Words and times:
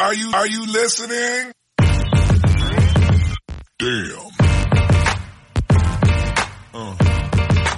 Are 0.00 0.14
you, 0.14 0.30
are 0.32 0.46
you 0.46 0.64
listening? 0.64 1.50
Damn. 3.78 4.30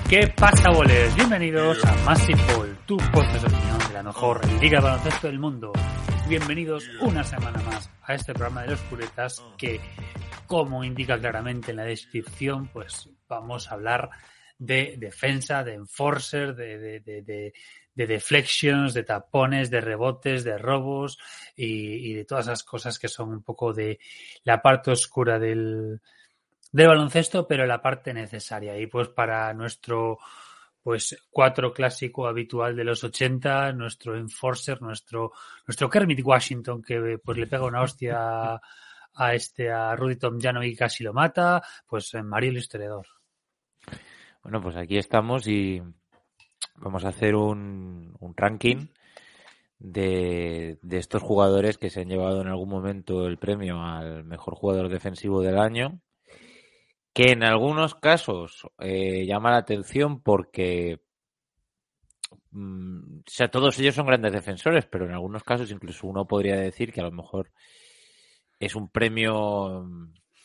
¿Qué 0.07 0.27
pasa, 0.37 0.69
bolers? 0.71 1.17
Bienvenidos 1.17 1.83
a 1.83 1.95
Massive 2.05 2.39
Ball, 2.55 2.79
tu 2.85 2.99
podcast 2.99 3.49
de 3.49 3.57
opinión 3.57 3.79
de 3.79 3.95
la 3.95 4.03
mejor 4.03 4.47
liga 4.61 4.81
de 4.81 4.85
baloncesto 4.85 5.29
del 5.29 5.39
mundo. 5.39 5.73
Bienvenidos 6.29 6.91
una 7.01 7.25
semana 7.25 7.59
más 7.63 7.91
a 8.03 8.13
este 8.13 8.35
programa 8.35 8.65
de 8.65 8.73
los 8.73 8.81
puretas 8.81 9.43
que, 9.57 9.81
como 10.47 10.85
indica 10.85 11.19
claramente 11.19 11.71
en 11.71 11.79
la 11.79 11.85
descripción, 11.85 12.69
pues 12.69 13.09
vamos 13.29 13.71
a 13.71 13.75
hablar 13.77 14.11
de 14.59 14.97
defensa, 14.99 15.65
de 15.65 15.73
enforcer, 15.73 16.55
de, 16.55 17.01
de, 17.01 17.23
de, 17.23 17.55
de, 17.95 18.07
de 18.07 18.15
deflections, 18.15 18.95
de 18.95 19.03
tapones, 19.03 19.71
de 19.71 19.81
rebotes, 19.81 20.45
de 20.45 20.59
robos 20.59 21.19
y, 21.57 22.15
de 22.15 22.25
todas 22.25 22.47
esas 22.47 22.65
cosas 22.65 22.99
que 22.99 23.09
son 23.09 23.31
un 23.31 23.43
poco 23.43 23.73
de 23.73 23.99
la 24.45 24.63
parte 24.63 24.91
oscura 24.91 25.39
del, 25.39 26.01
del 26.73 26.89
baloncesto, 26.89 27.47
pero 27.47 27.67
la 27.67 27.83
parte 27.83 28.15
necesaria. 28.15 28.79
Y 28.79 28.87
pues 28.87 29.09
para 29.09 29.53
nuestro 29.55 30.19
pues 30.83 31.15
cuatro 31.31 31.75
clásico 31.75 32.27
habitual 32.27 32.75
de 32.75 32.85
los 32.85 33.05
80, 33.05 33.73
nuestro 33.73 34.17
enforcer, 34.17 34.81
nuestro, 34.81 35.33
nuestro 35.67 35.91
Kermit 35.91 36.25
Washington, 36.25 36.83
que 36.83 37.19
pues 37.23 37.37
le 37.37 37.47
pega 37.47 37.67
una 37.67 37.83
hostia 37.83 38.17
a, 38.19 38.61
a 39.15 39.35
este, 39.35 39.71
a 39.71 39.95
Rudy 39.95 40.17
Tomjanovic 40.17 40.73
y 40.73 40.77
casi 40.77 41.05
lo 41.05 41.13
mata, 41.13 41.63
pues 41.87 42.15
Mario 42.25 42.51
el 42.51 42.57
historiador. 42.57 43.07
Bueno, 44.43 44.63
pues 44.63 44.77
aquí 44.77 44.97
estamos 44.97 45.47
y 45.47 45.83
vamos 46.81 47.05
a 47.05 47.09
hacer 47.09 47.35
un, 47.35 48.15
ranking 48.37 48.89
de, 49.79 50.79
de 50.83 50.99
estos 50.99 51.23
jugadores 51.23 51.79
que 51.79 51.91
se 51.91 52.01
han 52.01 52.09
llevado 52.09 52.41
en 52.43 52.49
algún 52.49 52.69
momento 52.69 53.27
el 53.27 53.39
premio 53.39 53.83
al 53.83 54.25
mejor 54.25 54.55
jugador 54.55 54.89
defensivo 54.89 55.41
del 55.43 55.59
año 55.59 56.01
que 57.13 57.33
en 57.33 57.43
algunos 57.43 57.95
casos 57.95 58.67
eh, 58.79 59.27
llama 59.27 59.51
la 59.51 59.59
atención 59.59 60.23
porque 60.23 61.01
mm, 62.53 63.19
o 63.21 63.23
sea, 63.27 63.49
todos 63.49 63.79
ellos 63.79 63.95
son 63.95 64.07
grandes 64.07 64.33
defensores, 64.33 64.87
pero 64.87 65.07
en 65.07 65.13
algunos 65.13 65.43
casos 65.43 65.71
incluso 65.71 66.07
uno 66.07 66.27
podría 66.27 66.57
decir 66.57 66.93
que 66.93 67.01
a 67.01 67.05
lo 67.05 67.13
mejor 67.13 67.51
es 68.59 68.75
un 68.75 68.89
premio 68.89 69.89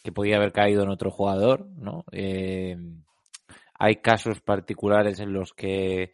que 0.03 0.11
podía 0.11 0.37
haber 0.37 0.51
caído 0.51 0.83
en 0.83 0.89
otro 0.89 1.11
jugador, 1.11 1.67
¿no? 1.77 2.05
Eh, 2.11 2.77
hay 3.85 3.97
casos 3.97 4.41
particulares 4.41 5.19
en 5.19 5.33
los 5.33 5.53
que 5.53 6.13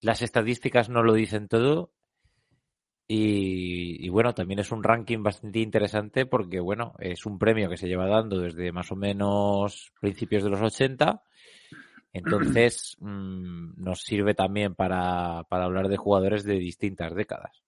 las 0.00 0.22
estadísticas 0.22 0.88
no 0.88 1.02
lo 1.02 1.14
dicen 1.14 1.48
todo 1.48 1.92
y, 3.06 4.04
y, 4.04 4.08
bueno, 4.08 4.34
también 4.34 4.60
es 4.60 4.72
un 4.72 4.82
ranking 4.82 5.22
bastante 5.22 5.58
interesante 5.58 6.24
porque, 6.24 6.58
bueno, 6.60 6.94
es 6.98 7.26
un 7.26 7.38
premio 7.38 7.68
que 7.68 7.76
se 7.76 7.86
lleva 7.86 8.08
dando 8.08 8.38
desde 8.38 8.72
más 8.72 8.90
o 8.92 8.96
menos 8.96 9.92
principios 10.00 10.42
de 10.42 10.50
los 10.50 10.62
80. 10.62 11.22
Entonces, 12.14 12.96
mmm, 13.00 13.74
nos 13.76 14.02
sirve 14.02 14.34
también 14.34 14.74
para, 14.74 15.42
para 15.50 15.64
hablar 15.64 15.88
de 15.88 15.98
jugadores 15.98 16.44
de 16.44 16.54
distintas 16.54 17.14
décadas. 17.14 17.62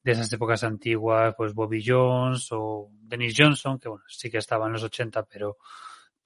de 0.00 0.12
esas 0.12 0.32
épocas 0.32 0.62
antiguas, 0.62 1.34
pues 1.36 1.52
Bobby 1.52 1.82
Jones 1.84 2.46
o 2.52 2.88
Dennis 2.92 3.34
Johnson, 3.36 3.80
que 3.80 3.88
bueno, 3.88 4.04
sí 4.06 4.30
que 4.30 4.38
estaba 4.38 4.66
en 4.66 4.74
los 4.74 4.84
80, 4.84 5.24
pero 5.24 5.56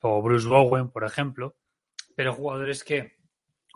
o 0.02 0.20
Bruce 0.20 0.47
Bowen, 0.47 0.91
por 0.91 1.04
ejemplo, 1.04 1.56
pero 2.14 2.34
jugadores 2.34 2.84
que 2.84 3.21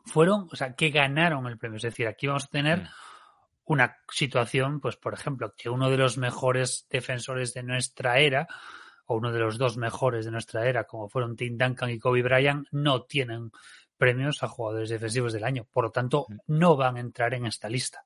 fueron, 0.06 0.48
o 0.50 0.56
sea, 0.56 0.74
que 0.74 0.90
ganaron 0.90 1.46
el 1.46 1.58
premio. 1.58 1.76
Es 1.76 1.82
decir, 1.82 2.06
aquí 2.06 2.26
vamos 2.26 2.44
a 2.44 2.48
tener 2.48 2.82
mm 2.82 2.88
una 3.66 3.96
situación, 4.10 4.80
pues 4.80 4.96
por 4.96 5.12
ejemplo, 5.12 5.52
que 5.56 5.68
uno 5.68 5.90
de 5.90 5.96
los 5.96 6.18
mejores 6.18 6.86
defensores 6.88 7.52
de 7.52 7.64
nuestra 7.64 8.18
era, 8.20 8.46
o 9.06 9.16
uno 9.16 9.32
de 9.32 9.40
los 9.40 9.58
dos 9.58 9.76
mejores 9.76 10.24
de 10.24 10.30
nuestra 10.30 10.68
era, 10.68 10.84
como 10.84 11.08
fueron 11.08 11.36
Tim 11.36 11.58
Duncan 11.58 11.90
y 11.90 11.98
Kobe 11.98 12.22
Bryant, 12.22 12.66
no 12.70 13.02
tienen 13.02 13.50
premios 13.96 14.42
a 14.42 14.48
jugadores 14.48 14.88
defensivos 14.88 15.32
del 15.32 15.44
año. 15.44 15.66
Por 15.70 15.84
lo 15.84 15.90
tanto, 15.90 16.26
no 16.46 16.76
van 16.76 16.96
a 16.96 17.00
entrar 17.00 17.34
en 17.34 17.46
esta 17.46 17.68
lista. 17.68 18.04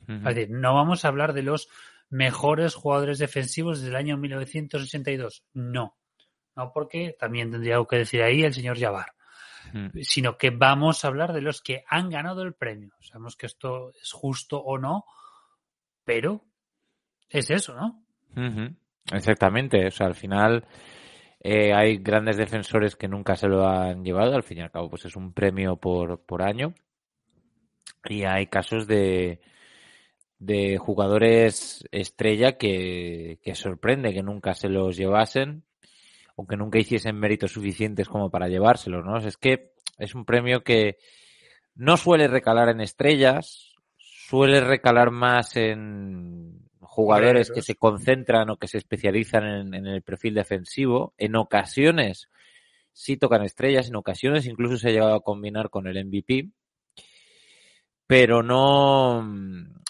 Uh 0.00 0.12
-huh. 0.12 0.28
Es 0.28 0.34
decir, 0.34 0.50
no 0.50 0.74
vamos 0.74 1.04
a 1.04 1.08
hablar 1.08 1.32
de 1.32 1.42
los 1.42 1.68
mejores 2.10 2.74
jugadores 2.74 3.18
defensivos 3.18 3.80
del 3.80 3.96
año 3.96 4.18
1982. 4.18 5.44
No. 5.54 5.96
No, 6.54 6.70
porque 6.70 7.16
también 7.18 7.50
tendría 7.50 7.74
algo 7.74 7.86
que 7.86 7.96
decir 7.96 8.22
ahí 8.22 8.42
el 8.42 8.52
señor 8.52 8.76
Jabbar 9.62 9.92
sino 10.02 10.36
que 10.36 10.50
vamos 10.50 11.04
a 11.04 11.08
hablar 11.08 11.32
de 11.32 11.40
los 11.40 11.60
que 11.62 11.84
han 11.88 12.10
ganado 12.10 12.42
el 12.42 12.54
premio. 12.54 12.94
Sabemos 13.00 13.36
que 13.36 13.46
esto 13.46 13.90
es 13.90 14.12
justo 14.12 14.58
o 14.58 14.78
no, 14.78 15.04
pero 16.04 16.44
es 17.28 17.50
eso, 17.50 17.74
¿no? 17.74 18.02
Exactamente. 19.12 19.86
O 19.86 19.90
sea, 19.90 20.06
al 20.06 20.14
final 20.14 20.66
eh, 21.40 21.72
hay 21.72 21.98
grandes 21.98 22.36
defensores 22.36 22.96
que 22.96 23.08
nunca 23.08 23.36
se 23.36 23.48
lo 23.48 23.66
han 23.66 24.04
llevado. 24.04 24.34
Al 24.34 24.42
fin 24.42 24.58
y 24.58 24.60
al 24.62 24.70
cabo, 24.70 24.90
pues 24.90 25.04
es 25.04 25.16
un 25.16 25.32
premio 25.32 25.76
por, 25.76 26.24
por 26.24 26.42
año. 26.42 26.74
Y 28.04 28.24
hay 28.24 28.46
casos 28.46 28.86
de, 28.86 29.40
de 30.38 30.78
jugadores 30.78 31.84
estrella 31.92 32.58
que, 32.58 33.38
que 33.42 33.54
sorprende 33.54 34.12
que 34.12 34.22
nunca 34.22 34.54
se 34.54 34.68
los 34.68 34.96
llevasen 34.96 35.64
aunque 36.36 36.56
nunca 36.56 36.78
hiciesen 36.78 37.18
méritos 37.18 37.52
suficientes 37.52 38.08
como 38.08 38.30
para 38.30 38.48
llevárselos, 38.48 39.04
¿no? 39.04 39.18
Es 39.18 39.36
que 39.36 39.72
es 39.98 40.14
un 40.14 40.24
premio 40.24 40.62
que 40.62 40.98
no 41.74 41.96
suele 41.96 42.28
recalar 42.28 42.68
en 42.68 42.80
estrellas, 42.80 43.74
suele 43.98 44.60
recalar 44.60 45.10
más 45.10 45.56
en 45.56 46.68
jugadores 46.80 47.50
que 47.50 47.62
se 47.62 47.76
concentran 47.76 48.50
o 48.50 48.56
que 48.56 48.68
se 48.68 48.78
especializan 48.78 49.44
en, 49.44 49.74
en, 49.74 49.86
el 49.86 50.02
perfil 50.02 50.34
defensivo. 50.34 51.14
En 51.16 51.36
ocasiones 51.36 52.28
sí 52.92 53.16
tocan 53.16 53.42
estrellas, 53.42 53.88
en 53.88 53.96
ocasiones 53.96 54.46
incluso 54.46 54.76
se 54.76 54.88
ha 54.88 54.92
llegado 54.92 55.14
a 55.14 55.22
combinar 55.22 55.70
con 55.70 55.86
el 55.86 56.04
MVP. 56.04 56.50
Pero 58.06 58.42
no, 58.42 59.26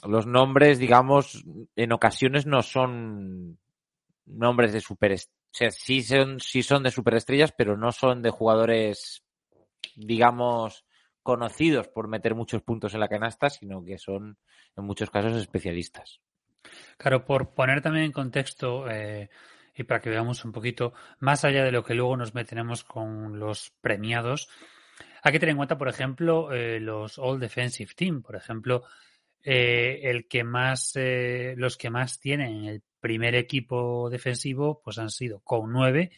los 0.06 0.26
nombres, 0.26 0.78
digamos, 0.78 1.44
en 1.74 1.92
ocasiones 1.92 2.46
no 2.46 2.62
son 2.62 3.58
nombres 4.26 4.72
de 4.72 4.80
superestrellas 4.80 5.41
o 5.52 5.54
sea, 5.54 5.70
sí 5.70 6.02
son, 6.02 6.40
sí 6.40 6.62
son 6.62 6.82
de 6.82 6.90
superestrellas, 6.90 7.52
pero 7.52 7.76
no 7.76 7.92
son 7.92 8.22
de 8.22 8.30
jugadores, 8.30 9.22
digamos, 9.94 10.86
conocidos 11.22 11.88
por 11.88 12.08
meter 12.08 12.34
muchos 12.34 12.62
puntos 12.62 12.94
en 12.94 13.00
la 13.00 13.08
canasta, 13.08 13.50
sino 13.50 13.84
que 13.84 13.98
son 13.98 14.38
en 14.74 14.84
muchos 14.84 15.10
casos 15.10 15.36
especialistas. 15.36 16.22
Claro, 16.96 17.26
por 17.26 17.52
poner 17.52 17.82
también 17.82 18.06
en 18.06 18.12
contexto 18.12 18.88
eh, 18.88 19.28
y 19.74 19.82
para 19.84 20.00
que 20.00 20.08
veamos 20.08 20.42
un 20.46 20.52
poquito, 20.52 20.94
más 21.18 21.44
allá 21.44 21.64
de 21.64 21.72
lo 21.72 21.84
que 21.84 21.94
luego 21.94 22.16
nos 22.16 22.34
meteremos 22.34 22.82
con 22.82 23.38
los 23.38 23.74
premiados, 23.82 24.48
hay 25.22 25.32
que 25.32 25.38
tener 25.38 25.50
en 25.50 25.58
cuenta, 25.58 25.76
por 25.76 25.88
ejemplo, 25.88 26.50
eh, 26.50 26.80
los 26.80 27.18
All 27.18 27.38
Defensive 27.38 27.92
Team, 27.94 28.22
por 28.22 28.36
ejemplo, 28.36 28.84
eh, 29.44 30.00
el 30.04 30.28
que 30.28 30.44
más, 30.44 30.92
eh, 30.94 31.54
los 31.56 31.76
que 31.76 31.90
más 31.90 32.20
tienen 32.20 32.64
el 32.64 32.82
primer 33.00 33.34
equipo 33.34 34.08
defensivo, 34.08 34.80
pues 34.82 34.98
han 34.98 35.10
sido 35.10 35.40
con 35.40 35.72
nueve, 35.72 36.12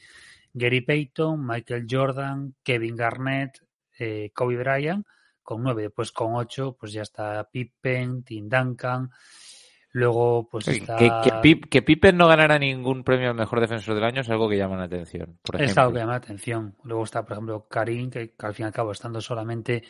Gary 0.53 0.82
Payton, 0.82 1.44
Michael 1.44 1.87
Jordan, 1.91 2.55
Kevin 2.62 2.97
Garnett, 2.97 3.61
eh, 3.99 4.31
Kobe 4.35 4.56
Bryant, 4.56 5.06
con 5.43 5.62
nueve, 5.62 5.82
después 5.82 6.12
con 6.12 6.35
ocho, 6.35 6.76
pues 6.79 6.93
ya 6.93 7.03
está 7.03 7.49
Pippen, 7.50 8.23
Tim 8.23 8.49
Duncan, 8.49 9.11
luego 9.93 10.49
pues 10.50 10.67
sí, 10.67 10.73
está... 10.73 10.97
Que, 10.97 11.11
que, 11.23 11.32
Pip, 11.43 11.65
que, 11.70 11.82
Pippen 11.82 12.17
no 12.17 12.29
ganara 12.29 12.59
ningún 12.59 13.05
premio 13.05 13.31
al 13.31 13.37
mejor 13.37 13.61
defensor 13.61 13.94
del 13.94 14.05
año 14.05 14.20
es 14.20 14.29
algo 14.29 14.49
que 14.49 14.59
llama 14.59 14.77
la 14.77 14.85
atención. 14.85 15.38
Por 15.43 15.61
es 15.62 15.77
algo 15.79 15.93
que 15.93 16.00
llama 16.00 16.12
la 16.12 16.19
atención. 16.19 16.77
Luego 16.85 17.05
está, 17.05 17.23
por 17.25 17.32
ejemplo, 17.32 17.67
Karim, 17.69 18.11
que, 18.11 18.32
que 18.32 18.47
al 18.47 18.55
fin 18.55 18.65
y 18.65 18.67
al 18.67 18.73
cabo, 18.73 18.93
estando 18.93 19.20
solamente 19.20 19.82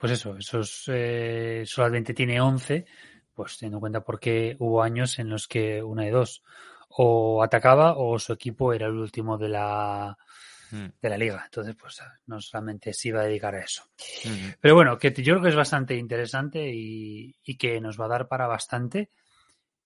pues 0.00 0.12
eso, 0.12 0.34
esos 0.38 0.84
eh, 0.86 1.62
solamente 1.66 2.14
tiene 2.14 2.40
11, 2.40 2.86
pues 3.34 3.58
teniendo 3.58 3.76
en 3.76 3.80
cuenta 3.80 4.00
porque 4.02 4.56
hubo 4.58 4.82
años 4.82 5.18
en 5.18 5.28
los 5.28 5.46
que 5.46 5.82
una 5.82 6.04
de 6.04 6.10
dos 6.10 6.42
o 6.88 7.42
atacaba 7.42 7.98
o 7.98 8.18
su 8.18 8.32
equipo 8.32 8.72
era 8.72 8.86
el 8.86 8.94
último 8.94 9.36
de 9.36 9.50
la 9.50 10.16
de 10.70 11.08
la 11.08 11.18
liga. 11.18 11.42
Entonces, 11.44 11.74
pues 11.74 12.00
no 12.26 12.40
solamente 12.40 12.94
se 12.94 13.08
iba 13.08 13.20
a 13.20 13.24
dedicar 13.24 13.54
a 13.54 13.60
eso. 13.62 13.82
-huh. 13.98 14.56
Pero 14.60 14.74
bueno, 14.74 14.96
que 14.96 15.12
yo 15.12 15.34
creo 15.34 15.42
que 15.42 15.48
es 15.50 15.56
bastante 15.56 15.96
interesante 15.96 16.66
y, 16.72 17.36
y, 17.42 17.56
que 17.58 17.80
nos 17.80 18.00
va 18.00 18.06
a 18.06 18.08
dar 18.08 18.28
para 18.28 18.46
bastante. 18.46 19.10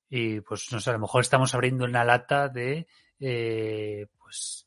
Y 0.08 0.42
pues 0.42 0.70
no 0.70 0.78
sé, 0.80 0.90
a 0.90 0.92
lo 0.92 1.00
mejor 1.00 1.22
estamos 1.22 1.54
abriendo 1.54 1.86
una 1.86 2.04
lata 2.04 2.48
de 2.48 2.86
eh, 3.18 4.06
pues 4.18 4.63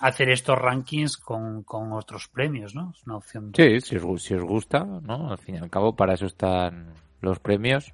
hacer 0.00 0.30
estos 0.30 0.58
rankings 0.58 1.16
con, 1.16 1.62
con, 1.62 1.92
otros 1.92 2.28
premios, 2.28 2.74
¿no? 2.74 2.92
Es 2.94 3.06
una 3.06 3.16
opción. 3.16 3.52
Sí, 3.54 3.80
si 3.80 3.96
os, 3.96 4.22
si 4.22 4.34
os 4.34 4.42
gusta, 4.42 4.84
¿no? 4.84 5.30
Al 5.30 5.38
fin 5.38 5.56
y 5.56 5.58
al 5.58 5.70
cabo, 5.70 5.94
para 5.94 6.14
eso 6.14 6.26
están 6.26 6.92
los 7.20 7.38
premios. 7.38 7.92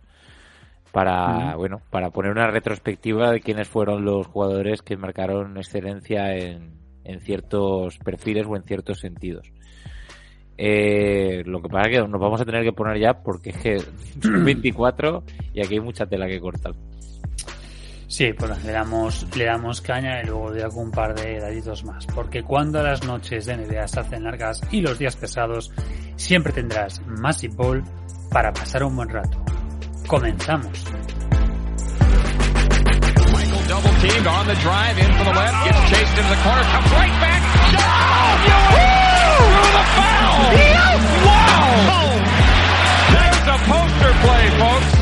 Para, 0.92 1.54
bueno, 1.54 1.80
para 1.90 2.10
poner 2.10 2.32
una 2.32 2.48
retrospectiva 2.48 3.30
de 3.30 3.40
quiénes 3.40 3.68
fueron 3.68 4.04
los 4.04 4.26
jugadores 4.26 4.82
que 4.82 4.96
marcaron 4.96 5.56
excelencia 5.56 6.34
en, 6.36 6.80
en 7.04 7.20
ciertos 7.20 7.98
perfiles 7.98 8.46
o 8.48 8.56
en 8.56 8.64
ciertos 8.64 8.98
sentidos. 8.98 9.52
Eh, 10.62 11.42
lo 11.46 11.62
que 11.62 11.70
pasa 11.70 11.88
es 11.88 11.96
que 11.96 12.06
nos 12.06 12.20
vamos 12.20 12.38
a 12.38 12.44
tener 12.44 12.62
que 12.62 12.72
poner 12.74 12.98
ya 12.98 13.22
porque 13.22 13.48
es 13.48 13.56
que 13.56 13.78
son 13.78 14.44
24 14.44 15.24
y 15.54 15.60
aquí 15.60 15.74
hay 15.74 15.80
mucha 15.80 16.06
tela 16.06 16.26
que 16.26 16.38
cortar. 16.38 16.74
Sí, 18.10 18.32
pues 18.32 18.64
le 18.64 18.72
damos, 18.72 19.24
le 19.36 19.44
damos 19.44 19.80
caña 19.80 20.20
y 20.20 20.26
luego 20.26 20.50
doy 20.50 20.68
un 20.74 20.90
par 20.90 21.14
de 21.14 21.38
daditos 21.38 21.84
más. 21.84 22.04
Porque 22.06 22.42
cuando 22.42 22.82
las 22.82 23.04
noches 23.04 23.46
de 23.46 23.56
NBA 23.56 23.86
se 23.86 24.00
hacen 24.00 24.24
largas 24.24 24.60
y 24.72 24.80
los 24.80 24.98
días 24.98 25.14
pesados, 25.14 25.70
siempre 26.16 26.52
tendrás 26.52 27.00
Massive 27.06 27.54
Ball 27.54 27.84
para 28.32 28.52
pasar 28.52 28.82
un 28.82 28.96
buen 28.96 29.10
rato. 29.10 29.40
Comenzamos. 30.08 30.84
Michael 44.50 44.99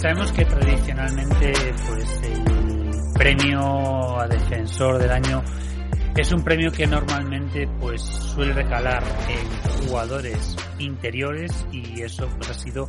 Sabemos 0.00 0.32
que 0.32 0.46
tradicionalmente 0.46 1.52
pues 1.86 2.22
el 2.22 3.12
premio 3.12 4.18
a 4.18 4.26
defensor 4.26 4.96
del 4.96 5.10
año 5.10 5.42
es 6.16 6.32
un 6.32 6.42
premio 6.42 6.72
que 6.72 6.86
normalmente 6.86 7.68
pues 7.78 8.00
suele 8.00 8.54
recalar 8.54 9.02
en 9.28 9.86
jugadores 9.86 10.56
interiores 10.78 11.66
y 11.70 12.00
eso 12.00 12.26
pues 12.38 12.48
ha 12.48 12.54
sido 12.54 12.88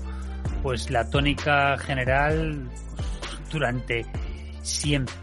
pues 0.63 0.89
la 0.89 1.09
tónica 1.09 1.77
general 1.79 2.69
pues, 2.95 3.51
durante 3.51 4.05
siempre. 4.61 5.13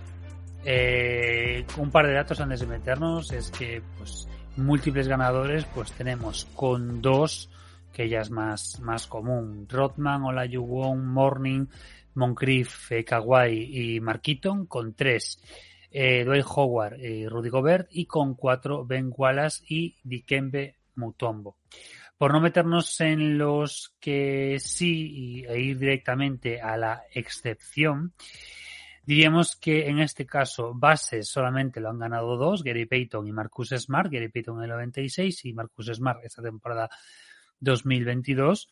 Eh, 0.67 1.65
un 1.79 1.91
par 1.91 2.07
de 2.07 2.13
datos 2.13 2.39
antes 2.39 2.61
de 2.61 2.67
meternos 2.67 3.33
es 3.33 3.51
que 3.51 3.83
pues 3.97 4.29
múltiples 4.59 5.09
ganadores 5.09 5.65
pues 5.75 5.91
tenemos 5.93 6.47
con 6.55 7.01
dos 7.01 7.49
que 7.99 8.09
ya 8.09 8.21
es 8.21 8.31
más, 8.31 8.79
más 8.79 9.09
común. 9.09 9.67
Rodman, 9.69 10.23
Olajuwon, 10.23 11.05
Morning, 11.05 11.67
Moncrief, 12.15 12.93
eh, 12.93 13.05
y 13.51 13.99
Marquiton 13.99 14.67
con 14.67 14.95
tres. 14.95 15.43
Eh, 15.91 16.25
Howard 16.47 17.01
y 17.01 17.27
Rudy 17.27 17.49
Gobert 17.49 17.89
y 17.91 18.07
con 18.07 18.37
cuatro 18.37 18.87
Ben 18.87 19.11
Wallace 19.13 19.65
y 19.69 19.97
Dikembe 20.05 20.77
Mutombo. 20.95 21.57
Por 22.17 22.33
no 22.33 22.41
meternos 22.41 23.01
en 23.01 23.37
los 23.37 23.97
que 23.99 24.59
sí 24.61 25.45
e 25.49 25.59
ir 25.59 25.77
directamente 25.77 26.61
a 26.61 26.77
la 26.77 27.03
excepción, 27.13 28.13
diríamos 29.05 29.57
que 29.57 29.89
en 29.89 29.99
este 29.99 30.25
caso 30.25 30.73
bases 30.73 31.29
solamente 31.29 31.81
lo 31.81 31.91
han 31.91 31.99
ganado 31.99 32.37
dos, 32.37 32.63
Gary 32.63 32.87
Payton 32.87 33.27
y 33.27 33.33
Marcus 33.33 33.71
Smart, 33.71 34.09
Gary 34.13 34.29
Payton 34.29 34.59
en 34.59 34.65
el 34.65 34.71
96 34.71 35.47
y 35.47 35.53
Marcus 35.53 35.87
Smart 35.87 36.21
esta 36.23 36.43
temporada 36.43 36.89
2022. 37.61 38.71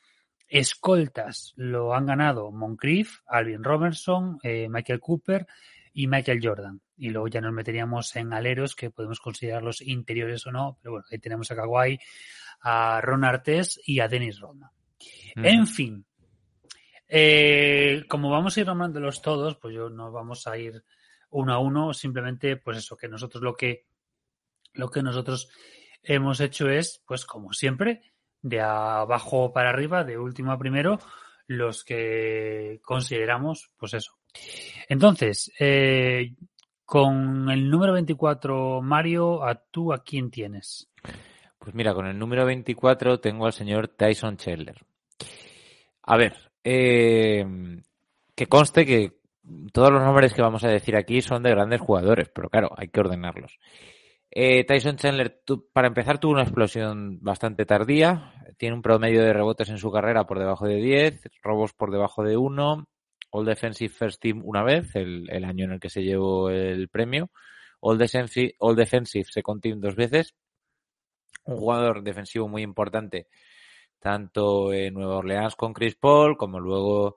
Escoltas 0.49 1.53
lo 1.57 1.95
han 1.95 2.07
ganado 2.07 2.53
Moncrief, 2.53 3.19
Alvin 3.27 3.65
Robertson, 3.65 4.39
eh, 4.43 4.69
Michael 4.69 5.01
Cooper 5.01 5.47
y 5.93 6.07
Michael 6.07 6.41
Jordan. 6.43 6.81
Y 6.97 7.11
luego 7.11 7.29
ya 7.29 7.41
nos 7.41 7.53
meteríamos 7.53 8.15
en 8.17 8.33
aleros 8.33 8.77
que 8.77 8.91
podemos 8.91 9.21
considerarlos 9.21 9.81
interiores 9.81 10.47
o 10.47 10.53
no, 10.53 10.79
pero 10.81 10.93
bueno, 10.93 11.07
ahí 11.11 11.19
tenemos 11.19 11.51
a 11.51 11.57
Kawhi, 11.57 11.99
a 12.61 13.01
Ron 13.01 13.25
Artes 13.25 13.81
y 13.85 14.01
a 14.01 14.09
Dennis 14.09 14.41
Rodman. 14.41 14.71
En 15.37 15.67
fin, 15.67 16.07
eh, 17.09 18.05
como 18.09 18.31
vamos 18.31 18.57
a 18.57 18.61
ir 18.61 18.67
nombrándolos 18.67 19.23
todos, 19.23 19.57
pues 19.57 19.75
yo 19.75 19.91
no 19.91 20.11
vamos 20.11 20.47
a 20.47 20.57
ir 20.57 20.83
uno 21.31 21.53
a 21.53 21.59
uno, 21.59 21.93
simplemente 21.93 22.57
pues 22.57 22.79
eso, 22.79 22.97
que 22.97 23.09
nosotros 23.09 23.43
lo 23.43 23.55
que 23.55 23.87
lo 24.73 24.91
que 24.91 25.03
nosotros 25.03 25.49
hemos 26.03 26.41
hecho 26.41 26.69
es, 26.69 27.03
pues 27.07 27.25
como 27.25 27.53
siempre, 27.53 28.03
de 28.47 28.61
abajo 28.61 29.53
para 29.53 29.71
arriba, 29.71 30.05
de 30.05 30.19
último 30.19 30.53
a 30.53 30.59
primero, 30.59 31.01
los 31.49 31.85
que 31.85 32.81
consideramos, 32.83 33.71
pues 33.77 33.95
eso. 33.95 34.13
Entonces, 34.89 35.53
eh, 35.59 36.35
con 36.85 37.51
el 37.51 37.69
número 37.69 37.93
24, 37.93 38.81
Mario, 38.83 39.45
¿a 39.45 39.57
tú 39.57 39.93
a 39.93 40.05
quién 40.05 40.31
tienes? 40.31 40.89
Pues 41.59 41.75
mira, 41.75 41.93
con 41.93 42.07
el 42.07 42.17
número 42.17 42.47
24 42.47 43.19
tengo 43.19 43.47
al 43.47 43.53
señor 43.53 43.89
Tyson 43.89 44.37
Chandler. 44.37 44.77
A 46.03 46.17
ver, 46.17 46.37
eh, 46.63 47.45
que 48.37 48.47
conste 48.47 48.87
que 48.87 49.19
todos 49.73 49.91
los 49.91 50.03
nombres 50.03 50.35
que 50.35 50.43
vamos 50.43 50.63
a 50.63 50.69
decir 50.69 50.95
aquí 50.95 51.21
son 51.21 51.43
de 51.43 51.51
grandes 51.51 51.81
jugadores, 51.81 52.29
pero 52.29 52.49
claro, 52.49 52.71
hay 52.77 52.89
que 52.89 53.01
ordenarlos. 53.01 53.59
Eh, 54.39 54.65
Tyson 54.65 54.99
Chandler, 54.99 55.41
para 55.73 55.89
empezar, 55.89 56.21
tuvo 56.21 56.33
una 56.33 56.43
explosión 56.43 57.19
bastante 57.23 57.65
tardía. 57.65 58.35
Tiene 58.59 58.77
un 58.77 58.83
promedio 58.83 59.23
de 59.23 59.33
rebotes 59.33 59.71
en 59.71 59.79
su 59.79 59.91
carrera 59.91 60.27
por 60.27 60.39
debajo 60.39 60.67
de 60.67 60.75
10, 60.77 61.23
robos 61.43 61.73
por 61.73 61.91
debajo 61.91 62.23
de 62.23 62.37
1, 62.37 62.87
All 63.31 63.47
Defensive 63.47 63.95
First 63.95 64.21
Team 64.21 64.43
una 64.45 64.63
vez, 64.63 64.95
el, 64.95 65.43
año 65.43 65.65
en 65.65 65.73
el 65.73 65.81
que 65.81 65.89
se 65.89 66.03
llevó 66.03 66.51
el 66.51 66.91
premio, 66.91 67.31
All 67.81 67.97
Defensive, 67.97 69.25
Second 69.25 69.63
Team 69.63 69.81
dos 69.81 69.97
veces. 69.97 70.35
Un 71.45 71.57
jugador 71.57 72.03
defensivo 72.03 72.47
muy 72.47 72.61
importante, 72.61 73.29
tanto 74.01 74.71
en 74.71 74.93
Nueva 74.93 75.17
Orleans 75.17 75.57
con 75.57 75.73
Chris 75.73 75.95
Paul, 75.95 76.37
como 76.37 76.61
luego 76.61 77.17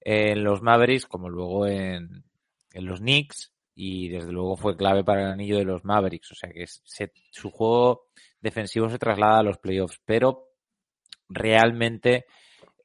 en 0.00 0.42
los 0.42 0.62
Mavericks, 0.62 1.06
como 1.06 1.30
luego 1.30 1.68
en 1.68 2.24
los 2.72 2.98
Knicks 2.98 3.52
y 3.78 4.08
desde 4.08 4.32
luego 4.32 4.56
fue 4.56 4.76
clave 4.76 5.04
para 5.04 5.22
el 5.22 5.30
anillo 5.30 5.58
de 5.58 5.64
los 5.64 5.84
Mavericks. 5.84 6.32
O 6.32 6.34
sea 6.34 6.50
que 6.50 6.64
su 7.30 7.50
juego 7.50 8.06
defensivo 8.40 8.88
se 8.88 8.98
traslada 8.98 9.40
a 9.40 9.42
los 9.42 9.58
playoffs, 9.58 10.00
pero 10.04 10.48
realmente 11.28 12.24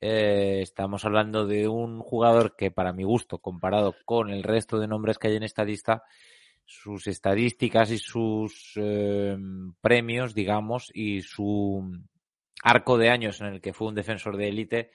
eh, 0.01 0.59
estamos 0.61 1.05
hablando 1.05 1.47
de 1.47 1.69
un 1.69 2.01
jugador 2.01 2.55
que 2.57 2.71
para 2.71 2.91
mi 2.91 3.03
gusto, 3.03 3.39
comparado 3.39 3.95
con 4.03 4.29
el 4.29 4.43
resto 4.43 4.79
de 4.79 4.88
nombres 4.88 5.17
que 5.17 5.29
hay 5.29 5.38
en 5.38 5.43
esta 5.43 5.63
lista, 5.63 6.03
sus 6.65 7.07
estadísticas 7.07 7.89
y 7.91 7.98
sus 7.98 8.74
eh, 8.75 9.38
premios, 9.79 10.36
digamos, 10.36 10.91
y 10.93 11.21
su 11.21 11.89
arco 12.63 12.98
de 12.98 13.10
años 13.10 13.39
en 13.39 13.48
el 13.48 13.62
que 13.62 13.74
fue 13.74 13.88
un 13.88 13.95
defensor 13.95 14.36
de 14.36 14.50
élite, 14.50 14.91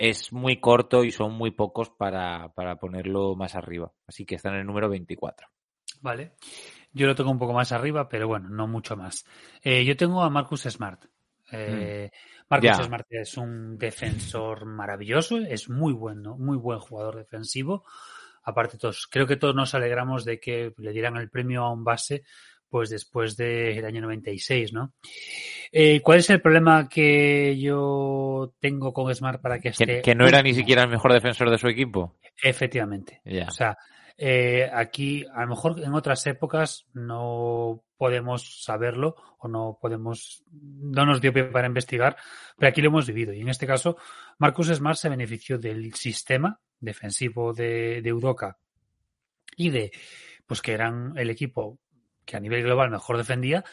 es 0.00 0.32
muy 0.32 0.58
corto 0.60 1.04
y 1.04 1.12
son 1.12 1.34
muy 1.34 1.50
pocos 1.50 1.90
para, 1.90 2.48
para 2.54 2.76
ponerlo 2.76 3.36
más 3.36 3.54
arriba. 3.54 3.92
Así 4.06 4.24
que 4.24 4.36
está 4.36 4.48
en 4.48 4.54
el 4.54 4.66
número 4.66 4.88
24. 4.88 5.46
Vale. 6.00 6.32
Yo 6.90 7.06
lo 7.06 7.14
tengo 7.14 7.30
un 7.30 7.38
poco 7.38 7.52
más 7.52 7.70
arriba, 7.70 8.08
pero 8.08 8.26
bueno, 8.26 8.48
no 8.48 8.66
mucho 8.66 8.96
más. 8.96 9.26
Eh, 9.62 9.84
yo 9.84 9.98
tengo 9.98 10.22
a 10.22 10.30
Marcus 10.30 10.62
Smart. 10.62 11.04
Eh, 11.52 12.10
mm. 12.10 12.44
Marcus 12.48 12.86
Smart 12.86 13.06
es 13.10 13.36
un 13.36 13.76
defensor 13.76 14.64
maravilloso, 14.64 15.36
es 15.36 15.68
muy 15.68 15.92
bueno, 15.92 16.38
muy 16.38 16.56
buen 16.56 16.78
jugador 16.78 17.16
defensivo. 17.16 17.84
Aparte, 18.42 18.78
todos, 18.78 19.06
creo 19.06 19.26
que 19.26 19.36
todos 19.36 19.54
nos 19.54 19.74
alegramos 19.74 20.24
de 20.24 20.40
que 20.40 20.72
le 20.78 20.92
dieran 20.92 21.18
el 21.18 21.28
premio 21.28 21.62
a 21.62 21.72
un 21.72 21.84
base 21.84 22.24
pues 22.70 22.88
después 22.88 23.36
del 23.36 23.84
año 23.84 24.00
96, 24.00 24.72
¿no? 24.72 24.94
Eh, 25.72 26.00
¿Cuál 26.00 26.20
es 26.20 26.30
el 26.30 26.40
problema 26.40 26.88
que 26.88 27.58
yo 27.58 28.54
tengo 28.60 28.92
con 28.92 29.14
Smart 29.14 29.42
para 29.42 29.58
que 29.58 29.70
esté... 29.70 30.00
Que, 30.02 30.14
no 30.14 30.26
era 30.26 30.42
ni 30.42 30.54
siquiera 30.54 30.84
el 30.84 30.88
mejor 30.88 31.12
defensor 31.12 31.50
de 31.50 31.58
su 31.58 31.68
equipo. 31.68 32.16
Efectivamente. 32.42 33.20
O 33.46 33.50
sea, 33.50 33.76
eh, 34.16 34.70
aquí 34.72 35.24
a 35.34 35.42
lo 35.42 35.48
mejor 35.48 35.80
en 35.82 35.94
otras 35.94 36.26
épocas 36.26 36.86
no 36.92 37.82
podemos 37.96 38.62
saberlo 38.62 39.16
o 39.38 39.48
no 39.48 39.78
podemos, 39.80 40.44
no 40.52 41.06
nos 41.06 41.20
dio 41.20 41.32
pie 41.32 41.44
para 41.44 41.66
investigar, 41.66 42.16
pero 42.56 42.68
aquí 42.68 42.82
lo 42.82 42.88
hemos 42.88 43.06
vivido. 43.06 43.32
Y 43.32 43.40
en 43.40 43.48
este 43.48 43.66
caso, 43.66 43.96
Marcus 44.38 44.68
Smart 44.68 44.96
se 44.96 45.08
benefició 45.08 45.58
del 45.58 45.94
sistema 45.94 46.60
defensivo 46.78 47.52
de, 47.52 48.02
de 48.02 48.12
Udoca 48.12 48.58
y 49.56 49.70
de, 49.70 49.90
pues 50.46 50.60
que 50.62 50.72
eran 50.72 51.14
el 51.16 51.30
equipo 51.30 51.78
que 52.30 52.36
a 52.36 52.40
nivel 52.40 52.62
global 52.62 52.90
mejor 52.90 53.16
defendía, 53.16 53.64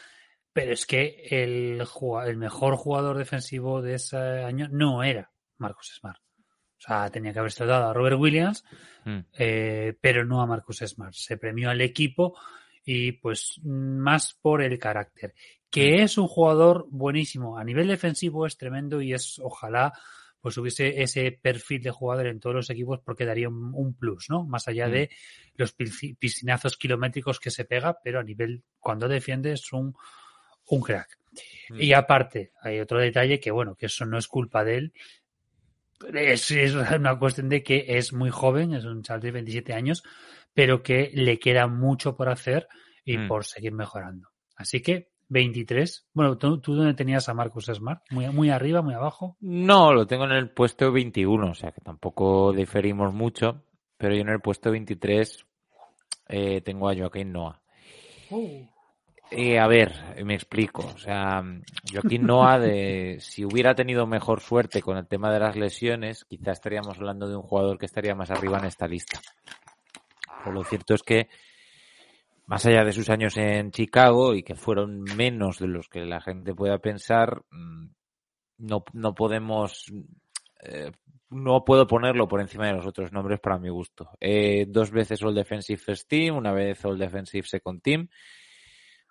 pero 0.52 0.72
es 0.72 0.84
que 0.84 1.28
el, 1.30 1.80
el 2.26 2.36
mejor 2.36 2.74
jugador 2.76 3.16
defensivo 3.16 3.80
de 3.80 3.94
ese 3.94 4.16
año 4.16 4.66
no 4.70 5.04
era 5.04 5.30
Marcus 5.58 5.94
Smart. 6.00 6.20
O 6.20 6.80
sea, 6.80 7.08
tenía 7.10 7.32
que 7.32 7.38
haberse 7.38 7.64
dado 7.64 7.88
a 7.88 7.94
Robert 7.94 8.18
Williams, 8.18 8.64
mm. 9.04 9.18
eh, 9.38 9.96
pero 10.00 10.24
no 10.24 10.40
a 10.40 10.46
Marcus 10.46 10.78
Smart. 10.78 11.14
Se 11.14 11.36
premió 11.36 11.70
al 11.70 11.80
equipo 11.80 12.36
y 12.84 13.12
pues 13.12 13.60
más 13.62 14.36
por 14.42 14.60
el 14.62 14.78
carácter. 14.78 15.34
Que 15.70 16.02
es 16.02 16.18
un 16.18 16.26
jugador 16.26 16.86
buenísimo. 16.90 17.58
A 17.58 17.62
nivel 17.62 17.86
defensivo 17.86 18.44
es 18.44 18.56
tremendo 18.56 19.00
y 19.00 19.12
es 19.12 19.38
ojalá 19.38 19.92
pues 20.48 20.56
hubiese 20.58 21.02
ese 21.02 21.30
perfil 21.32 21.82
de 21.82 21.90
jugador 21.90 22.26
en 22.26 22.40
todos 22.40 22.56
los 22.56 22.70
equipos 22.70 23.00
porque 23.04 23.26
daría 23.26 23.48
un, 23.50 23.70
un 23.74 23.94
plus, 23.94 24.30
¿no? 24.30 24.44
Más 24.46 24.66
allá 24.66 24.88
Mm. 24.88 24.92
de 24.92 25.10
los 25.56 25.76
pisci- 25.76 26.16
piscinazos 26.18 26.76
kilométricos 26.78 27.38
que 27.38 27.50
se 27.50 27.64
pega, 27.66 27.98
pero 28.02 28.18
a 28.20 28.22
nivel, 28.24 28.62
cuando 28.78 29.08
defiende 29.08 29.52
es 29.52 29.72
un, 29.72 29.94
un 30.66 30.80
crack. 30.80 31.18
Mm. 31.68 31.80
Y 31.82 31.92
aparte, 31.92 32.52
hay 32.62 32.80
otro 32.80 32.98
detalle 32.98 33.38
que, 33.40 33.50
bueno, 33.50 33.74
que 33.74 33.86
eso 33.86 34.06
no 34.06 34.16
es 34.16 34.26
culpa 34.26 34.64
de 34.64 34.76
él. 34.78 34.92
Es, 36.14 36.50
es 36.52 36.74
una 36.74 37.18
cuestión 37.18 37.48
de 37.48 37.62
que 37.62 37.84
es 37.88 38.12
muy 38.12 38.30
joven, 38.30 38.72
es 38.72 38.84
un 38.84 39.02
chaval 39.02 39.20
de 39.20 39.32
27 39.32 39.74
años, 39.74 40.02
pero 40.54 40.82
que 40.82 41.10
le 41.12 41.38
queda 41.38 41.66
mucho 41.66 42.16
por 42.16 42.28
hacer 42.28 42.68
y 43.04 43.18
Mm. 43.18 43.28
por 43.28 43.44
seguir 43.44 43.72
mejorando. 43.72 44.28
Así 44.56 44.80
que 44.80 45.07
23. 45.28 46.08
Bueno, 46.12 46.38
¿tú, 46.38 46.58
tú 46.60 46.74
dónde 46.74 46.94
tenías 46.94 47.28
a 47.28 47.34
Marcus 47.34 47.66
Smart? 47.66 48.02
¿Muy, 48.10 48.28
muy 48.30 48.50
arriba, 48.50 48.82
muy 48.82 48.94
abajo? 48.94 49.36
No, 49.40 49.92
lo 49.92 50.06
tengo 50.06 50.24
en 50.24 50.32
el 50.32 50.50
puesto 50.50 50.90
21, 50.90 51.50
o 51.50 51.54
sea 51.54 51.72
que 51.72 51.80
tampoco 51.80 52.52
diferimos 52.52 53.12
mucho, 53.12 53.62
pero 53.96 54.14
yo 54.14 54.22
en 54.22 54.30
el 54.30 54.40
puesto 54.40 54.70
23 54.70 55.46
eh, 56.28 56.60
tengo 56.60 56.88
a 56.88 56.96
Joaquín 56.96 57.32
Noah. 57.32 57.60
Eh, 59.30 59.58
a 59.58 59.66
ver, 59.66 59.92
me 60.24 60.34
explico. 60.34 60.86
O 60.94 60.98
sea, 60.98 61.42
Joaquín 61.92 62.26
Noah, 62.26 62.58
de, 62.58 63.18
si 63.20 63.44
hubiera 63.44 63.74
tenido 63.74 64.06
mejor 64.06 64.40
suerte 64.40 64.82
con 64.82 64.96
el 64.96 65.06
tema 65.06 65.32
de 65.32 65.40
las 65.40 65.56
lesiones, 65.56 66.24
quizás 66.24 66.58
estaríamos 66.58 66.96
hablando 66.96 67.28
de 67.28 67.36
un 67.36 67.42
jugador 67.42 67.78
que 67.78 67.86
estaría 67.86 68.14
más 68.14 68.30
arriba 68.30 68.58
en 68.58 68.66
esta 68.66 68.86
lista. 68.86 69.20
Pero 70.38 70.52
lo 70.52 70.64
cierto 70.64 70.94
es 70.94 71.02
que, 71.02 71.28
más 72.48 72.64
allá 72.64 72.82
de 72.82 72.94
sus 72.94 73.10
años 73.10 73.36
en 73.36 73.70
Chicago 73.70 74.34
y 74.34 74.42
que 74.42 74.54
fueron 74.54 75.02
menos 75.02 75.58
de 75.58 75.68
los 75.68 75.86
que 75.90 76.06
la 76.06 76.22
gente 76.22 76.54
pueda 76.54 76.78
pensar, 76.78 77.42
mm, 77.50 77.88
no, 78.60 78.84
no 78.94 79.14
podemos, 79.14 79.84
eh, 80.62 80.90
no 81.28 81.62
puedo 81.66 81.86
ponerlo 81.86 82.26
por 82.26 82.40
encima 82.40 82.66
de 82.66 82.72
los 82.72 82.86
otros 82.86 83.12
nombres 83.12 83.38
para 83.38 83.58
mi 83.58 83.68
gusto. 83.68 84.08
Eh, 84.18 84.64
dos 84.66 84.90
veces 84.90 85.22
All 85.22 85.34
Defensive 85.34 85.76
First 85.76 86.08
Team, 86.08 86.36
una 86.38 86.52
vez 86.52 86.82
All 86.86 86.98
Defensive 86.98 87.46
Second 87.46 87.82
Team. 87.82 88.08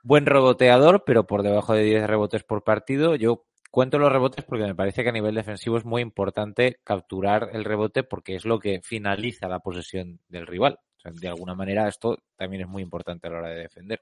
Buen 0.02 0.26
reboteador, 0.26 1.04
pero 1.06 1.28
por 1.28 1.44
debajo 1.44 1.76
de 1.76 1.84
10 1.84 2.08
rebotes 2.08 2.44
por 2.44 2.64
partido. 2.64 3.16
Yo 3.16 3.46
cuento 3.70 4.00
los 4.00 4.12
rebotes 4.12 4.46
porque 4.46 4.66
me 4.66 4.74
parece 4.74 5.04
que 5.04 5.10
a 5.10 5.14
nivel 5.14 5.36
defensivo 5.36 5.78
es 5.78 5.86
muy 5.86 6.02
importante 6.02 6.80
capturar 6.84 7.52
el 7.54 7.66
rebote 7.66 8.02
porque 8.04 8.36
es 8.36 8.46
lo 8.46 8.58
que 8.58 8.82
finaliza 8.82 9.48
la 9.48 9.60
posesión 9.60 10.22
del 10.28 10.48
rival. 10.48 10.80
De 11.14 11.28
alguna 11.28 11.56
manera 11.56 11.88
esto 11.88 12.18
también 12.36 12.64
es 12.64 12.68
muy 12.68 12.84
importante 12.84 13.28
a 13.28 13.32
la 13.32 13.38
hora 13.38 13.50
de 13.50 13.62
defender. 13.62 14.02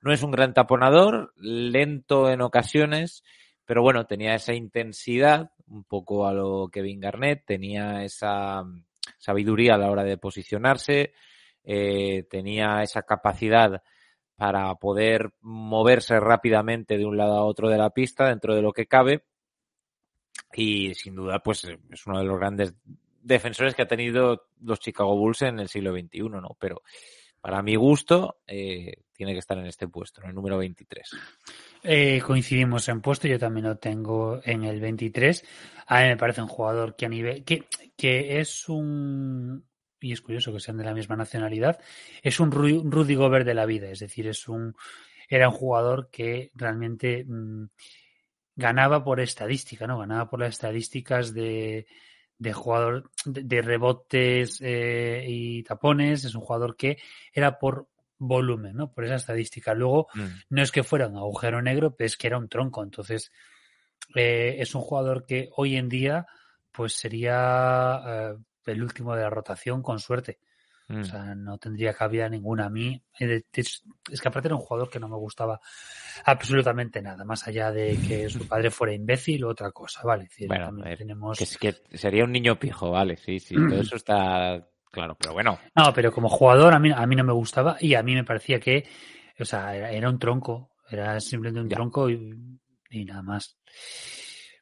No 0.00 0.12
es 0.12 0.22
un 0.22 0.32
gran 0.32 0.52
taponador, 0.52 1.32
lento 1.36 2.28
en 2.28 2.40
ocasiones, 2.40 3.22
pero 3.64 3.82
bueno, 3.82 4.06
tenía 4.06 4.34
esa 4.34 4.52
intensidad, 4.52 5.52
un 5.68 5.84
poco 5.84 6.26
a 6.26 6.32
lo 6.32 6.68
Kevin 6.68 7.00
Garnett, 7.00 7.44
tenía 7.46 8.02
esa 8.02 8.64
sabiduría 9.18 9.74
a 9.74 9.78
la 9.78 9.90
hora 9.90 10.02
de 10.02 10.18
posicionarse, 10.18 11.12
eh, 11.64 12.24
tenía 12.28 12.82
esa 12.82 13.02
capacidad 13.02 13.82
para 14.36 14.74
poder 14.74 15.30
moverse 15.40 16.18
rápidamente 16.18 16.98
de 16.98 17.06
un 17.06 17.16
lado 17.16 17.34
a 17.34 17.44
otro 17.44 17.68
de 17.68 17.78
la 17.78 17.90
pista 17.90 18.26
dentro 18.26 18.56
de 18.56 18.62
lo 18.62 18.72
que 18.72 18.86
cabe. 18.86 19.24
Y 20.54 20.94
sin 20.94 21.14
duda, 21.14 21.38
pues 21.38 21.64
es 21.64 22.06
uno 22.06 22.18
de 22.18 22.24
los 22.24 22.38
grandes 22.38 22.74
defensores 23.22 23.74
que 23.74 23.82
ha 23.82 23.88
tenido 23.88 24.48
los 24.60 24.80
Chicago 24.80 25.16
Bulls 25.16 25.42
en 25.42 25.60
el 25.60 25.68
siglo 25.68 25.92
XXI, 25.92 26.20
¿no? 26.28 26.56
Pero 26.58 26.82
para 27.40 27.62
mi 27.62 27.74
gusto, 27.76 28.40
eh, 28.46 28.94
tiene 29.12 29.32
que 29.32 29.38
estar 29.40 29.58
en 29.58 29.66
este 29.66 29.88
puesto, 29.88 30.22
en 30.22 30.28
el 30.28 30.34
número 30.34 30.58
23. 30.58 31.10
Eh, 31.82 32.20
coincidimos 32.24 32.88
en 32.88 33.00
puesto, 33.00 33.26
yo 33.26 33.38
también 33.38 33.66
lo 33.66 33.76
tengo 33.78 34.40
en 34.44 34.64
el 34.64 34.80
23. 34.80 35.44
A 35.86 36.02
mí 36.02 36.08
me 36.08 36.16
parece 36.16 36.40
un 36.42 36.48
jugador 36.48 36.94
que 36.94 37.06
a 37.06 37.08
nivel, 37.08 37.44
que, 37.44 37.66
que 37.96 38.38
es 38.40 38.68
un, 38.68 39.66
y 40.00 40.12
es 40.12 40.20
curioso 40.20 40.52
que 40.52 40.60
sean 40.60 40.76
de 40.76 40.84
la 40.84 40.94
misma 40.94 41.16
nacionalidad, 41.16 41.80
es 42.22 42.38
un 42.38 42.52
Ru- 42.52 42.82
Rudy 42.88 43.16
Gobert 43.16 43.44
de 43.46 43.54
la 43.54 43.66
vida, 43.66 43.90
es 43.90 43.98
decir, 43.98 44.28
es 44.28 44.46
un, 44.46 44.74
era 45.28 45.48
un 45.48 45.54
jugador 45.54 46.10
que 46.10 46.52
realmente 46.54 47.24
mm, 47.24 47.64
ganaba 48.54 49.02
por 49.02 49.18
estadística, 49.20 49.86
¿no? 49.88 49.98
Ganaba 49.98 50.30
por 50.30 50.38
las 50.40 50.50
estadísticas 50.50 51.34
de, 51.34 51.86
de 52.42 52.52
jugador, 52.52 53.10
de, 53.24 53.44
de 53.44 53.62
rebotes 53.62 54.58
eh, 54.60 55.24
y 55.28 55.62
tapones, 55.62 56.24
es 56.24 56.34
un 56.34 56.40
jugador 56.42 56.76
que 56.76 56.98
era 57.32 57.58
por 57.58 57.86
volumen, 58.18 58.76
¿no? 58.76 58.92
Por 58.92 59.04
esa 59.04 59.14
estadística. 59.14 59.74
Luego, 59.74 60.08
Mm. 60.14 60.26
no 60.50 60.62
es 60.62 60.72
que 60.72 60.82
fuera 60.82 61.06
un 61.06 61.16
agujero 61.16 61.62
negro, 61.62 61.94
pero 61.94 62.06
es 62.06 62.16
que 62.16 62.26
era 62.26 62.38
un 62.38 62.48
tronco. 62.48 62.82
Entonces, 62.82 63.30
eh, 64.16 64.56
es 64.58 64.74
un 64.74 64.82
jugador 64.82 65.24
que 65.24 65.50
hoy 65.56 65.76
en 65.76 65.88
día, 65.88 66.26
pues 66.72 66.94
sería 66.94 68.00
eh, 68.06 68.36
el 68.66 68.82
último 68.82 69.14
de 69.14 69.22
la 69.22 69.30
rotación 69.30 69.82
con 69.82 70.00
suerte. 70.00 70.38
Mm. 70.92 71.00
O 71.00 71.04
sea, 71.04 71.34
no 71.34 71.58
tendría 71.58 71.94
cabida 71.94 72.28
ninguna 72.28 72.66
a 72.66 72.70
mí. 72.70 73.02
Eh, 73.18 73.42
Es, 73.52 73.82
es 74.10 74.20
que 74.20 74.28
aparte 74.28 74.48
era 74.48 74.54
un 74.56 74.60
jugador 74.60 74.90
que 74.90 75.00
no 75.00 75.08
me 75.08 75.16
gustaba 75.16 75.58
absolutamente 76.24 77.00
nada, 77.02 77.24
más 77.24 77.46
allá 77.48 77.70
de 77.70 77.96
que 78.06 78.28
su 78.28 78.46
padre 78.46 78.70
fuera 78.70 78.92
imbécil 78.92 79.44
o 79.44 79.48
otra 79.50 79.70
cosa, 79.72 80.02
¿vale? 80.04 80.24
Es 80.24 80.30
decir, 80.30 80.48
Bueno, 80.48 80.70
ver, 80.72 80.98
tenemos... 80.98 81.38
Que, 81.38 81.44
es 81.44 81.58
que 81.58 81.74
sería 81.96 82.24
un 82.24 82.32
niño 82.32 82.58
pijo, 82.58 82.90
vale, 82.90 83.16
sí, 83.16 83.40
sí, 83.40 83.54
todo 83.54 83.80
eso 83.80 83.96
está 83.96 84.68
claro, 84.90 85.16
pero 85.18 85.32
bueno. 85.32 85.58
No, 85.74 85.92
pero 85.94 86.12
como 86.12 86.28
jugador 86.28 86.74
a 86.74 86.78
mí, 86.78 86.90
a 86.94 87.06
mí 87.06 87.16
no 87.16 87.24
me 87.24 87.32
gustaba 87.32 87.76
y 87.80 87.94
a 87.94 88.02
mí 88.02 88.14
me 88.14 88.24
parecía 88.24 88.60
que, 88.60 88.86
o 89.38 89.44
sea, 89.44 89.74
era, 89.74 89.90
era 89.90 90.10
un 90.10 90.18
tronco, 90.18 90.70
era 90.90 91.18
simplemente 91.20 91.60
un 91.60 91.68
Ya. 91.70 91.76
tronco 91.76 92.10
y, 92.10 92.60
y 92.90 93.04
nada 93.06 93.22
más. 93.22 93.56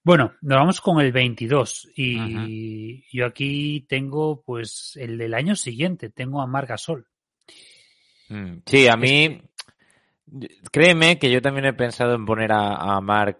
Bueno, 0.02 0.32
nos 0.40 0.58
vamos 0.58 0.80
con 0.80 1.00
el 1.00 1.12
22 1.12 1.88
y 1.94 3.04
yo 3.16 3.26
aquí 3.26 3.84
tengo 3.88 4.42
pues 4.42 4.96
el 5.00 5.18
del 5.18 5.34
año 5.34 5.54
siguiente, 5.56 6.08
tengo 6.10 6.40
a 6.40 6.46
Marc 6.46 6.70
Gasol. 6.70 7.06
Mm, 8.28 8.58
Sí, 8.64 8.88
a 8.88 8.96
mí, 8.96 9.42
créeme 10.72 11.18
que 11.18 11.30
yo 11.30 11.42
también 11.42 11.66
he 11.66 11.72
pensado 11.74 12.14
en 12.14 12.24
poner 12.24 12.52
a, 12.52 12.96
a 12.96 13.00
Mark 13.00 13.38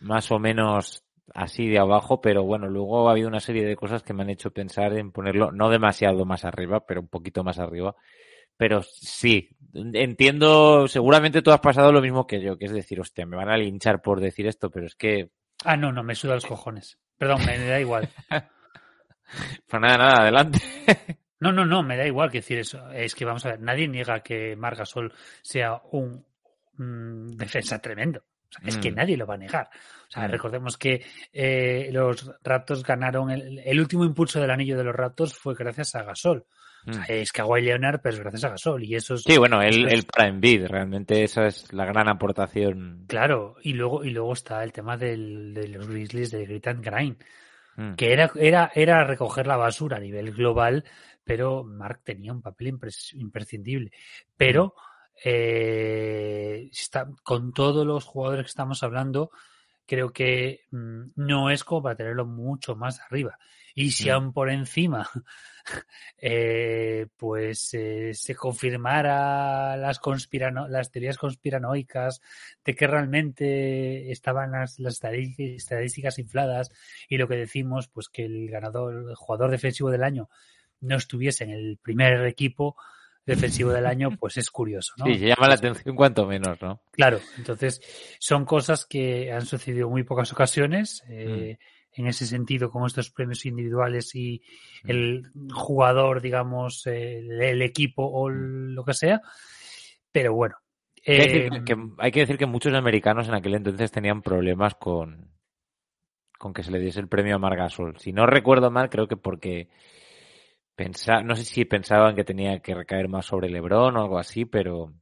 más 0.00 0.30
o 0.30 0.38
menos 0.38 1.04
así 1.34 1.68
de 1.68 1.78
abajo, 1.78 2.20
pero 2.20 2.44
bueno, 2.44 2.68
luego 2.68 3.08
ha 3.08 3.12
habido 3.12 3.28
una 3.28 3.40
serie 3.40 3.64
de 3.64 3.76
cosas 3.76 4.02
que 4.02 4.12
me 4.12 4.22
han 4.22 4.30
hecho 4.30 4.50
pensar 4.50 4.92
en 4.96 5.12
ponerlo 5.12 5.52
no 5.52 5.70
demasiado 5.70 6.24
más 6.24 6.44
arriba, 6.44 6.84
pero 6.86 7.00
un 7.00 7.08
poquito 7.08 7.42
más 7.44 7.58
arriba. 7.58 7.94
Pero 8.56 8.82
sí, 8.82 9.48
entiendo, 9.72 10.86
seguramente 10.86 11.40
tú 11.42 11.50
has 11.50 11.60
pasado 11.60 11.90
lo 11.92 12.02
mismo 12.02 12.26
que 12.26 12.40
yo, 12.42 12.58
que 12.58 12.66
es 12.66 12.72
decir, 12.72 13.00
hostia, 13.00 13.24
me 13.24 13.36
van 13.36 13.48
a 13.48 13.56
linchar 13.56 14.02
por 14.02 14.20
decir 14.20 14.46
esto, 14.46 14.70
pero 14.70 14.86
es 14.86 14.94
que, 14.94 15.30
Ah, 15.64 15.76
no, 15.76 15.92
no, 15.92 16.02
me 16.02 16.14
suda 16.14 16.34
los 16.34 16.46
cojones. 16.46 16.98
Perdón, 17.18 17.44
me, 17.46 17.58
da 17.58 17.80
igual. 17.80 18.08
pues 19.66 19.80
nada, 19.80 19.96
nada, 19.98 20.22
adelante. 20.22 20.60
No, 21.40 21.52
no, 21.52 21.64
no, 21.64 21.82
me 21.82 21.96
da 21.96 22.06
igual 22.06 22.30
que 22.30 22.38
decir 22.38 22.58
eso. 22.58 22.90
Es 22.92 23.14
que 23.14 23.24
vamos 23.24 23.44
a 23.46 23.50
ver, 23.50 23.60
nadie 23.60 23.88
niega 23.88 24.20
que 24.20 24.54
Marc 24.56 24.78
Gasol 24.78 25.12
sea 25.42 25.80
un, 25.90 26.24
defensa 27.36 27.78
tremendo. 27.80 28.20
O 28.20 28.52
sea, 28.52 28.68
es 28.68 28.76
que 28.78 28.90
Mm. 28.92 28.94
nadie 28.94 29.16
lo 29.16 29.26
va 29.26 29.34
a 29.34 29.38
negar. 29.38 29.70
O 30.08 30.10
sea, 30.10 30.28
Mm. 30.28 30.30
recordemos 30.30 30.76
que 30.76 31.04
eh, 31.32 31.88
los 31.92 32.30
Raptors 32.42 32.82
ganaron 32.82 33.30
el, 33.30 33.58
el 33.60 33.80
último 33.80 34.04
impulso 34.04 34.40
del 34.40 34.50
anillo 34.50 34.76
de 34.76 34.84
los 34.84 34.94
Raptors 34.94 35.36
fue 35.38 35.54
gracias 35.54 35.94
a 35.94 36.02
Gasol. 36.02 36.44
O 36.86 36.92
sea, 36.92 37.04
es 37.04 37.30
Kawhi 37.32 37.62
Leonard, 37.62 38.00
pero 38.02 38.14
es 38.14 38.20
gracias 38.20 38.44
a 38.44 38.48
Gasol. 38.50 38.82
Y 38.84 38.94
eso 38.96 39.14
es, 39.14 39.22
Sí, 39.22 39.36
bueno, 39.38 39.62
él, 39.62 39.86
es- 39.86 39.92
él 39.92 40.04
para 40.04 40.28
Embiid, 40.28 40.66
realmente 40.66 41.22
esa 41.22 41.46
es 41.46 41.72
la 41.72 41.84
gran 41.84 42.08
aportación. 42.08 43.04
claro. 43.08 43.56
Y 43.62 43.74
luego, 43.74 44.04
y 44.04 44.10
luego 44.10 44.32
está 44.32 44.62
el 44.64 44.72
tema 44.72 44.96
del, 44.96 45.54
de 45.54 45.68
los 45.68 45.86
Grizzlies 45.86 46.30
de 46.32 46.44
Grit 46.46 46.66
and 46.66 46.84
Grind. 46.84 47.16
Mm. 47.74 47.94
que 47.94 48.12
era, 48.12 48.30
era, 48.34 48.70
era 48.74 49.02
recoger 49.04 49.46
la 49.46 49.56
basura 49.56 49.96
a 49.96 50.00
nivel 50.00 50.32
global, 50.32 50.84
pero 51.24 51.64
Mark 51.64 52.02
tenía 52.04 52.30
un 52.32 52.42
papel 52.42 52.74
impres- 52.78 53.14
imprescindible. 53.14 53.90
Pero 54.36 54.74
eh, 55.24 56.68
está, 56.70 57.08
con 57.22 57.52
todos 57.52 57.86
los 57.86 58.04
jugadores 58.04 58.44
que 58.44 58.48
estamos 58.50 58.82
hablando, 58.82 59.30
creo 59.86 60.12
que 60.12 60.66
mm, 60.70 61.02
no 61.16 61.50
es 61.50 61.64
como 61.64 61.82
para 61.82 61.96
tenerlo 61.96 62.26
mucho 62.26 62.76
más 62.76 63.00
arriba. 63.00 63.38
Y 63.74 63.90
si 63.92 64.08
Mm. 64.08 64.12
aún 64.12 64.32
por 64.32 64.50
encima, 64.50 65.08
eh, 66.18 67.06
pues 67.16 67.74
eh, 67.74 68.12
se 68.14 68.34
confirmara 68.34 69.76
las, 69.76 69.98
conspirano 69.98 70.68
las 70.68 70.90
teorías 70.90 71.18
conspiranoicas 71.18 72.20
de 72.64 72.74
que 72.74 72.86
realmente 72.86 74.10
estaban 74.10 74.52
las, 74.52 74.78
las 74.78 75.00
estadí- 75.02 75.34
estadísticas 75.56 76.18
infladas 76.18 76.70
y 77.08 77.16
lo 77.18 77.28
que 77.28 77.36
decimos, 77.36 77.88
pues 77.88 78.08
que 78.08 78.24
el 78.24 78.48
ganador, 78.50 79.10
el 79.10 79.14
jugador 79.14 79.50
defensivo 79.50 79.90
del 79.90 80.04
año 80.04 80.28
no 80.80 80.96
estuviese 80.96 81.44
en 81.44 81.50
el 81.50 81.78
primer 81.78 82.26
equipo 82.26 82.76
defensivo 83.24 83.70
del 83.70 83.86
año, 83.86 84.10
pues 84.18 84.36
es 84.36 84.50
curioso, 84.50 84.94
¿no? 84.98 85.06
Sí, 85.06 85.18
llama 85.18 85.48
la 85.48 85.54
atención 85.54 85.94
cuanto 85.94 86.26
menos, 86.26 86.60
¿no? 86.60 86.82
Claro, 86.90 87.20
entonces 87.38 87.80
son 88.18 88.44
cosas 88.44 88.84
que 88.84 89.32
han 89.32 89.46
sucedido 89.46 89.86
en 89.86 89.92
muy 89.92 90.02
pocas 90.02 90.32
ocasiones. 90.32 91.02
eh, 91.08 91.58
En 91.94 92.06
ese 92.06 92.26
sentido, 92.26 92.70
con 92.70 92.86
estos 92.86 93.10
premios 93.10 93.44
individuales 93.46 94.14
y 94.14 94.42
el 94.84 95.30
jugador, 95.52 96.22
digamos, 96.22 96.86
eh, 96.86 97.18
el, 97.18 97.42
el 97.42 97.62
equipo 97.62 98.04
o 98.04 98.28
lo 98.30 98.84
que 98.84 98.94
sea. 98.94 99.20
pero 100.10 100.34
bueno. 100.34 100.56
Hay 101.16 101.28
que, 101.28 101.38
Eh, 101.38 101.50
decir 101.50 101.64
que, 101.64 101.76
hay 101.98 102.10
que 102.12 102.20
decir 102.20 102.38
que 102.38 102.46
muchos 102.46 102.74
americanos 102.74 103.28
en 103.28 103.34
aquel 103.34 103.54
entonces 103.54 103.90
tenían 103.90 104.22
problemas 104.22 104.74
con, 104.76 105.32
con 106.38 106.52
que 106.54 106.62
se 106.62 106.70
le 106.70 106.78
diese 106.78 107.00
el 107.00 107.08
premio 107.08 107.36
a 107.36 107.38
Margasol. 107.38 107.98
Si 107.98 108.12
no 108.12 108.26
recuerdo 108.26 108.70
mal, 108.70 108.88
creo 108.90 109.08
que 109.08 109.16
porque 109.16 109.68
pensa, 110.74 111.22
no 111.22 111.36
sé 111.36 111.44
si 111.44 111.64
pensaban 111.64 112.14
que 112.16 112.24
tenía 112.24 112.60
que 112.60 112.74
recaer 112.74 113.08
más 113.08 113.26
sobre 113.26 113.50
LeBron 113.50 113.96
o 113.96 114.02
algo 114.02 114.18
así, 114.18 114.44
pero 114.44 114.92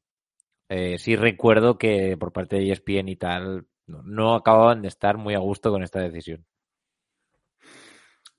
eh, 0.69 0.99
sí 0.99 1.17
recuerdo 1.17 1.79
que 1.79 2.17
por 2.19 2.33
parte 2.33 2.57
de 2.57 2.71
ESPN 2.73 3.09
y 3.09 3.17
tal 3.17 3.67
no, 3.87 4.03
no 4.03 4.35
acababan 4.35 4.83
de 4.83 4.89
estar 4.89 5.17
muy 5.19 5.35
a 5.35 5.39
gusto 5.39 5.71
con 5.71 5.83
esta 5.83 6.01
decisión. 6.01 6.47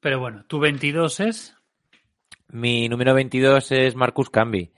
Pero 0.02 0.20
bueno, 0.20 0.44
tu 0.48 0.60
22 0.60 1.20
es. 1.22 1.56
Mi 2.50 2.90
número 2.90 3.14
22 3.14 3.72
es 3.72 3.96
Marcus 3.96 4.30
Camby. 4.30 4.72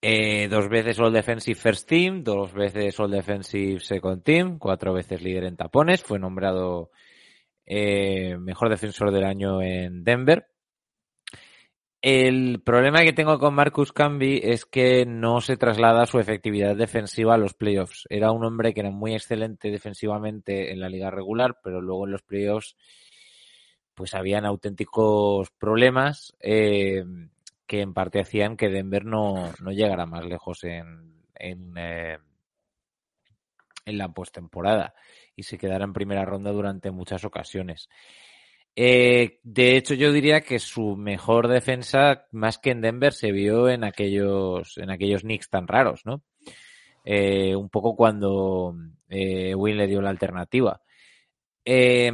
Eh, 0.00 0.48
dos 0.48 0.68
veces 0.68 0.98
All 1.00 1.12
Defensive 1.12 1.58
First 1.58 1.88
Team, 1.88 2.22
dos 2.22 2.52
veces 2.52 2.98
All 3.00 3.10
Defensive 3.10 3.80
Second 3.80 4.22
Team, 4.22 4.58
cuatro 4.58 4.92
veces 4.92 5.22
líder 5.22 5.44
en 5.44 5.56
tapones. 5.56 6.02
Fue 6.02 6.18
nombrado 6.18 6.90
eh, 7.64 8.36
mejor 8.38 8.68
defensor 8.68 9.12
del 9.12 9.24
año 9.24 9.62
en 9.62 10.04
Denver. 10.04 10.46
El 12.00 12.62
problema 12.62 13.02
que 13.02 13.12
tengo 13.12 13.40
con 13.40 13.54
Marcus 13.54 13.92
Camby 13.92 14.40
es 14.44 14.64
que 14.64 15.04
no 15.04 15.40
se 15.40 15.56
traslada 15.56 16.06
su 16.06 16.20
efectividad 16.20 16.76
defensiva 16.76 17.34
a 17.34 17.38
los 17.38 17.54
playoffs. 17.54 18.04
Era 18.08 18.30
un 18.30 18.44
hombre 18.44 18.72
que 18.72 18.80
era 18.80 18.90
muy 18.90 19.14
excelente 19.14 19.70
defensivamente 19.70 20.72
en 20.72 20.80
la 20.80 20.88
liga 20.88 21.10
regular, 21.10 21.58
pero 21.62 21.80
luego 21.80 22.06
en 22.06 22.12
los 22.12 22.22
playoffs 22.22 22.76
pues 23.98 24.14
habían 24.14 24.46
auténticos 24.46 25.50
problemas 25.58 26.32
eh, 26.38 27.04
que 27.66 27.80
en 27.80 27.92
parte 27.94 28.20
hacían 28.20 28.56
que 28.56 28.68
Denver 28.68 29.04
no, 29.04 29.52
no 29.60 29.72
llegara 29.72 30.06
más 30.06 30.24
lejos 30.24 30.62
en, 30.62 31.24
en, 31.34 31.74
eh, 31.76 32.18
la 33.86 34.08
postemporada 34.10 34.94
y 35.34 35.42
se 35.42 35.58
quedara 35.58 35.84
en 35.84 35.92
primera 35.92 36.24
ronda 36.24 36.52
durante 36.52 36.92
muchas 36.92 37.24
ocasiones. 37.24 37.88
Eh, 38.76 39.40
de 39.42 39.76
hecho, 39.76 39.94
yo 39.94 40.12
diría 40.12 40.42
que 40.42 40.60
su 40.60 40.94
mejor 40.94 41.48
defensa, 41.48 42.28
más 42.30 42.58
que 42.58 42.70
en 42.70 42.80
Denver, 42.80 43.12
se 43.12 43.32
vio 43.32 43.68
en 43.68 43.82
aquellos, 43.82 44.78
en 44.78 44.90
aquellos 44.90 45.22
Knicks 45.22 45.50
tan 45.50 45.66
raros, 45.66 46.06
¿no? 46.06 46.22
Un 47.04 47.70
poco 47.70 47.96
cuando 47.96 48.76
eh, 49.08 49.56
Will 49.56 49.76
le 49.76 49.88
dio 49.88 50.00
la 50.00 50.10
alternativa. 50.10 50.80
Eh, 51.64 52.12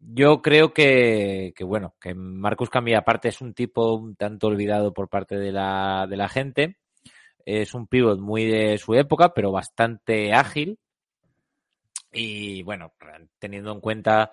yo 0.00 0.42
creo 0.42 0.72
que, 0.72 1.52
que, 1.56 1.64
bueno, 1.64 1.94
que 2.00 2.14
Marcus 2.14 2.70
Camby 2.70 2.94
aparte 2.94 3.28
es 3.28 3.40
un 3.40 3.54
tipo 3.54 3.94
un 3.94 4.16
tanto 4.16 4.46
olvidado 4.46 4.92
por 4.92 5.08
parte 5.08 5.36
de 5.36 5.52
la, 5.52 6.06
de 6.08 6.16
la 6.16 6.28
gente. 6.28 6.78
Es 7.44 7.74
un 7.74 7.86
pivot 7.86 8.20
muy 8.20 8.44
de 8.44 8.78
su 8.78 8.94
época, 8.94 9.32
pero 9.34 9.50
bastante 9.50 10.32
ágil. 10.32 10.78
Y 12.12 12.62
bueno, 12.62 12.94
teniendo 13.38 13.72
en 13.72 13.80
cuenta 13.80 14.32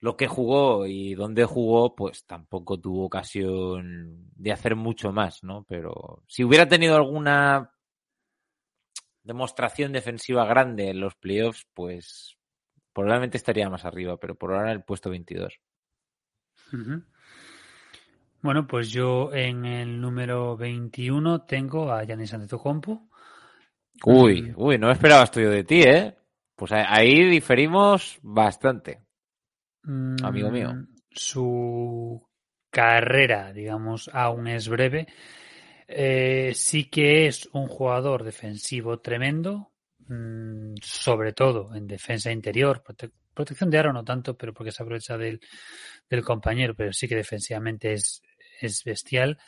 lo 0.00 0.16
que 0.16 0.26
jugó 0.26 0.86
y 0.86 1.14
dónde 1.14 1.44
jugó, 1.44 1.94
pues 1.94 2.26
tampoco 2.26 2.78
tuvo 2.78 3.06
ocasión 3.06 4.30
de 4.36 4.52
hacer 4.52 4.76
mucho 4.76 5.12
más, 5.12 5.42
¿no? 5.42 5.64
Pero 5.68 6.22
si 6.26 6.44
hubiera 6.44 6.68
tenido 6.68 6.96
alguna 6.96 7.72
demostración 9.22 9.92
defensiva 9.92 10.44
grande 10.44 10.90
en 10.90 11.00
los 11.00 11.14
playoffs, 11.14 11.66
pues 11.72 12.36
probablemente 12.94 13.36
estaría 13.36 13.68
más 13.68 13.84
arriba, 13.84 14.16
pero 14.18 14.34
por 14.34 14.54
ahora 14.54 14.72
el 14.72 14.82
puesto 14.82 15.10
22. 15.10 15.60
Uh 16.72 16.76
-huh. 16.76 17.04
Bueno, 18.40 18.66
pues 18.66 18.90
yo 18.90 19.32
en 19.32 19.64
el 19.64 20.00
número 20.00 20.56
21 20.56 21.46
tengo 21.46 21.92
a 21.92 22.04
Yanis 22.04 22.34
Antetokounmpo. 22.34 23.08
Uy, 24.04 24.52
uy, 24.56 24.78
no 24.78 24.90
esperabas 24.90 25.30
tú 25.30 25.40
yo 25.40 25.50
de 25.50 25.64
ti, 25.64 25.82
¿eh? 25.82 26.14
Pues 26.54 26.72
ahí 26.72 27.24
diferimos 27.24 28.18
bastante, 28.22 29.00
amigo 30.22 30.50
mío. 30.50 30.74
Mm, 30.74 30.86
Su 31.10 32.28
carrera, 32.70 33.52
digamos, 33.52 34.10
aún 34.12 34.46
es 34.48 34.68
breve. 34.68 35.06
Eh, 35.86 36.52
sí 36.54 36.90
que 36.90 37.26
es 37.26 37.48
un 37.52 37.66
jugador 37.66 38.24
defensivo 38.24 39.00
tremendo, 39.00 39.72
mmm, 40.08 40.74
sobre 40.82 41.32
todo 41.32 41.74
en 41.74 41.86
defensa 41.86 42.30
interior. 42.30 42.82
Prote 42.82 43.10
protección 43.34 43.68
de 43.68 43.78
aro 43.78 43.92
no 43.92 44.04
tanto, 44.04 44.36
pero 44.36 44.54
porque 44.54 44.70
se 44.72 44.82
aprovecha 44.82 45.18
del, 45.18 45.40
del 46.08 46.22
compañero, 46.22 46.74
pero 46.74 46.92
sí 46.92 47.08
que 47.08 47.16
defensivamente 47.16 47.92
es, 47.92 48.22
es 48.60 48.84
bestial. 48.84 49.38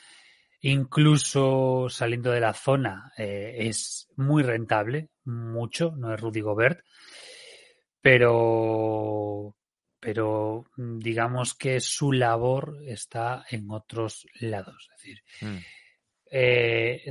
Incluso 0.61 1.89
saliendo 1.89 2.33
de 2.33 2.41
la 2.41 2.53
zona 2.53 3.13
eh, 3.17 3.55
es 3.59 4.09
muy 4.17 4.43
rentable, 4.43 5.11
mucho, 5.25 5.95
no 5.97 6.13
es 6.13 6.21
Rudy 6.21 6.41
Gobert, 6.41 6.81
pero, 8.01 9.55
pero 10.01 10.65
digamos 10.77 11.55
que 11.55 11.79
su 11.79 12.13
labor 12.13 12.79
está 12.87 13.45
en 13.51 13.71
otros 13.71 14.27
lados. 14.41 14.89
Es 14.97 15.03
decir, 15.03 15.23
mm. 15.43 15.59
eh, 16.33 17.03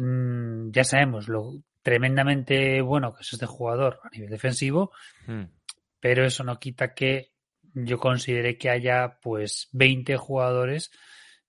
ya 0.72 0.84
sabemos 0.84 1.30
lo 1.30 1.62
tremendamente 1.86 2.82
bueno 2.82 3.13
que 3.13 3.21
es 3.21 3.32
este 3.32 3.45
jugador 3.45 4.00
a 4.04 4.10
nivel 4.10 4.32
defensivo, 4.32 4.91
mm. 5.28 5.43
pero 6.00 6.26
eso 6.26 6.43
no 6.43 6.60
quita 6.60 6.95
que 6.95 7.30
yo 7.76 8.00
considere 8.00 8.58
que 8.58 8.71
haya 8.71 9.19
pues 9.21 9.69
20 9.74 10.17
jugadores 10.17 10.89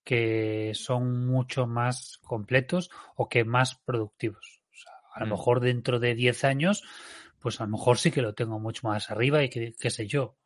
que 0.04 0.72
son 0.74 1.26
mucho 1.26 1.66
más 1.66 2.18
completos 2.22 2.90
o 3.16 3.30
que 3.30 3.46
más 3.46 3.76
productivos. 3.76 4.60
O 4.70 4.76
sea, 4.76 4.92
a 5.14 5.20
lo 5.20 5.26
mm. 5.26 5.30
mejor 5.30 5.60
dentro 5.60 6.00
de 6.00 6.14
10 6.14 6.44
años, 6.44 6.82
pues 7.40 7.58
a 7.62 7.64
lo 7.64 7.70
mejor 7.70 7.96
sí 7.96 8.10
que 8.10 8.20
lo 8.20 8.34
tengo 8.34 8.60
mucho 8.60 8.86
más 8.86 9.10
arriba 9.10 9.42
y 9.42 9.48
que, 9.48 9.72
qué 9.80 9.88
sé 9.88 10.06
yo. 10.06 10.36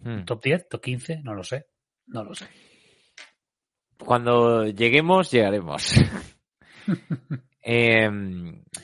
Mm. 0.00 0.24
Top 0.24 0.42
10, 0.42 0.68
top 0.68 0.80
15, 0.82 1.20
no 1.22 1.34
lo 1.34 1.44
sé. 1.44 1.68
No 2.06 2.24
lo 2.24 2.34
sé. 2.34 2.48
Cuando 3.98 4.66
lleguemos, 4.66 5.30
llegaremos. 5.30 5.94
eh, 7.64 8.10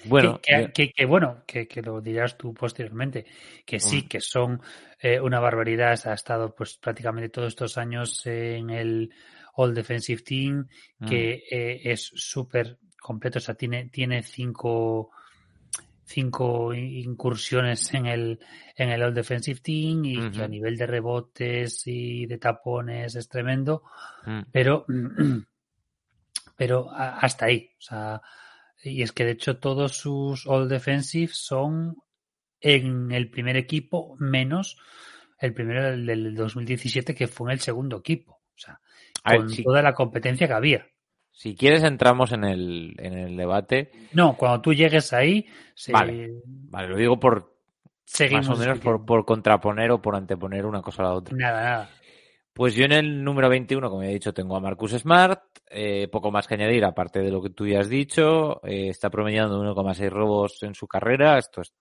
bueno, 0.05 0.41
que, 0.41 0.71
que, 0.73 0.93
que 0.93 1.05
bueno, 1.05 1.43
que, 1.47 1.67
lo 1.83 2.01
dirás 2.01 2.39
tú 2.39 2.55
posteriormente, 2.55 3.27
que 3.67 3.81
sí, 3.81 4.03
que 4.03 4.21
son 4.21 4.61
eh, 5.01 5.21
una 5.21 5.41
barbaridad. 5.41 5.99
Ha 6.07 6.15
estado 6.15 6.55
pues 6.55 6.77
prácticamente 6.77 7.29
todos 7.29 7.49
estos 7.49 7.77
años 7.77 8.25
en 8.27 8.71
el 8.71 9.13
All 9.55 9.75
Defensive 9.75 10.23
Team, 10.23 10.69
que 11.09 11.43
mm. 11.51 11.55
eh, 11.55 11.81
es 11.85 12.13
súper 12.15 12.79
completo, 13.01 13.39
o 13.39 13.43
sea, 13.43 13.57
tiene, 13.57 13.89
tiene 13.89 14.23
cinco, 14.23 15.11
cinco 16.05 16.73
incursiones 16.73 17.93
en 17.95 18.07
el, 18.07 18.39
en 18.77 18.91
el 18.91 19.03
All 19.03 19.15
Defensive 19.15 19.61
Team 19.61 20.05
y 20.05 20.19
uh 20.19 20.23
-huh. 20.23 20.31
que 20.31 20.43
a 20.43 20.49
nivel 20.49 20.77
de 20.77 20.87
rebotes 20.87 21.83
y 21.87 22.27
de 22.27 22.39
tapones 22.39 23.17
es 23.17 23.29
tremendo, 23.29 23.83
mm. 24.25 24.43
pero, 24.53 24.87
pero 26.57 26.89
hasta 26.93 27.47
ahí, 27.47 27.71
o 27.77 27.81
sea, 27.81 28.23
y 28.83 29.03
es 29.03 29.13
que 29.13 29.25
de 29.25 29.33
hecho 29.33 29.59
todos 29.59 29.97
sus 29.97 30.47
All 30.47 30.69
Defensive 30.69 31.33
son 31.33 31.97
en 32.61 33.13
el 33.13 33.31
primer 33.31 33.57
equipo 33.57 34.17
menos 34.19 34.77
el 35.39 35.55
primero 35.55 35.85
del, 35.85 36.07
del 36.07 36.35
2017 36.35 37.15
que 37.15 37.29
fue 37.29 37.51
en 37.51 37.53
el 37.53 37.61
segundo 37.61 37.99
equipo, 37.99 38.41
o 38.55 38.59
sea, 38.59 38.81
con 39.25 39.47
ver, 39.47 39.51
si, 39.55 39.63
toda 39.63 39.83
la 39.83 39.95
competencia 39.95 40.49
que 40.49 40.55
había. 40.55 40.87
Si 41.31 41.55
quieres 41.55 41.85
entramos 41.85 42.33
en 42.33 42.43
el, 42.43 42.97
en 42.99 43.15
el 43.15 43.37
debate. 43.37 43.93
No, 44.13 44.37
cuando 44.37 44.61
tú 44.61 44.75
llegues 44.75 45.13
ahí... 45.13 45.47
Se... 45.75 45.93
Vale, 45.93 46.33
vale, 46.45 46.89
lo 46.89 46.97
digo 46.97 47.21
por 47.21 47.57
Seguimos 48.05 48.49
más 48.49 48.59
o 48.59 48.61
menos 48.61 48.79
por, 48.81 49.05
por, 49.05 49.25
contraponer 49.25 49.91
o 49.91 50.01
por 50.01 50.17
anteponer 50.17 50.67
una 50.67 50.81
cosa 50.81 51.03
a 51.03 51.07
la 51.07 51.13
otra. 51.13 51.37
Nada, 51.37 51.63
nada. 51.63 51.91
Pues 52.55 52.75
yo 52.75 52.87
en 52.87 52.93
el 52.93 53.23
número 53.23 53.49
21, 53.49 53.89
como 53.89 54.03
ya 54.03 54.09
he 54.09 54.15
dicho, 54.15 54.35
tengo 54.35 54.57
a 54.57 54.61
Marcus 54.61 54.93
Smart, 54.93 55.43
eh, 55.71 56.09
poco 56.09 56.31
más 56.31 56.47
que 56.47 56.55
añadir, 56.55 56.85
aparte 56.85 57.21
de 57.21 57.31
lo 57.31 57.43
que 57.43 57.51
tú 57.51 57.67
ya 57.67 57.81
has 57.81 57.89
dicho, 57.89 58.65
eh, 58.65 58.89
está 58.89 59.11
promediando 59.11 59.61
1,6 59.63 60.11
robos 60.11 60.63
en 60.63 60.75
su 60.75 60.87
carrera, 60.87 61.39
esto 61.39 61.61
es, 61.61 61.75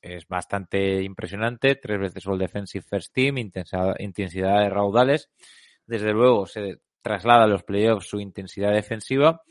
es, 0.00 0.26
bastante 0.26 1.02
impresionante, 1.02 1.76
tres 1.76 2.00
veces 2.00 2.26
All 2.26 2.38
Defensive 2.38 2.84
First 2.88 3.12
Team, 3.12 3.38
intensidad, 3.38 4.60
de 4.60 4.70
raudales, 4.70 5.28
desde 5.86 6.12
luego 6.12 6.46
se 6.46 6.80
traslada 7.02 7.44
a 7.44 7.48
los 7.48 7.62
playoffs 7.62 8.08
su 8.08 8.20
intensidad 8.20 8.72
defensiva. 8.72 9.42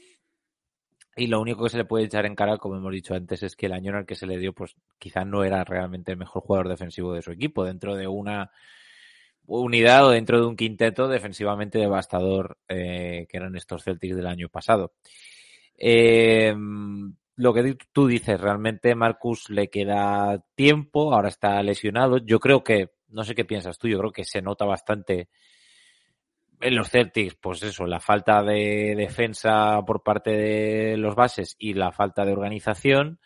Y 1.17 1.27
lo 1.27 1.39
único 1.39 1.63
que 1.63 1.69
se 1.69 1.77
le 1.77 1.85
puede 1.85 2.05
echar 2.05 2.25
en 2.25 2.35
cara, 2.35 2.57
como 2.57 2.75
hemos 2.75 2.91
dicho 2.91 3.13
antes, 3.13 3.41
es 3.43 3.55
que 3.55 3.67
el 3.67 3.73
año 3.73 3.91
en 3.91 3.99
el 3.99 4.05
que 4.05 4.15
se 4.15 4.27
le 4.27 4.37
dio, 4.37 4.51
pues 4.51 4.75
quizá 4.99 5.23
no 5.23 5.45
era 5.45 5.63
realmente 5.63 6.11
el 6.11 6.17
mejor 6.17 6.41
jugador 6.41 6.67
defensivo 6.67 7.13
de 7.13 7.21
su 7.21 7.31
equipo, 7.31 7.63
dentro 7.63 7.95
de 7.95 8.07
una 8.07 8.51
unidad 9.47 10.07
o 10.07 10.11
dentro 10.11 10.39
de 10.39 10.45
un 10.45 10.55
quinteto 10.55 11.07
defensivamente 11.07 11.79
devastador 11.79 12.57
eh, 12.67 13.27
que 13.29 13.37
eran 13.37 13.55
estos 13.55 13.83
Celtics 13.83 14.15
del 14.15 14.27
año 14.27 14.49
pasado. 14.49 14.93
Eh, 15.77 16.55
lo 17.37 17.53
que 17.53 17.77
tú 17.91 18.07
dices, 18.07 18.39
realmente 18.39 18.95
Marcus 18.95 19.49
le 19.49 19.69
queda 19.69 20.41
tiempo, 20.55 21.13
ahora 21.13 21.29
está 21.29 21.61
lesionado. 21.63 22.17
Yo 22.17 22.39
creo 22.39 22.63
que, 22.63 22.91
no 23.09 23.23
sé 23.23 23.35
qué 23.35 23.45
piensas 23.45 23.77
tú, 23.77 23.87
yo 23.87 23.99
creo 23.99 24.11
que 24.11 24.23
se 24.23 24.41
nota 24.41 24.65
bastante 24.65 25.27
en 26.61 26.75
los 26.75 26.89
Celtics, 26.89 27.35
pues 27.35 27.61
eso, 27.63 27.85
la 27.85 27.99
falta 27.99 28.41
de 28.41 28.95
defensa 28.95 29.81
por 29.85 30.01
parte 30.03 30.31
de 30.31 30.97
los 30.97 31.15
bases 31.15 31.55
y 31.59 31.73
la 31.73 31.91
falta 31.91 32.23
de 32.23 32.31
organización. 32.31 33.19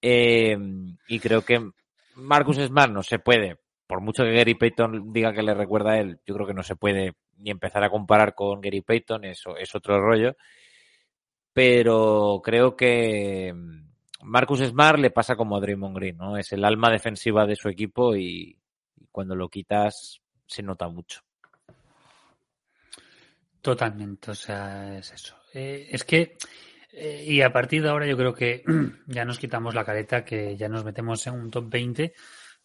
Eh, 0.00 0.56
y 1.08 1.18
creo 1.20 1.42
que 1.42 1.70
Marcus 2.14 2.56
Smart 2.56 2.92
no 2.92 3.02
se 3.02 3.18
puede, 3.18 3.58
por 3.86 4.00
mucho 4.00 4.24
que 4.24 4.32
Gary 4.32 4.54
Payton 4.54 5.12
diga 5.12 5.32
que 5.32 5.42
le 5.42 5.54
recuerda 5.54 5.92
a 5.92 5.98
él, 5.98 6.20
yo 6.26 6.34
creo 6.34 6.46
que 6.46 6.54
no 6.54 6.62
se 6.62 6.76
puede 6.76 7.14
ni 7.38 7.50
empezar 7.50 7.84
a 7.84 7.90
comparar 7.90 8.34
con 8.34 8.60
Gary 8.60 8.80
Payton, 8.80 9.24
eso 9.24 9.56
es 9.56 9.74
otro 9.74 10.00
rollo. 10.00 10.36
Pero 11.52 12.40
creo 12.44 12.76
que 12.76 13.54
Marcus 14.22 14.60
Smart 14.60 14.98
le 14.98 15.10
pasa 15.10 15.36
como 15.36 15.56
a 15.56 15.60
Draymond 15.60 15.96
Green, 15.96 16.16
¿no? 16.16 16.36
Es 16.36 16.52
el 16.52 16.64
alma 16.64 16.90
defensiva 16.90 17.46
de 17.46 17.56
su 17.56 17.68
equipo 17.68 18.16
y 18.16 18.58
cuando 19.10 19.34
lo 19.34 19.48
quitas 19.48 20.20
se 20.46 20.62
nota 20.62 20.88
mucho. 20.88 21.20
Totalmente, 23.60 24.30
o 24.30 24.34
sea, 24.34 24.98
es 24.98 25.12
eso. 25.12 25.36
Eh, 25.52 25.88
es 25.90 26.04
que, 26.04 26.36
eh, 26.92 27.24
y 27.26 27.40
a 27.40 27.52
partir 27.52 27.82
de 27.82 27.88
ahora 27.88 28.06
yo 28.06 28.16
creo 28.16 28.34
que 28.34 28.62
ya 29.06 29.24
nos 29.24 29.38
quitamos 29.38 29.74
la 29.74 29.84
careta, 29.84 30.24
que 30.24 30.56
ya 30.56 30.68
nos 30.68 30.84
metemos 30.84 31.26
en 31.26 31.34
un 31.34 31.50
top 31.50 31.68
20, 31.68 32.14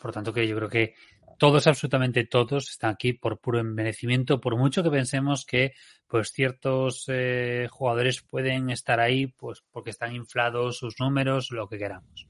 por 0.02 0.12
tanto 0.12 0.34
que 0.34 0.48
yo 0.48 0.56
creo 0.56 0.70
que 0.70 0.96
todos, 1.38 1.68
absolutamente 1.68 2.26
todos, 2.26 2.70
están 2.70 2.92
aquí 2.92 3.14
por 3.14 3.40
puro 3.40 3.60
envenecimiento, 3.60 4.40
por 4.40 4.58
mucho 4.58 4.84
que 4.84 4.92
pensemos 4.92 5.46
que 5.46 5.74
pues 6.08 6.32
ciertos 6.32 7.06
eh, 7.08 7.68
jugadores 7.72 8.22
pueden 8.22 8.70
estar 8.70 9.00
ahí 9.00 9.28
pues 9.28 9.64
porque 9.72 9.92
están 9.92 10.14
inflados 10.14 10.78
sus 10.78 11.00
números, 11.00 11.52
lo 11.52 11.68
que 11.68 11.78
queramos. 11.78 12.28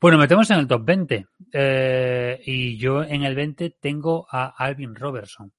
Bueno, 0.00 0.16
metemos 0.16 0.50
en 0.50 0.60
el 0.60 0.66
top 0.66 0.82
20. 0.84 1.26
y 2.46 2.78
yo 2.78 3.02
en 3.02 3.22
el 3.22 3.34
20 3.34 3.76
tengo 3.78 4.26
a 4.30 4.46
Alvin 4.46 4.94
Robertson. 4.94 5.52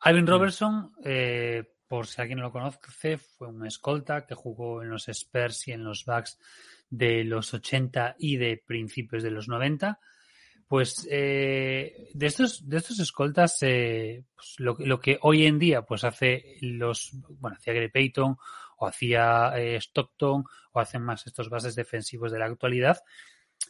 Alvin. 0.00 0.26
Robertson, 0.26 0.92
eh, 1.04 1.74
por 1.86 2.06
si 2.06 2.20
alguien 2.20 2.38
no 2.38 2.44
lo 2.44 2.52
conoce, 2.52 3.18
fue 3.18 3.48
un 3.48 3.66
escolta 3.66 4.24
que 4.24 4.34
jugó 4.34 4.82
en 4.82 4.88
los 4.88 5.08
Spurs 5.08 5.68
y 5.68 5.72
en 5.72 5.84
los 5.84 6.04
Bucks 6.06 6.38
de 6.90 7.24
los 7.24 7.54
80 7.54 8.16
y 8.18 8.36
de 8.36 8.62
principios 8.64 9.22
de 9.22 9.30
los 9.30 9.48
90. 9.48 9.98
Pues 10.68 11.08
eh, 11.10 12.10
de 12.14 12.26
estos 12.26 12.68
de 12.68 12.76
estos 12.76 13.00
escoltas, 13.00 13.58
eh, 13.62 14.24
pues 14.34 14.54
lo, 14.58 15.00
que 15.00 15.18
hoy 15.22 15.46
en 15.46 15.58
día 15.58 15.82
pues 15.82 16.04
hace 16.04 16.58
los, 16.60 17.12
hacía 17.42 17.72
Gary 17.72 17.88
Payton 17.88 18.36
o 18.78 18.86
hacía 18.86 19.52
Stockton 19.56 20.44
o 20.72 20.80
hacen 20.80 21.02
más 21.02 21.26
estos 21.26 21.48
bases 21.48 21.74
defensivos 21.74 22.30
de 22.30 22.38
la 22.38 22.46
actualidad, 22.46 23.02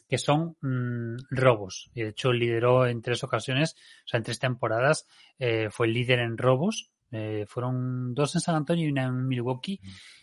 que 0.07 0.17
son 0.17 0.57
mmm, 0.61 1.17
robos. 1.29 1.89
Y 1.93 2.03
de 2.03 2.09
hecho 2.09 2.33
lideró 2.33 2.85
en 2.85 3.01
tres 3.01 3.23
ocasiones, 3.23 3.75
o 4.05 4.07
sea, 4.07 4.17
en 4.17 4.23
tres 4.23 4.39
temporadas, 4.39 5.07
eh, 5.39 5.69
fue 5.71 5.87
líder 5.87 6.19
en 6.19 6.37
robos. 6.37 6.91
Eh, 7.11 7.45
fueron 7.47 8.13
dos 8.13 8.35
en 8.35 8.41
San 8.41 8.55
Antonio 8.55 8.87
y 8.87 8.91
una 8.91 9.03
en 9.03 9.27
Milwaukee. 9.27 9.79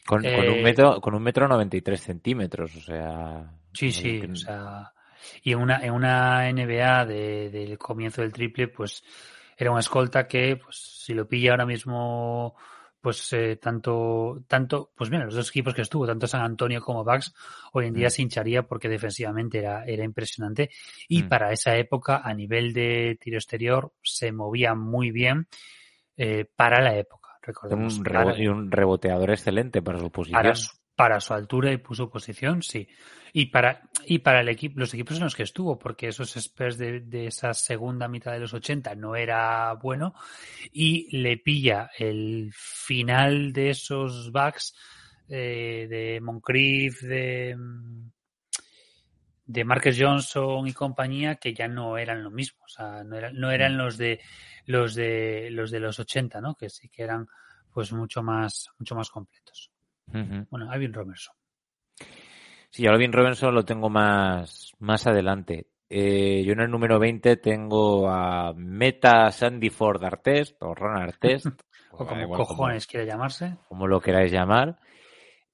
Con, 0.07 0.25
eh, 0.25 0.37
con 0.37 0.49
un 0.49 0.63
metro, 0.63 1.01
con 1.01 1.15
un 1.15 1.23
metro 1.23 1.47
93 1.47 2.01
centímetros, 2.01 2.77
o 2.77 2.81
sea. 2.81 3.53
Sí, 3.73 3.93
sí, 3.93 4.21
o 4.21 4.35
sea. 4.35 4.93
Y 5.43 5.53
en 5.53 5.59
una, 5.59 5.85
en 5.85 5.93
una 5.93 6.51
NBA 6.51 7.05
de, 7.05 7.51
del 7.51 7.77
comienzo 7.77 8.23
del 8.23 8.33
triple, 8.33 8.69
pues 8.69 9.03
era 9.57 9.71
una 9.71 9.81
escolta 9.81 10.27
que, 10.27 10.57
pues, 10.57 10.77
si 11.05 11.13
lo 11.13 11.29
pilla 11.29 11.51
ahora 11.51 11.67
mismo 11.67 12.57
pues 13.01 13.33
eh, 13.33 13.57
tanto, 13.57 14.45
tanto, 14.49 14.91
pues 14.97 15.11
mira, 15.11 15.25
los 15.25 15.35
dos 15.35 15.49
equipos 15.51 15.73
que 15.73 15.83
estuvo, 15.83 16.07
tanto 16.07 16.27
San 16.27 16.43
Antonio 16.43 16.81
como 16.81 17.05
Bucks, 17.05 17.33
hoy 17.73 17.87
en 17.87 17.95
día 17.95 18.09
mm. 18.09 18.11
se 18.11 18.23
hincharía 18.23 18.63
porque 18.65 18.89
defensivamente 18.89 19.59
era, 19.59 19.85
era 19.85 20.05
impresionante. 20.05 20.71
Y 21.07 21.23
mm. 21.23 21.29
para 21.29 21.53
esa 21.53 21.77
época, 21.77 22.23
a 22.25 22.35
nivel 22.35 22.73
de 22.73 23.17
tiro 23.21 23.37
exterior, 23.37 23.93
se 24.03 24.33
movía 24.33 24.75
muy 24.75 25.11
bien 25.11 25.47
eh, 26.19 26.45
para 26.45 26.83
la 26.83 26.97
época. 26.97 27.31
Recordemos, 27.41 27.97
un, 27.97 28.05
rebo 28.05 28.37
y 28.37 28.49
un 28.49 28.71
reboteador 28.71 29.31
excelente 29.31 29.81
para 29.81 29.99
su 29.99 30.11
posición. 30.11 30.43
Para 30.43 30.55
su, 30.55 30.77
para 30.95 31.21
su 31.21 31.33
altura 31.33 31.73
y 31.73 31.81
su 31.95 32.11
posición, 32.11 32.63
sí. 32.63 32.89
Y 33.33 33.47
para, 33.47 33.89
y 34.05 34.19
para 34.19 34.41
el 34.41 34.49
equipo, 34.49 34.81
los 34.81 34.93
equipos 34.93 35.17
en 35.17 35.25
los 35.25 35.37
que 35.37 35.45
estuvo, 35.45 35.79
porque 35.79 36.09
esos 36.09 36.37
Spurs 36.37 36.77
de, 36.77 37.01
de, 37.01 37.27
esa 37.29 37.55
segunda 37.55 38.09
mitad 38.09 38.33
de 38.33 38.41
los 38.41 38.53
80 38.53 38.95
no 38.97 39.15
era 39.15 39.73
bueno, 39.75 40.15
y 40.73 41.17
le 41.17 41.37
pilla 41.37 41.91
el 41.97 42.51
final 42.53 43.53
de 43.53 43.71
esos 43.71 44.33
backs 44.33 44.75
eh, 45.29 45.87
de 45.89 46.21
Moncrief, 46.21 47.03
de, 47.03 47.57
de 49.49 49.65
Marcus 49.65 49.97
Johnson 49.99 50.69
y 50.69 50.75
compañía, 50.75 51.37
que 51.37 51.55
ya 51.55 51.67
no 51.69 51.97
eran 51.97 52.23
lo 52.23 52.31
mismo, 52.31 52.59
o 52.67 52.69
sea, 52.69 53.03
no, 53.03 53.17
era, 53.17 53.33
no 53.33 53.51
eran 53.51 53.75
mm. 53.75 53.79
los 53.79 53.97
de 53.97 54.21
los 54.67 54.95
de 54.95 55.49
los 55.51 55.71
de 55.71 55.81
los 55.81 55.99
80, 55.99 56.41
¿no? 56.43 56.55
Que 56.55 56.69
sí 56.69 56.91
que 56.91 57.03
eran 57.03 57.27
pues 57.73 57.93
mucho 57.93 58.23
más, 58.23 58.69
mucho 58.79 58.95
más 58.95 59.11
completos. 59.11 59.73
Bueno, 60.51 60.71
Alvin 60.71 60.93
Robertson. 60.93 61.35
Sí, 62.71 62.87
Alvin 62.87 63.13
Robertson 63.13 63.55
lo 63.55 63.65
tengo 63.65 63.89
más, 63.91 64.73
más 64.79 65.07
adelante. 65.07 65.67
Eh, 65.91 66.43
yo 66.45 66.53
en 66.53 66.61
el 66.61 66.71
número 66.71 66.99
20 66.99 67.37
tengo 67.37 68.09
a 68.11 68.53
Meta 68.55 69.31
Sandy 69.31 69.71
Ford 69.71 70.03
Artest 70.03 70.63
o 70.63 70.75
Ron 70.75 70.97
Artest. 70.97 71.47
o 71.93 72.07
como 72.07 72.29
cojones 72.31 72.87
quiere 72.87 73.07
llamarse. 73.07 73.57
Como 73.69 73.87
lo 73.87 74.01
queráis 74.01 74.33
llamar. 74.33 74.79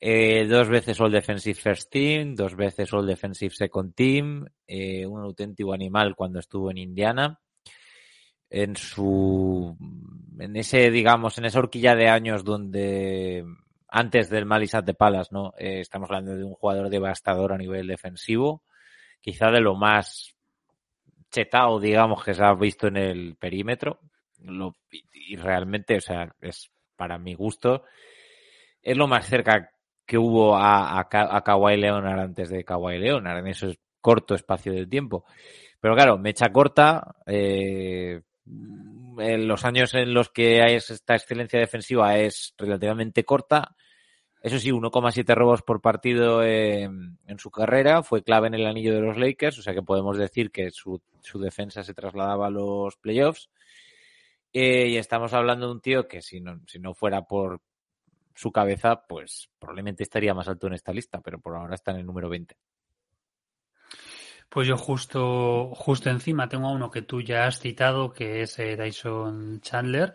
Eh, 0.00 0.46
dos 0.46 0.68
veces 0.68 1.00
All 1.00 1.12
Defensive 1.12 1.58
First 1.58 1.90
Team, 1.90 2.34
dos 2.34 2.56
veces 2.56 2.92
All 2.92 3.06
Defensive 3.06 3.54
Second 3.54 3.94
Team, 3.94 4.46
eh, 4.66 5.06
un 5.06 5.22
auténtico 5.22 5.72
animal 5.72 6.14
cuando 6.14 6.40
estuvo 6.40 6.70
en 6.70 6.78
Indiana. 6.78 7.40
En 8.50 8.76
su, 8.76 9.76
en 10.38 10.56
ese, 10.56 10.90
digamos, 10.90 11.38
en 11.38 11.46
esa 11.46 11.58
horquilla 11.58 11.96
de 11.96 12.08
años 12.08 12.44
donde 12.44 13.44
antes 13.88 14.28
del 14.28 14.44
Malisat 14.44 14.84
de 14.84 14.94
Palas, 14.94 15.32
¿no? 15.32 15.54
Eh, 15.56 15.80
estamos 15.80 16.10
hablando 16.10 16.36
de 16.36 16.44
un 16.44 16.54
jugador 16.54 16.90
devastador 16.90 17.52
a 17.52 17.58
nivel 17.58 17.86
defensivo, 17.86 18.62
quizá 19.20 19.50
de 19.50 19.60
lo 19.60 19.76
más 19.76 20.34
chetado, 21.30 21.80
digamos, 21.80 22.24
que 22.24 22.34
se 22.34 22.44
ha 22.44 22.54
visto 22.54 22.88
en 22.88 22.96
el 22.96 23.36
perímetro. 23.36 24.00
Lo, 24.40 24.76
y 24.90 25.36
realmente, 25.36 25.96
o 25.96 26.00
sea, 26.00 26.34
es 26.40 26.70
para 26.96 27.18
mi 27.18 27.34
gusto, 27.34 27.84
es 28.82 28.96
lo 28.96 29.06
más 29.06 29.26
cerca 29.26 29.70
que 30.06 30.18
hubo 30.18 30.56
a, 30.56 31.00
a, 31.00 31.08
a 31.10 31.42
Kawhi 31.42 31.76
Leonard 31.76 32.20
antes 32.20 32.50
de 32.50 32.64
Kawhi 32.64 32.98
Leonard 32.98 33.38
en 33.38 33.46
ese 33.48 33.78
corto 34.00 34.34
espacio 34.34 34.72
de 34.72 34.86
tiempo. 34.86 35.24
Pero 35.80 35.94
claro, 35.94 36.18
mecha 36.18 36.50
corta, 36.50 37.16
eh, 37.26 38.22
los 38.46 39.64
años 39.64 39.94
en 39.94 40.12
los 40.12 40.30
que 40.30 40.62
hay 40.62 40.74
esta 40.74 41.14
excelencia 41.14 41.58
defensiva 41.58 42.16
es 42.18 42.54
relativamente 42.58 43.24
corta. 43.24 43.74
Eso 44.42 44.58
sí, 44.58 44.70
1,7 44.70 45.34
robos 45.34 45.62
por 45.62 45.80
partido 45.80 46.42
en, 46.42 47.18
en, 47.26 47.38
su 47.38 47.50
carrera, 47.50 48.02
fue 48.02 48.22
clave 48.22 48.48
en 48.48 48.54
el 48.54 48.66
anillo 48.66 48.94
de 48.94 49.00
los 49.00 49.16
Lakers, 49.16 49.58
o 49.58 49.62
sea 49.62 49.72
que 49.72 49.82
podemos 49.82 50.18
decir 50.18 50.50
que 50.50 50.70
su, 50.70 51.00
su 51.22 51.38
defensa 51.38 51.82
se 51.82 51.94
trasladaba 51.94 52.48
a 52.48 52.50
los 52.50 52.96
playoffs. 52.96 53.48
Eh, 54.52 54.88
y 54.88 54.96
estamos 54.98 55.32
hablando 55.32 55.66
de 55.66 55.72
un 55.72 55.80
tío 55.80 56.06
que 56.06 56.22
si 56.22 56.40
no, 56.40 56.60
si 56.66 56.78
no 56.78 56.94
fuera 56.94 57.22
por 57.22 57.60
su 58.34 58.50
cabeza, 58.52 59.06
pues 59.06 59.48
probablemente 59.58 60.02
estaría 60.02 60.34
más 60.34 60.48
alto 60.48 60.66
en 60.66 60.74
esta 60.74 60.92
lista, 60.92 61.20
pero 61.20 61.38
por 61.38 61.56
ahora 61.56 61.74
está 61.74 61.92
en 61.92 61.98
el 61.98 62.06
número 62.06 62.28
20. 62.28 62.56
Pues 64.48 64.68
yo 64.68 64.76
justo, 64.76 65.72
justo 65.74 66.10
encima 66.10 66.48
tengo 66.48 66.68
a 66.68 66.72
uno 66.72 66.90
que 66.90 67.02
tú 67.02 67.20
ya 67.22 67.46
has 67.46 67.58
citado, 67.58 68.12
que 68.12 68.42
es 68.42 68.58
eh, 68.58 68.76
Dyson 68.76 69.60
Chandler. 69.60 70.14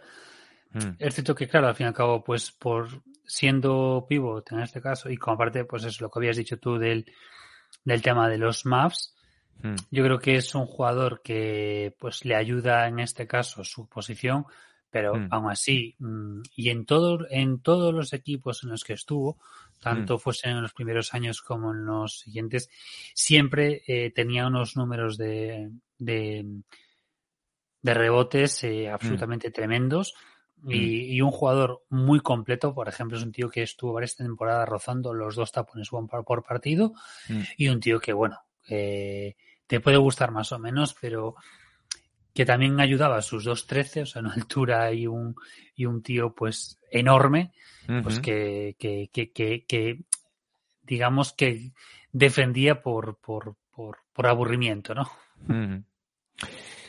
Mm. 0.71 0.91
Es 0.99 1.15
cierto 1.15 1.36
que, 1.36 1.47
claro, 1.47 1.67
al 1.67 1.75
fin 1.75 1.86
y 1.86 1.88
al 1.89 1.93
cabo, 1.93 2.23
pues 2.23 2.51
por 2.51 2.88
siendo 3.25 4.05
pivot 4.08 4.51
en 4.51 4.62
este 4.62 4.82
caso, 4.82 5.10
y 5.10 5.17
como 5.17 5.36
aparte, 5.36 5.65
pues 5.65 5.84
es 5.84 5.99
lo 6.01 6.10
que 6.10 6.19
habías 6.19 6.38
dicho 6.38 6.58
tú 6.58 6.77
del, 6.77 7.05
del 7.84 8.01
tema 8.01 8.29
de 8.29 8.38
los 8.38 8.65
maps, 8.65 9.15
mm. 9.62 9.75
yo 9.91 10.03
creo 10.03 10.19
que 10.19 10.36
es 10.36 10.55
un 10.55 10.65
jugador 10.65 11.21
que 11.21 11.95
pues 11.99 12.25
le 12.25 12.36
ayuda 12.36 12.88
en 12.88 12.99
este 12.99 13.27
caso 13.27 13.63
su 13.63 13.88
posición, 13.88 14.45
pero 14.89 15.15
mm. 15.15 15.28
aún 15.32 15.52
así, 15.52 15.95
mm, 15.99 16.41
y 16.56 16.69
en 16.69 16.86
todo, 16.86 17.19
en 17.30 17.62
todos 17.62 17.93
los 17.93 18.13
equipos 18.13 18.63
en 18.63 18.69
los 18.69 18.84
que 18.84 18.93
estuvo, 18.93 19.38
tanto 19.80 20.15
mm. 20.15 20.19
fuesen 20.19 20.52
en 20.52 20.62
los 20.62 20.73
primeros 20.73 21.13
años 21.13 21.41
como 21.41 21.71
en 21.71 21.86
los 21.86 22.19
siguientes, 22.19 22.69
siempre 23.13 23.84
eh, 23.88 24.12
tenía 24.12 24.47
unos 24.47 24.75
números 24.75 25.17
de, 25.17 25.71
de, 25.97 26.45
de 27.82 27.93
rebotes 27.93 28.63
eh, 28.63 28.89
absolutamente 28.89 29.52
tremendos. 29.52 30.13
Y, 30.67 31.15
y, 31.15 31.21
un 31.21 31.32
jugador 31.32 31.86
muy 31.88 32.19
completo, 32.19 32.75
por 32.75 32.89
ejemplo, 32.89 33.17
es 33.17 33.23
un 33.23 33.32
tío 33.32 33.49
que 33.49 33.63
estuvo 33.63 33.93
varias 33.93 34.17
temporadas 34.17 34.67
rozando 34.67 35.13
los 35.13 35.38
dos 35.38 35.54
tapones 35.54 35.88
por 35.89 36.43
partido 36.43 36.91
y 37.56 37.69
un 37.69 37.80
tío 37.80 38.02
que, 38.02 38.12
bueno, 38.12 38.41
eh, 38.67 39.38
te 39.67 39.80
puede 39.80 39.95
gustar 39.97 40.32
más 40.32 40.52
o 40.52 40.60
menos, 40.60 40.95
pero 40.99 41.36
que 42.39 42.45
también 42.45 42.80
ayudaba 42.80 43.17
a 43.17 43.21
sus 43.21 43.45
2.13, 43.45 44.04
o 44.04 44.06
sea, 44.06 44.21
una 44.21 44.32
altura 44.34 44.93
y 44.93 45.08
un, 45.08 45.36
y 45.75 45.86
un 45.86 46.02
tío 46.02 46.34
pues 46.34 46.80
enorme, 46.89 47.52
pues 48.02 48.21
que, 48.21 48.78
que, 48.80 49.10
que, 49.12 49.65
que, 49.67 49.99
digamos 50.82 51.34
que 51.34 51.73
defendía 52.13 52.82
por, 52.82 53.17
por, 53.17 53.58
por, 53.75 53.97
por 54.13 54.28
aburrimiento, 54.28 54.95
¿no? 54.95 55.10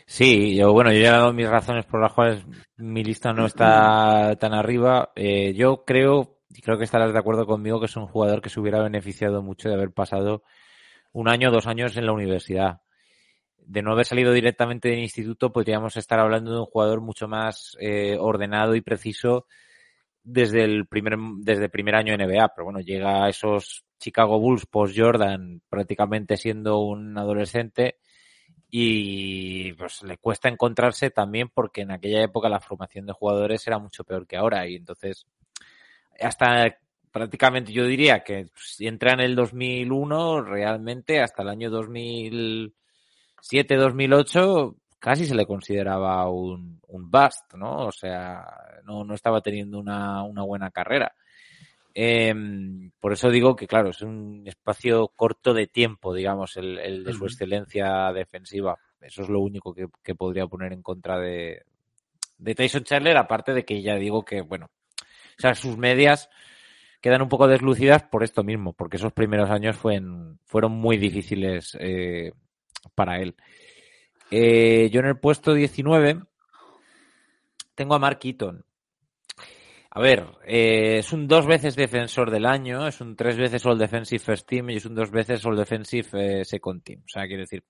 Sí, 0.06 0.54
yo 0.54 0.72
bueno, 0.72 0.92
yo 0.92 1.00
ya 1.00 1.08
he 1.08 1.18
dado 1.18 1.32
mis 1.32 1.48
razones 1.48 1.84
por 1.84 2.00
las 2.00 2.12
cuales 2.12 2.44
mi 2.76 3.02
lista 3.02 3.32
no 3.32 3.46
está 3.46 4.36
tan 4.38 4.54
arriba. 4.54 5.10
Eh, 5.16 5.52
yo 5.54 5.84
creo, 5.84 6.38
y 6.48 6.62
creo 6.62 6.78
que 6.78 6.84
estarás 6.84 7.12
de 7.12 7.18
acuerdo 7.18 7.44
conmigo, 7.44 7.80
que 7.80 7.86
es 7.86 7.96
un 7.96 8.06
jugador 8.06 8.40
que 8.40 8.50
se 8.50 8.60
hubiera 8.60 8.80
beneficiado 8.80 9.42
mucho 9.42 9.68
de 9.68 9.74
haber 9.74 9.90
pasado 9.90 10.44
un 11.10 11.28
año 11.28 11.50
dos 11.50 11.66
años 11.66 11.96
en 11.96 12.06
la 12.06 12.12
universidad. 12.12 12.82
De 13.70 13.82
no 13.82 13.92
haber 13.92 14.04
salido 14.04 14.32
directamente 14.32 14.88
del 14.88 14.98
instituto, 14.98 15.52
podríamos 15.52 15.96
estar 15.96 16.18
hablando 16.18 16.50
de 16.50 16.58
un 16.58 16.66
jugador 16.66 17.00
mucho 17.00 17.28
más 17.28 17.76
eh, 17.78 18.16
ordenado 18.18 18.74
y 18.74 18.80
preciso 18.80 19.46
desde 20.24 20.64
el 20.64 20.88
primer, 20.88 21.16
desde 21.38 21.66
el 21.66 21.70
primer 21.70 21.94
año 21.94 22.16
NBA. 22.16 22.48
Pero 22.48 22.64
bueno, 22.64 22.80
llega 22.80 23.24
a 23.24 23.28
esos 23.28 23.84
Chicago 23.96 24.40
Bulls 24.40 24.66
post 24.66 24.98
Jordan 24.98 25.62
prácticamente 25.68 26.36
siendo 26.36 26.80
un 26.80 27.16
adolescente 27.16 27.98
y 28.68 29.72
pues 29.74 30.02
le 30.02 30.18
cuesta 30.18 30.48
encontrarse 30.48 31.10
también 31.10 31.48
porque 31.54 31.82
en 31.82 31.92
aquella 31.92 32.24
época 32.24 32.48
la 32.48 32.58
formación 32.58 33.06
de 33.06 33.12
jugadores 33.12 33.64
era 33.68 33.78
mucho 33.78 34.02
peor 34.02 34.26
que 34.26 34.36
ahora 34.36 34.66
y 34.66 34.74
entonces 34.74 35.28
hasta 36.18 36.76
prácticamente 37.12 37.72
yo 37.72 37.84
diría 37.84 38.24
que 38.24 38.46
si 38.56 38.88
entra 38.88 39.12
en 39.12 39.20
el 39.20 39.36
2001 39.36 40.42
realmente 40.42 41.20
hasta 41.20 41.42
el 41.42 41.50
año 41.50 41.70
2007 41.70 42.79
2008 43.50 44.76
casi 44.98 45.26
se 45.26 45.34
le 45.34 45.46
consideraba 45.46 46.28
un, 46.28 46.80
un 46.88 47.10
bust 47.10 47.54
no 47.54 47.86
o 47.86 47.92
sea 47.92 48.44
no, 48.84 49.04
no 49.04 49.14
estaba 49.14 49.40
teniendo 49.40 49.78
una, 49.78 50.22
una 50.24 50.42
buena 50.42 50.70
carrera. 50.70 51.14
Eh, 51.94 52.34
por 53.00 53.12
eso 53.12 53.30
digo 53.30 53.56
que, 53.56 53.66
claro, 53.66 53.90
es 53.90 54.02
un 54.02 54.44
espacio 54.46 55.08
corto 55.14 55.54
de 55.54 55.66
tiempo, 55.66 56.14
digamos, 56.14 56.56
el, 56.56 56.78
el 56.78 57.04
de 57.04 57.12
su 57.12 57.24
excelencia 57.24 58.12
defensiva. 58.12 58.78
Eso 59.00 59.22
es 59.22 59.28
lo 59.28 59.40
único 59.40 59.74
que, 59.74 59.86
que 60.02 60.14
podría 60.14 60.46
poner 60.46 60.72
en 60.72 60.82
contra 60.82 61.18
de, 61.18 61.62
de, 62.38 62.54
Tyson 62.54 62.84
Chandler, 62.84 63.16
aparte 63.16 63.52
de 63.52 63.64
que 63.64 63.82
ya 63.82 63.96
digo 63.96 64.24
que, 64.24 64.42
bueno, 64.42 64.66
o 64.66 65.40
sea, 65.40 65.54
sus 65.54 65.76
medias 65.76 66.28
quedan 67.00 67.22
un 67.22 67.28
poco 67.28 67.48
deslucidas 67.48 68.02
por 68.04 68.22
esto 68.22 68.44
mismo, 68.44 68.74
porque 68.74 68.98
esos 68.98 69.12
primeros 69.12 69.50
años 69.50 69.76
fueron, 69.76 70.38
fueron 70.44 70.72
muy 70.72 70.98
difíciles 70.98 71.76
eh, 71.80 72.32
para 72.94 73.18
él. 73.18 73.36
Eh, 74.30 74.90
yo 74.90 75.00
en 75.00 75.06
el 75.06 75.18
puesto 75.18 75.54
19 75.54 76.20
tengo 77.74 77.94
a 77.94 77.98
Mark 77.98 78.20
Eaton. 78.22 78.64
A 79.92 80.00
ver, 80.00 80.24
eh, 80.46 80.98
es 80.98 81.12
un 81.12 81.26
dos 81.26 81.46
veces 81.46 81.74
defensor 81.74 82.30
del 82.30 82.46
año, 82.46 82.86
es 82.86 83.00
un 83.00 83.16
tres 83.16 83.36
veces 83.36 83.66
All 83.66 83.78
Defensive 83.78 84.20
First 84.20 84.46
Team 84.46 84.70
y 84.70 84.76
es 84.76 84.86
un 84.86 84.94
dos 84.94 85.10
veces 85.10 85.44
All 85.44 85.56
Defensive 85.56 86.08
eh, 86.12 86.44
Second 86.44 86.84
Team. 86.84 87.00
O 87.04 87.08
sea, 87.08 87.26
quiero 87.26 87.40
decir, 87.40 87.64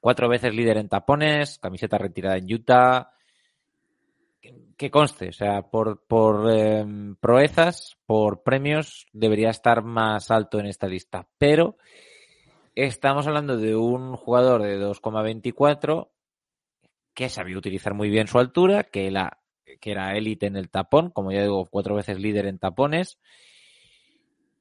cuatro 0.00 0.30
veces 0.30 0.54
líder 0.54 0.78
en 0.78 0.88
tapones, 0.88 1.58
camiseta 1.58 1.98
retirada 1.98 2.38
en 2.38 2.50
Utah. 2.52 3.10
Que 4.76 4.90
conste, 4.90 5.28
o 5.28 5.32
sea, 5.32 5.62
por, 5.62 6.04
por 6.06 6.50
eh, 6.50 6.84
proezas, 7.20 7.96
por 8.06 8.42
premios, 8.42 9.06
debería 9.12 9.50
estar 9.50 9.82
más 9.82 10.30
alto 10.30 10.58
en 10.58 10.66
esta 10.66 10.86
lista. 10.86 11.26
Pero 11.38 11.76
estamos 12.74 13.26
hablando 13.26 13.56
de 13.56 13.76
un 13.76 14.16
jugador 14.16 14.62
de 14.62 14.80
2,24 14.80 16.10
que 17.14 17.28
sabía 17.28 17.58
utilizar 17.58 17.94
muy 17.94 18.10
bien 18.10 18.26
su 18.26 18.38
altura, 18.38 18.84
que 18.84 19.10
la 19.10 19.38
que 19.80 19.92
era 19.92 20.16
élite 20.16 20.46
en 20.46 20.56
el 20.56 20.70
tapón, 20.70 21.10
como 21.10 21.32
ya 21.32 21.42
digo, 21.42 21.66
cuatro 21.66 21.94
veces 21.94 22.18
líder 22.18 22.46
en 22.46 22.58
tapones. 22.58 23.18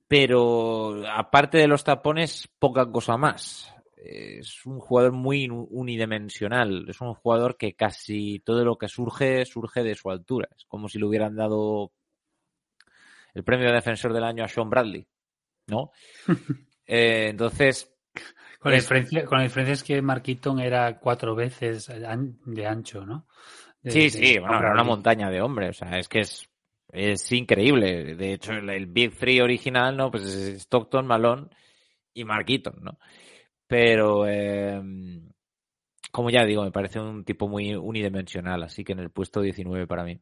Pero 0.08 1.04
aparte 1.10 1.58
de 1.58 1.68
los 1.68 1.84
tapones, 1.84 2.50
poca 2.60 2.92
cosa 2.92 3.18
más. 3.18 3.74
Es 3.96 4.66
un 4.66 4.80
jugador 4.80 5.14
muy 5.14 5.48
unidimensional. 5.50 6.86
Es 6.90 7.00
un 7.02 7.14
jugador 7.14 7.58
que 7.58 7.74
casi 7.74 8.40
todo 8.40 8.66
lo 8.66 8.78
que 8.78 8.90
surge, 8.90 9.46
surge 9.46 9.82
de 9.82 9.96
su 9.96 10.12
altura. 10.12 10.50
Es 10.56 10.66
como 10.66 10.90
si 10.90 11.00
le 11.00 11.06
hubieran 11.06 11.36
dado 11.36 11.94
el 13.34 13.44
premio 13.44 13.68
de 13.68 13.76
defensor 13.76 14.14
del 14.14 14.26
año 14.26 14.44
a 14.44 14.48
Sean 14.48 14.70
Bradley, 14.70 15.08
¿no? 15.68 15.92
eh, 16.86 17.28
entonces. 17.30 17.93
Con 18.60 18.72
la, 18.72 18.78
diferencia, 18.78 19.26
con 19.26 19.40
la 19.40 19.44
diferencia 19.44 19.74
es 19.74 19.84
que 19.84 20.02
Marquiton 20.02 20.60
era 20.60 21.00
cuatro 21.00 21.36
veces 21.36 21.88
de 21.88 22.66
ancho, 22.66 23.06
¿no? 23.06 23.28
Sí, 23.84 24.10
sí, 24.10 24.40
bueno, 24.40 24.60
era 24.60 24.72
una 24.72 24.84
montaña 24.84 25.30
de 25.30 25.42
hombres, 25.42 25.82
o 25.82 25.86
sea, 25.86 26.00
es 26.00 26.08
que 26.08 26.22
es, 26.22 26.50
es 26.90 27.30
increíble. 27.34 28.16
De 28.16 28.34
hecho, 28.34 28.54
el, 28.54 28.70
el 28.70 28.86
Big 28.86 29.14
Three 29.18 29.42
original, 29.42 29.98
¿no? 29.98 30.10
Pues 30.10 30.24
es 30.24 30.62
Stockton, 30.62 31.06
Malone 31.06 31.48
y 32.14 32.24
Marquiton, 32.24 32.76
¿no? 32.82 32.98
Pero, 33.68 34.26
eh, 34.28 34.82
como 36.12 36.30
ya 36.30 36.46
digo, 36.46 36.64
me 36.64 36.72
parece 36.72 37.00
un 37.00 37.26
tipo 37.26 37.48
muy 37.48 37.76
unidimensional, 37.76 38.64
así 38.64 38.84
que 38.84 38.94
en 38.94 39.00
el 39.00 39.10
puesto 39.10 39.42
19 39.42 39.88
para 39.88 40.04
mí. 40.04 40.22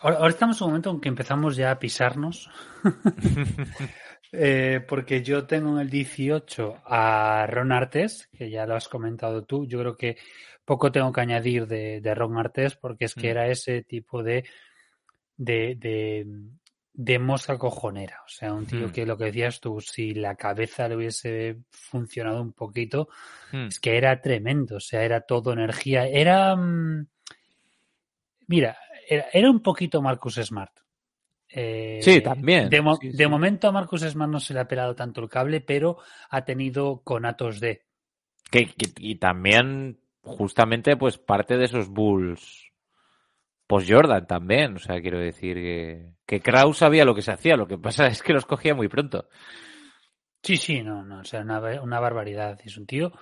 Ahora, 0.00 0.16
ahora 0.16 0.30
estamos 0.30 0.60
en 0.60 0.64
un 0.64 0.70
momento 0.70 0.90
en 0.90 1.00
que 1.00 1.08
empezamos 1.08 1.54
ya 1.54 1.70
a 1.70 1.78
pisarnos. 1.78 2.50
eh, 4.32 4.84
porque 4.86 5.22
yo 5.22 5.46
tengo 5.46 5.72
en 5.72 5.80
el 5.80 5.90
18 5.90 6.82
a 6.84 7.46
Ron 7.48 7.72
Artes, 7.72 8.28
que 8.36 8.50
ya 8.50 8.66
lo 8.66 8.76
has 8.76 8.88
comentado 8.88 9.44
tú. 9.44 9.66
Yo 9.66 9.80
creo 9.80 9.96
que 9.96 10.16
poco 10.64 10.92
tengo 10.92 11.12
que 11.12 11.20
añadir 11.20 11.66
de, 11.66 12.00
de 12.00 12.14
Ron 12.14 12.38
Artes 12.38 12.76
porque 12.76 13.06
es 13.06 13.14
que 13.14 13.28
mm. 13.28 13.30
era 13.30 13.48
ese 13.48 13.82
tipo 13.82 14.22
de, 14.22 14.44
de, 15.36 15.74
de, 15.76 16.26
de 16.92 17.18
mosca 17.18 17.58
cojonera. 17.58 18.20
O 18.24 18.28
sea, 18.28 18.52
un 18.52 18.66
tío 18.66 18.88
mm. 18.88 18.92
que 18.92 19.04
lo 19.04 19.16
que 19.16 19.24
decías 19.24 19.58
tú, 19.58 19.80
si 19.80 20.14
la 20.14 20.36
cabeza 20.36 20.86
le 20.86 20.96
hubiese 20.96 21.58
funcionado 21.70 22.40
un 22.40 22.52
poquito, 22.52 23.08
mm. 23.52 23.66
es 23.66 23.80
que 23.80 23.96
era 23.96 24.20
tremendo. 24.20 24.76
O 24.76 24.80
sea, 24.80 25.02
era 25.02 25.22
todo 25.22 25.52
energía. 25.52 26.06
Era. 26.06 26.56
Mira, 28.46 28.76
era, 29.08 29.26
era 29.32 29.50
un 29.50 29.60
poquito 29.60 30.00
Marcus 30.00 30.36
Smart. 30.36 30.72
Eh, 31.52 31.98
sí, 32.02 32.20
también. 32.20 32.68
De, 32.68 32.80
mo 32.80 32.96
sí, 32.96 33.10
sí. 33.10 33.16
de, 33.16 33.28
momento 33.28 33.68
a 33.68 33.72
Marcus 33.72 34.02
Smart 34.02 34.30
no 34.30 34.38
se 34.40 34.54
le 34.54 34.60
ha 34.60 34.68
pelado 34.68 34.94
tanto 34.94 35.20
el 35.20 35.28
cable, 35.28 35.60
pero 35.60 35.98
ha 36.28 36.44
tenido 36.44 37.02
conatos 37.02 37.60
de. 37.60 37.86
Que, 38.50 38.66
que, 38.66 38.92
y 38.98 39.16
también 39.16 40.00
justamente 40.22 40.96
pues 40.96 41.18
parte 41.18 41.56
de 41.56 41.64
esos 41.64 41.88
Bulls 41.88 42.70
post 43.66 43.88
Jordan 43.88 44.26
también, 44.26 44.74
o 44.74 44.78
sea, 44.80 45.00
quiero 45.00 45.20
decir 45.20 45.54
que, 45.54 46.10
que 46.26 46.40
Kraus 46.40 46.78
sabía 46.78 47.04
lo 47.04 47.14
que 47.14 47.22
se 47.22 47.30
hacía, 47.30 47.56
lo 47.56 47.68
que 47.68 47.78
pasa 47.78 48.06
es 48.08 48.22
que 48.22 48.32
los 48.32 48.44
cogía 48.44 48.74
muy 48.74 48.88
pronto. 48.88 49.28
Sí, 50.42 50.56
sí, 50.56 50.82
no, 50.82 51.04
no, 51.04 51.20
o 51.20 51.24
sea, 51.24 51.42
una, 51.42 51.60
una 51.82 52.00
barbaridad. 52.00 52.58
Es 52.64 52.76
un 52.76 52.86
tío, 52.86 53.12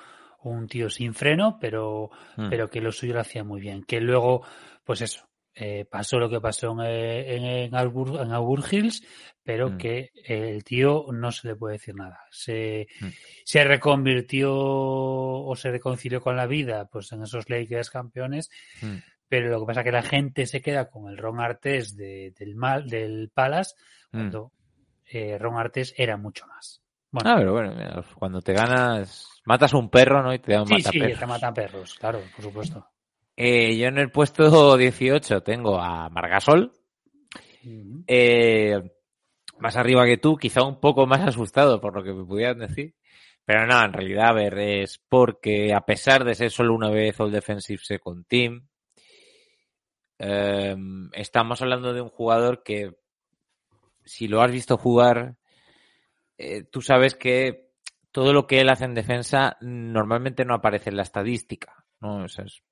un 0.42 0.68
tío 0.68 0.88
sin 0.88 1.14
freno, 1.14 1.58
pero, 1.60 2.10
mm. 2.36 2.48
pero 2.48 2.70
que 2.70 2.80
lo 2.80 2.92
suyo 2.92 3.14
lo 3.14 3.20
hacía 3.20 3.44
muy 3.44 3.60
bien. 3.60 3.82
Que 3.82 4.00
luego, 4.00 4.42
pues 4.84 5.02
eso, 5.02 5.27
eh, 5.61 5.85
pasó 5.90 6.18
lo 6.18 6.31
que 6.31 6.40
pasó 6.40 6.73
en, 6.73 6.87
en, 6.87 7.44
en, 7.44 7.75
en 7.75 8.64
Hills, 8.71 9.03
pero 9.42 9.71
mm. 9.71 9.77
que 9.77 10.12
el 10.25 10.62
tío 10.62 11.07
no 11.12 11.33
se 11.33 11.49
le 11.49 11.57
puede 11.57 11.75
decir 11.75 11.97
nada. 11.97 12.21
Se, 12.31 12.87
mm. 13.01 13.09
se 13.44 13.64
reconvirtió 13.64 14.55
o 14.55 15.57
se 15.57 15.71
reconcilió 15.71 16.21
con 16.21 16.37
la 16.37 16.47
vida 16.47 16.87
pues 16.87 17.11
en 17.12 17.23
esos 17.23 17.51
Lakers 17.51 17.90
campeones, 17.90 18.51
mm. 18.83 18.97
pero 19.29 19.51
lo 19.51 19.61
que 19.61 19.66
pasa 19.66 19.81
es 19.81 19.85
que 19.85 19.92
la 19.92 20.03
gente 20.03 20.47
se 20.47 20.62
queda 20.62 20.88
con 20.88 21.11
el 21.11 21.18
Ron 21.18 21.40
Artes 21.40 21.97
de, 21.97 22.33
del, 22.38 22.55
mal, 22.55 22.88
del 22.88 23.31
Palace 23.35 23.75
cuando 24.12 24.53
eh, 25.07 25.38
Ron 25.38 25.57
Artes 25.57 25.92
era 25.97 26.16
mucho 26.16 26.47
más. 26.47 26.83
Bueno, 27.11 27.31
ah, 27.31 27.37
pero 27.37 27.53
bueno, 27.53 27.75
mira, 27.75 28.05
cuando 28.14 28.40
te 28.42 28.53
ganas, 28.53 29.40
matas 29.44 29.73
un 29.73 29.90
perro, 29.90 30.23
¿no? 30.23 30.33
Y 30.33 30.38
te 30.38 30.53
dan 30.53 30.66
sí, 30.66 30.83
sí, 30.83 31.01
te 31.01 31.27
matan 31.27 31.55
perros, 31.55 31.94
claro, 31.94 32.21
por 32.37 32.44
supuesto. 32.44 32.87
Eh, 33.40 33.77
yo 33.77 33.87
en 33.87 33.98
el 33.98 34.11
puesto 34.11 34.77
18 34.77 35.42
tengo 35.44 35.79
a 35.81 36.09
Margasol. 36.11 36.72
Uh 37.64 37.68
-huh. 37.68 38.05
eh, 38.09 38.83
más 39.59 39.77
arriba 39.77 40.07
que 40.07 40.18
tú, 40.18 40.37
quizá 40.37 40.62
un 40.64 40.81
poco 40.81 41.07
más 41.07 41.20
asustado 41.20 41.81
por 41.81 41.94
lo 41.94 42.03
que 42.03 42.12
me 42.12 42.24
pudieran 42.24 42.59
decir. 42.59 42.96
Pero 43.44 43.64
no, 43.66 43.83
en 43.85 43.92
realidad, 43.92 44.31
a 44.31 44.33
ver, 44.33 44.59
es 44.59 44.98
porque 45.09 45.72
a 45.72 45.83
pesar 45.83 46.24
de 46.24 46.35
ser 46.35 46.51
solo 46.51 46.74
una 46.74 46.90
vez 46.90 47.18
All 47.20 47.31
Defensive 47.31 47.81
Second 47.83 48.27
Team, 48.27 48.68
eh, 50.18 50.77
estamos 51.12 51.62
hablando 51.62 51.92
de 51.92 52.01
un 52.01 52.11
jugador 52.11 52.64
que, 52.64 52.96
si 54.05 54.27
lo 54.27 54.42
has 54.42 54.51
visto 54.51 54.77
jugar, 54.77 55.37
eh, 56.38 56.64
tú 56.64 56.83
sabes 56.83 57.14
que 57.14 57.70
todo 58.11 58.33
lo 58.33 58.48
que 58.48 58.61
él 58.61 58.68
hace 58.68 58.85
en 58.85 58.94
defensa 58.94 59.57
normalmente 59.61 60.44
no 60.44 60.55
aparece 60.55 60.90
en 60.90 60.96
la 60.96 61.03
estadística. 61.05 61.77
¿No? 62.00 62.24
O 62.24 62.28
sea, 62.28 62.44
es, 62.44 62.62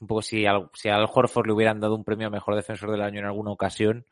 un 0.00 0.08
poco 0.08 0.22
si, 0.22 0.46
al, 0.46 0.70
si 0.74 0.88
Al 0.88 1.08
Horford 1.12 1.46
le 1.46 1.52
hubieran 1.52 1.80
dado 1.80 1.94
un 1.94 2.04
premio 2.04 2.28
a 2.28 2.30
mejor 2.30 2.54
defensor 2.54 2.90
del 2.90 3.02
año 3.02 3.20
en 3.20 3.26
alguna 3.26 3.50
ocasión, 3.50 4.06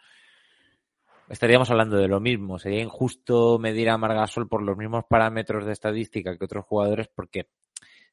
estaríamos 1.28 1.70
hablando 1.70 1.96
de 1.96 2.08
lo 2.08 2.20
mismo. 2.20 2.58
Sería 2.58 2.82
injusto 2.82 3.58
medir 3.58 3.90
a 3.90 3.98
Margasol 3.98 4.48
por 4.48 4.62
los 4.62 4.76
mismos 4.76 5.04
parámetros 5.08 5.64
de 5.64 5.72
estadística 5.72 6.36
que 6.36 6.44
otros 6.44 6.64
jugadores 6.64 7.08
porque 7.14 7.48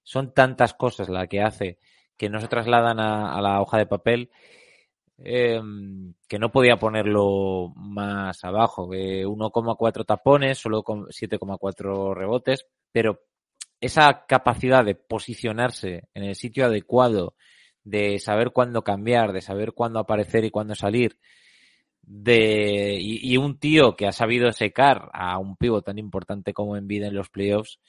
son 0.04 0.34
tantas 0.34 0.74
cosas 0.74 1.10
las 1.10 1.28
que 1.28 1.42
hace 1.42 1.80
que 2.18 2.30
no 2.30 2.40
se 2.40 2.48
trasladan 2.48 3.00
a, 3.00 3.42
la 3.42 3.62
hoja 3.62 3.80
de 3.80 3.88
papel 3.88 4.30
eh, 5.18 5.60
que 6.28 6.40
no 6.40 6.52
podía 6.52 6.78
ponerlo 6.78 7.70
más 7.76 8.44
abajo. 8.44 8.94
Eh, 8.94 9.26
1,4 9.26 10.06
tapones, 10.06 10.60
solo 10.60 10.84
con 10.84 11.06
7,4 11.08 12.14
rebotes, 12.14 12.68
pero 12.92 13.22
esa 13.82 14.26
capacidad 14.28 14.86
de 14.86 14.96
posicionarse 14.96 16.08
en 16.14 16.24
el 16.24 16.36
sitio 16.36 16.66
adecuado, 16.66 17.36
de 17.84 18.20
saber 18.20 18.52
cuándo 18.52 18.84
cambiar, 18.84 19.34
de 19.34 19.42
saber 19.42 19.74
cuándo 19.74 20.00
aparecer 20.00 20.46
y 20.46 20.52
cuándo 20.52 20.76
salir, 20.76 21.18
de 22.04 22.98
y, 23.00 23.38
un 23.38 23.58
tío 23.60 23.96
que 23.96 24.08
ha 24.08 24.12
sabido 24.12 24.52
secar 24.52 25.10
a 25.14 25.38
un 25.38 25.56
pivo 25.56 25.82
tan 25.82 25.98
importante 25.98 26.54
como 26.54 26.78
Envid 26.78 27.04
en 27.04 27.16
los 27.16 27.30
playoffs, 27.30 27.80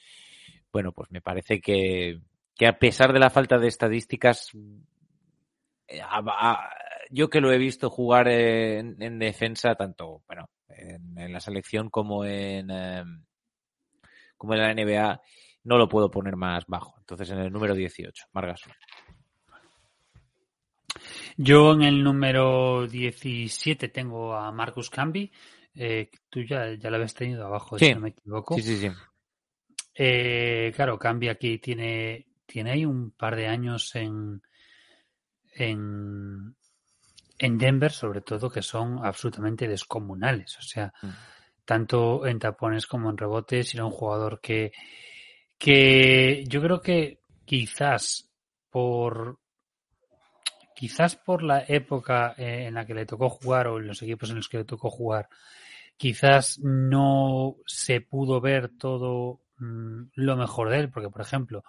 bueno, 0.71 0.91
pues 0.91 1.11
me 1.11 1.21
parece 1.21 1.61
que, 1.61 2.19
que 2.55 2.67
a 2.67 2.79
pesar 2.79 3.13
de 3.13 3.19
la 3.19 3.29
falta 3.29 3.59
de 3.59 3.67
estadísticas, 3.67 4.51
eh, 5.87 6.01
yo 7.11 7.29
que 7.29 7.41
lo 7.41 7.51
he 7.51 7.57
visto 7.59 7.89
jugar 7.91 8.27
en, 8.27 9.19
defensa, 9.19 9.75
tanto 9.75 10.23
bueno, 10.27 10.49
en, 10.69 11.31
la 11.31 11.39
selección 11.39 11.89
como 11.89 12.25
en, 12.25 12.71
em, 12.71 13.23
como 14.37 14.55
en 14.55 14.61
la 14.61 14.73
NBA, 14.73 15.21
no 15.63 15.77
lo 15.77 15.87
puedo 15.87 16.11
poner 16.11 16.35
más 16.35 16.65
bajo. 16.67 16.95
Entonces, 16.99 17.29
en 17.31 17.39
el 17.39 17.51
número 17.51 17.73
18, 17.73 18.25
Margas. 18.33 18.61
Yo 21.37 21.73
en 21.73 21.83
el 21.83 22.03
número 22.03 22.87
17 22.87 23.89
tengo 23.89 24.35
a 24.35 24.51
Marcus 24.51 24.89
Camby. 24.89 25.31
Eh, 25.75 26.09
tú 26.29 26.41
ya, 26.41 26.73
ya 26.75 26.89
lo 26.89 26.97
habías 26.97 27.13
tenido 27.13 27.45
abajo, 27.45 27.79
si 27.79 27.93
no 27.93 28.01
me 28.01 28.09
equivoco. 28.09 28.55
Sí, 28.55 28.61
sí, 28.61 28.77
sí. 28.77 28.89
Eh, 29.95 30.71
claro, 30.75 30.97
Camby 30.97 31.29
aquí 31.29 31.59
tiene, 31.59 32.27
tiene 32.45 32.71
ahí 32.71 32.85
un 32.85 33.11
par 33.11 33.35
de 33.35 33.47
años 33.47 33.95
en, 33.95 34.41
en, 35.55 36.55
en 37.39 37.57
Denver, 37.57 37.91
sobre 37.91 38.21
todo, 38.21 38.49
que 38.49 38.61
son 38.61 39.03
absolutamente 39.03 39.67
descomunales. 39.67 40.57
O 40.57 40.61
sea, 40.61 40.93
mm. 41.01 41.09
tanto 41.65 42.25
en 42.25 42.39
tapones 42.39 42.85
como 42.85 43.09
en 43.09 43.17
rebotes, 43.17 43.73
era 43.73 43.85
un 43.85 43.91
jugador 43.91 44.39
que, 44.41 44.71
que 45.63 46.43
yo 46.45 46.61
creo 46.61 46.81
que 46.81 47.19
quizás 47.45 48.29
por 48.69 49.39
quizás 50.75 51.15
por 51.15 51.41
la 51.41 51.63
época 51.65 52.35
en 52.37 52.73
la 52.73 52.85
que 52.85 52.93
le 52.93 53.05
tocó 53.05 53.29
jugar 53.29 53.67
o 53.67 53.79
en 53.79 53.87
los 53.87 54.01
equipos 54.01 54.29
en 54.29 54.35
los 54.35 54.49
que 54.49 54.57
le 54.57 54.65
tocó 54.65 54.89
jugar, 54.89 55.29
quizás 55.95 56.59
no 56.59 57.55
se 57.65 58.01
pudo 58.01 58.41
ver 58.41 58.77
todo 58.77 59.39
mm, 59.59 60.01
lo 60.15 60.35
mejor 60.35 60.69
de 60.69 60.79
él, 60.79 60.89
porque 60.89 61.09
por 61.09 61.21
ejemplo, 61.21 61.63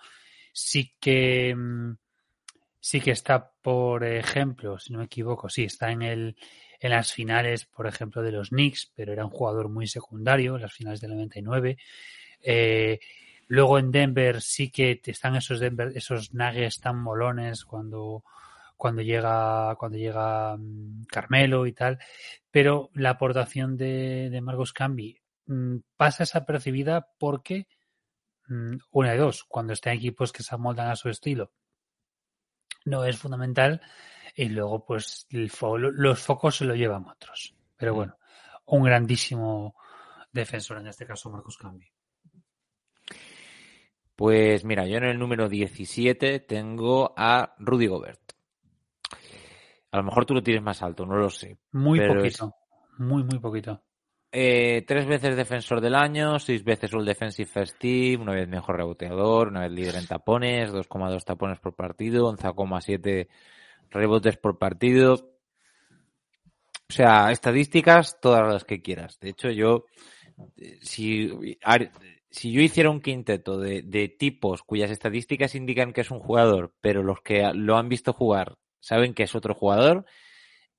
sí 0.52 0.96
que 0.98 1.54
mm, 1.54 1.96
sí 2.80 3.00
que 3.00 3.12
está, 3.12 3.52
por 3.62 4.02
ejemplo, 4.02 4.76
si 4.80 4.92
no 4.92 4.98
me 4.98 5.04
equivoco, 5.04 5.48
sí, 5.48 5.64
está 5.64 5.92
en 5.92 6.02
el 6.02 6.37
en 6.80 6.90
las 6.90 7.12
finales, 7.12 7.66
por 7.66 7.87
ejemplo, 7.87 8.22
de 8.22 8.33
los 8.33 8.48
Knicks, 8.48 8.90
pero 8.92 9.12
era 9.12 9.24
un 9.24 9.30
jugador 9.30 9.68
muy 9.68 9.87
secundario, 9.87 10.57
en 10.57 10.62
las 10.62 10.72
finales 10.72 11.00
del 11.00 11.12
99. 11.12 11.76
Eh, 12.42 12.98
luego 13.48 13.78
en 13.78 13.90
Denver 13.90 14.40
sí 14.42 14.70
que 14.70 15.00
están 15.04 15.37
esos 15.37 15.61
Denver, 15.61 15.92
esos 15.94 16.35
Nuggets 16.35 16.80
tan 16.80 16.98
molones 17.00 17.64
cuando 17.64 18.24
cuando 18.76 19.02
llega, 19.02 19.76
cuando 19.76 19.98
llega 19.98 20.57
mm, 20.57 21.04
Carmelo 21.07 21.66
y 21.66 21.72
tal, 21.72 21.98
pero 22.50 22.90
la 22.94 23.11
aportación 23.11 23.76
de, 23.76 24.28
de 24.30 24.40
Marcos 24.40 24.72
Cambi 24.72 25.20
mm, 25.46 25.76
pasa 25.96 26.24
desapercibida 26.24 27.09
porque 27.18 27.68
mm, 28.48 28.76
una 28.90 29.12
de 29.12 29.18
dos, 29.18 29.44
cuando 29.44 29.72
está 29.72 29.90
en 29.90 29.98
equipos 29.98 30.33
que 30.33 30.42
se 30.42 30.54
amoldan 30.54 30.88
a 30.90 30.96
su 30.96 31.09
estilo, 31.09 31.52
no 32.85 33.04
es 33.04 33.16
fundamental 33.16 33.80
y 34.35 34.48
luego 34.48 34.85
pues 34.85 35.26
los 35.30 36.20
focos 36.20 36.57
se 36.57 36.64
lo 36.64 36.74
llevan 36.74 37.07
otros. 37.07 37.54
Pero 37.76 37.94
bueno, 37.94 38.18
un 38.66 38.85
grandísimo 38.85 39.74
defensor 40.33 40.78
en 40.78 40.88
este 40.88 41.07
caso 41.07 41.30
Marcos 41.30 41.57
Cambi. 41.57 41.93
Pues 44.16 44.64
mira, 44.64 44.87
yo 44.87 44.98
en 44.98 45.05
el 45.05 45.18
número 45.18 45.48
17 45.48 46.40
tengo 46.40 47.12
a 47.16 47.55
Rudy 47.59 47.87
Gobert. 47.87 48.20
A 49.90 49.96
lo 49.98 50.05
mejor 50.05 50.27
tú 50.27 50.35
lo 50.35 50.42
tienes 50.42 50.62
más 50.62 50.83
alto, 50.83 51.07
no 51.07 51.16
lo 51.16 51.31
sé. 51.31 51.59
Muy 51.72 52.00
poquito. 52.07 52.55
Muy, 52.98 53.24
muy 53.24 53.38
poquito. 53.38 53.83
Eh, 54.37 54.83
tres 54.85 55.07
veces 55.07 55.37
defensor 55.37 55.81
del 55.81 55.94
año, 55.94 56.40
seis 56.40 56.64
veces 56.64 56.92
All 56.92 57.05
Defensive 57.05 57.48
First 57.48 57.79
Team, 57.79 58.22
una 58.22 58.33
vez 58.33 58.48
mejor 58.48 58.77
reboteador, 58.77 59.46
una 59.46 59.61
vez 59.61 59.70
líder 59.70 59.94
en 59.94 60.09
tapones, 60.09 60.72
2,2 60.72 61.22
tapones 61.22 61.61
por 61.61 61.77
partido, 61.77 62.33
11,7 62.33 63.29
rebotes 63.90 64.37
por 64.37 64.59
partido. 64.59 65.37
O 66.88 66.92
sea, 66.92 67.31
estadísticas 67.31 68.18
todas 68.20 68.53
las 68.53 68.64
que 68.64 68.83
quieras. 68.83 69.20
De 69.20 69.31
hecho, 69.31 69.50
yo, 69.50 69.85
si, 70.81 71.57
si 72.34 72.50
yo 72.50 72.60
hiciera 72.60 72.90
un 72.90 73.00
quinteto 73.00 73.58
de, 73.58 74.16
tipos 74.18 74.64
cuyas 74.64 74.90
estadísticas 74.90 75.54
indican 75.54 75.92
que 75.92 76.00
es 76.00 76.10
un 76.10 76.18
jugador, 76.18 76.74
pero 76.80 77.04
los 77.04 77.20
que 77.20 77.52
lo 77.54 77.76
han 77.76 77.88
visto 77.88 78.12
jugar 78.12 78.56
saben 78.80 79.14
que 79.14 79.22
es 79.22 79.36
otro 79.36 79.54
jugador. 79.54 80.04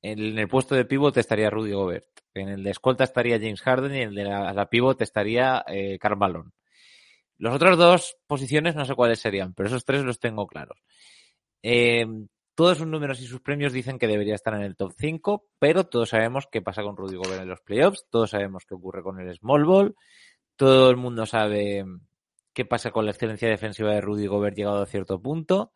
En 0.01 0.37
el 0.37 0.47
puesto 0.49 0.75
de 0.75 0.83
pivot 0.83 1.15
estaría 1.15 1.49
Rudy 1.49 1.71
Gobert. 1.71 2.07
En 2.33 2.49
el 2.49 2.63
de 2.63 2.71
escolta 2.71 3.05
estaría 3.05 3.39
James 3.39 3.61
Harden 3.61 3.95
y 3.95 4.01
en 4.01 4.09
el 4.09 4.15
de 4.15 4.23
la, 4.25 4.69
pivot 4.69 5.01
estaría 5.01 5.63
eh, 5.67 5.97
Carvalho. 5.97 6.51
Los 7.37 7.55
otros 7.55 7.77
dos 7.77 8.17
posiciones 8.27 8.75
no 8.75 8.83
sé 8.83 8.93
cuáles 8.93 9.19
serían, 9.19 9.53
pero 9.53 9.67
esos 9.67 9.85
tres 9.85 10.03
los 10.03 10.19
tengo 10.19 10.47
claros. 10.47 10.77
Eh, 11.63 12.05
todos 12.53 12.79
sus 12.79 12.87
números 12.87 13.21
y 13.21 13.27
sus 13.27 13.39
premios 13.39 13.71
dicen 13.71 13.97
que 13.97 14.07
debería 14.07 14.35
estar 14.35 14.53
en 14.55 14.61
el 14.61 14.75
top 14.75 14.93
5, 14.97 15.47
pero 15.57 15.85
todos 15.85 16.09
sabemos 16.09 16.47
qué 16.51 16.61
pasa 16.61 16.83
con 16.83 16.97
Rudy 16.97 17.15
Gobert 17.15 17.41
en 17.41 17.49
los 17.49 17.61
playoffs, 17.61 18.05
todos 18.09 18.31
sabemos 18.31 18.65
qué 18.67 18.75
ocurre 18.75 19.03
con 19.03 19.19
el 19.21 19.33
small 19.35 19.63
ball, 19.63 19.95
todo 20.55 20.89
el 20.89 20.97
mundo 20.97 21.25
sabe 21.25 21.85
qué 22.53 22.65
pasa 22.65 22.91
con 22.91 23.05
la 23.05 23.11
excelencia 23.11 23.49
defensiva 23.49 23.91
de 23.91 24.01
Rudy 24.01 24.27
Gobert 24.27 24.55
llegado 24.55 24.81
a 24.81 24.85
cierto 24.85 25.21
punto 25.21 25.71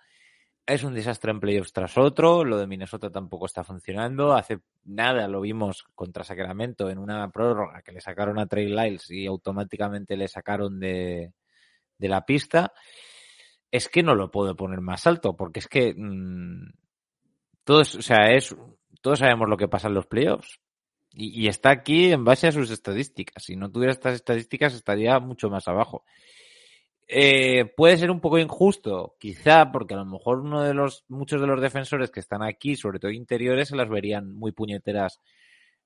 es 0.69 0.83
un 0.83 0.93
desastre 0.93 1.31
en 1.31 1.39
playoffs 1.39 1.73
tras 1.73 1.97
otro. 1.97 2.45
Lo 2.45 2.57
de 2.57 2.67
Minnesota 2.67 3.09
tampoco 3.09 3.47
está 3.47 3.63
funcionando. 3.63 4.33
Hace 4.33 4.59
nada 4.85 5.27
lo 5.27 5.41
vimos 5.41 5.83
contra 5.95 6.23
Sacramento 6.23 6.89
en 6.89 6.99
una 6.99 7.27
prórroga 7.31 7.81
que 7.81 7.91
le 7.91 8.01
sacaron 8.01 8.39
a 8.39 8.45
Trey 8.45 8.67
Lyles 8.67 9.09
y 9.09 9.25
automáticamente 9.25 10.15
le 10.15 10.27
sacaron 10.27 10.79
de, 10.79 11.33
la 11.97 12.23
pista. 12.23 12.71
Es 13.71 13.89
que 13.89 14.03
no 14.03 14.13
lo 14.13 14.29
puedo 14.29 14.55
poner 14.55 14.79
más 14.79 15.07
alto 15.07 15.35
porque 15.35 15.59
es 15.59 15.67
que 15.67 15.93
mm, 15.97 16.71
todos, 17.63 17.95
o 17.95 18.01
sea, 18.03 18.31
es, 18.35 18.55
todos 19.01 19.19
sabemos 19.19 19.49
lo 19.49 19.57
que 19.57 19.67
pasa 19.67 19.87
en 19.87 19.95
los 19.95 20.05
playoffs. 20.05 20.59
Y, 21.13 21.47
está 21.47 21.71
aquí 21.71 22.11
en 22.11 22.23
base 22.23 22.47
a 22.47 22.51
sus 22.51 22.69
estadísticas. 22.69 23.43
Si 23.43 23.55
no 23.55 23.71
tuviera 23.71 23.91
estas 23.91 24.15
estadísticas 24.15 24.73
estaría 24.73 25.19
mucho 25.19 25.49
más 25.49 25.67
abajo. 25.67 26.03
Eh, 27.07 27.65
puede 27.75 27.97
ser 27.97 28.11
un 28.11 28.19
poco 28.19 28.37
injusto, 28.37 29.15
quizá, 29.19 29.71
porque 29.71 29.95
a 29.95 29.97
lo 29.97 30.05
mejor 30.05 30.41
uno 30.41 30.61
de 30.61 30.75
los, 30.75 31.05
muchos 31.07 31.41
de 31.41 31.47
los 31.47 31.59
defensores 31.59 32.11
que 32.11 32.19
están 32.19 32.43
aquí, 32.43 32.75
sobre 32.75 32.99
todo 32.99 33.09
interiores, 33.09 33.69
se 33.69 33.75
las 33.75 33.89
verían 33.89 34.31
muy 34.31 34.51
puñeteras 34.51 35.19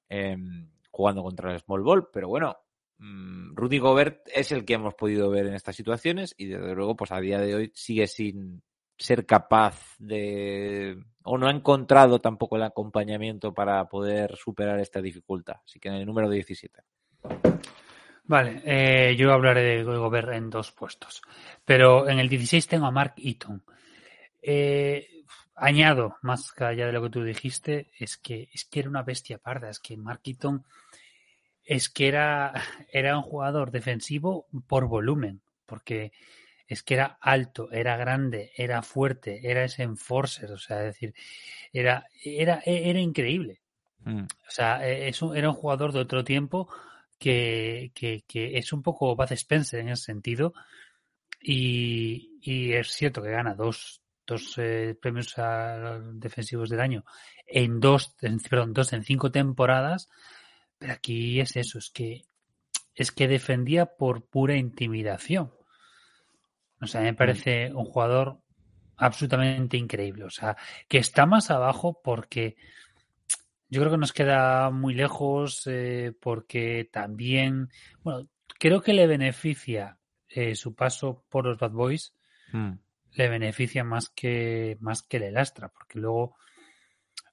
em, 0.09 0.69
jugando 0.91 1.23
contra 1.23 1.53
el 1.53 1.61
small 1.61 1.81
ball, 1.81 2.09
pero 2.11 2.27
bueno, 2.27 2.57
mm, 2.97 3.55
Rudy 3.55 3.79
Gobert 3.79 4.27
es 4.35 4.51
el 4.51 4.65
que 4.65 4.73
hemos 4.73 4.95
podido 4.95 5.29
ver 5.29 5.47
en 5.47 5.53
estas 5.53 5.77
situaciones 5.77 6.35
y 6.37 6.47
desde 6.47 6.75
luego, 6.75 6.97
pues 6.97 7.13
a 7.13 7.21
día 7.21 7.39
de 7.39 7.55
hoy 7.55 7.71
sigue 7.73 8.07
sin 8.07 8.61
ser 8.97 9.25
capaz 9.25 9.95
de, 9.99 10.97
o 11.23 11.37
no 11.37 11.47
ha 11.47 11.51
encontrado 11.51 12.19
tampoco 12.19 12.55
el 12.55 12.63
acompañamiento 12.63 13.53
para 13.53 13.83
poder 13.87 14.35
superar 14.35 14.79
esta 14.79 15.01
dificultad. 15.01 15.57
Así 15.65 15.79
que 15.79 15.89
en 15.89 15.95
el 15.95 16.05
número 16.05 16.29
17. 16.29 16.81
Vale, 18.25 18.61
eh, 18.65 19.15
yo 19.17 19.33
hablaré 19.33 19.61
de 19.61 19.83
Gobert 19.83 20.29
en 20.29 20.49
dos 20.49 20.71
puestos. 20.71 21.21
Pero 21.65 22.07
en 22.07 22.19
el 22.19 22.29
16 22.29 22.67
tengo 22.67 22.85
a 22.85 22.91
Mark 22.91 23.15
Eaton. 23.17 23.63
Eh, 24.41 25.23
añado, 25.55 26.17
más 26.21 26.53
allá 26.61 26.85
de 26.85 26.93
lo 26.93 27.01
que 27.03 27.09
tú 27.09 27.23
dijiste, 27.23 27.91
es 27.97 28.17
que, 28.17 28.49
es 28.53 28.65
que 28.65 28.79
era 28.81 28.89
una 28.89 29.03
bestia 29.03 29.37
parda. 29.37 29.69
Es 29.69 29.79
que 29.79 29.97
Mark 29.97 30.21
Eaton 30.25 30.63
es 31.63 31.89
que 31.89 32.07
era, 32.07 32.53
era 32.91 33.17
un 33.17 33.23
jugador 33.23 33.71
defensivo 33.71 34.47
por 34.67 34.87
volumen. 34.87 35.41
Porque 35.65 36.11
es 36.73 36.83
que 36.83 36.95
era 36.95 37.17
alto, 37.21 37.71
era 37.71 37.97
grande, 37.97 38.51
era 38.55 38.81
fuerte, 38.81 39.49
era 39.49 39.63
ese 39.63 39.83
enforcer. 39.83 40.51
O 40.51 40.57
sea, 40.57 40.79
es 40.79 40.95
decir, 40.95 41.13
era, 41.71 42.07
era, 42.23 42.61
era 42.65 42.99
increíble. 42.99 43.61
Mm. 44.03 44.23
O 44.23 44.51
sea, 44.51 44.87
e, 44.87 45.07
es 45.07 45.21
era 45.35 45.49
un 45.49 45.55
jugador 45.55 45.93
de 45.93 45.99
otro 45.99 46.23
tiempo 46.23 46.67
que, 47.17 47.91
que, 47.95 48.23
es 48.57 48.73
un 48.73 48.81
poco 48.81 49.15
Bud 49.15 49.31
Spencer 49.31 49.79
en 49.79 49.89
ese 49.89 50.03
sentido. 50.03 50.53
Y, 51.41 52.37
y 52.41 52.73
es 52.73 52.89
cierto 52.91 53.21
que 53.21 53.31
gana 53.31 53.53
dos, 53.53 54.01
dos 54.25 54.55
eh, 54.57 54.97
premios 55.01 55.35
defensivos 56.13 56.69
del 56.69 56.79
año 56.79 57.03
en 57.45 57.79
dos, 57.79 58.15
perdón, 58.49 58.73
dos 58.73 58.93
en 58.93 59.03
cinco 59.03 59.31
temporadas. 59.31 60.09
Pero 60.77 60.93
aquí 60.93 61.39
es 61.39 61.55
eso, 61.55 61.77
es 61.79 61.89
que 61.89 62.25
es 62.95 63.11
que 63.11 63.27
defendía 63.27 63.85
por 63.85 64.25
pura 64.25 64.55
intimidación. 64.55 65.51
O 66.83 66.87
sea, 66.87 67.01
me 67.01 67.13
parece 67.13 67.71
un 67.73 67.85
jugador 67.85 68.39
absolutamente 68.97 69.77
increíble. 69.77 70.23
O 70.25 70.29
sea, 70.29 70.55
que 70.87 70.97
está 70.99 71.25
más 71.25 71.49
abajo 71.51 72.01
porque 72.03 72.55
yo 73.69 73.81
creo 73.81 73.91
que 73.91 73.97
nos 73.97 74.13
queda 74.13 74.69
muy 74.69 74.93
lejos 74.93 75.63
eh, 75.65 76.13
porque 76.21 76.89
también, 76.91 77.69
bueno, 78.03 78.27
creo 78.59 78.81
que 78.81 78.93
le 78.93 79.07
beneficia 79.07 79.97
eh, 80.29 80.55
su 80.55 80.75
paso 80.75 81.25
por 81.29 81.45
los 81.45 81.57
Bad 81.57 81.71
Boys 81.71 82.13
Mm. 82.51 82.73
le 83.13 83.29
beneficia 83.29 83.83
más 83.83 84.09
que 84.09 84.77
más 84.79 85.01
que 85.01 85.17
le 85.19 85.31
lastra, 85.31 85.69
porque 85.69 85.97
luego 85.97 86.35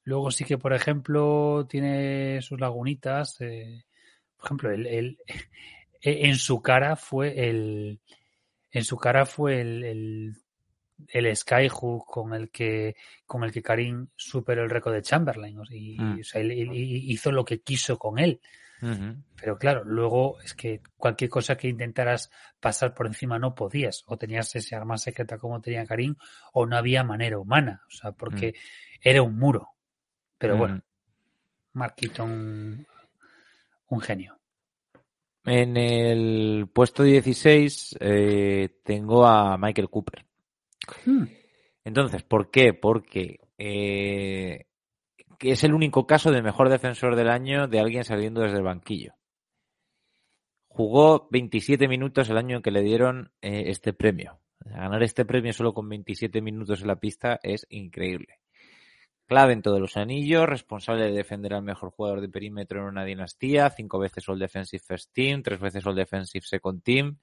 luego 0.05 0.31
sí 0.31 0.45
que 0.45 0.57
por 0.57 0.73
ejemplo 0.73 1.67
tiene 1.69 2.41
sus 2.43 2.59
lagunitas, 2.61 3.41
eh, 3.41 3.85
por 4.37 4.47
ejemplo 4.47 4.71
el, 4.71 4.87
el- 4.87 5.19
en 6.03 6.37
su 6.37 6.63
cara 6.63 6.97
fue 6.97 7.49
el 7.51 8.01
en 8.73 8.85
su 8.85 8.97
cara 8.97 9.27
fue 9.27 9.61
el, 9.61 9.85
el, 9.85 10.37
el 11.09 11.37
Skyhook 11.37 12.05
con 12.07 12.35
el 12.35 12.51
que 12.51 12.95
con 13.27 13.45
el 13.45 13.53
que 13.53 13.63
Karim 13.63 14.09
superó 14.17 14.63
el 14.65 14.71
récord 14.71 14.95
de 14.95 15.03
Chamberlain 15.03 15.59
y, 15.71 15.99
Mm. 16.01 16.21
o 16.21 16.25
sea, 16.25 16.41
él- 16.41 16.71
hizo 16.73 17.33
lo 17.33 17.45
que 17.45 17.61
quiso 17.63 17.99
con 17.99 18.19
él. 18.19 18.41
Pero 19.37 19.59
claro, 19.59 19.85
luego 19.85 20.41
es 20.41 20.55
que 20.55 20.81
cualquier 20.97 21.29
cosa 21.29 21.55
que 21.57 21.69
intentaras 21.69 22.31
pasar 22.61 22.95
por 22.95 23.07
encima 23.07 23.39
no 23.39 23.55
podías. 23.55 24.05
O 24.07 24.17
tenías 24.17 24.55
ese 24.57 24.75
arma 24.75 24.97
secreta 24.97 25.37
como 25.37 25.61
tenía 25.61 25.85
Karim, 25.85 26.17
o 26.55 26.65
no 26.65 26.77
había 26.79 27.05
manera 27.05 27.39
humana. 27.39 27.83
O 27.89 27.91
sea, 27.91 28.13
porque 28.13 28.55
era 29.03 29.21
un 29.23 29.39
muro. 29.39 29.69
Pero 30.39 30.57
bueno, 30.57 30.77
Ujú. 30.77 30.85
Mark 31.75 31.95
Keaton, 31.97 32.87
un 33.89 34.01
genio. 34.01 34.40
En 35.45 35.77
el 35.77 36.69
puesto 36.73 37.03
16 37.03 37.97
eh, 38.01 38.81
tengo 38.85 39.27
a 39.27 39.57
Michael 39.57 39.89
Cooper. 39.89 40.25
Hmm. 41.07 41.25
Entonces, 41.85 42.23
¿por 42.23 42.51
qué? 42.51 42.75
Porque 42.75 43.41
eh, 43.57 44.67
es 45.39 45.65
el 45.65 45.75
único 45.75 46.07
caso 46.07 46.31
de 46.31 46.43
mejor 46.43 46.69
defensor 46.69 47.17
del 47.17 47.31
año 47.31 47.69
de 47.69 47.81
alguien 47.81 48.05
saliendo 48.05 48.43
desde 48.43 48.59
el 48.59 48.65
banquillo. 48.65 49.15
Jugó 50.69 51.29
27 51.31 51.89
minutos 51.89 52.29
el 52.31 52.37
año 52.37 52.57
en 52.57 52.63
que 52.63 52.71
le 52.71 52.83
dieron 52.83 53.33
eh, 53.41 53.65
este 53.67 53.93
premio. 53.93 54.41
Ganar 54.61 55.03
este 55.03 55.25
premio 55.25 55.53
solo 55.53 55.73
con 55.73 55.89
27 55.89 56.43
minutos 56.43 56.83
en 56.83 56.89
la 56.89 56.97
pista 56.97 57.41
es 57.43 57.67
increíble. 57.71 58.40
Clave 59.31 59.53
en 59.53 59.63
todos 59.63 59.79
los 59.79 59.97
anillos, 59.97 60.49
responsable 60.49 61.05
de 61.05 61.13
defender 61.13 61.55
al 61.55 61.63
mejor 61.63 61.93
jugador 61.93 62.21
de 62.21 62.29
perímetro 62.29 62.81
en 62.81 62.87
una 62.87 63.05
dinastía, 63.05 63.71
cinco 63.71 64.01
veces 64.01 64.29
All 64.29 64.41
Defensive 64.41 64.83
First 64.85 65.13
Team, 65.13 65.45
tres 65.45 65.61
veces 65.61 65.87
All 65.87 65.95
Defensive 65.95 66.45
Second 66.45 66.83
Team. 66.83 67.17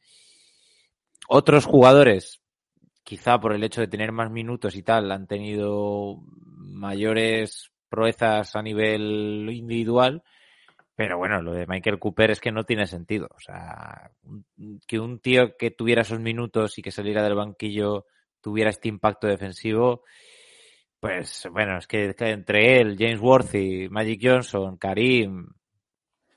Otros 1.28 1.66
jugadores, 1.66 2.40
quizá 3.04 3.42
por 3.42 3.52
el 3.52 3.62
hecho 3.62 3.82
de 3.82 3.90
tener 3.90 4.14
más 4.14 4.32
minutos 4.32 4.78
y 4.78 4.84
tal, 4.84 5.12
han 5.12 5.28
tenido 5.28 6.22
mayores 6.32 7.74
proezas 7.90 8.56
a 8.56 8.62
nivel 8.62 9.50
individual, 9.52 10.24
pero 10.96 11.18
bueno, 11.18 11.42
lo 11.42 11.52
de 11.52 11.68
Michael 11.68 12.00
Cooper 12.00 12.32
es 12.32 12.40
que 12.40 12.54
no 12.54 12.64
tiene 12.64 12.88
sentido. 12.88 13.28
O 13.36 13.40
sea, 13.42 14.12
que 14.88 14.98
un 14.98 15.20
tío 15.20 15.58
que 15.58 15.72
tuviera 15.72 16.04
esos 16.04 16.22
minutos 16.22 16.78
y 16.78 16.82
que 16.82 16.92
saliera 16.92 17.22
del 17.22 17.36
banquillo 17.36 18.06
tuviera 18.40 18.70
este 18.70 18.88
impacto 18.88 19.28
defensivo, 19.28 20.04
pues 21.00 21.48
bueno, 21.52 21.78
es 21.78 21.88
que, 21.88 22.14
que 22.16 22.30
entre 22.30 22.80
él, 22.80 22.96
James 22.98 23.20
Worthy, 23.20 23.90
Magic 23.90 24.20
Johnson, 24.22 24.78
Karim, 24.78 25.48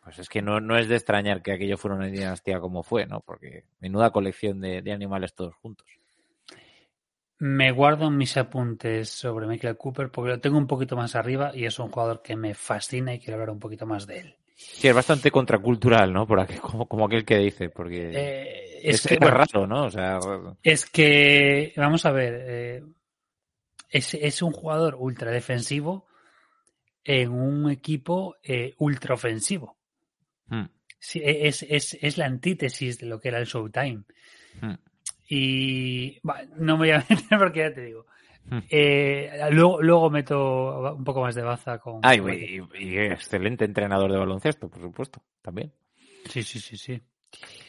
pues 0.02 0.18
es 0.18 0.28
que 0.28 0.42
no, 0.42 0.60
no 0.60 0.76
es 0.76 0.88
de 0.88 0.96
extrañar 0.96 1.42
que 1.42 1.52
aquello 1.52 1.76
fuera 1.76 1.96
una 1.96 2.06
dinastía 2.06 2.60
como 2.60 2.82
fue, 2.82 3.06
¿no? 3.06 3.20
Porque 3.20 3.64
menuda 3.80 4.10
colección 4.10 4.60
de, 4.60 4.82
de 4.82 4.92
animales 4.92 5.34
todos 5.34 5.54
juntos. 5.56 5.86
Me 7.38 7.70
guardo 7.70 8.10
mis 8.10 8.36
apuntes 8.36 9.08
sobre 9.08 9.46
Michael 9.46 9.78
Cooper 9.78 10.10
porque 10.10 10.32
lo 10.32 10.40
tengo 10.40 10.58
un 10.58 10.66
poquito 10.66 10.94
más 10.94 11.16
arriba 11.16 11.52
y 11.54 11.64
es 11.64 11.78
un 11.78 11.88
jugador 11.88 12.20
que 12.20 12.36
me 12.36 12.54
fascina 12.54 13.14
y 13.14 13.18
quiero 13.18 13.34
hablar 13.34 13.50
un 13.50 13.60
poquito 13.60 13.86
más 13.86 14.06
de 14.06 14.18
él. 14.20 14.36
Sí, 14.56 14.88
es 14.88 14.94
bastante 14.94 15.30
contracultural, 15.30 16.12
¿no? 16.12 16.26
Por 16.26 16.38
aquel, 16.38 16.60
como, 16.60 16.86
como 16.86 17.06
aquel 17.06 17.24
que 17.24 17.38
dice, 17.38 17.70
porque 17.70 18.10
Eh, 18.12 18.80
es, 18.82 18.96
es, 18.96 19.06
que, 19.06 19.14
es 19.14 19.20
bueno, 19.20 19.36
raro, 19.38 19.66
¿no? 19.66 19.86
O 19.86 19.90
sea, 19.90 20.18
es 20.62 20.84
que, 20.84 21.72
vamos 21.78 22.04
a 22.04 22.12
ver, 22.12 22.44
eh, 22.46 22.82
es, 23.90 24.14
es 24.14 24.42
un 24.42 24.52
jugador 24.52 24.96
ultra 24.98 25.30
defensivo 25.30 26.06
en 27.04 27.30
un 27.32 27.70
equipo 27.70 28.36
eh, 28.42 28.74
ultra 28.78 29.14
ofensivo. 29.14 29.76
hmm, 30.48 30.64
Sí, 30.98 31.20
e, 31.24 31.48
es, 31.48 31.62
es, 31.62 31.96
es 32.00 32.18
la 32.18 32.26
antítesis 32.26 32.98
de 32.98 33.06
lo 33.06 33.18
que 33.20 33.28
era 33.28 33.38
el 33.38 33.46
Showtime. 33.46 34.02
hmm, 34.60 34.74
Y 35.28 36.18
bah, 36.22 36.42
no 36.56 36.76
me 36.76 36.88
voy 36.88 36.90
a 36.90 36.98
meter 37.08 37.38
porque 37.38 37.60
ya 37.60 37.72
te 37.72 37.82
digo. 37.84 38.06
hmm. 38.50 38.58
Eh, 38.70 39.30
luego, 39.50 39.80
luego 39.82 40.10
meto 40.10 40.94
un 40.94 41.04
poco 41.04 41.22
más 41.22 41.34
de 41.34 41.42
baza 41.42 41.78
con. 41.78 42.00
Ah, 42.02 42.14
y, 42.14 42.20
con- 42.20 42.32
y- 42.34 42.60
y 42.78 42.98
excelente 42.98 43.64
entrenador 43.64 44.10
de 44.12 44.18
baloncesto, 44.18 44.68
por 44.68 44.80
supuesto, 44.80 45.22
también. 45.42 45.72
Sí, 46.28 46.42
sí, 46.42 46.60
sí, 46.60 46.76
sí. 46.76 47.00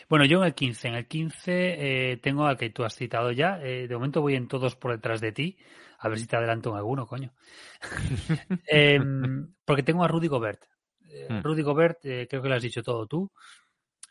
Bueno, 0.09 0.25
yo 0.25 0.39
en 0.39 0.45
el 0.47 0.53
15. 0.53 0.87
En 0.89 0.95
el 0.95 1.07
15 1.07 2.11
eh, 2.11 2.17
tengo 2.17 2.45
al 2.45 2.57
que 2.57 2.69
tú 2.69 2.83
has 2.83 2.95
citado 2.95 3.31
ya. 3.31 3.61
Eh, 3.63 3.87
de 3.87 3.95
momento 3.95 4.21
voy 4.21 4.35
en 4.35 4.47
todos 4.47 4.75
por 4.75 4.91
detrás 4.91 5.21
de 5.21 5.31
ti. 5.31 5.57
A 6.03 6.09
ver 6.09 6.19
si 6.19 6.27
te 6.27 6.35
adelanto 6.35 6.69
en 6.71 6.77
alguno, 6.77 7.05
coño. 7.07 7.33
Em, 8.67 9.53
porque 9.65 9.83
tengo 9.83 10.03
a 10.03 10.07
Rudy 10.07 10.27
Gobert. 10.27 10.63
Eh, 11.09 11.27
Hmm. 11.29 11.41
Rudy 11.41 11.61
Gobert, 11.61 11.99
eh, 12.05 12.27
creo 12.29 12.41
que 12.41 12.49
lo 12.49 12.55
has 12.55 12.63
dicho 12.63 12.81
todo 12.83 13.05
tú. 13.05 13.31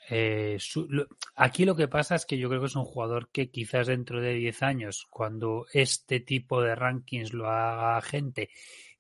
Eh, 0.09 0.57
su- 0.59 0.87
lo- 0.89 1.07
aquí 1.37 1.65
lo 1.65 1.75
que 1.77 1.89
pasa 1.89 2.15
es 2.17 2.27
que 2.27 2.37
yo 2.39 2.49
creo 2.49 2.61
que 2.61 2.67
es 2.67 2.77
un 2.77 2.85
jugador 2.85 3.29
que 3.31 3.51
quizás 3.51 3.87
dentro 3.87 4.21
de 4.21 4.35
10 4.35 4.63
años, 4.63 5.07
cuando 5.11 5.67
este 5.73 6.21
tipo 6.21 6.61
de 6.63 6.75
rankings 6.75 7.33
lo 7.33 7.49
haga 7.49 8.01
gente 8.03 8.51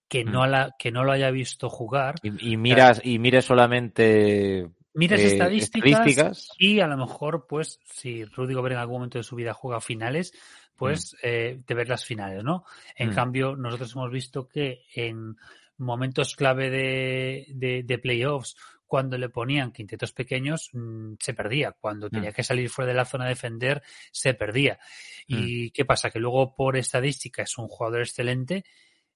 que, 0.09 0.24
no, 0.24 0.47
Hmm. 0.47 0.51
la, 0.51 0.74
que 0.78 0.91
no 0.93 1.05
lo 1.05 1.12
haya 1.12 1.30
visto 1.30 1.68
jugar, 1.68 2.16
Y, 2.22 2.53
y 2.53 2.57
miras, 2.57 3.01
y 3.05 3.18
mires 3.18 3.45
solamente 3.45 4.70
miras 4.95 5.20
eh, 5.20 5.26
estadísticas, 5.28 5.91
estadísticas. 5.91 6.49
y 6.59 6.80
a 6.80 6.86
lo 6.88 6.97
mejor, 6.97 7.47
pues, 7.49 7.78
si 7.84 8.24
Rudy 8.24 8.55
Gobert 8.55 8.72
en 8.74 8.80
algún 8.80 8.97
momento 8.97 9.18
de 9.18 9.24
su 9.24 9.36
vida 9.36 9.53
juega 9.55 9.80
finales, 9.80 10.32
pues 10.80 11.14
eh, 11.22 11.60
te 11.66 11.74
ves 11.74 11.88
las 11.88 12.04
finales, 12.06 12.42
¿no? 12.42 12.64
En 12.96 13.10
Mm. 13.10 13.14
cambio, 13.14 13.54
nosotros 13.54 13.92
hemos 13.94 14.10
visto 14.10 14.48
que 14.48 14.84
en 14.94 15.36
momentos 15.76 16.34
clave 16.36 16.70
de, 16.70 17.46
de, 17.50 17.82
de 17.82 17.98
playoffs, 17.98 18.56
cuando 18.86 19.18
le 19.18 19.28
ponían 19.28 19.72
quintetos 19.72 20.12
pequeños, 20.12 20.70
mm, 20.72 21.14
se 21.20 21.34
perdía. 21.34 21.72
Cuando 21.72 22.08
tenía 22.08 22.30
Mm. 22.30 22.32
que 22.32 22.42
salir 22.42 22.70
fuera 22.70 22.88
de 22.88 22.96
la 22.96 23.04
zona 23.04 23.26
a 23.26 23.28
defender, 23.28 23.82
se 24.10 24.32
perdía. 24.34 24.78
¿Y 25.26 25.70
qué 25.70 25.84
pasa? 25.84 26.10
Que 26.10 26.18
luego, 26.18 26.56
por 26.56 26.76
estadística, 26.76 27.42
es 27.42 27.56
un 27.58 27.68
jugador 27.68 28.00
excelente 28.00 28.64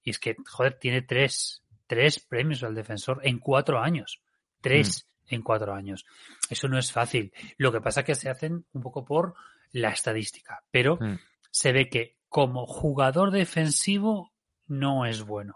y 0.03 0.11
es 0.11 0.19
que, 0.19 0.35
joder, 0.47 0.77
tiene 0.79 1.01
tres, 1.01 1.63
tres 1.87 2.19
premios 2.19 2.61
al 2.63 2.75
defensor 2.75 3.19
en 3.23 3.39
cuatro 3.39 3.79
años. 3.79 4.21
Tres 4.61 5.07
en 5.27 5.41
cuatro 5.41 5.73
años. 5.73 6.05
Eso 6.49 6.67
no 6.67 6.77
es 6.77 6.91
fácil. 6.91 7.33
Lo 7.57 7.71
que 7.71 7.81
pasa 7.81 8.01
es 8.01 8.05
que 8.05 8.15
se 8.15 8.29
hacen 8.29 8.65
un 8.71 8.81
poco 8.81 9.03
por 9.03 9.33
la 9.71 9.89
estadística, 9.89 10.63
pero 10.71 10.97
Mm. 11.01 11.15
Se 11.55 11.71
ve 11.71 11.87
que 11.87 12.17
como 12.27 12.65
jugador 12.65 13.31
defensivo 13.31 14.33
no 14.67 15.05
es 15.05 15.23
bueno. 15.23 15.53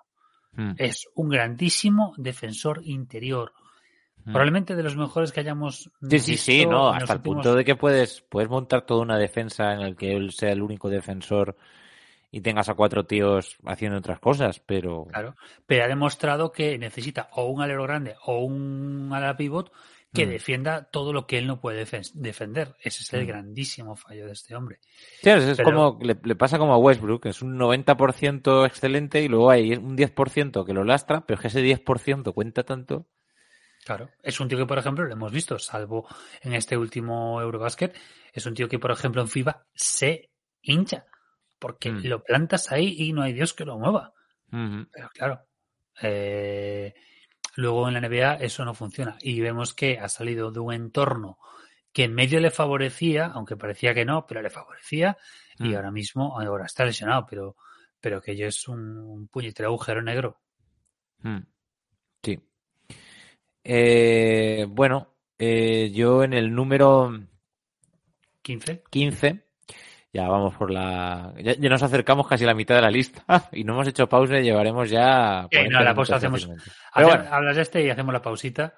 Hmm, 0.54 0.72
Es 0.78 1.10
un 1.14 1.28
grandísimo 1.28 2.14
defensor 2.16 2.80
interior. 2.86 3.52
hmm. 4.24 4.32
Probablemente 4.32 4.78
de 4.78 4.84
los 4.84 4.95
mejores 4.95 5.34
que 5.34 5.41
hayamos 5.41 5.91
Sí, 6.10 6.20
sí, 6.20 6.38
sí, 6.38 6.58
visto 6.60 6.72
no, 6.72 6.89
hasta 6.89 7.12
el 7.12 7.20
punto 7.20 7.54
de 7.54 7.66
que 7.66 7.76
puedes, 7.76 8.22
puedes 8.22 8.50
montar 8.50 8.84
toda 8.84 9.02
una 9.02 9.18
defensa 9.18 9.74
en 9.74 9.82
el 9.82 9.97
que 9.97 10.16
él 10.16 10.32
sea 10.32 10.54
el 10.54 10.62
único 10.62 10.89
defensor 10.89 11.58
y 12.32 12.39
tengas 12.39 12.70
a 12.70 12.76
cuatro 12.76 13.06
tíos 13.06 13.58
haciendo 13.66 13.97
otras 13.97 14.22
cosas, 14.22 14.62
pero 14.66 15.06
Claro, 15.12 15.36
pero 15.66 15.84
ha 15.84 15.88
demostrado 15.89 16.54
que 16.54 16.78
necesita 16.78 17.28
o 17.34 17.47
un 17.47 17.62
alero 17.62 17.84
grande 17.84 18.16
o 18.26 18.38
un 18.39 19.10
ala 19.12 19.36
pivot 19.36 19.74
que 20.14 20.26
Mm. 20.26 20.30
defienda 20.30 20.89
todo 20.91 21.14
lo 21.14 21.28
que 21.28 21.38
él 21.38 21.45
no 21.47 21.60
puede 21.62 21.86
defen- 21.86 22.12
defender. 22.16 22.76
Ese 22.82 23.03
es 23.03 23.14
el 23.14 23.24
Mm. 23.24 23.28
grandísimo 23.28 23.95
fallo 23.95 24.26
de 24.26 24.32
este 24.34 24.55
hombre. 24.55 24.80
Sí, 25.22 25.30
es, 25.30 25.57
Pero- 25.57 25.64
como 25.64 25.99
le, 26.01 26.18
le 26.24 26.36
pasa 26.36 26.57
como 26.57 26.74
a 26.74 26.78
Westbrook, 26.78 27.28
es 27.28 27.41
un 27.41 27.57
90% 27.57 28.66
excelente 28.66 29.22
y 29.22 29.28
luego 29.28 29.51
hay 29.51 29.74
un 29.74 29.95
10% 29.95 30.66
que 30.66 30.74
lo 30.74 30.84
lastra, 30.84 31.26
pero 31.26 31.36
es 31.36 31.41
que 31.41 31.47
ese 31.49 31.62
10% 31.62 32.34
cuenta 32.34 32.64
tanto. 32.64 33.07
Claro, 33.86 34.10
es 34.24 34.39
un 34.39 34.47
tío 34.49 34.57
que, 34.57 34.66
por 34.66 34.78
ejemplo, 34.78 35.05
lo 35.05 35.14
hemos 35.14 35.32
visto, 35.32 35.57
salvo 35.60 36.07
en 36.41 36.53
este 36.53 36.76
último 36.76 37.39
Eurobasket, 37.41 37.95
es 38.34 38.45
un 38.45 38.53
tío 38.53 38.68
que, 38.68 38.78
por 38.80 38.91
ejemplo, 38.91 39.22
en 39.22 39.28
FIBA 39.30 39.66
se 39.74 40.30
hincha, 40.62 41.05
porque 41.60 41.91
Mm. 41.91 42.05
lo 42.07 42.24
plantas 42.24 42.72
ahí 42.72 42.95
y 42.97 43.14
no 43.14 43.22
hay 43.22 43.34
Dios 43.34 43.53
que 43.53 43.64
lo 43.66 43.78
mueva. 43.80 44.14
Pero 44.49 45.10
claro, 45.14 45.41
eh, 46.01 46.93
luego 47.60 47.88
en 47.88 47.93
la 47.95 48.01
NBA 48.01 48.36
eso 48.36 48.64
no 48.64 48.74
funciona 48.74 49.18
y 49.22 49.39
vemos 49.41 49.74
que 49.74 49.99
ha 49.99 50.07
salido 50.07 50.51
de 50.51 50.60
un 50.60 50.74
entorno 50.74 51.38
que 51.91 52.05
en 52.05 52.14
medio 52.14 52.39
le 52.39 52.51
favorecía, 52.51 53.26
aunque 53.26 53.57
parecía 53.57 53.93
que 53.93 54.05
no, 54.05 54.26
pero 54.26 54.41
le 54.41 54.49
favorecía 54.49 55.18
y 55.57 55.70
Mm. 55.70 55.76
ahora 55.76 55.91
mismo, 55.91 56.39
ahora 56.39 56.66
está 56.66 56.86
lesionado, 56.86 57.26
pero, 57.30 57.57
pero 57.99 58.22
que 58.22 58.38
yo 58.38 58.47
es 58.47 58.68
un, 58.68 58.97
un 58.97 59.28
puñetero 59.28 59.70
agujero 59.70 60.01
negro. 60.01 60.39
Mm. 61.22 61.39
Sí. 62.24 62.39
Eh, 63.64 64.66
bueno, 64.70 65.16
eh, 65.38 65.91
yo 65.93 66.24
en 66.24 66.34
el 66.34 66.53
número 66.53 67.12
15. 68.41 68.84
15, 68.89 69.49
ya 70.14 70.28
vamos 70.28 70.55
por 70.55 70.72
la... 70.72 71.34
Ya, 71.41 71.53
ya 71.55 71.70
nos 71.70 71.84
acercamos 71.84 72.28
casi 72.28 72.43
a 72.43 72.47
la 72.47 72.53
mitad 72.55 72.76
de 72.76 72.82
la 72.82 72.89
lista 72.91 73.24
y 73.51 73.64
no 73.64 73.74
hemos 73.74 73.88
hecho 73.88 74.07
pausa 74.10 74.39
y 74.39 74.43
llevaremos 74.43 74.89
ya... 74.89 75.43
Eh, 75.51 75.57
40 75.57 75.78
no, 75.80 75.84
la 75.86 75.93
pausa 75.95 76.16
hacemos- 76.18 76.49
Hace- 76.91 77.05
bueno, 77.05 77.26
Hablas 77.32 77.55
de 77.55 77.62
este 77.62 77.84
y 77.86 77.89
hacemos 77.89 78.14
la 78.14 78.22
pausita. 78.22 78.74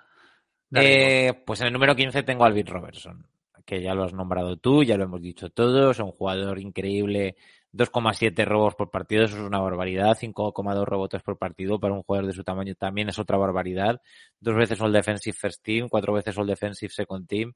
Eh, 0.73 1.33
pues 1.45 1.59
en 1.61 1.67
el 1.67 1.73
número 1.73 1.95
15 1.95 2.23
tengo 2.23 2.43
a 2.43 2.47
Alvin 2.47 2.65
Robertson. 2.67 3.25
que 3.65 3.81
ya 3.81 3.93
lo 3.93 4.03
has 4.03 4.13
nombrado 4.13 4.57
tú, 4.57 4.83
ya 4.83 4.97
lo 4.97 5.03
hemos 5.03 5.21
dicho 5.21 5.49
todos, 5.49 5.99
un 5.99 6.11
jugador 6.11 6.59
increíble, 6.59 7.35
2,7 7.73 8.45
robos 8.45 8.75
por 8.75 8.89
partido, 8.89 9.23
eso 9.25 9.37
es 9.37 9.43
una 9.43 9.59
barbaridad, 9.59 10.17
5,2 10.17 10.85
rebotes 10.85 11.21
por 11.23 11.37
partido 11.37 11.79
para 11.79 11.93
un 11.93 12.03
jugador 12.03 12.27
de 12.27 12.33
su 12.33 12.43
tamaño 12.43 12.73
también 12.75 13.09
es 13.09 13.19
otra 13.19 13.37
barbaridad, 13.37 14.01
dos 14.39 14.55
veces 14.55 14.81
All 14.81 14.91
Defensive 14.91 15.37
First 15.37 15.63
Team, 15.63 15.87
cuatro 15.89 16.11
veces 16.13 16.37
All 16.37 16.47
Defensive 16.47 16.91
Second 16.91 17.27
Team, 17.27 17.53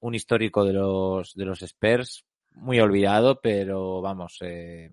un 0.00 0.14
histórico 0.14 0.64
de 0.64 0.72
los, 0.74 1.34
de 1.34 1.44
los 1.44 1.60
Spurs, 1.62 2.24
muy 2.58 2.80
olvidado, 2.80 3.40
pero 3.40 4.00
vamos, 4.00 4.38
eh, 4.42 4.92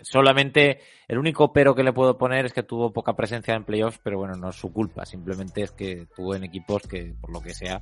solamente 0.00 0.80
el 1.08 1.18
único 1.18 1.52
pero 1.52 1.74
que 1.74 1.82
le 1.82 1.92
puedo 1.92 2.18
poner 2.18 2.46
es 2.46 2.52
que 2.52 2.62
tuvo 2.62 2.92
poca 2.92 3.14
presencia 3.14 3.54
en 3.54 3.64
playoffs, 3.64 4.00
pero 4.02 4.18
bueno, 4.18 4.34
no 4.34 4.50
es 4.50 4.56
su 4.56 4.72
culpa, 4.72 5.04
simplemente 5.04 5.62
es 5.62 5.72
que 5.72 6.06
tuvo 6.14 6.34
en 6.34 6.44
equipos 6.44 6.82
que, 6.82 7.14
por 7.20 7.32
lo 7.32 7.40
que 7.40 7.54
sea, 7.54 7.80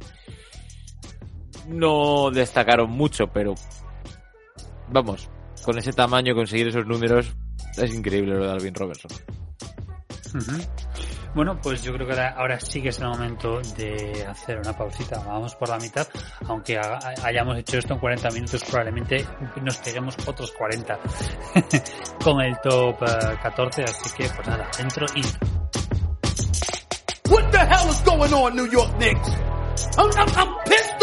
no 1.68 2.30
destacaron 2.30 2.90
mucho, 2.90 3.28
pero 3.28 3.54
vamos, 4.88 5.30
con 5.64 5.78
ese 5.78 5.92
tamaño 5.92 6.34
conseguir 6.34 6.68
esos 6.68 6.86
números 6.86 7.34
es 7.76 7.94
increíble 7.94 8.34
lo 8.34 8.44
de 8.44 8.52
Alvin 8.52 8.74
Robertson. 8.74 9.10
Bueno, 11.34 11.56
pues 11.62 11.82
yo 11.82 11.92
creo 11.92 12.06
que 12.06 12.20
ahora, 12.20 12.58
sí 12.58 12.82
que 12.82 12.88
es 12.88 12.98
el 12.98 13.06
momento 13.06 13.60
de 13.76 14.26
hacer 14.28 14.58
una 14.58 14.76
pausita. 14.76 15.22
Vamos 15.24 15.54
por 15.54 15.68
la 15.68 15.78
mitad, 15.78 16.06
aunque 16.46 16.80
hayamos 17.22 17.58
hecho 17.58 17.78
esto 17.78 17.94
en 17.94 18.00
40 18.00 18.30
minutos, 18.30 18.64
probablemente 18.64 19.24
nos 19.62 19.76
peguemos 19.78 20.16
otros 20.26 20.50
40 20.52 20.98
con 22.24 22.40
el 22.40 22.58
top 22.60 22.98
14. 23.42 23.80
Eh, 23.80 23.84
así 23.84 24.16
que, 24.16 24.28
pues 24.28 24.48
nada, 24.48 24.68
dentro 24.76 25.06
y. 25.14 25.22
What 27.30 27.50
the 27.52 27.58
hell 27.58 27.88
is 27.88 28.02
going 28.04 28.32
on, 28.32 28.56
New 28.56 28.66
York 28.66 28.90
Knicks? 28.98 29.30
I'm, 29.96 30.10
I'm, 30.16 30.28
I'm 30.36 30.54
pissed 30.64 30.99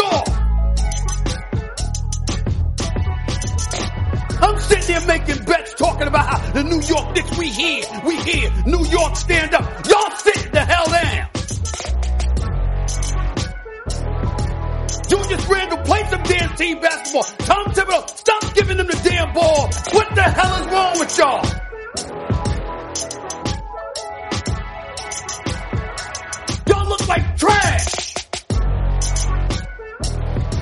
sitting 4.68 4.96
here 4.96 5.06
making 5.06 5.44
bets 5.44 5.74
talking 5.74 6.06
about 6.06 6.26
how 6.26 6.52
the 6.52 6.64
New 6.64 6.80
York 6.80 7.14
Knicks, 7.14 7.38
we 7.38 7.48
here, 7.48 7.84
we 8.04 8.16
here, 8.22 8.50
New 8.66 8.84
York 8.86 9.16
stand 9.16 9.54
up. 9.54 9.64
Y'all 9.88 10.16
sit 10.16 10.52
the 10.52 10.60
hell 10.60 10.86
down. 10.86 11.28
Julius 15.08 15.46
Randle, 15.46 15.78
play 15.78 16.04
some 16.10 16.22
damn 16.22 16.54
team 16.56 16.80
basketball. 16.80 17.22
Tom 17.46 17.66
Thibodeau, 17.72 18.16
stop 18.16 18.54
giving 18.54 18.76
them 18.76 18.86
the 18.86 19.00
damn 19.04 19.32
ball. 19.32 19.70
What 19.92 20.14
the 20.14 20.22
hell 20.22 20.54
is 20.60 20.66
wrong 20.72 20.98
with 20.98 21.18
y'all? 21.18 21.44
Y'all 26.68 26.88
look 26.88 27.08
like 27.08 27.36
trash. 27.36 28.14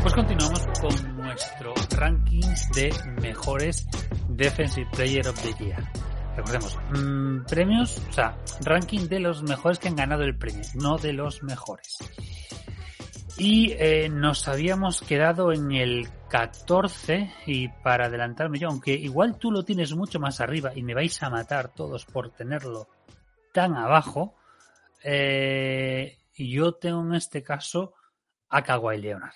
Pues 0.03 0.15
continuamos 0.15 0.61
con 0.81 1.16
nuestro 1.37 1.75
rankings 1.99 2.71
de 2.71 2.95
mejores 3.21 3.87
Defensive 4.31 4.89
Player 4.93 5.29
of 5.29 5.39
the 5.43 5.65
Year. 5.65 5.85
Recordemos, 6.35 6.79
mmm, 6.93 7.45
premios, 7.45 8.03
o 8.09 8.13
sea, 8.13 8.39
ranking 8.63 9.07
de 9.07 9.21
los 9.21 9.43
mejores 9.43 9.79
que 9.79 9.89
han 9.89 9.97
ganado 9.97 10.23
el 10.23 10.39
premio, 10.39 10.63
no 10.77 10.97
de 10.97 11.13
los 11.13 11.43
mejores. 11.43 11.99
Y 13.37 13.73
eh, 13.73 14.09
nos 14.09 14.49
habíamos 14.49 15.03
quedado 15.03 15.53
en 15.53 15.73
el 15.73 16.09
14 16.31 17.31
y 17.45 17.69
para 17.69 18.07
adelantarme 18.07 18.59
yo, 18.59 18.69
aunque 18.69 18.95
igual 18.95 19.39
tú 19.39 19.51
lo 19.51 19.63
tienes 19.63 19.95
mucho 19.95 20.19
más 20.19 20.41
arriba 20.41 20.73
y 20.75 20.83
me 20.83 20.95
vais 20.95 21.23
a 21.23 21.29
matar 21.29 21.69
todos 21.69 22.07
por 22.07 22.31
tenerlo 22.31 22.89
tan 23.53 23.77
abajo, 23.77 24.37
eh, 25.05 26.17
yo 26.35 26.73
tengo 26.73 27.03
en 27.03 27.15
este 27.15 27.43
caso 27.43 27.93
a 28.49 28.63
Kawhi 28.63 29.03
Leonard 29.03 29.35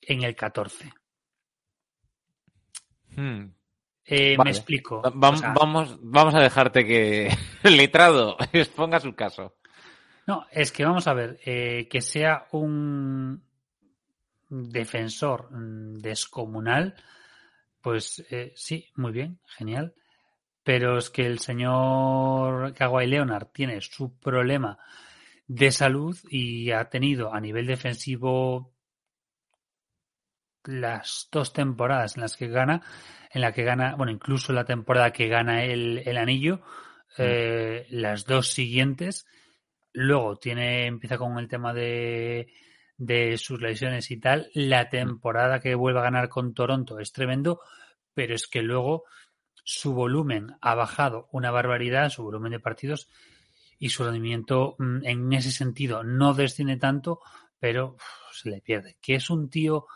en 0.00 0.22
el 0.22 0.34
14. 0.34 1.03
Hmm. 3.16 3.52
Eh, 4.06 4.36
Me 4.42 4.50
explico. 4.50 5.00
vamos, 5.14 5.98
vamos 6.02 6.34
a 6.34 6.40
dejarte 6.40 6.84
que 6.84 7.28
el 7.62 7.76
letrado 7.76 8.36
exponga 8.52 9.00
su 9.00 9.14
caso. 9.14 9.56
No, 10.26 10.46
es 10.50 10.72
que 10.72 10.84
vamos 10.84 11.06
a 11.06 11.14
ver, 11.14 11.38
eh, 11.44 11.86
que 11.88 12.00
sea 12.00 12.46
un 12.52 13.42
defensor 14.48 15.50
mm, 15.50 15.98
descomunal, 15.98 16.94
pues 17.80 18.24
eh, 18.30 18.52
sí, 18.54 18.90
muy 18.96 19.12
bien, 19.12 19.38
genial. 19.46 19.94
Pero 20.62 20.96
es 20.96 21.10
que 21.10 21.26
el 21.26 21.40
señor 21.40 22.72
Kawhi 22.72 23.06
Leonard 23.06 23.48
tiene 23.52 23.80
su 23.82 24.18
problema 24.18 24.78
de 25.46 25.70
salud 25.70 26.16
y 26.30 26.70
ha 26.70 26.88
tenido 26.88 27.34
a 27.34 27.40
nivel 27.40 27.66
defensivo 27.66 28.73
las 30.64 31.28
dos 31.30 31.52
temporadas 31.52 32.16
en 32.16 32.22
las 32.22 32.36
que 32.36 32.48
gana, 32.48 32.82
en 33.30 33.40
la 33.40 33.52
que 33.52 33.64
gana, 33.64 33.94
bueno, 33.96 34.12
incluso 34.12 34.52
la 34.52 34.64
temporada 34.64 35.12
que 35.12 35.28
gana 35.28 35.64
el, 35.64 36.02
el 36.04 36.16
anillo, 36.16 36.56
mm. 36.56 36.62
eh, 37.18 37.86
las 37.90 38.24
dos 38.24 38.48
siguientes, 38.48 39.26
luego 39.92 40.36
tiene, 40.36 40.86
empieza 40.86 41.18
con 41.18 41.38
el 41.38 41.48
tema 41.48 41.72
de, 41.72 42.48
de 42.96 43.36
sus 43.38 43.60
lesiones 43.60 44.10
y 44.10 44.18
tal, 44.18 44.50
la 44.54 44.84
mm. 44.84 44.90
temporada 44.90 45.60
que 45.60 45.74
vuelve 45.74 46.00
a 46.00 46.04
ganar 46.04 46.28
con 46.28 46.54
Toronto 46.54 46.98
es 46.98 47.12
tremendo, 47.12 47.60
pero 48.14 48.34
es 48.34 48.46
que 48.46 48.62
luego 48.62 49.04
su 49.64 49.94
volumen 49.94 50.56
ha 50.60 50.74
bajado 50.74 51.28
una 51.32 51.50
barbaridad, 51.50 52.10
su 52.10 52.22
volumen 52.22 52.52
de 52.52 52.60
partidos 52.60 53.08
y 53.78 53.88
su 53.88 54.04
rendimiento 54.04 54.76
mm, 54.78 55.04
en 55.04 55.32
ese 55.32 55.50
sentido 55.50 56.04
no 56.04 56.34
desciende 56.34 56.76
tanto, 56.76 57.20
pero 57.58 57.96
se 58.32 58.50
le 58.50 58.60
pierde. 58.60 58.96
Que 59.00 59.14
es 59.16 59.30
un 59.30 59.48
tío 59.48 59.86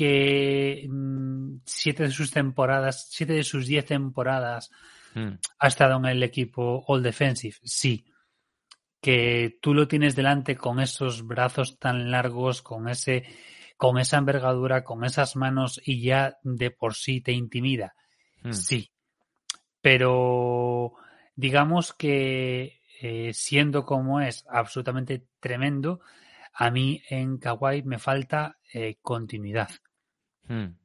que 0.00 0.86
mm, 0.88 1.56
siete 1.66 2.04
de 2.04 2.10
sus 2.10 2.30
temporadas, 2.30 3.08
siete 3.10 3.34
de 3.34 3.44
sus 3.44 3.66
diez 3.66 3.84
temporadas 3.84 4.70
mm. 5.14 5.32
ha 5.58 5.68
estado 5.68 5.98
en 5.98 6.06
el 6.06 6.22
equipo 6.22 6.82
All 6.88 7.02
Defensive, 7.02 7.56
sí. 7.62 8.06
Que 9.02 9.58
tú 9.60 9.74
lo 9.74 9.88
tienes 9.88 10.16
delante 10.16 10.56
con 10.56 10.80
esos 10.80 11.26
brazos 11.26 11.78
tan 11.78 12.10
largos, 12.10 12.62
con 12.62 12.88
ese, 12.88 13.26
con 13.76 13.98
esa 13.98 14.16
envergadura, 14.16 14.84
con 14.84 15.04
esas 15.04 15.36
manos 15.36 15.78
y 15.84 16.00
ya 16.00 16.38
de 16.44 16.70
por 16.70 16.94
sí 16.94 17.20
te 17.20 17.32
intimida, 17.32 17.92
mm. 18.42 18.52
sí. 18.52 18.90
Pero 19.82 20.94
digamos 21.36 21.92
que 21.92 22.80
eh, 23.02 23.34
siendo 23.34 23.84
como 23.84 24.22
es 24.22 24.46
absolutamente 24.48 25.26
tremendo, 25.40 26.00
a 26.54 26.70
mí 26.70 27.02
en 27.10 27.36
Kawaii 27.36 27.82
me 27.82 27.98
falta 27.98 28.56
eh, 28.72 28.96
continuidad. 29.02 29.68
Hmm. 30.46 30.76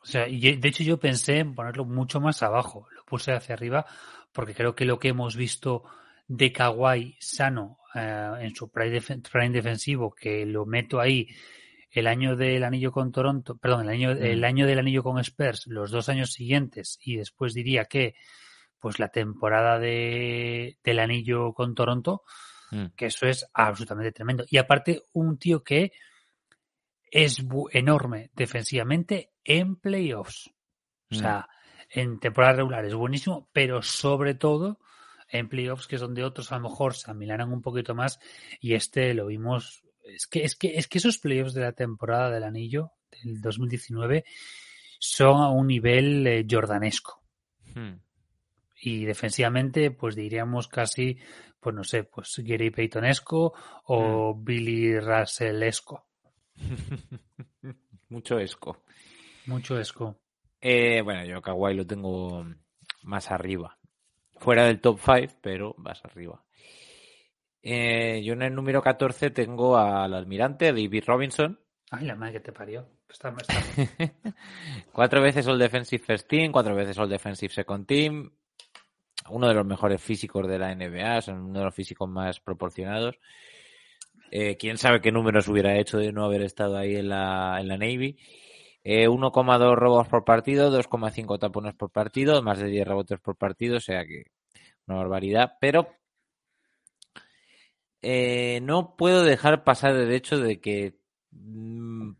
O 0.00 0.06
sea, 0.06 0.26
de 0.26 0.68
hecho 0.68 0.82
yo 0.82 0.98
pensé 0.98 1.38
en 1.38 1.54
ponerlo 1.54 1.84
mucho 1.84 2.20
más 2.20 2.42
abajo, 2.42 2.86
lo 2.94 3.04
puse 3.04 3.32
hacia 3.32 3.54
arriba 3.54 3.86
porque 4.32 4.54
creo 4.54 4.74
que 4.74 4.84
lo 4.84 4.98
que 4.98 5.08
hemos 5.08 5.36
visto 5.36 5.84
de 6.26 6.52
Kawhi 6.52 7.16
sano 7.20 7.78
eh, 7.94 8.32
en 8.40 8.54
su 8.54 8.70
prime, 8.70 9.50
defensivo, 9.50 10.14
que 10.14 10.44
lo 10.44 10.66
meto 10.66 11.00
ahí 11.00 11.28
el 11.90 12.06
año 12.06 12.36
del 12.36 12.64
anillo 12.64 12.92
con 12.92 13.10
Toronto, 13.10 13.56
perdón, 13.56 13.82
el 13.82 13.88
año, 13.88 14.10
el 14.10 14.40
hmm. 14.40 14.44
año 14.44 14.66
del 14.66 14.78
anillo 14.78 15.02
con 15.02 15.18
Spurs, 15.18 15.66
los 15.66 15.90
dos 15.90 16.08
años 16.08 16.32
siguientes, 16.32 16.98
y 17.02 17.16
después 17.16 17.54
diría 17.54 17.86
que 17.86 18.14
pues 18.78 18.98
la 18.98 19.08
temporada 19.08 19.78
de, 19.78 20.78
del 20.84 20.98
anillo 21.00 21.52
con 21.52 21.74
Toronto, 21.74 22.22
hmm. 22.70 22.86
que 22.96 23.06
eso 23.06 23.26
es 23.26 23.46
absolutamente 23.54 24.12
tremendo. 24.12 24.44
Y 24.48 24.58
aparte, 24.58 25.02
un 25.14 25.38
tío 25.38 25.64
que 25.64 25.92
es 27.10 27.44
enorme 27.72 28.30
defensivamente 28.34 29.32
en 29.44 29.76
playoffs. 29.76 30.50
O 31.10 31.14
mm. 31.14 31.18
sea, 31.18 31.48
en 31.90 32.18
temporada 32.20 32.54
regular 32.54 32.84
es 32.84 32.94
buenísimo, 32.94 33.48
pero 33.52 33.82
sobre 33.82 34.34
todo 34.34 34.78
en 35.30 35.48
playoffs, 35.48 35.86
que 35.86 35.96
es 35.96 36.00
donde 36.00 36.24
otros 36.24 36.52
a 36.52 36.56
lo 36.56 36.68
mejor 36.68 36.94
se 36.94 37.10
amilanan 37.10 37.52
un 37.52 37.62
poquito 37.62 37.94
más, 37.94 38.18
y 38.60 38.74
este 38.74 39.14
lo 39.14 39.26
vimos. 39.26 39.84
Es 40.04 40.26
que, 40.26 40.42
es 40.42 40.56
que, 40.56 40.76
es 40.76 40.88
que 40.88 40.98
esos 40.98 41.18
playoffs 41.18 41.54
de 41.54 41.62
la 41.62 41.72
temporada 41.72 42.30
del 42.30 42.44
anillo 42.44 42.92
del 43.10 43.40
2019 43.40 44.24
son 44.98 45.42
a 45.42 45.50
un 45.50 45.66
nivel 45.66 46.26
eh, 46.26 46.46
jordanesco. 46.48 47.22
Hmm. 47.74 48.00
Y 48.80 49.04
defensivamente, 49.04 49.90
pues 49.90 50.14
diríamos 50.14 50.68
casi, 50.68 51.18
pues 51.60 51.74
no 51.74 51.84
sé, 51.84 52.04
pues 52.04 52.40
Gary 52.44 52.70
Paytonesco 52.70 53.52
o 53.84 54.34
hmm. 54.34 54.44
Billy 54.44 54.98
Russellesco. 54.98 56.07
Mucho 58.08 58.38
esco. 58.38 58.82
Mucho 59.46 59.78
esco. 59.78 60.18
Eh, 60.60 61.02
bueno, 61.02 61.24
yo 61.24 61.40
Kawhi 61.40 61.74
lo 61.74 61.86
tengo 61.86 62.44
más 63.02 63.30
arriba. 63.30 63.78
Fuera 64.38 64.64
del 64.64 64.80
top 64.80 65.00
5, 65.04 65.34
pero 65.40 65.74
más 65.78 66.04
arriba. 66.04 66.42
Eh, 67.62 68.22
yo 68.24 68.34
en 68.34 68.42
el 68.42 68.54
número 68.54 68.82
14 68.82 69.30
tengo 69.30 69.76
al 69.76 70.14
almirante, 70.14 70.66
David 70.66 71.04
Robinson. 71.06 71.58
Ay, 71.90 72.06
la 72.06 72.14
madre 72.14 72.34
que 72.34 72.40
te 72.40 72.52
parió. 72.52 72.86
cuatro 74.92 75.22
veces 75.22 75.46
All 75.46 75.58
Defensive 75.58 76.04
First 76.04 76.28
Team, 76.28 76.52
cuatro 76.52 76.74
veces 76.74 76.98
All 76.98 77.08
Defensive 77.08 77.52
Second 77.52 77.86
Team. 77.86 78.30
Uno 79.30 79.48
de 79.48 79.54
los 79.54 79.66
mejores 79.66 80.00
físicos 80.00 80.46
de 80.46 80.58
la 80.58 80.74
NBA, 80.74 81.22
son 81.22 81.38
uno 81.38 81.58
de 81.58 81.64
los 81.66 81.74
físicos 81.74 82.08
más 82.08 82.40
proporcionados. 82.40 83.18
Eh, 84.30 84.56
quién 84.56 84.78
sabe 84.78 85.00
qué 85.00 85.12
números 85.12 85.48
hubiera 85.48 85.78
hecho 85.78 85.98
de 85.98 86.12
no 86.12 86.24
haber 86.24 86.42
estado 86.42 86.76
ahí 86.76 86.96
en 86.96 87.08
la, 87.08 87.58
en 87.60 87.68
la 87.68 87.76
Navy. 87.76 88.18
Eh, 88.84 89.08
1,2 89.08 89.74
robos 89.74 90.08
por 90.08 90.24
partido, 90.24 90.70
2,5 90.70 91.38
tapones 91.38 91.74
por 91.74 91.90
partido, 91.90 92.42
más 92.42 92.58
de 92.58 92.68
10 92.68 92.86
rebotes 92.86 93.20
por 93.20 93.36
partido, 93.36 93.76
o 93.76 93.80
sea 93.80 94.04
que 94.06 94.24
una 94.86 94.98
barbaridad. 94.98 95.52
Pero 95.60 95.88
eh, 98.02 98.60
no 98.62 98.96
puedo 98.96 99.24
dejar 99.24 99.64
pasar 99.64 99.94
el 99.96 100.12
hecho 100.12 100.38
de 100.38 100.60
que 100.60 100.98
mm, 101.32 102.12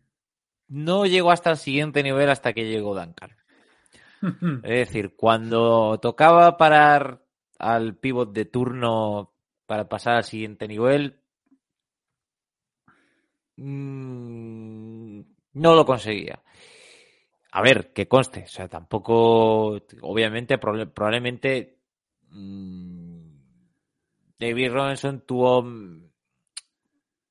no 0.68 1.06
llegó 1.06 1.30
hasta 1.30 1.50
el 1.50 1.56
siguiente 1.56 2.02
nivel 2.02 2.30
hasta 2.30 2.52
que 2.52 2.68
llegó 2.68 2.94
Duncan. 2.94 3.36
Es 4.64 4.88
decir, 4.88 5.14
cuando 5.16 5.98
tocaba 6.00 6.56
parar 6.56 7.22
al 7.58 7.96
pivot 7.96 8.32
de 8.32 8.44
turno 8.44 9.32
para 9.66 9.88
pasar 9.88 10.16
al 10.16 10.24
siguiente 10.24 10.66
nivel, 10.66 11.20
mm, 13.58 15.20
no 15.54 15.74
lo 15.74 15.84
conseguía. 15.84 16.42
A 17.50 17.62
ver, 17.62 17.92
que 17.92 18.06
conste, 18.06 18.44
o 18.44 18.48
sea, 18.48 18.68
tampoco, 18.68 19.78
obviamente, 20.02 20.58
probablemente 20.58 21.78
mm, 22.30 23.18
David 24.38 24.70
Robinson 24.70 25.24
tuvo 25.26 25.64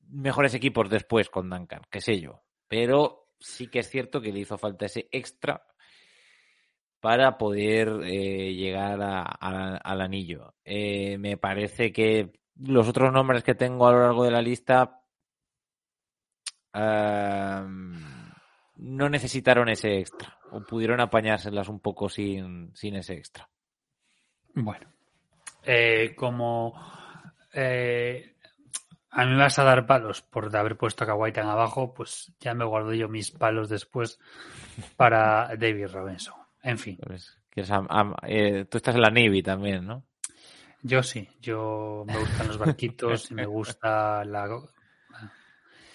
mejores 0.10 0.54
equipos 0.54 0.90
después 0.90 1.30
con 1.30 1.50
Duncan, 1.50 1.82
qué 1.90 2.02
sé 2.02 2.20
yo, 2.20 2.42
pero 2.68 3.30
sí 3.40 3.68
que 3.68 3.80
es 3.80 3.90
cierto 3.90 4.22
que 4.22 4.32
le 4.32 4.40
hizo 4.40 4.58
falta 4.58 4.86
ese 4.86 5.08
extra 5.12 5.64
para 7.00 7.38
poder 7.38 8.02
eh, 8.04 8.54
llegar 8.54 9.00
al 9.00 10.02
anillo. 10.02 10.56
Eh, 10.66 11.18
me 11.20 11.38
parece 11.38 11.92
que 11.92 12.34
los 12.56 12.88
otros 12.88 13.14
nombres 13.14 13.44
que 13.44 13.56
tengo 13.56 13.88
a 13.88 13.92
lo 13.92 14.00
largo 14.00 14.24
de 14.24 14.32
la 14.32 14.42
lista 14.42 15.02
no 18.78 19.10
necesitaron 19.10 19.70
ese 19.70 20.00
extra 20.00 20.38
o 20.52 20.62
pudieron 20.62 21.00
apañárselas 21.00 21.68
un 21.70 21.80
poco 21.80 22.10
sin, 22.10 22.76
sin 22.76 22.96
ese 22.96 23.14
extra. 23.16 23.50
Bueno, 24.54 24.88
eh, 25.64 26.14
como 26.16 26.74
eh, 27.54 28.36
a 29.12 29.26
mí 29.26 29.32
me 29.32 29.38
vas 29.38 29.60
a 29.60 29.64
dar 29.64 29.86
palos 29.86 30.22
por 30.22 30.56
haber 30.56 30.78
puesto 30.78 31.04
a 31.04 31.08
Kawhi 31.08 31.32
tan 31.32 31.48
abajo, 31.48 31.94
pues 31.94 32.32
ya 32.40 32.54
me 32.54 32.66
guardo 32.66 32.94
yo 32.94 33.08
mis 33.10 33.32
palos 33.32 33.70
después 33.70 34.20
para 34.96 35.56
David 35.58 35.88
Robinson. 35.92 36.36
En 36.64 36.78
fin, 36.78 36.98
Pues, 37.06 37.38
quieres 37.50 37.72
am- 37.72 37.88
am- 37.90 38.16
eh, 38.24 38.66
tú 38.66 38.78
estás 38.78 38.96
en 38.96 39.02
la 39.02 39.10
Navy 39.10 39.42
también, 39.44 39.86
¿no? 39.86 40.04
yo 40.84 41.04
sí, 41.04 41.28
yo 41.42 42.04
me 42.06 42.18
gustan 42.18 42.48
los 42.48 42.58
barquitos 42.58 43.32
y 43.32 43.34
me 43.36 43.46
gusta 43.46 44.24
la 44.26 44.48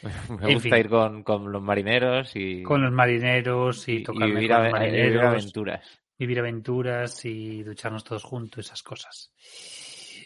Me 0.41 0.49
En 0.49 0.55
gusta 0.55 0.61
fin. 0.61 0.75
ir 0.79 0.89
con, 0.89 1.23
con 1.23 1.53
los 1.53 1.63
marineros 1.63 2.35
y, 2.35 2.63
con 2.63 2.83
los 2.83 2.93
marineros 2.93 3.89
y, 3.89 4.03
tocarme 4.03 4.35
vivir, 4.35 4.51
con 4.51 5.15
los 5.15 5.23
aventuras. 5.25 6.01
vivir 6.19 6.39
aventuras 6.39 7.25
y 7.25 7.63
ducharnos 7.63 8.05
todos 8.05 8.25
juntos, 8.25 8.67
esas 8.67 8.83
cosas. 8.83 9.33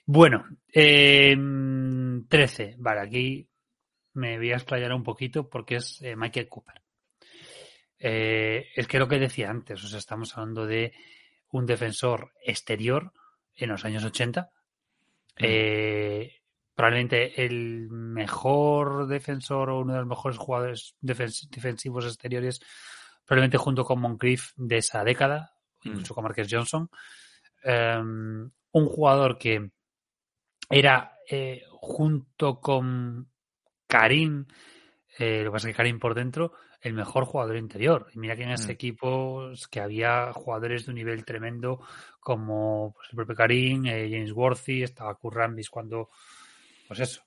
Bueno, 0.06 0.44
eh, 0.72 1.36
13. 2.28 2.76
Vale, 2.78 3.00
aquí 3.00 3.48
me 4.14 4.38
voy 4.38 4.52
a 4.52 4.56
explayar 4.56 4.92
un 4.92 5.02
poquito 5.02 5.48
porque 5.48 5.76
es 5.76 6.00
eh, 6.02 6.16
Michael 6.16 6.48
Cooper. 6.48 6.80
Eh, 7.98 8.68
es 8.74 8.86
que 8.86 8.98
lo 8.98 9.08
que 9.08 9.18
decía 9.18 9.50
antes, 9.50 9.82
o 9.82 9.88
sea, 9.88 9.98
estamos 9.98 10.36
hablando 10.36 10.66
de 10.66 10.92
un 11.50 11.66
defensor 11.66 12.32
exterior 12.44 13.12
en 13.54 13.70
los 13.70 13.84
años 13.84 14.04
80. 14.04 14.50
Eh, 15.38 16.40
probablemente 16.76 17.44
el 17.44 17.88
mejor 17.90 19.08
defensor 19.08 19.70
o 19.70 19.80
uno 19.80 19.94
de 19.94 19.98
los 20.00 20.08
mejores 20.08 20.38
jugadores 20.38 20.94
defens- 21.02 21.48
defensivos 21.50 22.04
exteriores, 22.06 22.60
probablemente 23.24 23.56
junto 23.58 23.84
con 23.84 24.00
Moncrief 24.00 24.52
de 24.56 24.76
esa 24.76 25.02
década, 25.02 25.54
incluso 25.82 26.14
con 26.14 26.22
Marcus 26.22 26.46
Johnson. 26.48 26.88
Eh, 27.64 27.96
un 27.98 28.86
jugador 28.86 29.38
que 29.38 29.70
era 30.70 31.16
eh, 31.28 31.62
junto 31.70 32.60
con 32.60 33.28
Karim, 33.86 34.46
eh, 35.18 35.42
lo 35.42 35.50
que 35.50 35.54
pasa 35.54 35.68
es 35.68 35.72
que 35.74 35.76
Karim 35.78 35.98
por 35.98 36.14
dentro, 36.14 36.52
el 36.82 36.92
mejor 36.92 37.24
jugador 37.24 37.56
interior. 37.56 38.08
Y 38.14 38.18
mira 38.18 38.36
que 38.36 38.42
en 38.42 38.50
ese 38.50 38.68
Mm. 38.68 38.74
equipo 38.74 39.50
que 39.70 39.80
había 39.80 40.32
jugadores 40.34 40.84
de 40.84 40.90
un 40.92 40.96
nivel 40.96 41.24
tremendo 41.24 41.80
como 42.20 42.92
pues, 42.94 43.08
el 43.10 43.16
propio 43.16 43.34
Karim, 43.34 43.86
eh, 43.86 44.08
James 44.10 44.32
Worthy, 44.32 44.82
estaba 44.82 45.14
Kurrambis 45.14 45.70
cuando, 45.70 46.10
pues 46.86 47.00
eso. 47.00 47.22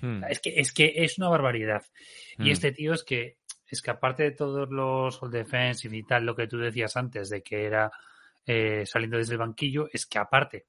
Hmm. 0.00 0.24
Es 0.28 0.40
que, 0.40 0.54
es 0.58 0.72
que 0.72 0.92
es 0.96 1.18
una 1.18 1.28
barbaridad. 1.28 1.82
Y 2.38 2.44
Hmm. 2.44 2.52
este 2.52 2.72
tío 2.72 2.92
es 2.92 3.04
que, 3.04 3.38
es 3.68 3.80
que 3.82 3.90
aparte 3.90 4.22
de 4.24 4.30
todos 4.32 4.68
los 4.70 5.22
all 5.22 5.30
defensive 5.30 5.96
y 5.96 6.02
tal, 6.04 6.24
lo 6.24 6.34
que 6.36 6.46
tú 6.46 6.58
decías 6.58 6.96
antes 6.96 7.30
de 7.30 7.42
que 7.42 7.64
era 7.64 7.90
eh, 8.46 8.84
saliendo 8.84 9.16
desde 9.18 9.32
el 9.34 9.38
banquillo, 9.38 9.88
es 9.92 10.04
que 10.06 10.18
aparte, 10.18 10.66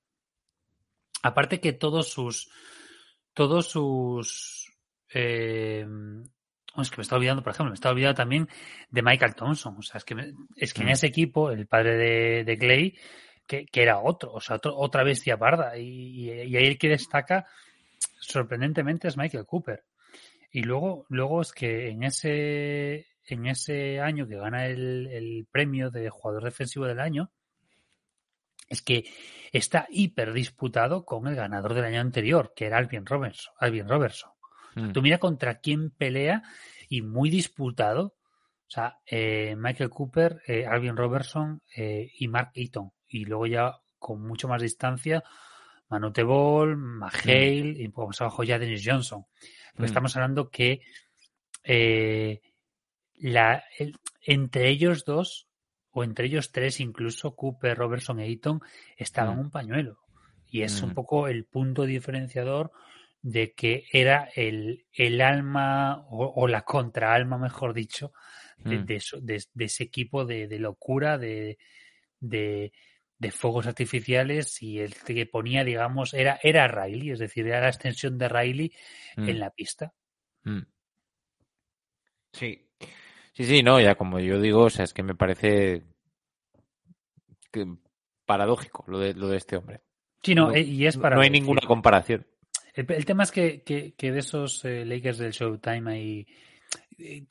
aparte 1.23 1.59
que 1.59 1.73
todos 1.73 2.09
sus, 2.09 2.49
todos 3.33 3.67
sus, 3.67 4.71
eh, 5.13 5.85
oh, 6.75 6.81
es 6.81 6.89
que 6.89 6.97
me 6.97 7.01
está 7.01 7.15
olvidando, 7.15 7.43
por 7.43 7.51
ejemplo, 7.53 7.71
me 7.71 7.75
está 7.75 7.89
olvidando 7.89 8.15
también 8.15 8.47
de 8.89 9.01
Michael 9.01 9.35
Thompson. 9.35 9.75
O 9.77 9.81
sea, 9.81 9.97
es 9.97 10.05
que, 10.05 10.15
me- 10.15 10.33
es 10.55 10.73
que 10.73 10.81
en 10.81 10.87
Mm. 10.87 10.91
ese 10.91 11.07
equipo, 11.07 11.51
el 11.51 11.67
padre 11.67 11.95
de, 11.97 12.43
de 12.43 12.57
Clay, 12.57 12.97
que, 13.47 13.65
que 13.65 13.81
era 13.81 13.99
otro, 13.99 14.31
o 14.33 14.39
sea, 14.39 14.57
otro- 14.57 14.75
otra 14.77 15.03
bestia 15.03 15.37
parda. 15.37 15.77
Y, 15.77 16.29
y, 16.29 16.31
y 16.31 16.57
ahí 16.57 16.65
el 16.67 16.77
que 16.77 16.89
destaca 16.89 17.45
sorprendentemente 18.20 19.08
es 19.08 19.18
Michael 19.18 19.45
Cooper. 19.45 19.84
Y 20.51 20.64
luego, 20.64 21.06
luego 21.10 21.41
es 21.41 21.51
que 21.51 21.89
en 21.89 22.04
ese, 22.04 23.08
en 23.26 23.47
ese 23.47 23.99
año 23.99 24.28
que 24.28 24.38
gana 24.38 24.68
el, 24.68 25.08
el 25.08 25.47
premio 25.51 25.89
de 25.89 26.10
jugador 26.10 26.43
defensivo 26.43 26.86
del 26.86 26.99
año, 26.99 27.32
es 28.70 28.82
que 28.82 29.06
está 29.51 29.88
hiper 29.89 30.34
disputado 30.34 31.06
con 31.06 31.28
el 31.28 31.36
ganador 31.36 31.74
del 31.74 31.86
año 31.86 32.01
anterior, 32.01 32.54
que 32.56 32.66
era 32.66 32.78
Alvin 32.78 33.06
Robertson. 33.06 33.54
Alvin 33.60 33.88
Robertson. 33.88 34.32
Hmm. 34.76 34.91
Tú 34.91 35.01
mira 35.01 35.20
contra 35.20 35.60
quién 35.60 35.91
pelea 35.91 36.43
y 36.89 37.01
muy 37.01 37.30
disputado. 37.30 38.16
O 38.68 38.72
sea, 38.74 38.99
eh, 39.06 39.56
Michael 39.58 39.89
Cooper, 39.89 40.41
eh, 40.47 40.66
Alvin 40.66 40.97
Robertson 40.97 41.62
eh, 41.76 42.12
y 42.18 42.28
Mark 42.28 42.51
Eaton. 42.56 42.91
Y 43.08 43.26
luego 43.26 43.45
ya 43.45 43.78
con 43.99 44.22
mucho 44.22 44.47
más 44.47 44.62
distancia, 44.62 45.24
Manute 45.93 46.23
Ball, 46.23 46.75
McHale 46.75 47.75
y 47.77 47.85
un 47.85 47.91
poco 47.91 48.07
más 48.07 48.21
abajo 48.21 48.43
ya 48.43 48.57
Dennis 48.59 48.83
Johnson. 48.85 49.25
Pero 49.73 49.83
Mm. 49.83 49.85
estamos 49.85 50.15
hablando 50.15 50.49
que 50.49 50.81
eh, 51.63 52.41
la, 53.15 53.63
el- 53.77 53.95
entre 54.21 54.69
ellos 54.69 55.05
dos, 55.05 55.47
o 55.91 56.03
entre 56.03 56.25
ellos 56.25 56.51
tres, 56.51 56.79
incluso 56.79 57.35
Cooper, 57.35 57.77
Robertson 57.77 58.19
e 58.19 58.27
Eaton, 58.27 58.59
estaban 58.97 59.37
Mm. 59.37 59.39
un 59.39 59.51
pañuelo. 59.51 59.99
Y 60.47 60.63
es 60.63 60.81
un 60.81 60.89
Mm. 60.89 60.93
poco 60.93 61.27
el 61.27 61.45
punto 61.45 61.83
diferenciador 61.85 62.71
de 63.21 63.53
que 63.53 63.85
era 63.93 64.27
el, 64.35 64.85
el 64.91 65.21
alma 65.21 66.05
o, 66.09 66.25
o 66.35 66.47
la 66.47 66.63
contraalma, 66.63 67.37
mejor 67.37 67.73
dicho, 67.73 68.11
de, 68.57 68.79
Mm. 68.79 68.85
de 68.85 69.01
de- 69.21 69.43
de 69.53 69.65
ese 69.65 69.83
equipo 69.83 70.25
de, 70.25 70.47
de 70.47 70.59
locura, 70.59 71.17
de, 71.17 71.57
de, 73.24 73.32
fuegos 73.32 73.65
artificiales 73.67 74.61
y 74.61 74.80
el 74.80 74.93
que 74.95 75.26
ponía, 75.26 75.63
digamos, 75.63 76.13
era, 76.13 76.39
era 76.43 76.67
Riley, 76.67 77.11
es 77.11 77.19
decir, 77.19 77.47
era 77.47 77.61
la 77.61 77.69
extensión 77.69 78.17
de 78.17 78.30
Riley 78.30 78.71
Hmm. 79.15 79.30
en 79.30 79.39
la 79.39 79.49
pista. 79.49 79.93
Mm. 80.43 80.61
Sí. 82.34 82.67
Sí, 83.34 83.45
sí, 83.45 83.63
no, 83.63 83.80
ya 83.82 83.95
como 83.95 84.19
yo 84.19 84.39
digo, 84.39 84.61
o 84.63 84.69
sea, 84.69 84.84
es 84.86 84.93
que 84.93 85.03
me 85.03 85.15
parece 85.15 85.84
que- 87.51 87.76
paradójico 88.26 88.84
lo 88.88 88.99
de, 88.99 89.13
lo 89.13 89.28
de 89.28 89.38
este 89.38 89.57
hombre. 89.57 89.82
Sí, 90.21 90.34
no, 90.36 90.47
No- 90.47 90.53
eh, 90.55 90.61
y 90.61 90.86
es 90.86 90.95
No- 90.95 91.01
para 91.01 91.15
no 91.15 91.21
hay 91.21 91.30
ninguna 91.30 91.61
comparación. 91.67 92.26
El, 92.74 92.91
el 92.91 93.05
tema 93.05 93.24
es 93.24 93.32
que, 93.32 93.61
que- 93.63 93.93
que 93.95 94.11
de 94.11 94.19
esos 94.19 94.63
eh, 94.65 94.86
Lakers 94.86 95.17
del 95.17 95.32
Showtime 95.32 95.99
eh, 95.99 96.26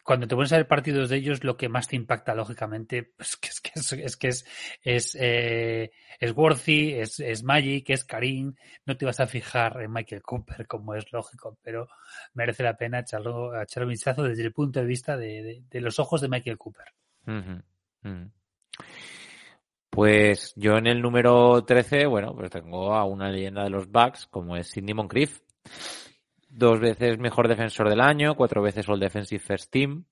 cuando 0.03 0.27
te 0.27 0.35
pones 0.35 0.53
a 0.53 0.57
ver 0.57 0.69
partidos 0.69 1.09
de 1.09 1.17
ellos, 1.17 1.45
lo 1.45 1.57
que 1.57 1.69
más 1.69 1.89
te 1.89 1.97
impacta, 1.97 2.35
lógicamente, 2.35 3.03
pues 3.17 3.37
que 3.37 3.49
es 3.49 3.61
que 3.61 3.71
es, 3.75 3.93
es 3.93 4.19
es, 4.23 4.45
es, 4.83 5.19
eh, 5.21 5.93
es 6.19 6.37
Worthy, 6.37 6.95
es, 6.95 7.21
es 7.21 7.43
Magic, 7.43 7.91
es 7.91 8.05
Karim, 8.05 8.55
no 8.87 8.97
te 8.97 9.05
vas 9.05 9.21
a 9.21 9.27
fijar 9.27 9.81
en 9.83 9.93
Michael 9.93 10.23
Cooper, 10.23 10.67
como 10.69 10.95
es 10.95 11.13
lógico, 11.13 11.59
pero 11.63 11.89
merece 12.35 12.63
la 12.63 12.77
pena 12.77 13.01
echarlo, 13.01 13.61
echar 13.61 13.85
un 13.85 13.91
vistazo 13.91 14.23
desde 14.23 14.45
el 14.45 14.53
punto 14.53 14.81
de 14.81 14.87
vista 14.87 15.17
de, 15.17 15.63
los 15.73 15.99
ojos 15.99 16.21
de 16.21 16.29
Michael 16.29 16.59
Cooper. 16.59 16.87
Pues 19.91 20.55
yo 20.57 20.79
en 20.79 20.87
el 20.87 21.03
número 21.03 21.65
13, 21.65 22.07
bueno, 22.07 22.35
pues 22.35 22.51
tengo 22.51 22.95
a 22.95 23.05
una 23.05 23.31
leyenda 23.31 23.63
de 23.63 23.71
los 23.71 23.91
Bucks, 23.91 24.27
como 24.27 24.57
es 24.57 24.69
Sidney 24.69 24.95
Moncrief. 24.95 25.41
Dos 26.55 26.79
veces 26.81 27.19
mejor 27.19 27.49
defensor 27.49 27.89
del 27.89 28.01
año, 28.01 28.35
cuatro 28.37 28.61
veces 28.61 28.87
All 28.89 29.01
Defensive 29.01 29.41
First 29.43 29.71
Team, 29.73 30.05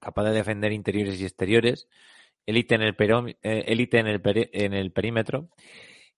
capaz 0.00 0.24
de 0.24 0.32
defender 0.32 0.72
interiores 0.72 1.20
y 1.20 1.24
exteriores, 1.24 1.88
élite 2.44 2.74
en 2.74 2.82
el, 2.82 2.94
peró- 2.96 3.28
eh, 3.42 3.64
élite 3.66 3.98
en 3.98 4.08
el, 4.08 4.20
peri- 4.22 4.50
en 4.52 4.74
el 4.74 4.92
perímetro 4.92 5.48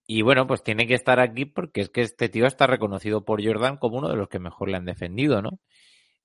y 0.06 0.22
bueno, 0.22 0.46
pues 0.46 0.62
tiene 0.62 0.86
que 0.86 0.94
estar 0.94 1.20
aquí 1.20 1.44
porque 1.44 1.82
es 1.82 1.90
que 1.90 2.02
este 2.02 2.28
tío 2.28 2.46
está 2.46 2.66
reconocido 2.66 3.24
por 3.24 3.44
Jordan 3.44 3.76
como 3.78 3.98
uno 3.98 4.08
de 4.08 4.16
los 4.16 4.28
que 4.28 4.38
mejor 4.40 4.68
le 4.68 4.76
han 4.78 4.84
defendido, 4.84 5.42
¿no? 5.42 5.60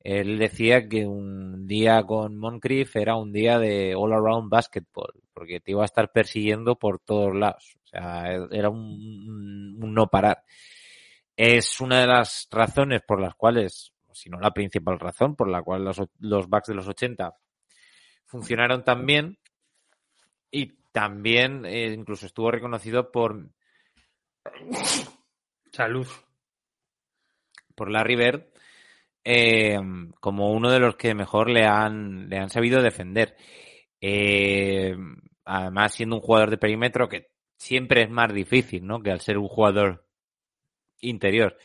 Él 0.02 0.40
decía 0.40 0.88
que 0.90 1.06
un 1.08 1.68
día 1.68 2.04
con 2.04 2.38
Moncrief 2.38 2.96
era 2.96 3.16
un 3.18 3.34
día 3.34 3.60
de 3.60 3.96
all 3.96 4.14
around 4.14 4.50
basketball, 4.50 5.14
porque 5.34 5.60
te 5.60 5.72
iba 5.72 5.84
a 5.84 5.86
estar 5.86 6.12
persiguiendo 6.12 6.78
por 6.78 7.00
todos 7.00 7.36
lados. 7.36 7.76
O 7.84 7.88
sea, 7.88 8.34
era 8.52 8.70
un 8.70 9.78
no 9.80 10.08
parar. 10.08 10.44
Es 11.42 11.80
una 11.80 12.02
de 12.02 12.08
las 12.08 12.50
razones 12.52 13.02
por 13.08 13.22
las 13.22 13.34
cuales, 13.34 13.94
si 14.12 14.30
no 14.30 14.42
la 14.42 14.52
principal 14.52 15.00
razón, 15.00 15.38
por 15.38 15.48
la 15.48 15.64
cual 15.64 15.86
los, 15.86 16.02
los 16.20 16.50
backs 16.50 16.68
de 16.68 16.74
los 16.74 16.86
80 16.86 17.34
funcionaron 18.26 18.84
tan 18.84 19.06
bien 19.06 19.40
y 20.52 20.82
también 20.92 21.66
eh, 21.66 21.94
incluso 21.94 22.26
estuvo 22.26 22.52
reconocido 22.52 23.10
por 23.10 23.52
Salud. 25.72 26.08
por 27.74 27.90
Larry 27.90 28.18
Bird 28.18 28.44
eh, 29.24 29.80
como 30.20 30.52
uno 30.52 30.70
de 30.70 30.80
los 30.82 30.98
que 30.98 31.16
mejor 31.16 31.50
le 31.50 31.66
han, 31.66 32.28
le 32.28 32.38
han 32.38 32.50
sabido 32.50 32.82
defender. 32.82 33.38
Eh, 34.02 34.94
además, 35.46 35.94
siendo 35.94 36.18
un 36.18 36.22
jugador 36.22 36.50
de 36.50 36.58
perímetro 36.58 37.08
que 37.08 37.30
siempre 37.58 38.02
es 38.04 38.10
más 38.10 38.34
difícil, 38.34 38.86
¿no? 38.86 39.02
Que 39.02 39.12
al 39.12 39.22
ser 39.22 39.38
un 39.38 39.48
jugador 39.48 40.09
interior. 41.02 41.58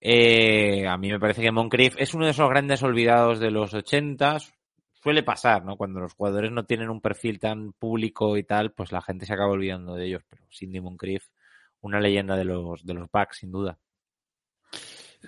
Eh, 0.00 0.86
a 0.86 0.96
mí 0.98 1.10
me 1.10 1.18
parece 1.18 1.40
que 1.42 1.50
Moncrief 1.50 1.94
es 1.98 2.12
uno 2.14 2.26
de 2.26 2.32
esos 2.32 2.48
grandes 2.50 2.82
olvidados 2.82 3.40
de 3.40 3.50
los 3.50 3.72
80. 3.72 4.38
Suele 5.02 5.22
pasar, 5.22 5.64
¿no? 5.64 5.76
Cuando 5.76 6.00
los 6.00 6.14
jugadores 6.14 6.50
no 6.52 6.64
tienen 6.64 6.90
un 6.90 7.00
perfil 7.00 7.38
tan 7.38 7.72
público 7.72 8.36
y 8.36 8.44
tal, 8.44 8.72
pues 8.72 8.92
la 8.92 9.02
gente 9.02 9.26
se 9.26 9.32
acaba 9.34 9.50
olvidando 9.52 9.94
de 9.94 10.06
ellos. 10.06 10.22
Pero 10.28 10.44
Cindy 10.50 10.80
Moncrief, 10.80 11.24
una 11.80 12.00
leyenda 12.00 12.36
de 12.36 12.44
los, 12.44 12.84
de 12.84 12.94
los 12.94 13.10
Bucks, 13.10 13.38
sin 13.38 13.50
duda. 13.52 13.78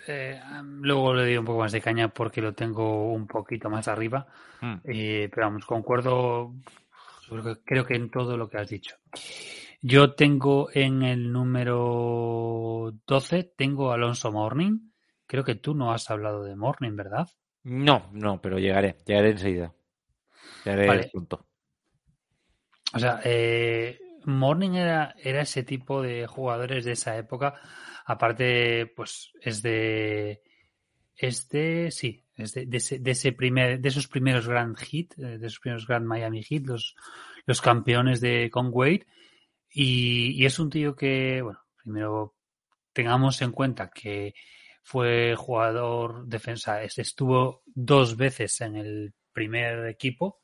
Eh, 0.06 0.38
luego 0.80 1.14
le 1.14 1.22
doy 1.22 1.36
un 1.38 1.44
poco 1.46 1.60
más 1.60 1.72
de 1.72 1.80
caña 1.80 2.08
porque 2.08 2.42
lo 2.42 2.52
tengo 2.52 3.12
un 3.12 3.26
poquito 3.26 3.70
más 3.70 3.88
arriba. 3.88 4.26
Mm. 4.60 4.74
Eh, 4.84 5.28
pero 5.34 5.46
vamos, 5.46 5.64
concuerdo 5.66 6.52
que- 7.28 7.62
creo 7.64 7.84
que 7.86 7.94
en 7.96 8.10
todo 8.10 8.36
lo 8.36 8.48
que 8.48 8.58
has 8.58 8.68
dicho. 8.68 8.96
Yo 9.82 10.14
tengo 10.14 10.68
en 10.72 11.02
el 11.02 11.32
número 11.32 12.92
12, 13.06 13.52
tengo 13.56 13.92
Alonso 13.92 14.32
Morning. 14.32 14.90
Creo 15.26 15.44
que 15.44 15.56
tú 15.56 15.74
no 15.74 15.92
has 15.92 16.10
hablado 16.10 16.44
de 16.44 16.56
Morning, 16.56 16.96
¿verdad? 16.96 17.28
No, 17.64 18.10
no, 18.12 18.40
pero 18.40 18.58
llegaré, 18.58 18.96
llegaré 19.04 19.30
enseguida. 19.30 19.74
Llegaré 20.64 20.86
Vale. 20.86 21.10
pronto. 21.12 21.46
O 22.94 22.98
sea, 22.98 23.20
eh, 23.24 23.98
Morning 24.24 24.72
era, 24.72 25.14
era 25.22 25.42
ese 25.42 25.62
tipo 25.62 26.02
de 26.02 26.26
jugadores 26.26 26.84
de 26.84 26.92
esa 26.92 27.16
época. 27.16 27.54
Aparte, 28.04 28.86
pues 28.94 29.32
es 29.40 29.62
de. 29.62 30.42
Es 31.16 31.48
de. 31.48 31.90
Sí, 31.90 32.24
es 32.36 32.54
de, 32.54 32.66
de 32.66 32.76
ese, 32.76 32.98
de 32.98 33.10
ese 33.10 33.32
primer, 33.32 33.80
de 33.80 33.88
esos 33.88 34.08
primeros 34.08 34.48
Grand 34.48 34.76
Hit, 34.76 35.18
eh, 35.18 35.38
de 35.38 35.46
esos 35.46 35.60
primeros 35.60 35.86
Grand 35.86 36.06
Miami 36.06 36.42
Heat, 36.42 36.66
los, 36.66 36.94
los 37.46 37.60
campeones 37.60 38.20
de 38.20 38.50
Conway. 38.50 39.04
Y, 39.76 40.32
y 40.42 40.46
es 40.46 40.58
un 40.58 40.70
tío 40.70 40.96
que, 40.96 41.42
bueno, 41.42 41.60
primero 41.82 42.34
tengamos 42.92 43.42
en 43.42 43.52
cuenta 43.52 43.90
que 43.90 44.34
fue 44.82 45.34
jugador 45.36 46.26
defensa, 46.26 46.82
es- 46.82 46.98
estuvo 46.98 47.62
dos 47.66 48.16
veces 48.16 48.60
en 48.62 48.76
el 48.76 49.14
primer 49.32 49.86
equipo 49.88 50.40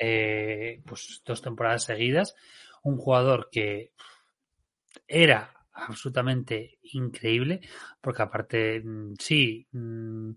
eh, 0.00 0.82
pues 0.86 1.22
dos 1.24 1.42
temporadas 1.42 1.84
seguidas. 1.84 2.34
Un 2.82 2.96
jugador 2.98 3.48
que 3.50 3.92
era 5.06 5.52
absolutamente 5.72 6.78
increíble, 6.92 7.60
porque 8.00 8.22
aparte, 8.22 8.80
mm, 8.80 9.14
sí, 9.18 9.66
mm, 9.72 10.30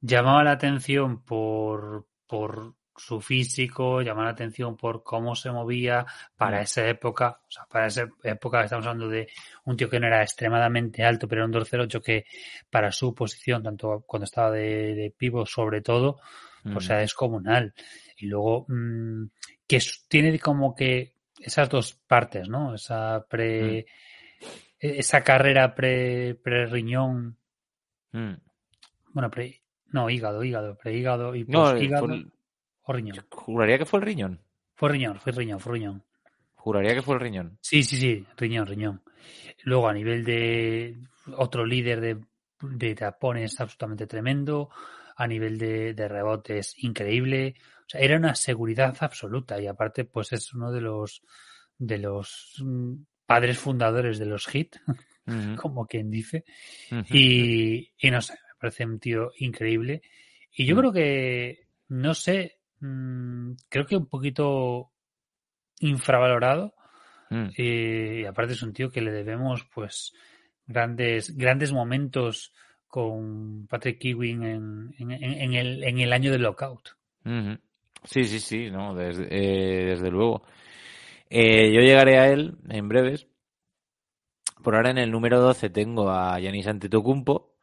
llamaba 0.00 0.44
la 0.44 0.52
atención 0.52 1.24
por, 1.24 2.08
por 2.26 2.75
su 2.96 3.20
físico, 3.20 4.00
llamaba 4.02 4.26
la 4.26 4.32
atención 4.32 4.76
por 4.76 5.02
cómo 5.02 5.34
se 5.34 5.50
movía 5.50 6.04
para 6.36 6.58
Mm. 6.58 6.62
esa 6.62 6.88
época. 6.88 7.40
O 7.46 7.50
sea, 7.50 7.64
para 7.66 7.86
esa 7.86 8.08
época 8.22 8.62
estamos 8.64 8.86
hablando 8.86 9.08
de 9.08 9.28
un 9.64 9.76
tío 9.76 9.88
que 9.90 10.00
no 10.00 10.06
era 10.06 10.22
extremadamente 10.22 11.04
alto, 11.04 11.28
pero 11.28 11.40
era 11.42 11.46
un 11.46 11.52
208 11.52 12.00
que 12.02 12.24
para 12.70 12.90
su 12.92 13.14
posición, 13.14 13.62
tanto 13.62 14.02
cuando 14.06 14.24
estaba 14.24 14.50
de, 14.50 14.94
de 14.94 15.14
pivo 15.16 15.44
sobre 15.46 15.80
todo, 15.82 16.18
o 16.74 16.80
sea, 16.80 17.02
es 17.02 17.14
comunal. 17.14 17.72
Y 18.18 18.26
luego, 18.26 18.66
mm, 18.68 19.26
que 19.68 19.78
tiene 20.08 20.38
como 20.40 20.74
que 20.74 21.14
esas 21.38 21.68
dos 21.68 21.94
partes, 21.94 22.48
¿no? 22.48 22.74
Esa 22.74 23.24
pre, 23.28 23.78
e- 23.78 23.86
esa 24.78 25.22
carrera 25.22 25.74
pre, 25.74 26.34
pre 26.34 26.66
riñón, 26.66 27.36
Mm. 28.12 28.34
bueno, 29.12 29.30
pre, 29.30 29.62
no, 29.88 30.08
hígado, 30.10 30.42
hígado, 30.42 30.76
pre 30.76 30.94
hígado 30.96 31.34
y 31.36 31.44
No, 31.44 31.70
o 32.86 32.92
riñón. 32.92 33.26
juraría 33.30 33.78
que 33.78 33.84
fue 33.86 34.00
el 34.00 34.06
riñón. 34.06 34.40
Fue 34.74 34.88
riñón, 34.90 35.18
fue 35.20 35.32
riñón, 35.32 35.60
fue 35.60 35.72
riñón. 35.74 36.04
Juraría 36.54 36.94
que 36.94 37.02
fue 37.02 37.14
el 37.14 37.20
riñón. 37.20 37.58
Sí, 37.60 37.82
sí, 37.82 37.96
sí, 37.96 38.26
riñón, 38.36 38.66
riñón. 38.66 39.02
Luego 39.64 39.88
a 39.88 39.92
nivel 39.94 40.24
de 40.24 40.96
otro 41.36 41.64
líder 41.64 42.00
de, 42.00 42.18
de 42.60 42.94
tapones 42.94 43.58
absolutamente 43.60 44.06
tremendo, 44.06 44.70
a 45.16 45.26
nivel 45.26 45.58
de, 45.58 45.94
de 45.94 46.08
rebotes 46.08 46.74
increíble. 46.82 47.54
O 47.80 47.88
sea, 47.88 48.00
era 48.00 48.16
una 48.16 48.34
seguridad 48.34 48.96
absoluta 49.00 49.60
y 49.60 49.66
aparte 49.66 50.04
pues 50.04 50.32
es 50.32 50.52
uno 50.54 50.72
de 50.72 50.80
los 50.80 51.22
de 51.78 51.98
los 51.98 52.54
mm, 52.64 52.94
padres 53.26 53.58
fundadores 53.58 54.18
de 54.18 54.26
los 54.26 54.46
hit, 54.46 54.76
como 55.56 55.86
quien 55.86 56.10
dice. 56.10 56.44
Y, 57.10 57.92
y 57.98 58.10
no 58.10 58.20
sé, 58.20 58.34
me 58.34 58.54
parece 58.60 58.84
un 58.86 58.98
tío 58.98 59.30
increíble. 59.38 60.02
Y 60.52 60.66
yo 60.66 60.74
Mm. 60.74 60.78
creo 60.78 60.92
que, 60.92 61.66
no 61.88 62.14
sé, 62.14 62.58
mm, 62.80 63.52
creo 63.68 63.86
que 63.86 63.96
un 63.96 64.06
poquito 64.06 64.90
infravalorado. 65.80 66.74
Mm. 67.30 67.46
Eh, 67.56 68.20
y 68.22 68.24
aparte 68.24 68.52
es 68.54 68.62
un 68.62 68.72
tío 68.72 68.90
que 68.90 69.00
le 69.00 69.12
debemos 69.12 69.64
pues 69.74 70.12
grandes, 70.66 71.36
grandes 71.36 71.72
momentos 71.72 72.52
con 72.86 73.66
Patrick 73.66 74.04
Ewing 74.04 74.42
en, 74.44 74.94
en, 74.98 75.10
en- 75.10 75.22
en 75.24 75.54
el, 75.54 75.84
en 75.84 75.98
el 76.00 76.12
año 76.12 76.30
del 76.32 76.42
lockout. 76.42 76.90
Sí, 78.04 78.24
sí, 78.24 78.38
sí, 78.38 78.70
no, 78.70 78.94
desde, 78.94 79.26
eh, 79.30 79.84
desde 79.86 80.10
luego. 80.10 80.42
Eh, 81.28 81.72
yo 81.72 81.80
llegaré 81.80 82.18
a 82.18 82.28
él 82.28 82.56
en 82.68 82.88
breves. 82.88 83.26
Por 84.62 84.74
ahora 84.76 84.90
en 84.90 84.98
el 84.98 85.10
número 85.10 85.40
12 85.40 85.70
tengo 85.70 86.10
a 86.10 86.38
Yanis 86.40 86.66
Antetokounmpo, 86.66 87.54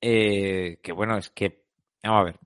eh, 0.00 0.78
que 0.82 0.92
bueno, 0.92 1.16
es 1.18 1.30
que, 1.30 1.64
vamos 2.02 2.20
a 2.20 2.24
ver. 2.24 2.40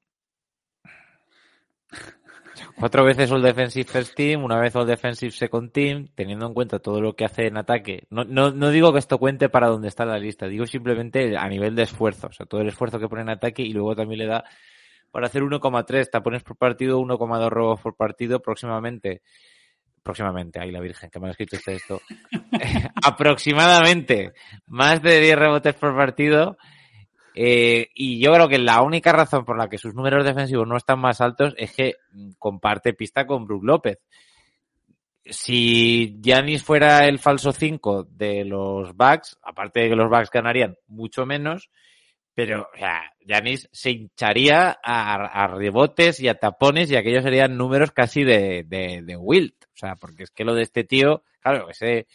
Cuatro 2.79 3.05
veces 3.05 3.31
All 3.31 3.43
Defensive 3.43 3.89
First 3.89 4.15
Team, 4.15 4.43
una 4.43 4.59
vez 4.59 4.75
All 4.75 4.87
Defensive 4.87 5.31
Second 5.31 5.71
Team, 5.71 6.09
teniendo 6.15 6.47
en 6.47 6.55
cuenta 6.55 6.81
todo 6.81 7.01
lo 7.01 7.15
que 7.15 7.25
hace 7.25 7.47
en 7.47 7.57
ataque. 7.57 8.07
No, 8.11 8.25
no, 8.25 8.51
no 8.51 8.71
digo 8.71 8.93
que 8.93 8.99
esto 8.99 9.19
cuente 9.19 9.49
para 9.49 9.69
donde 9.69 9.89
está 9.89 10.05
la 10.05 10.19
lista, 10.19 10.49
digo 10.49 10.67
simplemente 10.67 11.37
a 11.37 11.49
nivel 11.49 11.77
de 11.77 11.85
esfuerzo, 11.85 12.27
o 12.27 12.33
sea, 12.33 12.47
todo 12.47 12.61
el 12.61 12.69
esfuerzo 12.69 12.99
que 12.99 13.09
pone 13.09 13.23
en 13.23 13.31
ataque 13.31 13.63
y 13.63 13.73
luego 13.73 13.95
también 13.95 14.19
le 14.19 14.27
da 14.27 14.45
para 15.15 15.29
hacer 15.29 15.43
1,3 15.43 16.11
tapones 16.11 16.43
por 16.43 16.57
partido, 16.57 17.01
1,2 17.01 17.49
robos 17.49 17.81
por 17.81 17.95
partido 17.95 18.41
próximamente. 18.41 19.23
Próximamente, 20.03 20.61
ay 20.61 20.73
la 20.73 20.81
Virgen, 20.81 21.09
que 21.09 21.21
me 21.21 21.29
ha 21.29 21.31
escrito 21.31 21.55
este 21.57 21.77
esto. 21.77 22.01
Aproximadamente 23.05 24.33
más 24.67 25.01
de 25.01 25.21
10 25.21 25.39
rebotes 25.39 25.75
por 25.75 25.97
partido. 25.97 26.59
Eh, 27.35 27.91
y 27.95 28.21
yo 28.21 28.33
creo 28.33 28.49
que 28.49 28.59
la 28.59 28.83
única 28.83 29.13
razón 29.13 29.45
por 29.45 29.59
la 29.59 29.69
que 29.69 29.79
sus 29.79 29.95
números 29.95 30.25
defensivos 30.25 30.69
no 30.69 30.77
están 30.77 31.01
más 31.01 31.21
altos 31.21 31.55
es 31.59 31.73
que 31.73 31.97
comparte 32.39 32.95
pista 32.95 33.27
con 33.27 33.45
Brook 33.45 33.65
López. 33.65 33.99
Si 35.25 36.19
Giannis 36.21 36.63
fuera 36.63 37.07
el 37.07 37.19
falso 37.19 37.51
5 37.53 38.05
de 38.11 38.45
los 38.45 38.95
Bucks, 38.95 39.39
aparte 39.43 39.81
de 39.81 39.89
que 39.89 39.97
los 39.97 40.11
Bucks 40.11 40.31
ganarían 40.31 40.77
mucho 40.87 41.27
menos, 41.27 41.71
pero 42.35 42.69
o 42.75 42.77
sea, 42.77 43.13
se 43.73 43.91
hincharía 43.91 44.79
a, 44.83 45.15
a 45.15 45.47
rebotes 45.49 46.21
y 46.21 46.29
a 46.29 46.39
tapones 46.39 46.91
y 46.91 46.97
aquellos 46.97 47.25
serían 47.25 47.57
números 47.57 47.91
casi 47.93 48.23
de, 48.23 48.65
de, 48.65 49.03
de 49.03 49.17
Wilt. 49.17 49.65
O 49.65 49.77
sea, 49.77 49.97
porque 49.97 50.25
es 50.25 50.31
que 50.31 50.45
lo 50.45 50.55
de 50.55 50.63
este 50.63 50.85
tío, 50.85 51.25
claro, 51.41 51.69
ese, 51.71 52.07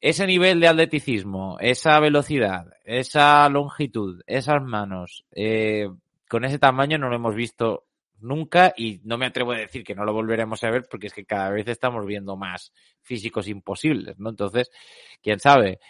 ese 0.00 0.26
nivel 0.26 0.60
de 0.60 0.68
atleticismo, 0.68 1.56
esa 1.60 1.98
velocidad, 2.00 2.72
esa 2.84 3.48
longitud, 3.48 4.22
esas 4.26 4.62
manos, 4.62 5.24
eh, 5.32 5.88
con 6.28 6.44
ese 6.44 6.58
tamaño 6.58 6.98
no 6.98 7.08
lo 7.08 7.16
hemos 7.16 7.34
visto 7.34 7.84
nunca 8.20 8.72
y 8.76 9.00
no 9.04 9.18
me 9.18 9.26
atrevo 9.26 9.52
a 9.52 9.58
decir 9.58 9.84
que 9.84 9.94
no 9.94 10.04
lo 10.04 10.12
volveremos 10.12 10.62
a 10.64 10.70
ver 10.70 10.86
porque 10.90 11.06
es 11.08 11.14
que 11.14 11.24
cada 11.24 11.50
vez 11.50 11.66
estamos 11.68 12.04
viendo 12.06 12.36
más 12.36 12.72
físicos 13.02 13.48
imposibles, 13.48 14.18
¿no? 14.18 14.30
Entonces, 14.30 14.70
quién 15.22 15.38
sabe. 15.40 15.80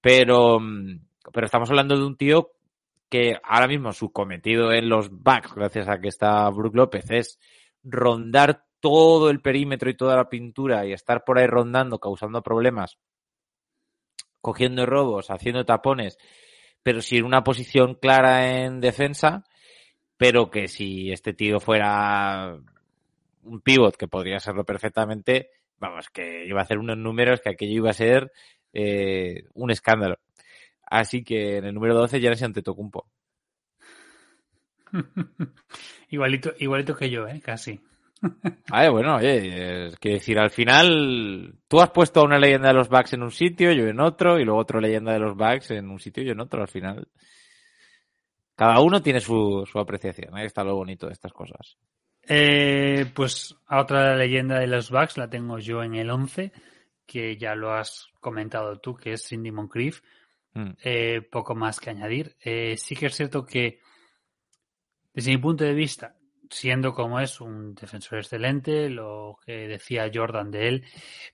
Pero, 0.00 0.60
mm, 0.60 1.00
pero 1.32 1.46
estamos 1.46 1.70
hablando 1.70 1.96
de 1.96 2.04
un 2.04 2.16
tío 2.16 2.50
que 3.08 3.38
ahora 3.42 3.68
mismo 3.68 3.92
su 3.92 4.12
cometido 4.12 4.72
en 4.72 4.88
los 4.88 5.08
backs, 5.10 5.54
gracias 5.54 5.88
a 5.88 6.00
que 6.00 6.08
está 6.08 6.48
Brook 6.50 6.74
López, 6.74 7.10
es 7.10 7.38
rondar 7.82 8.64
todo 8.80 9.30
el 9.30 9.40
perímetro 9.40 9.88
y 9.88 9.96
toda 9.96 10.16
la 10.16 10.28
pintura 10.28 10.84
y 10.86 10.92
estar 10.92 11.24
por 11.24 11.38
ahí 11.38 11.46
rondando, 11.46 11.98
causando 11.98 12.42
problemas, 12.42 12.98
cogiendo 14.44 14.84
robos, 14.84 15.30
haciendo 15.30 15.64
tapones, 15.64 16.18
pero 16.82 17.00
sin 17.00 17.24
una 17.24 17.42
posición 17.42 17.94
clara 17.94 18.62
en 18.62 18.80
defensa, 18.80 19.42
pero 20.18 20.50
que 20.50 20.68
si 20.68 21.10
este 21.10 21.32
tío 21.32 21.60
fuera 21.60 22.58
un 23.42 23.60
pivot, 23.62 23.96
que 23.96 24.06
podría 24.06 24.38
serlo 24.40 24.64
perfectamente, 24.64 25.48
vamos, 25.78 26.10
que 26.10 26.44
iba 26.44 26.60
a 26.60 26.64
hacer 26.64 26.78
unos 26.78 26.98
números 26.98 27.40
que 27.40 27.48
aquello 27.48 27.72
iba 27.72 27.90
a 27.90 27.94
ser 27.94 28.32
eh, 28.74 29.44
un 29.54 29.70
escándalo. 29.70 30.18
Así 30.82 31.24
que 31.24 31.56
en 31.56 31.64
el 31.64 31.74
número 31.74 31.94
12 31.94 32.20
ya 32.20 32.30
ante 32.30 32.44
Antetokounmpo. 32.44 33.08
igualito, 36.10 36.52
igualito 36.58 36.94
que 36.94 37.08
yo, 37.08 37.26
¿eh? 37.26 37.40
Casi. 37.42 37.80
Ay, 38.70 38.88
bueno, 38.90 39.16
oye, 39.16 39.88
es 39.88 39.96
que 39.96 40.10
decir, 40.10 40.38
al 40.38 40.50
final 40.50 41.54
tú 41.68 41.80
has 41.80 41.90
puesto 41.90 42.20
a 42.20 42.24
una 42.24 42.38
leyenda 42.38 42.68
de 42.68 42.74
los 42.74 42.88
Bucks 42.88 43.12
en 43.12 43.22
un 43.22 43.30
sitio, 43.30 43.72
yo 43.72 43.86
en 43.86 44.00
otro, 44.00 44.38
y 44.38 44.44
luego 44.44 44.60
otra 44.60 44.80
leyenda 44.80 45.12
de 45.12 45.20
los 45.20 45.36
Bucks 45.36 45.70
en 45.72 45.90
un 45.90 45.98
sitio 45.98 46.22
y 46.22 46.26
yo 46.26 46.32
en 46.32 46.40
otro. 46.40 46.62
Al 46.62 46.68
final, 46.68 47.08
cada 48.56 48.80
uno 48.80 49.02
tiene 49.02 49.20
su, 49.20 49.64
su 49.70 49.78
apreciación, 49.78 50.36
ahí 50.36 50.46
está 50.46 50.64
lo 50.64 50.76
bonito 50.76 51.06
de 51.06 51.12
estas 51.12 51.32
cosas. 51.32 51.76
Eh, 52.26 53.06
pues 53.14 53.54
a 53.66 53.80
otra 53.80 54.16
leyenda 54.16 54.58
de 54.58 54.66
los 54.66 54.90
Bucks 54.90 55.18
la 55.18 55.28
tengo 55.28 55.58
yo 55.58 55.82
en 55.82 55.94
el 55.94 56.10
11, 56.10 56.52
que 57.06 57.36
ya 57.36 57.54
lo 57.54 57.72
has 57.72 58.08
comentado 58.20 58.78
tú, 58.78 58.96
que 58.96 59.12
es 59.12 59.26
Cindy 59.26 59.50
Moncrief. 59.50 60.00
Mm. 60.54 60.70
Eh, 60.82 61.20
poco 61.30 61.54
más 61.54 61.80
que 61.80 61.90
añadir. 61.90 62.36
Eh, 62.42 62.76
sí 62.76 62.94
que 62.94 63.06
es 63.06 63.14
cierto 63.14 63.44
que, 63.44 63.80
desde 65.12 65.32
mi 65.32 65.38
punto 65.38 65.64
de 65.64 65.74
vista, 65.74 66.16
siendo 66.50 66.92
como 66.92 67.20
es 67.20 67.40
un 67.40 67.74
defensor 67.74 68.18
excelente, 68.18 68.88
lo 68.88 69.38
que 69.44 69.68
decía 69.68 70.10
Jordan 70.12 70.50
de 70.50 70.68
él, 70.68 70.84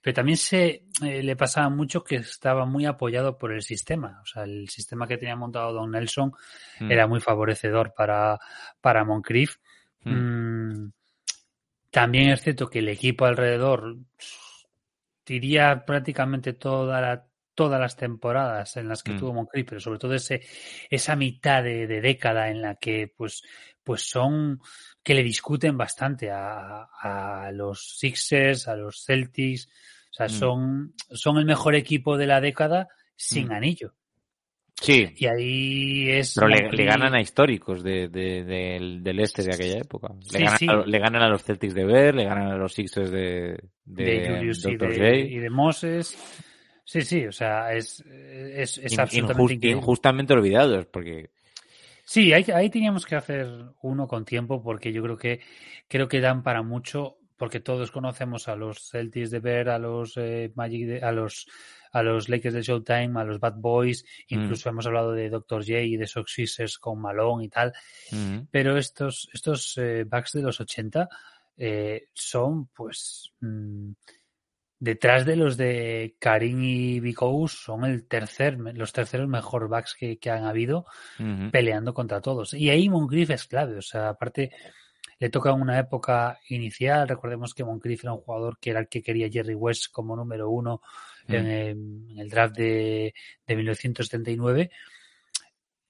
pero 0.01 0.13
también 0.13 0.37
se 0.37 0.85
eh, 1.03 1.23
le 1.23 1.35
pasaba 1.35 1.69
mucho 1.69 2.03
que 2.03 2.17
estaba 2.17 2.65
muy 2.65 2.85
apoyado 2.85 3.37
por 3.37 3.51
el 3.51 3.61
sistema. 3.61 4.19
O 4.21 4.25
sea, 4.25 4.43
el 4.43 4.69
sistema 4.69 5.07
que 5.07 5.17
tenía 5.17 5.35
montado 5.35 5.73
Don 5.73 5.91
Nelson 5.91 6.31
mm. 6.79 6.91
era 6.91 7.07
muy 7.07 7.19
favorecedor 7.19 7.93
para, 7.93 8.39
para 8.79 9.03
Moncrief. 9.03 9.57
Mm. 10.03 10.89
también 11.91 12.31
es 12.31 12.41
cierto 12.41 12.67
que 12.67 12.79
el 12.79 12.89
equipo 12.89 13.25
alrededor 13.25 13.97
diría 15.23 15.85
prácticamente 15.85 16.53
toda 16.53 16.99
la 17.01 17.27
todas 17.53 17.79
las 17.79 17.95
temporadas 17.95 18.77
en 18.77 18.87
las 18.87 19.03
que 19.03 19.13
mm. 19.13 19.17
tuvo 19.19 19.33
Moncrief, 19.33 19.67
pero 19.67 19.79
sobre 19.79 19.99
todo 19.99 20.15
ese, 20.15 20.41
esa 20.89 21.15
mitad 21.15 21.63
de, 21.63 21.85
década 21.85 22.49
en 22.49 22.61
la 22.61 22.75
que 22.75 23.13
pues, 23.15 23.43
pues 23.83 24.09
son 24.09 24.59
que 25.03 25.13
le 25.13 25.23
discuten 25.23 25.77
bastante 25.77 26.29
a, 26.29 26.83
a 26.83 27.51
los 27.51 27.97
Sixers, 27.97 28.67
a 28.67 28.75
los 28.75 29.03
Celtics, 29.03 29.67
o 30.11 30.13
sea, 30.13 30.25
mm. 30.27 30.29
son, 30.29 30.93
son 31.11 31.37
el 31.37 31.45
mejor 31.45 31.75
equipo 31.75 32.17
de 32.17 32.27
la 32.27 32.41
década 32.41 32.87
sin 33.15 33.47
mm. 33.47 33.51
anillo. 33.51 33.93
Sí. 34.81 35.07
Y 35.15 35.27
ahí 35.27 36.09
es. 36.09 36.33
Pero 36.35 36.47
le, 36.47 36.85
ganan 36.85 37.13
a 37.13 37.21
históricos 37.21 37.83
de, 37.83 38.07
del, 38.07 39.19
este 39.19 39.43
de 39.43 39.53
aquella 39.53 39.77
época. 39.77 40.09
Le, 40.31 40.39
ganan 40.39 40.69
A, 40.69 40.85
le, 40.85 40.99
ganan 40.99 41.21
A, 41.21 41.29
los 41.29 41.43
Celtics 41.43 41.75
de 41.75 41.85
Ver, 41.85 42.15
le 42.15 42.25
ganan 42.25 42.51
a 42.51 42.57
los 42.57 42.73
Sixers 42.73 43.11
de, 43.11 43.59
de, 43.85 44.27
Julius 44.27 44.65
y 44.65 44.75
de, 44.75 45.19
y 45.19 45.37
de 45.37 45.49
Moses. 45.51 46.17
Sí, 46.83 47.01
sí, 47.01 47.25
o 47.27 47.31
sea, 47.31 47.73
es, 47.73 48.01
es, 48.01 48.79
es 48.79 48.97
absolutamente 48.97 49.67
injustamente 49.67 50.33
olvidados, 50.33 50.87
porque 50.87 51.29
Sí, 52.03 52.33
ahí, 52.33 52.45
ahí 52.53 52.69
teníamos 52.69 53.05
que 53.05 53.15
hacer 53.15 53.47
uno 53.81 54.07
con 54.07 54.25
tiempo 54.25 54.61
porque 54.63 54.91
yo 54.91 55.03
creo 55.03 55.17
que 55.17 55.41
creo 55.87 56.07
que 56.07 56.21
dan 56.21 56.43
para 56.43 56.61
mucho 56.61 57.17
porque 57.41 57.59
todos 57.59 57.89
conocemos 57.89 58.47
a 58.47 58.55
los 58.55 58.91
Celtics 58.91 59.31
de 59.31 59.39
ver, 59.39 59.69
a 59.69 59.79
los 59.79 60.15
eh, 60.17 60.51
Magic, 60.53 60.85
de, 60.85 61.01
a 61.01 61.11
los 61.11 61.47
a 61.91 62.03
los 62.03 62.29
Lakers 62.29 62.53
de 62.53 62.61
Showtime, 62.61 63.19
a 63.19 63.23
los 63.23 63.39
Bad 63.39 63.55
Boys, 63.55 64.05
mm. 64.29 64.35
incluso 64.35 64.69
hemos 64.69 64.85
hablado 64.85 65.11
de 65.11 65.29
Dr. 65.29 65.61
J 65.65 65.79
y 65.81 65.97
de 65.97 66.05
Sox 66.05 66.77
con 66.79 67.01
Malone 67.01 67.45
y 67.45 67.49
tal, 67.49 67.73
mm. 68.11 68.41
pero 68.51 68.77
estos 68.77 69.27
estos 69.33 69.75
eh, 69.79 70.03
backs 70.07 70.33
de 70.33 70.43
los 70.43 70.61
80 70.61 71.09
eh, 71.57 72.09
son 72.13 72.67
pues 72.67 73.33
mm, 73.39 73.91
detrás 74.81 75.27
de 75.27 75.35
los 75.35 75.57
de 75.57 76.15
Karim 76.17 76.63
y 76.63 76.99
Bicous 76.99 77.51
son 77.51 77.85
el 77.85 78.07
tercer, 78.07 78.57
los 78.57 78.91
terceros 78.91 79.27
mejor 79.27 79.69
backs 79.69 79.95
que, 79.95 80.17
han 80.29 80.45
habido 80.45 80.87
peleando 81.51 81.93
contra 81.93 82.19
todos. 82.19 82.55
Y 82.55 82.71
ahí 82.71 82.89
Moncrief 82.89 83.29
es 83.29 83.45
clave, 83.45 83.77
o 83.77 83.81
sea, 83.83 84.09
aparte 84.09 84.51
le 85.19 85.29
toca 85.29 85.53
una 85.53 85.77
época 85.77 86.39
inicial, 86.49 87.07
recordemos 87.07 87.53
que 87.53 87.63
Moncrief 87.63 88.03
era 88.03 88.13
un 88.13 88.21
jugador 88.21 88.57
que 88.59 88.71
era 88.71 88.79
el 88.79 88.87
que 88.87 89.03
quería 89.03 89.29
Jerry 89.29 89.53
West 89.53 89.91
como 89.91 90.15
número 90.15 90.49
uno 90.49 90.81
en, 91.27 92.07
el, 92.17 92.27
draft 92.27 92.55
de, 92.55 93.13
de 93.45 93.55
1979, 93.55 94.71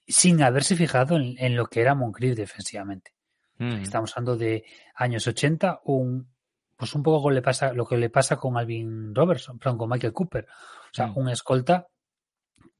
sin 0.06 0.42
haberse 0.42 0.76
fijado 0.76 1.16
en, 1.16 1.56
lo 1.56 1.64
que 1.64 1.80
era 1.80 1.94
Moncrief 1.94 2.36
defensivamente. 2.36 3.14
Estamos 3.58 4.12
hablando 4.16 4.36
de 4.36 4.64
años 4.96 5.24
80, 5.26 5.82
un 5.84 6.31
pues 6.82 6.96
un 6.96 7.02
poco 7.04 7.30
le 7.30 7.42
pasa, 7.42 7.72
lo 7.72 7.86
que 7.86 7.96
le 7.96 8.10
pasa 8.10 8.38
con 8.38 8.58
Alvin 8.58 9.14
Robertson, 9.14 9.56
perdón, 9.56 9.78
con 9.78 9.88
Michael 9.88 10.12
Cooper. 10.12 10.48
O 10.48 10.92
sea, 10.92 11.06
mm. 11.06 11.18
un 11.18 11.28
escolta, 11.28 11.86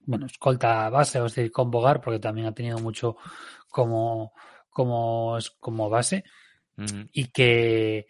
bueno, 0.00 0.26
escolta 0.26 0.90
base, 0.90 1.20
o 1.20 1.28
sea, 1.28 1.48
con 1.50 1.70
Bogar, 1.70 2.00
porque 2.00 2.18
también 2.18 2.48
ha 2.48 2.52
tenido 2.52 2.80
mucho 2.80 3.16
como, 3.68 4.32
como, 4.70 5.38
como 5.60 5.88
base, 5.88 6.24
y 7.12 7.26
que, 7.28 8.08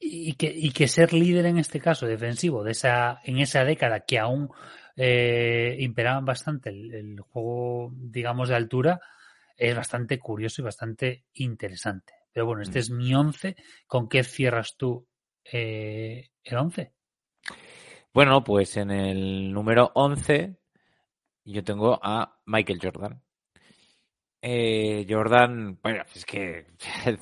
y 0.00 0.32
que, 0.32 0.50
y 0.50 0.70
que 0.70 0.88
ser 0.88 1.12
líder 1.12 1.44
en 1.44 1.58
este 1.58 1.78
caso 1.78 2.06
defensivo 2.06 2.64
de 2.64 2.70
esa, 2.70 3.20
en 3.22 3.38
esa 3.38 3.64
década 3.64 4.06
que 4.06 4.18
aún 4.18 4.48
eh, 4.96 5.76
imperaban 5.78 6.24
bastante 6.24 6.70
el, 6.70 7.20
juego, 7.20 7.92
digamos, 7.94 8.48
de 8.48 8.54
altura, 8.54 8.98
es 9.58 9.76
bastante 9.76 10.18
curioso 10.18 10.62
y 10.62 10.64
bastante 10.64 11.24
interesante. 11.34 12.14
Pero 12.32 12.46
bueno, 12.46 12.62
este 12.62 12.78
mm. 12.78 12.82
es 12.82 12.90
mi 12.90 13.14
11. 13.14 13.56
¿Con 13.86 14.08
qué 14.08 14.24
cierras 14.24 14.76
tú 14.76 15.06
eh, 15.44 16.30
el 16.44 16.56
11? 16.56 16.92
Bueno, 18.12 18.44
pues 18.44 18.76
en 18.76 18.90
el 18.90 19.52
número 19.52 19.90
11 19.94 20.56
yo 21.44 21.64
tengo 21.64 21.98
a 22.02 22.38
Michael 22.46 22.80
Jordan. 22.82 23.22
Eh, 24.40 25.06
Jordan, 25.08 25.78
bueno, 25.82 26.04
es 26.14 26.24
que 26.24 26.66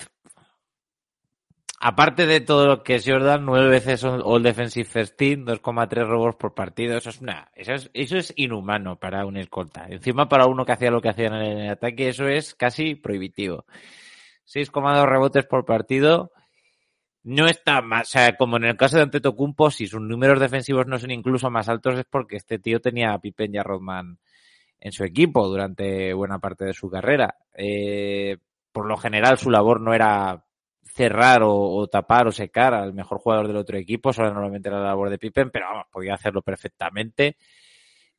aparte 1.80 2.26
de 2.26 2.40
todo 2.40 2.66
lo 2.66 2.82
que 2.82 2.96
es 2.96 3.04
Jordan, 3.06 3.44
nueve 3.44 3.68
veces 3.68 4.02
All 4.04 4.42
Defensive 4.42 4.88
First 4.88 5.16
Team, 5.16 5.44
2,3 5.44 6.06
robos 6.06 6.36
por 6.36 6.54
partido, 6.54 6.96
eso 6.96 7.11
es 7.11 7.20
una, 7.20 7.50
eso 7.54 7.74
es, 7.74 7.90
eso 7.92 8.16
es 8.16 8.32
inhumano 8.36 8.98
para 8.98 9.26
un 9.26 9.36
escolta. 9.36 9.86
Encima 9.88 10.28
para 10.28 10.46
uno 10.46 10.64
que 10.64 10.72
hacía 10.72 10.90
lo 10.90 11.02
que 11.02 11.11
hacía 11.11 11.26
en 11.26 11.34
el 11.34 11.70
ataque, 11.70 12.08
eso 12.08 12.26
es 12.26 12.54
casi 12.54 12.94
prohibitivo. 12.94 13.66
6,2 14.53 15.07
rebotes 15.07 15.46
por 15.46 15.64
partido. 15.64 16.32
No 17.22 17.46
está 17.46 17.82
más, 17.82 18.09
o 18.09 18.11
sea, 18.12 18.36
como 18.36 18.57
en 18.57 18.64
el 18.64 18.76
caso 18.76 18.96
de 18.96 19.03
Antetokounmpo, 19.03 19.70
si 19.70 19.86
sus 19.86 20.01
números 20.01 20.40
defensivos 20.40 20.86
no 20.86 20.98
son 20.98 21.11
incluso 21.11 21.51
más 21.51 21.68
altos 21.68 21.98
es 21.98 22.07
porque 22.09 22.36
este 22.36 22.59
tío 22.59 22.80
tenía 22.80 23.12
a 23.12 23.20
Pippen 23.20 23.55
y 23.55 23.59
a 23.59 23.62
Rodman 23.62 24.18
en 24.80 24.92
su 24.92 25.05
equipo 25.05 25.46
durante 25.46 26.14
buena 26.14 26.38
parte 26.38 26.64
de 26.64 26.72
su 26.72 26.88
carrera. 26.88 27.36
Eh, 27.55 28.38
por 28.72 28.86
lo 28.86 28.96
general 28.96 29.36
su 29.38 29.51
labor 29.51 29.80
no 29.80 29.92
era 29.92 30.44
cerrar 30.82 31.42
o, 31.44 31.86
tapar 31.88 32.26
o 32.26 32.32
secar 32.32 32.74
al 32.74 32.94
mejor 32.94 33.18
jugador 33.18 33.46
del 33.46 33.57
otro 33.59 33.76
equipo, 33.76 34.12
solo 34.12 34.32
normalmente 34.32 34.68
era 34.68 34.80
la 34.80 34.86
labor 34.86 35.11
de 35.11 35.18
Pippen, 35.18 35.51
pero 35.51 35.66
vamos, 35.66 35.86
podía 35.92 36.14
hacerlo 36.14 36.42
perfectamente. 36.42 37.36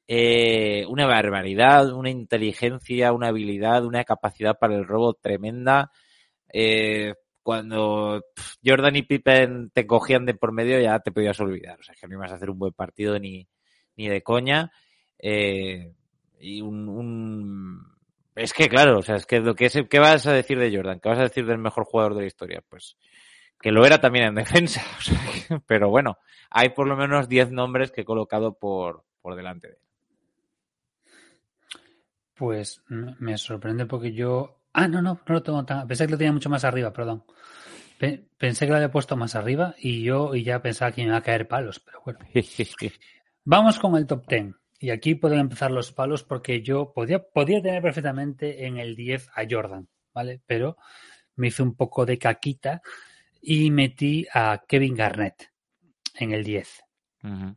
Eh, 0.08 0.86
una 0.88 1.06
barbaridad, 1.08 1.92
una 1.92 2.10
inteligencia, 2.10 3.14
una 3.14 3.28
habilidad, 3.28 3.86
una 3.86 4.04
capacidad 4.04 4.58
para 4.60 4.76
el 4.76 4.86
robo 4.86 5.14
tremenda. 5.14 5.92
Eh, 6.54 7.14
cuando 7.44 8.22
Jordan 8.64 8.96
y 8.96 9.04
Pippen 9.04 9.72
te 9.72 9.88
cogían 9.88 10.26
de 10.26 10.36
por 10.36 10.52
medio 10.52 10.80
ya 10.80 11.00
te 11.00 11.12
podías 11.12 11.40
olvidar. 11.40 11.80
O 11.80 11.84
sea, 11.84 11.96
que 12.00 12.08
no 12.08 12.16
ibas 12.16 12.32
a 12.32 12.36
hacer 12.36 12.50
un 12.50 12.60
buen 12.60 12.74
partido 12.74 13.18
ni, 13.20 13.48
ni 13.96 14.08
de 14.08 14.22
coña. 14.22 14.72
Eh, 15.18 15.94
y 16.40 16.62
un, 16.62 17.86
Es 18.36 18.54
que, 18.54 18.70
claro, 18.70 19.00
o 19.00 19.02
sea, 19.02 19.16
es 19.16 19.26
que 19.26 19.40
lo 19.40 19.56
que 19.56 19.66
es... 19.66 19.78
¿Qué 19.90 20.00
vas 20.00 20.28
a 20.28 20.34
decir 20.34 20.60
de 20.60 20.76
Jordan? 20.76 21.00
¿Qué 21.00 21.10
vas 21.10 21.20
a 21.20 21.24
decir 21.24 21.46
del 21.46 21.58
mejor 21.58 21.86
jugador 21.86 22.16
de 22.16 22.22
la 22.22 22.28
historia? 22.28 22.64
Pues 22.68 22.98
que 23.60 23.72
lo 23.72 23.86
era 23.86 24.00
también 24.02 24.26
en 24.26 24.36
defensa. 24.36 24.82
pero 25.66 25.90
bueno, 25.90 26.18
hay 26.50 26.70
por 26.70 26.88
lo 26.88 26.98
menos 26.98 27.30
10 27.30 27.52
nombres 27.52 27.92
que 27.92 28.02
he 28.02 28.06
colocado 28.06 28.54
por, 28.58 29.04
por 29.22 29.36
delante 29.36 29.68
de 29.68 29.74
él. 29.74 29.80
Pues 32.36 32.82
me 32.88 33.38
sorprende 33.38 33.86
porque 33.86 34.14
yo 34.14 34.61
Ah, 34.74 34.88
no, 34.88 35.02
no, 35.02 35.20
no 35.28 35.34
lo 35.34 35.44
tengo 35.44 35.66
tan. 35.66 35.88
Pensé 35.88 36.06
que 36.06 36.12
lo 36.12 36.18
tenía 36.18 36.32
mucho 36.32 36.50
más 36.50 36.64
arriba, 36.64 36.94
perdón. 36.94 37.24
Pensé 38.38 38.66
que 38.66 38.72
lo 38.72 38.78
había 38.78 38.92
puesto 38.92 39.16
más 39.16 39.36
arriba 39.36 39.76
y 39.78 40.02
yo 40.02 40.34
y 40.34 40.44
ya 40.44 40.62
pensaba 40.62 40.92
que 40.92 41.02
me 41.02 41.10
iba 41.10 41.18
a 41.18 41.22
caer 41.22 41.48
palos, 41.48 41.80
pero 41.80 42.02
bueno. 42.04 42.20
Vamos 43.44 43.80
con 43.80 43.96
el 43.96 44.08
top 44.08 44.28
10. 44.28 44.56
Y 44.80 44.90
aquí 44.90 45.14
pueden 45.14 45.40
empezar 45.40 45.70
los 45.70 45.92
palos 45.92 46.24
porque 46.24 46.64
yo 46.64 46.92
podía, 46.94 47.22
podía 47.24 47.62
tener 47.62 47.84
perfectamente 47.84 48.66
en 48.66 48.78
el 48.78 48.96
10 48.96 49.30
a 49.36 49.44
Jordan, 49.48 49.88
¿vale? 50.14 50.42
Pero 50.48 50.78
me 51.36 51.48
hice 51.48 51.62
un 51.62 51.76
poco 51.76 52.06
de 52.06 52.18
caquita 52.18 52.82
y 53.42 53.70
metí 53.70 54.26
a 54.34 54.64
Kevin 54.68 54.96
Garnett 54.96 55.52
en 56.16 56.32
el 56.32 56.44
10. 56.44 56.82
Ujú. 57.24 57.56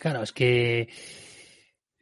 Claro, 0.00 0.22
es 0.22 0.32
que 0.32 0.88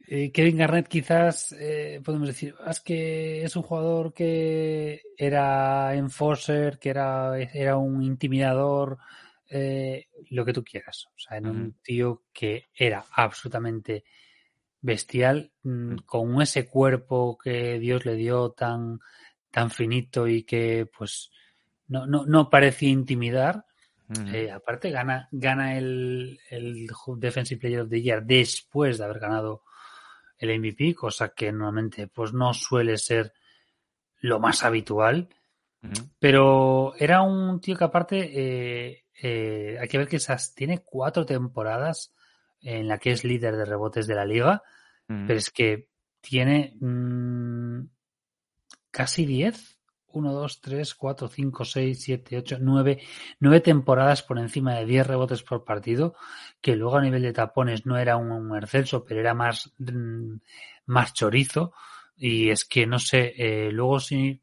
eh, 0.07 0.31
Kevin 0.31 0.57
Garnett 0.57 0.87
quizás 0.87 1.53
eh, 1.53 2.01
podemos 2.03 2.27
decir, 2.27 2.55
"Ah, 2.59 2.71
es 2.71 2.81
que 2.81 3.43
es 3.43 3.55
un 3.55 3.63
jugador 3.63 4.13
que 4.13 5.01
era 5.17 5.95
enforcer, 5.95 6.79
que 6.79 6.89
era, 6.89 7.39
era 7.39 7.77
un 7.77 8.03
intimidador, 8.03 8.97
eh, 9.49 10.07
lo 10.31 10.45
que 10.45 10.53
tú 10.53 10.63
quieras. 10.63 11.07
O 11.15 11.19
sea, 11.19 11.37
en 11.37 11.47
un 11.47 11.73
tío 11.83 12.23
que 12.33 12.69
era 12.73 13.05
absolutamente 13.11 14.03
bestial, 14.81 15.51
mm, 15.61 15.97
con 16.05 16.41
ese 16.41 16.67
cuerpo 16.67 17.37
que 17.37 17.79
Dios 17.79 18.05
le 18.05 18.15
dio 18.15 18.51
tan, 18.51 18.99
tan 19.51 19.69
finito 19.69 20.27
y 20.27 20.43
que 20.43 20.87
pues 20.97 21.29
no, 21.87 22.07
no, 22.07 22.25
no 22.25 22.49
parecía 22.49 22.89
intimidar. 22.89 23.65
Eh, 24.31 24.51
aparte 24.51 24.91
gana, 24.91 25.27
gana 25.31 25.75
el, 25.75 26.39
el 26.51 26.87
Defensive 27.17 27.59
Player 27.59 27.81
of 27.81 27.89
the 27.89 28.01
Year 28.01 28.23
después 28.23 28.99
de 28.99 29.05
haber 29.05 29.19
ganado 29.19 29.63
el 30.43 30.59
MVP, 30.59 30.93
cosa 30.93 31.29
que 31.29 31.51
normalmente 31.51 32.07
pues 32.07 32.33
no 32.33 32.53
suele 32.53 32.97
ser 32.97 33.33
lo 34.19 34.39
más 34.39 34.63
habitual. 34.63 35.29
Pero 36.17 36.93
era 36.97 37.23
un 37.23 37.59
tío 37.59 37.75
que 37.75 37.83
aparte 37.83 38.31
eh, 38.33 39.03
eh, 39.21 39.77
hay 39.79 39.87
que 39.89 39.97
ver 39.97 40.07
que 40.07 40.15
esas, 40.15 40.55
tiene 40.55 40.79
cuatro 40.79 41.25
temporadas 41.25 42.13
en 42.61 42.87
la 42.87 42.99
que 42.99 43.11
es 43.11 43.25
líder 43.25 43.57
de 43.57 43.65
rebotes 43.65 44.07
de 44.07 44.15
la 44.15 44.23
liga, 44.23 44.63
pero 45.05 45.33
es 45.33 45.49
que 45.49 45.89
tiene 46.21 46.77
mm, 46.79 47.81
casi 48.89 49.25
10. 49.25 49.72
1, 50.13 50.31
2, 50.31 50.61
3, 50.61 50.95
4, 50.95 51.27
5, 51.27 51.65
6, 51.65 52.01
7, 52.01 52.37
8, 52.37 52.57
9, 52.61 53.01
9 53.39 53.59
temporadas 53.61 54.23
por 54.23 54.39
encima 54.39 54.75
de 54.75 54.85
10 54.85 55.07
rebotes 55.07 55.43
por 55.43 55.63
partido, 55.63 56.15
que 56.61 56.75
luego 56.75 56.97
a 56.97 57.01
nivel 57.01 57.23
de 57.23 57.33
tapones 57.33 57.85
no 57.85 57.97
era 57.97 58.17
un, 58.17 58.31
un 58.31 58.57
excelso, 58.57 59.03
pero 59.05 59.19
era 59.19 59.33
más, 59.33 59.73
mm, 59.79 60.35
más 60.85 61.13
chorizo. 61.13 61.73
Y 62.15 62.49
es 62.49 62.65
que 62.65 62.85
no 62.85 62.99
sé, 62.99 63.33
eh, 63.37 63.71
luego 63.71 63.99
sí, 63.99 64.41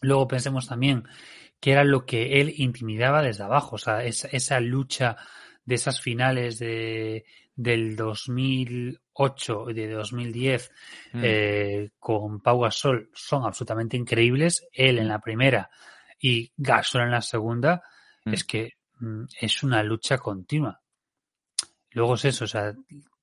luego 0.00 0.26
pensemos 0.28 0.66
también 0.66 1.04
que 1.60 1.72
era 1.72 1.84
lo 1.84 2.06
que 2.06 2.40
él 2.40 2.54
intimidaba 2.56 3.22
desde 3.22 3.44
abajo, 3.44 3.76
o 3.76 3.78
sea, 3.78 4.04
esa 4.04 4.60
lucha 4.60 5.16
de 5.64 5.74
esas 5.74 6.00
finales 6.00 6.58
de, 6.58 7.24
del 7.56 7.96
2000 7.96 9.00
8 9.20 9.66
de 9.74 9.90
2010 9.90 10.70
mm. 11.12 11.20
eh, 11.22 11.90
con 11.98 12.40
Pau 12.40 12.60
Gasol 12.60 13.10
son 13.12 13.44
absolutamente 13.44 13.96
increíbles. 13.96 14.66
Él 14.72 14.98
en 14.98 15.08
la 15.08 15.18
primera 15.18 15.70
y 16.20 16.52
Gasol 16.56 17.02
en 17.02 17.10
la 17.10 17.22
segunda. 17.22 17.82
Mm. 18.24 18.34
Es 18.34 18.44
que 18.44 18.74
mm, 19.00 19.24
es 19.40 19.62
una 19.62 19.82
lucha 19.82 20.18
continua. 20.18 20.80
Luego 21.90 22.14
es 22.14 22.26
eso, 22.26 22.44
o 22.44 22.48
sea, 22.48 22.74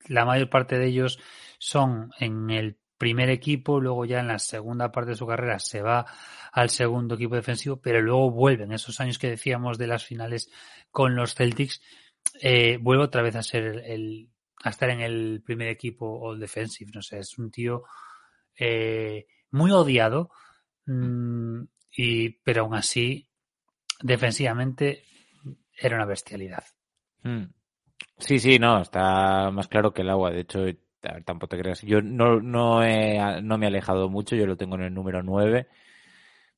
la 0.07 0.25
mayor 0.25 0.49
parte 0.49 0.77
de 0.77 0.87
ellos 0.87 1.19
son 1.59 2.11
en 2.19 2.49
el 2.49 2.77
primer 2.97 3.29
equipo, 3.29 3.79
luego 3.79 4.05
ya 4.05 4.19
en 4.19 4.27
la 4.27 4.39
segunda 4.39 4.91
parte 4.91 5.11
de 5.11 5.17
su 5.17 5.27
carrera 5.27 5.59
se 5.59 5.81
va 5.81 6.05
al 6.51 6.69
segundo 6.69 7.15
equipo 7.15 7.35
defensivo, 7.35 7.77
pero 7.77 8.01
luego 8.01 8.31
vuelven 8.31 8.71
esos 8.71 8.99
años 8.99 9.17
que 9.17 9.29
decíamos 9.29 9.77
de 9.77 9.87
las 9.87 10.03
finales 10.03 10.49
con 10.91 11.15
los 11.15 11.35
Celtics, 11.35 11.81
eh, 12.41 12.79
vuelve 12.81 13.03
otra 13.03 13.21
vez 13.21 13.35
a 13.35 13.43
ser 13.43 13.83
el 13.85 14.29
a 14.65 14.71
estar 14.71 14.89
en 14.89 15.01
el 15.01 15.41
primer 15.45 15.69
equipo 15.69 16.19
all 16.21 16.39
defensive, 16.39 16.91
no 16.93 17.01
sé, 17.01 17.19
es 17.19 17.37
un 17.37 17.51
tío 17.51 17.83
eh, 18.57 19.27
muy 19.51 19.71
odiado, 19.71 20.29
mm, 20.87 21.61
y, 21.97 22.29
pero 22.43 22.63
aún 22.63 22.75
así, 22.75 23.29
defensivamente, 24.01 25.03
era 25.79 25.97
una 25.97 26.05
bestialidad. 26.05 26.63
Mm. 27.23 27.43
Sí, 28.19 28.39
sí, 28.39 28.59
no, 28.59 28.81
está 28.81 29.51
más 29.51 29.67
claro 29.67 29.93
que 29.93 30.01
el 30.03 30.09
agua. 30.09 30.31
De 30.31 30.41
hecho, 30.41 30.65
tampoco 31.25 31.49
te 31.49 31.59
creas. 31.59 31.81
Yo 31.81 32.01
no, 32.01 32.41
no, 32.41 32.83
he- 32.83 33.41
no 33.41 33.57
me 33.57 33.65
he 33.65 33.69
alejado 33.69 34.09
mucho, 34.09 34.35
yo 34.35 34.47
lo 34.47 34.57
tengo 34.57 34.75
en 34.75 34.83
el 34.83 34.93
número 34.93 35.23
9. 35.23 35.67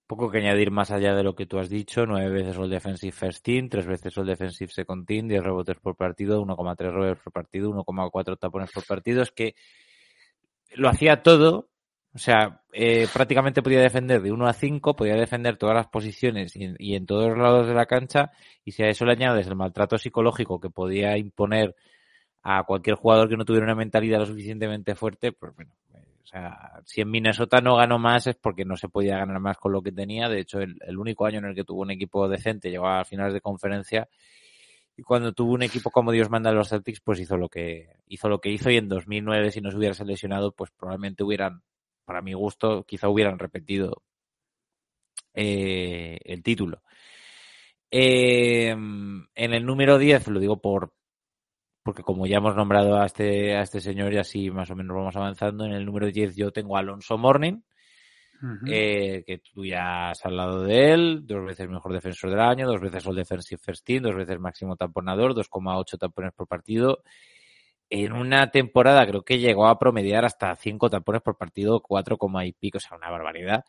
Poco 0.07 0.31
que 0.31 0.37
añadir 0.37 0.71
más 0.71 0.89
allá 0.89 1.13
de 1.13 1.23
lo 1.23 1.35
que 1.35 1.45
tú 1.45 1.59
has 1.59 1.69
dicho. 1.69 2.05
Nueve 2.05 2.29
veces 2.29 2.57
All 2.57 2.69
Defensive 2.69 3.11
First 3.11 3.43
Team, 3.43 3.67
tres 3.67 3.85
veces 3.85 4.17
All 4.17 4.25
Defensive 4.25 4.71
Second 4.71 5.05
Team, 5.05 5.27
10 5.27 5.43
rebotes 5.43 5.77
por 5.77 5.97
partido, 5.97 6.41
1,3 6.41 6.77
rebotes 6.93 7.23
por 7.23 7.33
partido, 7.33 7.71
1,4 7.71 8.37
tapones 8.39 8.71
por 8.71 8.85
partido. 8.85 9.21
Es 9.21 9.31
que 9.31 9.55
lo 10.75 10.89
hacía 10.89 11.21
todo. 11.23 11.69
O 12.13 12.19
sea, 12.19 12.61
eh, 12.71 13.07
prácticamente 13.13 13.61
podía 13.61 13.81
defender 13.81 14.21
de 14.21 14.31
1 14.31 14.47
a 14.47 14.53
5, 14.53 14.95
podía 14.95 15.15
defender 15.15 15.57
todas 15.57 15.75
las 15.75 15.87
posiciones 15.87 16.55
y, 16.55 16.73
y 16.79 16.95
en 16.95 17.05
todos 17.05 17.27
los 17.29 17.37
lados 17.37 17.67
de 17.67 17.73
la 17.75 17.85
cancha. 17.85 18.31
Y 18.63 18.71
si 18.71 18.83
a 18.83 18.87
eso 18.87 19.05
le 19.05 19.11
añades 19.11 19.45
el 19.45 19.55
maltrato 19.55 19.97
psicológico 19.97 20.59
que 20.59 20.69
podía 20.69 21.17
imponer 21.17 21.75
a 22.43 22.63
cualquier 22.63 22.95
jugador 22.95 23.27
que 23.27 23.35
no 23.35 23.43
tuviera 23.43 23.65
una 23.65 23.75
mentalidad 23.75 24.19
lo 24.19 24.25
suficientemente 24.25 24.95
fuerte, 24.95 25.33
pues 25.33 25.53
bueno, 25.53 25.73
o 26.27 26.29
sea, 26.29 26.81
si 26.83 26.99
en 26.99 27.09
Minnesota 27.09 27.61
no 27.61 27.77
ganó 27.77 27.99
más 27.99 28.27
es 28.27 28.35
porque 28.35 28.65
no 28.65 28.75
se 28.75 28.89
podía 28.89 29.17
ganar 29.17 29.39
más 29.39 29.57
con 29.57 29.71
lo 29.71 29.81
que 29.81 29.93
tenía. 29.93 30.27
De 30.27 30.41
hecho, 30.41 30.59
el, 30.59 30.97
único 30.97 31.25
año 31.25 31.37
en 31.39 31.45
el 31.45 31.55
que 31.55 31.63
tuvo 31.63 31.83
un 31.83 31.91
equipo 31.91 32.27
decente 32.27 32.69
llegó 32.69 32.85
a 32.89 33.05
finales 33.05 33.33
de 33.33 33.39
conferencia 33.39 34.09
y 34.97 35.03
cuando 35.03 35.31
tuvo 35.31 35.53
un 35.53 35.63
equipo 35.63 35.89
como 35.89 36.11
Dios 36.11 36.29
manda 36.29 36.49
a 36.49 36.53
los 36.53 36.67
Celtics, 36.67 36.99
pues 36.99 37.21
hizo 37.21 37.37
lo 37.37 37.47
que 37.47 37.87
hizo 38.07 38.27
lo 38.27 38.41
que 38.41 38.49
hizo 38.49 38.69
y 38.69 38.75
en 38.75 38.89
2009 38.89 39.51
si 39.51 39.61
no 39.61 39.71
se 39.71 39.77
hubiera 39.77 39.93
seleccionado, 39.93 40.51
pues 40.51 40.69
probablemente 40.71 41.23
hubieran, 41.23 41.63
para 42.03 42.21
mi 42.21 42.33
gusto, 42.33 42.83
quizá 42.83 43.07
hubieran 43.07 43.39
repetido 43.39 44.03
eh, 45.33 46.19
el 46.25 46.43
título. 46.43 46.81
Eh, 47.89 48.71
en 48.71 49.53
el 49.53 49.65
número 49.65 49.97
10, 49.97 50.27
lo 50.27 50.41
digo 50.41 50.61
por 50.61 50.93
porque 51.87 52.03
como 52.03 52.27
ya 52.27 52.39
hemos 52.39 52.53
nombrado 52.53 52.99
a 52.99 53.05
este, 53.05 53.55
a 53.55 53.61
este 53.61 53.79
señor 53.79 54.11
y 54.11 54.17
así 54.17 54.51
más 54.51 54.69
o 54.69 54.75
menos 54.75 54.93
vamos 54.93 55.15
avanzando, 55.15 55.63
en 55.63 55.71
el 55.71 55.85
número 55.85 56.07
10 56.07 56.35
yo 56.35 56.51
tengo 56.51 56.75
a 56.75 56.81
Alonso 56.81 57.17
Morning, 57.17 57.61
eh, 58.69 59.23
que 59.25 59.37
tú 59.37 59.63
ya 59.63 60.09
has 60.09 60.25
hablado 60.25 60.63
de 60.63 60.91
él, 60.91 61.21
dos 61.25 61.45
veces 61.45 61.69
mejor 61.69 61.93
defensor 61.93 62.29
del 62.29 62.41
año, 62.41 62.67
dos 62.67 62.81
veces 62.81 63.07
All 63.07 63.15
Defensive 63.15 63.61
First 63.63 63.85
Team, 63.85 64.03
dos 64.03 64.15
veces 64.15 64.37
máximo 64.37 64.75
tamponador, 64.75 65.33
2,8 65.33 65.97
tampones 65.97 66.33
por 66.33 66.45
partido. 66.45 67.03
En 67.89 68.11
una 68.11 68.51
temporada 68.51 69.07
creo 69.07 69.21
que 69.21 69.39
llegó 69.39 69.67
a 69.67 69.79
promediar 69.79 70.25
hasta 70.25 70.53
5 70.57 70.89
tampones 70.89 71.21
por 71.21 71.37
partido, 71.37 71.79
4, 71.79 72.17
y 72.43 72.51
pico, 72.51 72.79
o 72.79 72.81
sea, 72.81 72.97
una 72.97 73.09
barbaridad. 73.09 73.63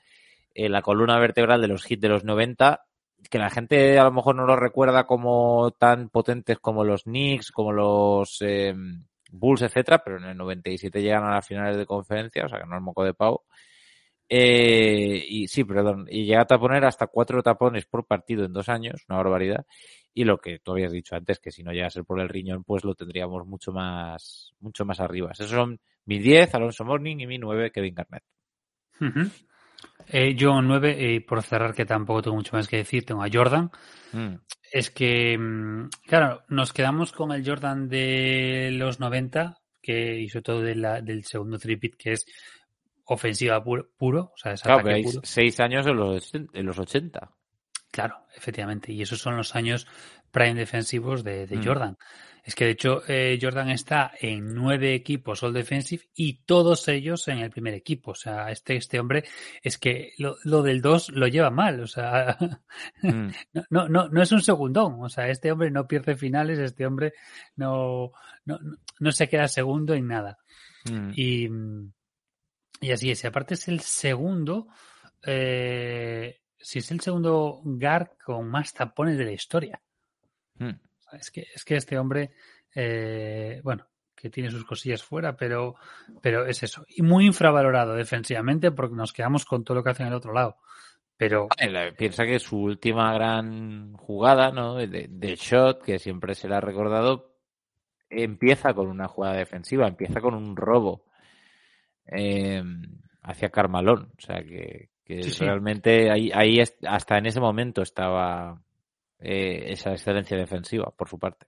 Eh, 0.55 0.69
la 0.69 0.83
columna 0.83 1.21
vertebral 1.21 1.61
de 1.61 1.69
los 1.69 1.89
hits 1.89 2.01
de 2.03 2.09
los 2.09 2.25
90, 2.25 2.85
que 3.31 3.39
la 3.39 3.51
gente 3.51 3.99
a 3.99 4.05
lo 4.05 4.13
mejor 4.13 4.37
no 4.37 4.47
lo 4.47 4.57
recuerda 4.57 5.07
como 5.07 5.71
tan 5.73 6.09
potentes 6.09 6.59
como 6.59 6.85
los 6.85 7.03
Knicks, 7.05 7.51
como 7.51 7.73
los 7.73 8.39
eh, 8.41 8.75
Bulls, 9.31 9.63
etcétera, 9.63 10.03
pero 10.05 10.19
en 10.19 10.25
el 10.25 10.37
97 10.37 11.03
llegan 11.03 11.25
a 11.25 11.35
las 11.35 11.47
finales 11.47 11.77
de 11.77 11.87
conferencia, 11.87 12.45
o 12.45 12.49
sea 12.49 12.61
que 12.61 12.67
no 12.67 12.77
es 12.77 12.83
moco 12.83 13.05
de 13.05 13.15
pavo. 13.15 13.45
Eh, 14.31 15.25
y 15.27 15.49
sí, 15.49 15.65
perdón, 15.65 16.07
y 16.11 16.27
llega 16.27 16.43
a 16.43 16.47
taponer 16.47 16.85
hasta 16.85 17.07
cuatro 17.07 17.43
tapones 17.43 17.87
por 17.87 18.07
partido 18.07 18.45
en 18.45 18.53
dos 18.53 18.69
años, 18.69 19.05
una 19.09 19.19
barbaridad. 19.19 19.67
Y 20.13 20.25
lo 20.25 20.39
que 20.39 20.59
tú 20.59 20.73
habías 20.73 20.93
dicho 20.93 21.15
antes, 21.15 21.39
que 21.39 21.51
si 21.51 21.63
no 21.63 21.73
llega 21.73 21.87
a 21.87 21.91
ser 21.91 22.05
por 22.05 22.21
el 22.21 22.29
riñón, 22.29 22.65
pues 22.65 22.85
lo 22.85 22.95
tendríamos 22.95 23.47
mucho 23.47 23.73
más, 23.73 24.55
mucho 24.61 24.85
más 24.85 25.01
arriba. 25.01 25.31
Esos 25.33 25.51
son 25.51 25.81
mi 26.05 26.19
10, 26.19 26.55
Alonso 26.55 26.85
Morning, 26.85 27.19
y 27.19 27.27
mi 27.27 27.39
9, 27.39 27.71
Kevin 27.71 27.95
Garnett. 27.95 28.25
Eh, 30.07 30.35
yo 30.35 30.59
en 30.59 30.69
9, 30.69 31.15
eh, 31.17 31.21
por 31.21 31.43
cerrar, 31.43 31.75
que 31.75 31.85
tampoco 31.85 32.23
tengo 32.23 32.37
mucho 32.37 32.57
más 32.57 32.69
que 32.69 32.79
decir, 32.79 33.05
tengo 33.05 33.23
a 33.23 33.29
Jordan. 33.33 33.71
Mm, 34.13 34.35
Es 34.73 34.91
que, 34.91 35.37
mm, 35.39 35.89
claro, 36.07 36.43
nos 36.49 36.73
quedamos 36.75 37.13
con 37.13 37.33
el 37.33 37.47
Jordan 37.47 37.89
de 37.89 38.71
los 38.73 39.01
90, 39.01 39.57
que, 39.83 40.21
y 40.21 40.29
sobre 40.29 40.43
todo 40.43 40.61
de 40.63 40.75
la- 40.75 41.01
del 41.01 41.25
segundo 41.25 41.59
tripit, 41.59 41.97
que 41.97 42.13
es 42.13 42.27
ofensiva 43.07 43.63
puro, 43.65 43.89
puro 43.97 44.33
o 44.35 44.37
sea, 44.37 44.53
es 44.53 44.63
Claro, 44.63 44.81
ataque 44.81 45.03
puro. 45.03 45.21
seis 45.25 45.59
años 45.61 45.87
en 45.87 45.97
los, 45.97 46.35
en 46.35 46.67
los 46.67 46.79
80. 46.79 47.31
Claro, 47.91 48.17
efectivamente. 48.37 48.93
Y 48.93 49.01
esos 49.01 49.19
son 49.21 49.37
los 49.39 49.57
años 49.57 49.87
prime 50.31 50.55
defensivos 50.55 51.25
de, 51.25 51.47
de 51.47 51.57
Mm. 51.57 51.65
Jordan. 51.65 51.97
Es 52.49 52.55
que 52.55 52.65
de 52.65 52.71
hecho 52.71 53.03
eh, 53.07 53.39
Jordan 53.39 53.69
está 53.69 54.11
en 54.19 54.55
nueve 54.55 54.95
equipos 54.95 55.43
all 55.43 55.53
defensive 55.53 56.05
y 56.15 56.45
todos 56.47 56.89
ellos 56.89 57.29
en 57.29 57.41
el 57.41 57.51
primer 57.51 57.75
equipo. 57.75 58.13
O 58.13 58.15
sea, 58.15 58.51
este, 58.51 58.75
este 58.77 58.99
hombre 58.99 59.25
es 59.63 59.77
que 59.77 60.13
lo, 60.17 60.39
lo 60.45 60.63
del 60.63 60.81
2 60.81 61.11
lo 61.11 61.27
lleva 61.29 61.51
mal. 61.51 61.81
O 61.81 61.87
sea, 61.87 62.39
Mm, 63.03 63.29
no, 63.53 63.65
no, 63.69 63.89
no, 63.91 64.09
no 64.09 64.23
es 64.23 64.33
un 64.33 64.41
segundón. 64.41 64.97
O 65.03 65.11
sea, 65.11 65.29
este 65.29 65.53
hombre 65.53 65.71
no 65.71 65.87
pierde 65.87 66.17
finales, 66.17 66.59
este 66.59 66.87
hombre 66.87 67.13
no, 67.57 68.13
no, 68.47 68.59
no- 68.99 69.13
se 69.13 69.29
queda 69.29 69.47
segundo 69.47 69.93
en 69.93 70.07
nada. 70.09 70.39
mm, 70.91 71.11
Y, 71.17 71.49
y 72.81 72.91
así 72.93 73.11
es. 73.11 73.23
Y 73.25 73.27
aparte 73.27 73.55
es 73.55 73.69
el 73.69 73.81
segundo, 73.81 74.69
eh, 75.23 76.41
si 76.57 76.79
es 76.79 76.91
el 76.93 77.01
segundo 77.01 77.61
GAR 77.65 78.17
con 78.25 78.49
más 78.49 78.73
tapones 78.73 79.19
de 79.19 79.25
la 79.27 79.33
historia. 79.33 79.83
mm. 80.59 80.71
Es 81.13 81.31
que, 81.31 81.47
es 81.55 81.65
que 81.65 81.77
este 81.77 81.99
hombre, 81.99 82.33
eh, 82.75 83.61
bueno, 83.63 83.87
que 84.15 84.31
tiene 84.31 84.51
sus 84.51 84.65
cosillas 84.65 85.03
fuera, 85.03 85.37
pero, 85.37 85.77
pero 86.21 86.47
es 86.47 86.63
eso. 86.63 86.85
Y 86.89 87.03
muy 87.03 87.27
infravalorado 87.27 87.95
defensivamente 87.95 88.71
porque 88.71 88.97
nos 88.97 89.13
quedamos 89.13 89.45
con 89.45 89.65
todo 89.65 89.77
lo 89.77 89.85
que 89.85 89.91
hace 89.91 90.03
en 90.03 90.09
el 90.09 90.15
otro 90.15 90.33
lado. 90.33 90.57
Pero 91.17 91.49
piensa 91.97 92.25
que 92.25 92.39
su 92.39 92.59
última 92.59 93.13
gran 93.13 93.93
jugada, 93.95 94.53
¿no? 94.53 94.77
De, 94.77 95.07
de 95.09 95.37
shot, 95.37 95.83
que 95.83 95.99
siempre 95.99 96.35
se 96.35 96.49
le 96.49 96.55
ha 96.55 96.61
recordado, 96.61 97.35
empieza 98.11 98.73
con 98.75 98.89
una 98.89 99.09
jugada 99.09 99.37
defensiva, 99.37 99.89
empieza 99.89 100.21
con 100.21 100.35
un 100.35 100.57
robo 100.57 101.05
eh, 102.07 102.63
hacia 103.23 103.51
Carmalón. 103.51 104.13
O 104.17 104.21
sea 104.21 104.43
que, 104.43 104.91
realmente 105.41 106.11
ahí, 106.11 106.31
ahí 106.35 106.61
hasta 106.61 107.19
en 107.19 107.27
ese 107.27 107.41
momento 107.41 107.83
estaba 107.83 108.61
eh, 109.21 109.65
esa 109.69 109.93
excelencia 109.93 110.37
defensiva 110.37 110.91
por 110.91 111.09
su 111.09 111.19
parte. 111.19 111.47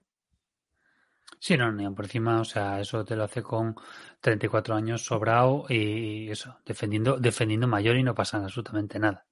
Sí, 1.39 1.57
no, 1.57 1.71
ni 1.71 1.89
por 1.89 2.05
encima, 2.05 2.39
o 2.39 2.45
sea, 2.45 2.79
eso 2.79 3.03
te 3.03 3.15
lo 3.15 3.23
hace 3.23 3.41
con 3.41 3.75
34 4.19 4.75
años 4.75 5.03
sobrado 5.03 5.65
y 5.69 6.29
eso, 6.29 6.57
defendiendo, 6.63 7.17
defendiendo 7.17 7.67
mayor 7.67 7.95
y 7.95 8.03
no 8.03 8.13
pasa 8.13 8.37
absolutamente 8.37 8.99
nada. 8.99 9.25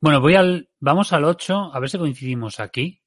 Bueno, 0.00 0.20
voy 0.20 0.36
al, 0.36 0.68
vamos 0.78 1.12
al 1.12 1.24
8, 1.24 1.74
a 1.74 1.80
ver 1.80 1.90
si 1.90 1.98
coincidimos 1.98 2.60
aquí. 2.60 3.02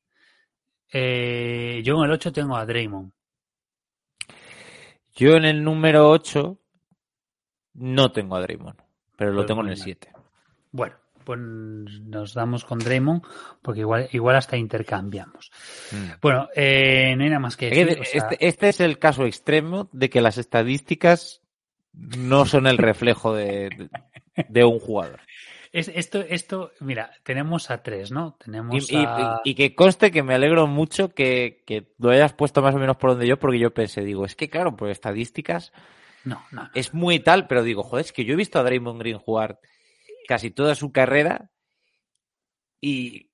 Eh, 0.92 1.82
yo 1.86 1.96
en 2.00 2.04
el 2.04 2.12
8 2.12 2.34
tengo 2.34 2.58
a 2.58 2.66
Draymond. 2.66 3.14
Yo 5.16 5.38
en 5.38 5.46
el 5.46 5.64
número 5.64 6.10
8 6.10 6.60
no 7.76 8.12
tengo 8.12 8.36
a 8.36 8.42
Draymond, 8.42 8.82
pero 9.16 9.32
lo 9.32 9.38
pues 9.38 9.48
tengo 9.48 9.62
en 9.62 9.70
el 9.70 9.78
7. 9.78 10.12
Bueno, 10.72 10.98
pues 11.24 11.40
nos 11.40 12.34
damos 12.34 12.66
con 12.66 12.80
Draymond 12.80 13.24
porque 13.62 13.82
igual, 13.82 14.10
igual 14.12 14.36
hasta 14.36 14.58
intercambiamos. 14.58 15.52
Mm. 15.92 16.20
Bueno, 16.22 16.50
eh, 16.56 17.16
no 17.16 17.24
hay 17.24 17.30
nada 17.30 17.40
más 17.40 17.58
que 17.58 17.70
decir. 17.70 18.00
Este, 18.14 18.48
este, 18.48 18.70
es 18.70 18.80
el 18.80 19.00
caso 19.00 19.26
extremo 19.26 19.90
de 19.92 20.10
que 20.10 20.22
las 20.22 20.38
estadísticas 20.38 21.42
no 21.94 22.46
son 22.46 22.68
el 22.68 22.78
reflejo 22.78 23.34
de, 23.34 23.90
un 24.64 24.80
jugador. 24.80 25.20
Es, 25.74 25.90
esto, 25.94 26.20
esto, 26.20 26.72
mira, 26.82 27.12
tenemos 27.24 27.72
a 27.72 27.82
tres, 27.82 28.12
¿no? 28.12 28.36
Tenemos 28.44 28.90
y, 29.46 29.56
que 29.56 29.74
conste 29.74 30.12
que 30.12 30.22
me 30.22 30.34
alegro 30.34 30.68
mucho 30.68 31.14
que, 31.14 31.64
que, 31.66 31.94
lo 31.98 32.10
hayas 32.12 32.34
puesto 32.34 32.62
más 32.62 32.76
o 32.76 32.80
menos 32.80 32.98
por 32.98 33.12
donde 33.12 33.28
yo, 33.28 33.40
porque 33.40 33.60
yo 33.60 33.74
pensé, 33.74 34.02
digo, 34.02 34.26
es 34.26 34.36
que 34.36 34.50
claro, 34.50 34.76
por 34.76 34.90
estadísticas 34.90 35.72
no, 36.24 36.44
no, 36.52 36.70
es 36.74 36.94
muy 36.94 37.20
tal, 37.20 37.48
pero 37.48 37.64
digo, 37.64 37.84
joder, 37.84 38.06
es 38.06 38.14
que 38.14 38.26
yo 38.26 38.34
he 38.34 38.38
visto 38.38 38.60
a 38.60 38.64
Draymond 38.64 39.00
Green 39.00 39.18
jugar 39.18 39.60
casi 40.32 40.50
toda 40.50 40.76
su 40.76 40.94
carrera 40.94 41.52
y, 42.80 43.32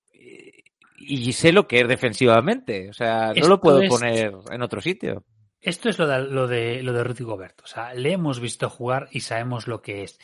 y 0.98 1.32
sé 1.34 1.52
lo 1.52 1.68
que 1.68 1.82
es 1.82 1.88
defensivamente. 1.88 2.90
O 2.90 2.94
sea, 2.94 3.34
no 3.40 3.48
lo 3.48 3.62
puedo 3.62 3.88
poner 3.88 4.34
en 4.50 4.62
otro 4.64 4.82
sitio. 4.82 5.24
Esto 5.62 5.90
es 5.90 6.00
lo 6.00 6.08
de, 6.08 6.22
lo 6.24 6.48
de, 6.48 6.82
lo 6.82 6.94
de 6.94 7.04
Rudy 7.04 7.24
Gobert. 7.24 7.62
O 7.62 7.68
sea, 7.68 7.94
le 7.94 8.14
hemos 8.14 8.40
visto 8.40 8.68
jugar 8.68 9.10
y 9.12 9.20
sabemos 9.20 9.68
lo 9.68 9.80
que 9.84 10.06
es. 10.06 10.18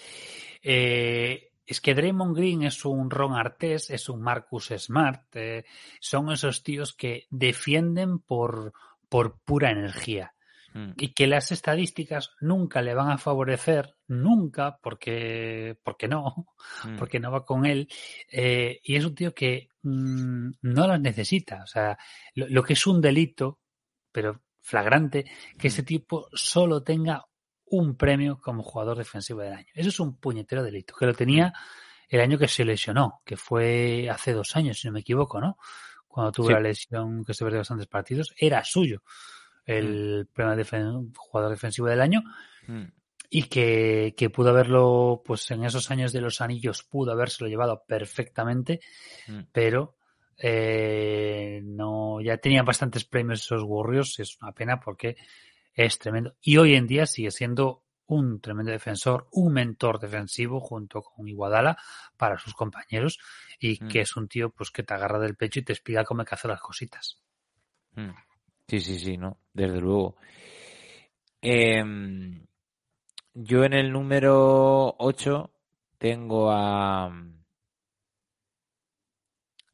Eh, 0.63 1.51
es 1.63 1.79
que 1.79 1.93
Draymond 1.93 2.35
Green 2.35 2.63
es 2.63 2.83
un 2.85 3.11
Ron 3.11 3.35
Artés, 3.35 3.91
es 3.91 4.09
un 4.09 4.23
Marcus 4.23 4.73
Smart. 4.75 5.27
Eh, 5.35 5.65
son 5.99 6.31
esos 6.31 6.63
tíos 6.63 6.93
que 6.93 7.27
defienden 7.29 8.17
por, 8.17 8.73
por 9.09 9.39
pura 9.43 9.69
energía. 9.69 10.33
Mm. 10.73 10.93
y 10.97 11.09
que 11.09 11.27
las 11.27 11.51
estadísticas 11.51 12.31
nunca 12.41 12.81
le 12.81 12.95
van 12.95 13.11
a 13.11 13.19
favorecer, 13.19 13.95
nunca, 14.21 14.77
porque, 14.81 15.77
porque 15.83 16.07
no, 16.07 16.47
mm. 16.85 16.97
porque 16.97 17.19
no 17.19 17.31
va 17.31 17.45
con 17.45 17.65
él, 17.65 17.87
eh, 18.31 18.79
y 18.83 18.95
es 18.95 19.05
un 19.05 19.15
tío 19.15 19.33
que 19.33 19.69
mm, 19.81 20.51
no 20.61 20.87
las 20.87 20.99
necesita. 20.99 21.63
O 21.63 21.67
sea, 21.67 21.97
lo, 22.35 22.63
que 22.63 22.73
es 22.73 22.87
un 22.87 23.01
delito, 23.01 23.59
pero 24.11 24.41
flagrante, 24.61 25.25
que 25.57 25.67
ese 25.67 25.83
tipo 25.83 26.27
solo 26.33 26.83
tenga 26.83 27.25
un 27.65 27.97
premio 27.97 28.39
como 28.39 28.63
jugador 28.63 28.97
defensivo 28.97 29.41
del 29.41 29.53
año. 29.53 29.67
Eso 29.73 29.89
es 29.89 29.99
un 29.99 30.17
puñetero 30.17 30.63
delito, 30.63 30.95
que 30.95 31.05
lo 31.05 31.13
tenía 31.13 31.53
el 32.07 32.21
año 32.21 32.37
que 32.37 32.47
se 32.47 32.63
lesionó, 32.63 33.21
que 33.25 33.35
fue 33.35 34.07
hace 34.09 34.33
dos 34.33 34.55
años, 34.55 34.79
si 34.79 34.87
no 34.87 34.93
me 34.93 34.99
equivoco, 34.99 35.41
¿no? 35.41 35.57
Cuando 36.07 36.31
tuvo 36.31 36.51
la 36.51 36.59
lesión 36.59 37.25
que 37.25 37.33
se 37.33 37.43
perdió 37.43 37.61
bastantes 37.61 37.87
partidos, 37.87 38.33
era 38.37 38.63
suyo 38.63 39.01
el 39.65 40.27
mm. 40.29 40.33
primer 40.33 40.65
jugador 41.15 41.51
defensivo 41.51 41.87
del 41.87 42.01
año. 42.01 42.21
Mm. 43.33 43.37
Y 43.37 43.43
que, 43.43 44.13
que, 44.15 44.29
pudo 44.29 44.49
haberlo, 44.49 45.21
pues 45.25 45.49
en 45.51 45.63
esos 45.63 45.89
años 45.91 46.13
de 46.13 46.21
los 46.21 46.41
anillos, 46.41 46.83
pudo 46.83 47.11
habérselo 47.11 47.49
llevado 47.49 47.83
perfectamente, 47.87 48.79
mm. 49.27 49.39
pero 49.51 49.97
eh, 50.37 51.61
no, 51.63 52.21
ya 52.21 52.37
tenían 52.37 52.65
bastantes 52.65 53.05
premios 53.05 53.41
esos 53.41 53.63
Warriors, 53.63 54.19
es 54.19 54.37
una 54.41 54.51
pena 54.51 54.79
porque 54.79 55.17
es 55.73 55.97
tremendo. 55.97 56.35
Y 56.41 56.57
hoy 56.57 56.75
en 56.75 56.87
día 56.87 57.05
sigue 57.05 57.31
siendo 57.31 57.83
un 58.05 58.41
tremendo 58.41 58.71
defensor, 58.71 59.27
un 59.31 59.53
mentor 59.53 59.99
defensivo 59.99 60.59
junto 60.59 61.01
con 61.01 61.27
Iguadala 61.27 61.77
para 62.17 62.37
sus 62.37 62.53
compañeros 62.53 63.19
y 63.59 63.77
que 63.87 64.01
es 64.01 64.15
un 64.15 64.27
tío 64.27 64.49
pues 64.49 64.69
que 64.71 64.83
te 64.83 64.93
agarra 64.93 65.19
del 65.19 65.35
pecho 65.35 65.59
y 65.59 65.63
te 65.63 65.73
explica 65.73 66.03
cómo 66.03 66.21
hay 66.21 66.25
que 66.25 66.35
hacer 66.35 66.51
las 66.51 66.61
cositas. 66.61 67.17
Sí, 68.67 68.79
sí, 68.79 68.99
sí, 68.99 69.17
no, 69.17 69.39
desde 69.53 69.79
luego. 69.79 70.17
Em, 71.41 72.45
yo 73.33 73.63
en 73.63 73.73
el 73.73 73.91
número 73.91 74.95
8 74.99 75.51
tengo 75.97 76.51
a, 76.51 77.05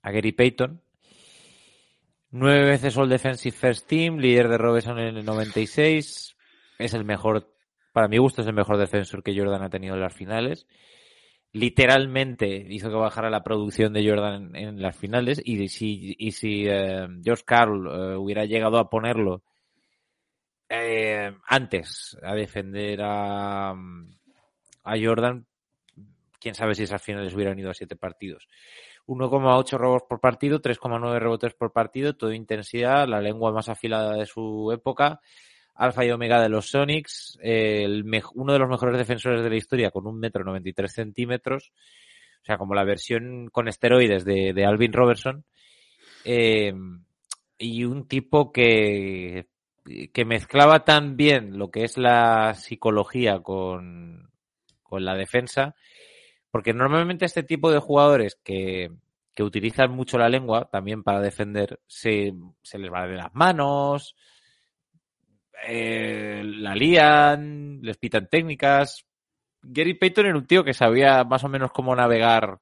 a 0.02 0.12
Gary 0.12 0.32
Payton. 0.32 0.82
Nueve 2.32 2.66
veces 2.66 2.96
All 2.98 3.10
Defensive 3.10 3.56
First 3.56 3.88
Team, 3.88 4.18
líder 4.18 4.50
de 4.50 4.58
Robertson 4.58 5.00
en 5.00 5.18
el 5.18 5.26
96. 5.26 6.38
Es 6.78 6.94
el 6.94 7.04
mejor, 7.04 7.54
para 7.92 8.08
mi 8.08 8.18
gusto, 8.18 8.42
es 8.42 8.48
el 8.48 8.54
mejor 8.54 8.78
defensor 8.78 9.24
que 9.24 9.38
Jordan 9.38 9.64
ha 9.64 9.70
tenido 9.70 9.96
en 9.96 10.02
las 10.02 10.14
finales 10.14 10.68
literalmente 11.52 12.68
hizo 12.70 12.90
que 12.90 12.96
bajara 12.96 13.30
la 13.30 13.44
producción 13.44 13.94
de 13.94 14.08
Jordan 14.08 14.56
en, 14.56 14.82
las 14.82 14.96
finales 14.96 15.42
y 15.44 15.68
si, 15.68 16.16
y 16.18 16.32
si 16.32 16.66
eh, 16.68 17.08
George 17.24 17.44
Carl 17.46 17.88
eh, 17.88 18.16
hubiera 18.16 18.46
llegado 18.46 18.78
a 18.78 18.90
ponerlo 18.90 19.44
eh, 20.70 21.36
antes 21.48 22.18
a 22.22 22.36
defender 22.36 23.00
a, 23.02 23.76
Jordan, 24.86 25.46
quién 26.40 26.56
sabe 26.56 26.76
si 26.76 26.84
esas 26.84 27.02
finales 27.02 27.34
hubieran 27.34 27.60
ido 27.60 27.70
a 27.70 27.74
siete 27.74 27.96
partidos. 27.96 28.48
1,8 29.08 29.78
robos 29.78 30.04
por 30.08 30.20
partido, 30.20 30.62
3,9 30.62 31.20
rebotes 31.20 31.54
por 31.56 31.74
partido, 31.74 32.16
toda 32.16 32.36
intensidad, 32.36 33.08
la 33.08 33.22
lengua 33.22 33.52
más 33.52 33.68
afilada 33.70 34.16
de 34.16 34.26
su 34.26 34.72
época 34.72 35.20
alfa 35.80 36.06
y 36.06 36.12
omega 36.12 36.42
de 36.42 36.50
los 36.50 36.70
Sonics, 36.70 37.40
uno 37.42 38.54
de 38.54 38.60
los 38.60 38.70
mejores 38.70 38.98
defensores 38.98 39.42
de 39.42 39.50
la 39.50 39.56
historia 39.56 39.92
con 39.92 40.06
un 40.08 40.20
metro 40.20 40.44
93 40.44 40.92
centímetros, 40.92 41.72
o 42.42 42.46
sea, 42.46 42.58
como 42.58 42.76
la 42.76 42.84
versión 42.84 43.48
con 43.50 43.70
esteroides 43.70 44.26
de, 44.26 44.66
Alvin 44.66 44.92
Robertson, 44.92 45.46
eh, 46.26 46.74
y 47.58 47.86
un 47.86 48.10
tipo 48.10 48.52
que, 48.52 49.48
que 50.14 50.26
mezclaba 50.26 50.86
tan 50.86 51.18
bien 51.18 51.58
lo 51.58 51.72
que 51.72 51.84
es 51.84 51.98
la 51.98 52.54
psicología 52.54 53.40
con, 53.40 54.32
con 54.84 55.06
la 55.06 55.16
defensa, 55.16 55.76
porque 56.52 56.74
normalmente 56.74 57.26
este 57.26 57.44
tipo 57.44 57.72
de 57.72 57.80
jugadores 57.80 58.40
que, 58.44 58.92
que 59.34 59.44
utilizan 59.44 59.92
mucho 59.92 60.18
la 60.18 60.30
lengua 60.30 60.70
también 60.72 61.04
para 61.04 61.22
defender, 61.22 61.80
se, 61.88 62.34
se 62.62 62.78
les 62.78 62.92
va 62.92 63.08
de 63.08 63.16
las 63.16 63.34
manos, 63.34 64.16
eh, 65.68 66.42
la 66.44 66.76
lían, 66.76 67.82
les 67.82 67.98
pitan 67.98 68.28
técnicas. 68.28 69.06
Gary 69.62 69.94
Payton 69.94 70.28
era 70.28 70.38
un 70.38 70.48
tío 70.48 70.64
que 70.64 70.74
sabía 70.74 71.24
más 71.24 71.44
o 71.44 71.50
menos 71.50 71.72
cómo 71.72 71.96
navegar, 71.96 72.60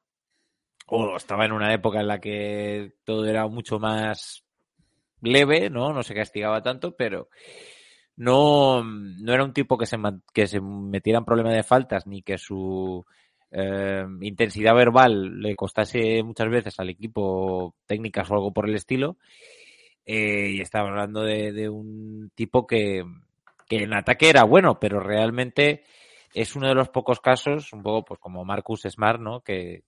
o 0.88 1.16
estaba 1.18 1.46
en 1.46 1.52
una 1.52 1.74
época 1.74 2.00
en 2.00 2.08
la 2.08 2.20
que 2.20 2.94
todo 3.04 3.26
era 3.26 3.48
mucho 3.48 3.80
más 3.80 4.44
leve, 5.22 5.70
¿no? 5.70 5.94
No 5.94 6.04
se 6.04 6.16
castigaba 6.16 6.62
tanto, 6.62 6.96
pero 6.96 7.30
no, 8.16 8.84
no 8.84 9.34
era 9.34 9.44
un 9.44 9.54
tipo 9.54 9.78
que 9.78 9.86
se, 9.86 9.98
que 10.34 10.48
se 10.48 10.60
metiera 10.62 11.20
en 11.20 11.26
problemas 11.26 11.56
de 11.56 11.64
faltas 11.64 12.08
ni 12.08 12.22
que 12.22 12.38
su 12.38 13.06
eh, 13.52 14.06
intensidad 14.22 14.76
verbal 14.76 15.40
le 15.40 15.56
costase 15.56 16.22
muchas 16.24 16.50
veces 16.50 16.80
al 16.80 16.90
equipo 16.90 17.76
técnicas 17.86 18.30
o 18.30 18.34
algo 18.34 18.52
por 18.52 18.68
el 18.68 18.76
estilo. 18.76 19.18
Eh, 20.06 20.52
y 20.56 20.62
estaba 20.62 20.90
hablando 20.90 21.22
de, 21.24 21.70
un 21.70 22.32
tipo 22.34 22.66
que, 22.66 23.04
en 23.70 23.94
ataque 23.94 24.30
era 24.30 24.44
bueno, 24.44 24.80
pero 24.80 25.02
realmente 25.02 25.84
es 26.34 26.56
uno 26.56 26.70
de 26.70 26.76
los 26.76 26.90
pocos 26.90 27.20
casos, 27.20 27.74
un 27.74 27.84
poco 27.84 28.06
pues 28.06 28.20
como 28.20 28.46
Marcus 28.46 28.84
Smart, 28.84 29.20
¿no? 29.20 29.42
Que, 29.42 29.84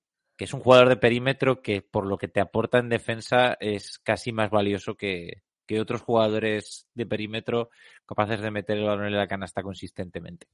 es 0.45 0.53
un 0.53 0.61
jugador 0.61 0.90
de 0.90 0.98
perímetro 0.98 1.61
que 1.61 1.82
por 1.82 2.06
lo 2.06 2.18
que 2.18 2.28
te 2.28 2.40
aporta 2.40 2.80
en 2.80 2.90
defensa 2.90 3.57
es 3.60 3.99
casi 3.99 4.32
más 4.32 4.49
valioso 4.49 4.95
que, 4.95 5.44
que 5.66 5.80
otros 5.80 6.02
jugadores 6.02 6.88
de 6.95 7.06
perímetro 7.06 7.70
capaces 8.06 8.41
de 8.41 8.49
meter 8.49 8.78
el 8.78 8.86
balón 8.86 9.06
en 9.06 9.18
la 9.18 9.28
canasta 9.28 9.61
consistentemente. 9.61 10.48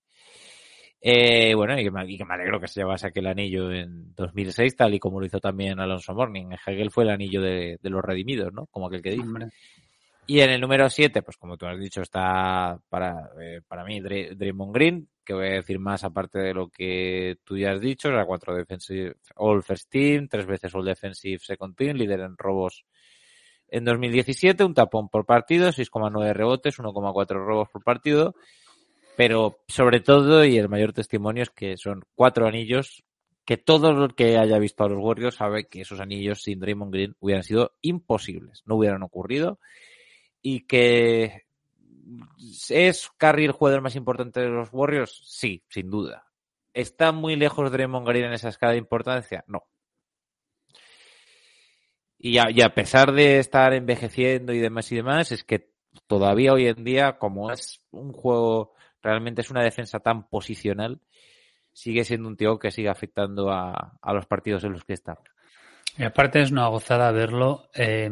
Eh, 0.99 1.53
bueno, 1.55 1.79
y 1.79 1.83
que, 1.83 1.91
me, 1.91 2.05
que, 2.17 2.25
me, 2.25 2.33
alegro 2.33 2.59
que 2.59 2.67
se 2.67 2.79
llevase 2.81 3.07
aquel 3.07 3.27
anillo 3.27 3.71
en 3.71 4.13
2006, 4.15 4.75
tal 4.75 4.95
y 4.95 4.99
como 4.99 5.19
lo 5.19 5.25
hizo 5.25 5.39
también 5.39 5.79
Alonso 5.79 6.13
Morning. 6.13 6.47
Hegel 6.65 6.91
fue 6.91 7.03
el 7.03 7.11
anillo 7.11 7.41
de, 7.41 7.77
los 7.83 8.03
redimidos, 8.03 8.51
¿no? 8.51 8.65
Como 8.67 8.87
aquel 8.87 9.01
que 9.01 9.11
dice. 9.11 9.23
Y 10.27 10.39
en 10.39 10.49
el 10.49 10.59
número 10.59 10.89
7, 10.89 11.21
pues 11.21 11.37
como 11.37 11.57
tú 11.57 11.67
has 11.67 11.79
dicho, 11.79 12.01
está 12.01 12.79
para, 12.89 13.29
eh, 13.39 13.61
para 13.67 13.83
mí 13.83 14.01
Draymond 14.01 14.73
Green. 14.73 15.07
Que 15.25 15.33
voy 15.33 15.47
a 15.47 15.53
decir 15.53 15.79
más 15.79 16.03
aparte 16.03 16.39
de 16.39 16.53
lo 16.53 16.69
que 16.69 17.37
tú 17.43 17.57
ya 17.57 17.71
has 17.71 17.81
dicho. 17.81 18.09
Era 18.09 18.25
cuatro 18.25 18.55
defensive 18.55 19.15
All 19.35 19.63
First 19.63 19.89
Team, 19.89 20.27
tres 20.29 20.45
veces 20.45 20.73
All 20.73 20.85
Defensive 20.85 21.39
Second 21.39 21.75
Team, 21.75 21.97
líder 21.97 22.21
en 22.21 22.37
robos 22.37 22.85
en 23.67 23.83
2017, 23.83 24.63
un 24.63 24.73
tapón 24.73 25.09
por 25.09 25.25
partido, 25.25 25.69
6,9 25.69 26.33
rebotes, 26.33 26.77
1,4 26.79 27.27
robos 27.45 27.69
por 27.69 27.83
partido. 27.83 28.35
Pero 29.17 29.57
sobre 29.67 29.99
todo, 30.01 30.45
y 30.45 30.57
el 30.57 30.69
mayor 30.69 30.93
testimonio 30.93 31.43
es 31.43 31.49
que 31.49 31.75
son 31.77 32.03
cuatro 32.15 32.47
anillos 32.47 33.03
que 33.45 33.57
todo 33.57 33.89
el 33.91 34.15
que 34.15 34.37
haya 34.37 34.59
visto 34.59 34.83
a 34.83 34.89
los 34.89 34.99
Warriors 34.99 35.35
sabe 35.35 35.67
que 35.67 35.81
esos 35.81 35.99
anillos 35.99 36.41
sin 36.41 36.59
Draymond 36.59 36.91
Green 36.91 37.15
hubieran 37.19 37.43
sido 37.43 37.73
imposibles, 37.81 38.63
no 38.65 38.75
hubieran 38.75 39.03
ocurrido 39.03 39.59
y 40.41 40.61
que 40.67 41.44
¿Es 42.69 43.09
Curry 43.17 43.45
el 43.45 43.51
jugador 43.51 43.81
más 43.81 43.95
importante 43.95 44.41
de 44.41 44.49
los 44.49 44.69
Warriors? 44.71 45.21
Sí, 45.25 45.63
sin 45.69 45.89
duda. 45.89 46.25
¿Está 46.73 47.11
muy 47.11 47.35
lejos 47.35 47.71
Draymond 47.71 48.07
Green 48.07 48.25
en 48.25 48.33
esa 48.33 48.49
escala 48.49 48.73
de 48.73 48.79
importancia? 48.79 49.43
No. 49.47 49.63
Y 52.17 52.37
a, 52.37 52.49
y 52.49 52.61
a, 52.61 52.73
pesar 52.73 53.11
de 53.13 53.39
estar 53.39 53.73
envejeciendo 53.73 54.53
y 54.53 54.59
demás 54.59 54.91
y 54.91 54.95
demás, 54.95 55.31
es 55.31 55.43
que 55.43 55.71
todavía 56.07 56.53
hoy 56.53 56.67
en 56.67 56.83
día, 56.83 57.17
como 57.17 57.51
es 57.51 57.81
un 57.91 58.11
juego, 58.13 58.73
realmente 59.01 59.41
es 59.41 59.51
una 59.51 59.63
defensa 59.63 59.99
tan 59.99 60.27
posicional, 60.27 61.01
sigue 61.71 62.03
siendo 62.03 62.27
un 62.27 62.37
tío 62.37 62.57
que 62.57 62.71
sigue 62.71 62.89
afectando 62.89 63.51
a, 63.51 63.97
a 64.01 64.13
los 64.13 64.25
partidos 64.25 64.63
en 64.63 64.73
los 64.73 64.83
que 64.83 64.93
está. 64.93 65.19
Y 65.97 66.03
aparte 66.03 66.41
es 66.41 66.51
una 66.51 66.67
gozada 66.67 67.11
verlo 67.11 67.69
eh, 67.73 68.09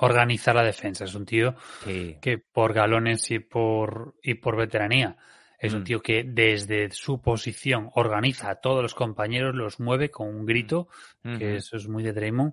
organizar 0.00 0.54
la 0.54 0.62
defensa. 0.64 1.04
Es 1.04 1.14
un 1.14 1.24
tío 1.24 1.54
Sí. 1.84 2.16
que 2.20 2.38
por 2.38 2.72
galones 2.74 3.30
y 3.30 3.38
por, 3.38 4.14
y 4.22 4.34
por 4.34 4.56
veteranía 4.56 5.16
es 5.58 5.72
un 5.72 5.80
Mm. 5.80 5.84
tío 5.84 6.00
que 6.02 6.24
desde 6.24 6.90
su 6.90 7.22
posición 7.22 7.90
organiza 7.94 8.50
a 8.50 8.56
todos 8.60 8.82
los 8.82 8.94
compañeros, 8.94 9.54
los 9.54 9.80
mueve 9.80 10.10
con 10.10 10.28
un 10.28 10.44
grito, 10.44 10.88
que 11.22 11.30
Ujú. 11.30 11.44
eso 11.56 11.76
es 11.78 11.88
muy 11.88 12.02
de 12.02 12.12
Draymond. 12.12 12.52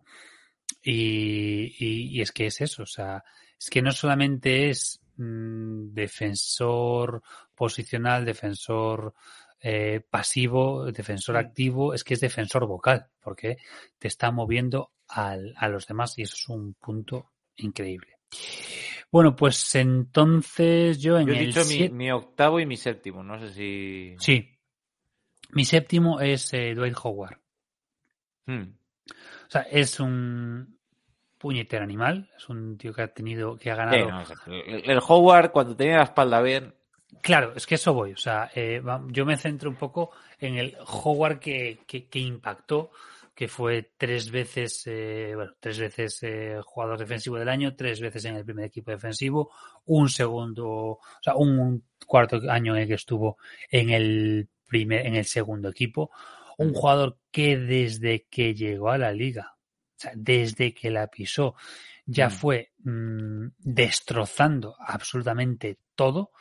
Y, 0.82 1.76
y- 1.78 2.18
y 2.18 2.22
es 2.22 2.32
que 2.32 2.46
es 2.48 2.62
eso, 2.62 2.84
o 2.84 2.88
sea, 2.88 3.24
es 3.60 3.70
que 3.70 3.82
no 3.82 3.92
solamente 3.92 4.70
es 4.70 5.00
mm, 5.18 5.94
defensor 5.94 7.22
posicional, 7.54 8.26
defensor 8.26 9.14
eh, 9.62 10.02
pasivo, 10.10 10.92
defensor 10.92 11.38
activo, 11.38 11.94
es 11.94 12.04
que 12.04 12.16
es 12.16 12.20
defensor 12.20 12.66
vocal, 12.68 13.08
porque 13.22 13.58
te 14.00 14.08
está 14.08 14.32
moviendo 14.32 14.92
al- 15.08 15.54
a 15.58 15.68
los 15.70 15.86
demás 15.88 16.18
y 16.18 16.24
eso 16.24 16.36
es 16.36 16.50
un 16.50 16.74
punto 16.74 17.32
increíble. 17.58 18.18
Bueno, 19.12 19.36
pues 19.36 19.76
entonces 19.76 21.00
yo 21.02 21.20
en 21.20 21.28
Yo 21.28 21.34
he 21.34 21.40
el 21.40 21.46
dicho 21.48 21.60
mi, 21.62 21.66
siete- 21.66 21.94
mi 21.94 22.12
octavo 22.12 22.60
y 22.60 22.66
mi 22.66 22.78
séptimo, 22.78 23.24
no 23.24 23.40
sé 23.40 23.54
si... 23.54 24.16
Sí. 24.20 24.58
Mi 25.52 25.66
séptimo 25.66 26.22
es 26.22 26.54
eh, 26.54 26.74
Dwight 26.74 26.96
Howard. 27.04 27.38
Hmm. 28.48 28.74
O 29.10 29.50
sea, 29.52 29.64
es 29.64 30.00
un 30.00 30.80
puñetero 31.38 31.84
animal. 31.84 32.32
Es 32.38 32.48
un 32.48 32.78
tío 32.78 32.94
que 32.94 33.02
ha 33.02 33.14
tenido, 33.14 33.58
que 33.58 33.70
ha 33.70 33.76
Sí, 33.76 33.78
ganado. 33.78 34.24
el, 34.48 34.90
el 34.90 35.00
Howard, 35.06 35.52
cuando 35.52 35.76
tenía 35.76 35.98
la 35.98 36.04
espalda 36.04 36.42
bien, 36.42 36.74
Claro, 37.22 37.54
es 37.56 37.68
que 37.68 37.76
eso 37.76 37.94
voy. 37.94 38.14
O 38.14 38.18
sea, 38.18 38.50
eh, 38.56 38.82
yo 39.08 39.26
me 39.26 39.38
centro 39.38 39.70
un 39.70 39.76
poco 39.76 40.12
en 40.40 40.56
el 40.56 40.78
Howard 40.88 41.40
que, 41.40 41.80
que, 41.86 42.08
que 42.08 42.20
impactó, 42.20 42.92
que 43.36 43.48
fue 43.48 43.92
tres 43.98 44.32
veces, 44.32 44.84
eh, 44.88 45.34
bueno, 45.36 45.54
tres 45.60 45.80
veces 45.80 46.20
eh, 46.24 46.60
jugador 46.64 46.98
defensivo 46.98 47.38
del 47.38 47.50
año, 47.50 47.76
tres 47.76 48.00
veces 48.00 48.26
en 48.26 48.36
el 48.36 48.46
primer 48.46 48.66
equipo 48.66 48.92
defensivo, 48.92 49.52
un 49.86 50.10
segundo, 50.10 50.68
o 50.68 51.00
sea, 51.22 51.36
un 51.36 51.84
cuarto 52.06 52.40
año 52.50 52.76
en 52.76 52.84
el 52.84 52.88
que 52.88 52.96
estuvo 52.96 53.38
en 53.70 53.90
el 53.90 54.50
primer, 54.68 55.06
en 55.06 55.16
el 55.16 55.26
segundo 55.26 55.70
equipo, 55.70 56.12
un 56.58 56.74
jugador 56.74 57.18
que 57.32 57.58
desde 57.58 58.26
que 58.30 58.54
llegó 58.54 58.90
a 58.90 58.98
la 58.98 59.12
liga, 59.12 59.56
o 59.56 60.00
sea, 60.00 60.12
desde 60.16 60.74
que 60.74 60.90
la 60.90 61.08
pisó, 61.08 61.56
ya 62.06 62.28
Mm. 62.28 62.32
fue 62.32 62.72
mm, 62.84 63.48
destrozando 63.60 64.76
absolutamente 64.80 65.80
todo. 65.96 66.32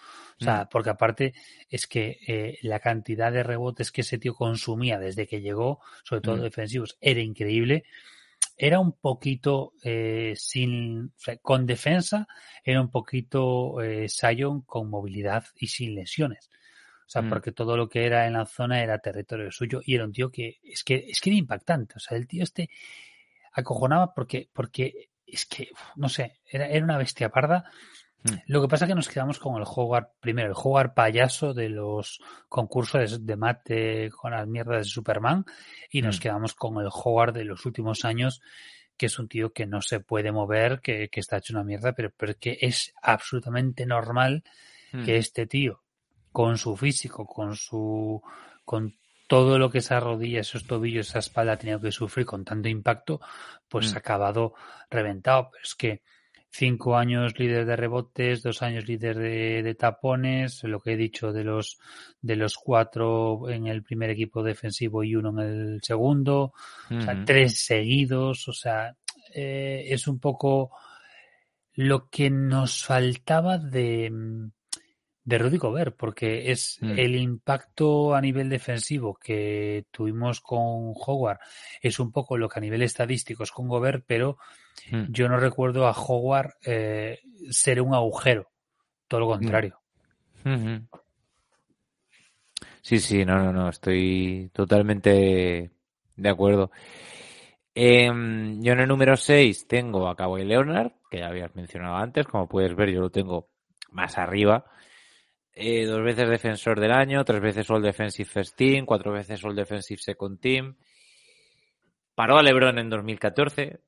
O 0.41 0.45
sea, 0.45 0.65
Mm. 0.65 0.69
porque 0.71 0.91
aparte 0.91 1.35
es 1.69 1.87
que 1.87 2.19
eh, 2.27 2.59
la 2.63 2.81
cantidad 2.81 3.31
de 3.31 3.43
rebotes 3.43 3.93
que 3.93 4.01
ese 4.01 4.19
tío 4.19 4.35
consumía 4.35 4.99
desde 4.99 5.27
que 5.27 5.41
llegó, 5.41 5.81
sobre 6.05 6.23
todo 6.23 6.37
Mm. 6.39 6.43
defensivos, 6.43 6.97
era 7.01 7.21
increíble. 7.21 7.85
Era 8.57 8.79
un 8.81 8.93
poquito 8.93 9.73
eh, 9.83 10.35
sin, 10.37 11.07
o 11.07 11.19
sea, 11.19 11.37
con 11.39 11.67
defensa, 11.67 12.27
era 12.65 12.81
un 12.81 12.91
poquito 12.91 13.81
eh, 13.83 14.09
Sion 14.09 14.63
con 14.63 14.89
movilidad 14.91 15.45
y 15.57 15.67
sin 15.69 15.95
lesiones. 15.95 16.51
O 17.07 17.11
sea, 17.13 17.23
Mm. 17.23 17.29
porque 17.29 17.53
todo 17.53 17.77
lo 17.77 17.89
que 17.89 18.05
era 18.07 18.27
en 18.27 18.35
la 18.35 18.47
zona 18.47 18.83
era 18.83 18.99
territorio 18.99 19.51
suyo 19.51 19.81
y 19.85 19.95
era 19.97 20.05
un 20.05 20.13
tío 20.13 20.31
que 20.31 20.59
es 20.63 20.85
que 20.85 21.07
es 21.09 21.21
que 21.21 21.31
era 21.31 21.39
impactante. 21.39 21.95
O 21.97 22.01
sea, 22.01 22.17
el 22.17 22.27
tío 22.27 22.43
este 22.45 22.71
acojonaba 23.53 24.15
porque 24.15 24.49
porque 24.53 25.09
es 25.27 25.45
que 25.47 25.69
no 25.97 26.09
sé, 26.09 26.39
era, 26.51 26.67
era 26.69 26.85
una 26.85 26.99
bestia 26.99 27.29
parda. 27.31 27.65
Mm. 28.23 28.35
Lo 28.47 28.61
que 28.63 28.69
pasa 28.69 28.85
es 28.85 28.89
que 28.91 28.95
nos 28.95 29.09
quedamos 29.09 29.39
con 29.39 29.57
el 29.57 29.67
Howard, 29.67 30.09
primero, 30.21 30.49
el 30.49 30.55
Howard 30.57 30.93
payaso 30.95 31.55
de 31.55 31.69
los 31.71 32.21
concursos 32.49 33.25
de 33.25 33.37
mate 33.37 34.11
con 34.11 34.33
las 34.33 34.47
mierdas 34.47 34.79
de 34.79 34.85
Superman, 34.85 35.45
y 35.91 36.03
nos 36.03 36.19
Mm. 36.19 36.21
quedamos 36.21 36.55
con 36.55 36.79
el 36.83 36.89
Howard 36.93 37.33
de 37.35 37.45
los 37.45 37.65
últimos 37.67 38.05
años, 38.05 38.41
que 38.97 39.07
es 39.07 39.19
un 39.19 39.29
tío 39.29 39.53
que 39.53 39.65
no 39.67 39.81
se 39.81 40.01
puede 40.01 40.31
mover, 40.33 40.81
que, 40.81 41.09
que 41.09 41.21
está 41.21 41.39
hecho 41.39 41.55
una 41.55 41.65
mierda, 41.65 41.93
pero, 41.95 42.11
pero 42.17 42.35
que 42.39 42.59
es 42.61 42.93
absolutamente 43.01 43.87
normal 43.87 44.45
hmm, 44.93 45.05
que 45.05 45.17
este 45.17 45.47
tío, 45.47 45.83
con 46.33 46.59
su 46.59 46.77
físico, 46.77 47.27
con 47.27 47.57
su, 47.57 48.23
con 48.65 48.95
todo 49.27 49.59
lo 49.59 49.71
que 49.71 49.79
esa 49.79 50.01
rodilla, 50.01 50.41
esos 50.41 50.67
tobillos, 50.67 51.09
esa 51.09 51.21
espalda 51.21 51.53
ha 51.53 51.57
tenido 51.57 51.81
que 51.81 51.93
sufrir 51.93 52.27
con 52.27 52.45
tanto 52.45 52.69
impacto, 52.69 53.21
pues 53.69 53.91
Mm. 53.93 53.95
ha 53.95 53.99
acabado 54.01 54.55
reventado. 54.91 55.49
Pero 55.53 55.63
es 55.65 55.75
que 55.75 56.03
cinco 56.53 56.97
años 56.97 57.39
líder 57.39 57.65
de 57.65 57.77
rebotes, 57.77 58.43
dos 58.43 58.61
años 58.63 58.89
líder 58.89 59.17
de, 59.17 59.63
de 59.63 59.75
tapones, 59.75 60.65
lo 60.65 60.81
que 60.81 60.93
he 60.93 60.97
dicho 60.97 61.33
de 61.33 61.45
los 61.45 61.79
de 62.21 62.37
los 62.37 62.57
cuatro 62.57 63.49
en 63.49 63.69
el 63.69 63.83
primer 63.83 64.11
equipo 64.11 64.43
defensivo 64.43 65.05
y 65.05 65.15
uno 65.15 65.31
en 65.31 65.49
el 65.49 65.81
segundo, 65.83 66.53
o 66.91 67.01
sea, 67.01 67.25
tres 67.25 67.65
seguidos, 67.65 68.49
o 68.49 68.53
sea, 68.53 68.97
eh, 69.33 69.85
es 69.89 70.09
un 70.09 70.19
poco 70.19 70.73
lo 71.75 72.09
que 72.11 72.31
nos 72.31 72.85
faltaba 72.85 73.57
de, 73.57 74.11
de 75.25 75.39
Rudy 75.39 75.57
Gobert, 75.57 75.97
porque 75.97 76.51
es 76.51 76.79
Mm. 76.81 76.99
el 76.99 77.15
impacto 77.17 78.15
a 78.15 78.21
nivel 78.21 78.49
defensivo 78.49 79.15
que 79.15 79.87
tuvimos 79.93 80.41
con 80.41 80.93
Howard, 80.97 81.39
es 81.81 82.01
un 82.01 82.11
poco 82.11 82.37
lo 82.37 82.49
que 82.49 82.59
a 82.59 82.63
nivel 82.63 82.83
estadístico 82.83 83.45
es 83.45 83.53
con 83.53 83.69
Gobert, 83.69 84.05
pero 84.07 84.39
Hmm. 84.91 85.05
yo 85.09 85.29
no 85.29 85.39
recuerdo 85.39 85.87
a 85.87 85.93
Howard 85.93 86.55
eh, 86.65 87.21
ser 87.51 87.81
un 87.81 87.95
agujero, 87.95 88.49
todo 89.09 89.21
lo 89.21 89.29
contrario. 89.29 89.79
Ujú. 90.45 90.87
Sí, 92.83 92.99
sí, 92.99 93.25
no, 93.25 93.37
no, 93.37 93.53
no, 93.53 93.69
estoy 93.69 94.51
totalmente 94.53 95.71
de 96.17 96.29
acuerdo. 96.29 96.71
Em, 97.75 98.61
yo 98.63 98.73
en 98.73 98.81
el 98.81 98.89
número 98.89 99.17
6 99.17 99.69
tengo 99.69 100.09
a 100.09 100.17
Kawhi 100.17 100.45
Leonard, 100.45 100.93
que 101.11 101.19
ya 101.19 101.29
habías 101.29 101.55
mencionado 101.55 101.97
antes, 101.97 102.27
como 102.27 102.49
puedes 102.49 102.75
ver 102.75 102.91
yo 102.91 103.01
lo 103.01 103.11
tengo 103.11 103.49
más 103.93 104.19
arriba. 104.19 104.65
Eh, 105.53 105.85
dos 105.85 106.03
veces 106.03 106.29
defensor 106.29 106.81
del 106.81 106.93
año, 106.93 107.25
tres 107.25 107.41
veces 107.41 107.71
All 107.71 107.83
Defensive 107.83 108.29
First 108.29 108.57
Team, 108.57 108.87
cuatro 108.87 109.13
veces 109.13 109.45
All 109.45 109.55
Defensive 109.55 110.01
Second 110.01 110.41
Team. 110.41 110.77
Paró 112.15 112.39
a 112.39 112.43
LeBron 112.43 112.79
en 112.79 112.89
2014. 112.89 113.81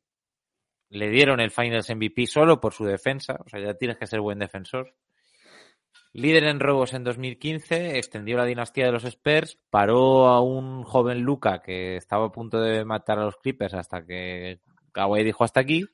Le 0.92 1.08
dieron 1.08 1.40
el 1.40 1.50
Finals 1.50 1.88
MVP 1.88 2.26
solo 2.26 2.60
por 2.60 2.74
su 2.74 2.84
defensa, 2.84 3.40
o 3.44 3.48
sea, 3.48 3.60
ya 3.60 3.74
tienes 3.74 3.96
que 3.96 4.06
ser 4.06 4.20
buen 4.20 4.38
defensor. 4.38 4.94
Líder 6.12 6.44
en 6.44 6.60
robos 6.60 6.92
en 6.92 7.02
2015, 7.02 7.96
extendió 7.96 8.36
la 8.36 8.44
dinastía 8.44 8.84
de 8.84 8.92
los 8.92 9.04
Spurs, 9.04 9.58
paró 9.70 10.26
a 10.26 10.42
un 10.42 10.82
joven 10.82 11.22
Luca 11.22 11.62
que 11.62 11.96
estaba 11.96 12.26
a 12.26 12.32
punto 12.32 12.60
de 12.60 12.84
matar 12.84 13.18
a 13.18 13.24
los 13.24 13.38
Clippers 13.38 13.72
hasta 13.72 14.04
que 14.04 14.60
Kawhi 14.92 15.24
dijo 15.24 15.44
hasta 15.44 15.60
aquí. 15.60 15.86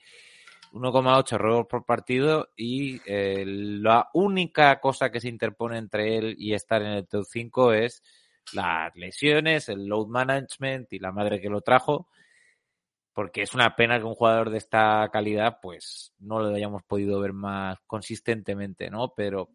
1,8 0.72 1.38
robos 1.38 1.66
por 1.68 1.86
partido 1.86 2.50
y 2.56 3.00
eh, 3.06 3.44
la 3.46 4.10
única 4.14 4.80
cosa 4.80 5.10
que 5.10 5.20
se 5.20 5.28
interpone 5.28 5.78
entre 5.78 6.18
él 6.18 6.34
y 6.36 6.54
estar 6.54 6.82
en 6.82 6.88
el 6.88 7.06
top 7.06 7.24
5 7.24 7.72
es 7.72 8.02
las 8.52 8.94
lesiones, 8.96 9.68
el 9.68 9.86
load 9.86 10.08
management 10.08 10.92
y 10.92 10.98
la 10.98 11.12
madre 11.12 11.40
que 11.40 11.48
lo 11.48 11.60
trajo. 11.60 12.08
Porque 13.18 13.42
es 13.42 13.52
una 13.52 13.74
pena 13.74 13.98
que 13.98 14.04
un 14.04 14.14
jugador 14.14 14.48
de 14.48 14.58
esta 14.58 15.08
calidad, 15.12 15.58
pues, 15.60 16.12
no 16.20 16.38
lo 16.38 16.54
hayamos 16.54 16.84
podido 16.84 17.18
ver 17.18 17.32
más 17.32 17.76
consistentemente, 17.84 18.90
¿no? 18.90 19.12
Pero, 19.16 19.48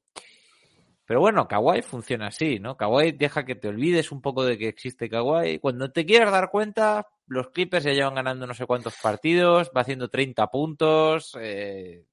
pero 1.06 1.22
bueno, 1.22 1.48
Kawhi 1.48 1.82
funciona 1.82 2.28
así, 2.28 2.60
¿no? 2.60 2.76
Kawhi 2.76 3.14
deja 3.14 3.46
que 3.46 3.56
te 3.56 3.70
olvides 3.70 4.12
un 4.12 4.22
poco 4.22 4.44
de 4.44 4.58
que 4.58 4.68
existe 4.68 5.10
Kawhi. 5.10 5.60
Cuando 5.60 5.90
te 5.94 6.06
quieras 6.06 6.30
dar 6.34 6.50
cuenta, 6.52 7.08
los 7.28 7.52
Clippers 7.52 7.86
ya 7.86 7.94
llevan 7.94 8.16
ganando 8.16 8.46
no 8.46 8.54
sé 8.54 8.66
cuántos 8.66 8.96
partidos, 9.02 9.72
va 9.74 9.80
haciendo 9.80 10.10
30 10.10 10.48
puntos. 10.48 11.38
eh, 11.40 12.04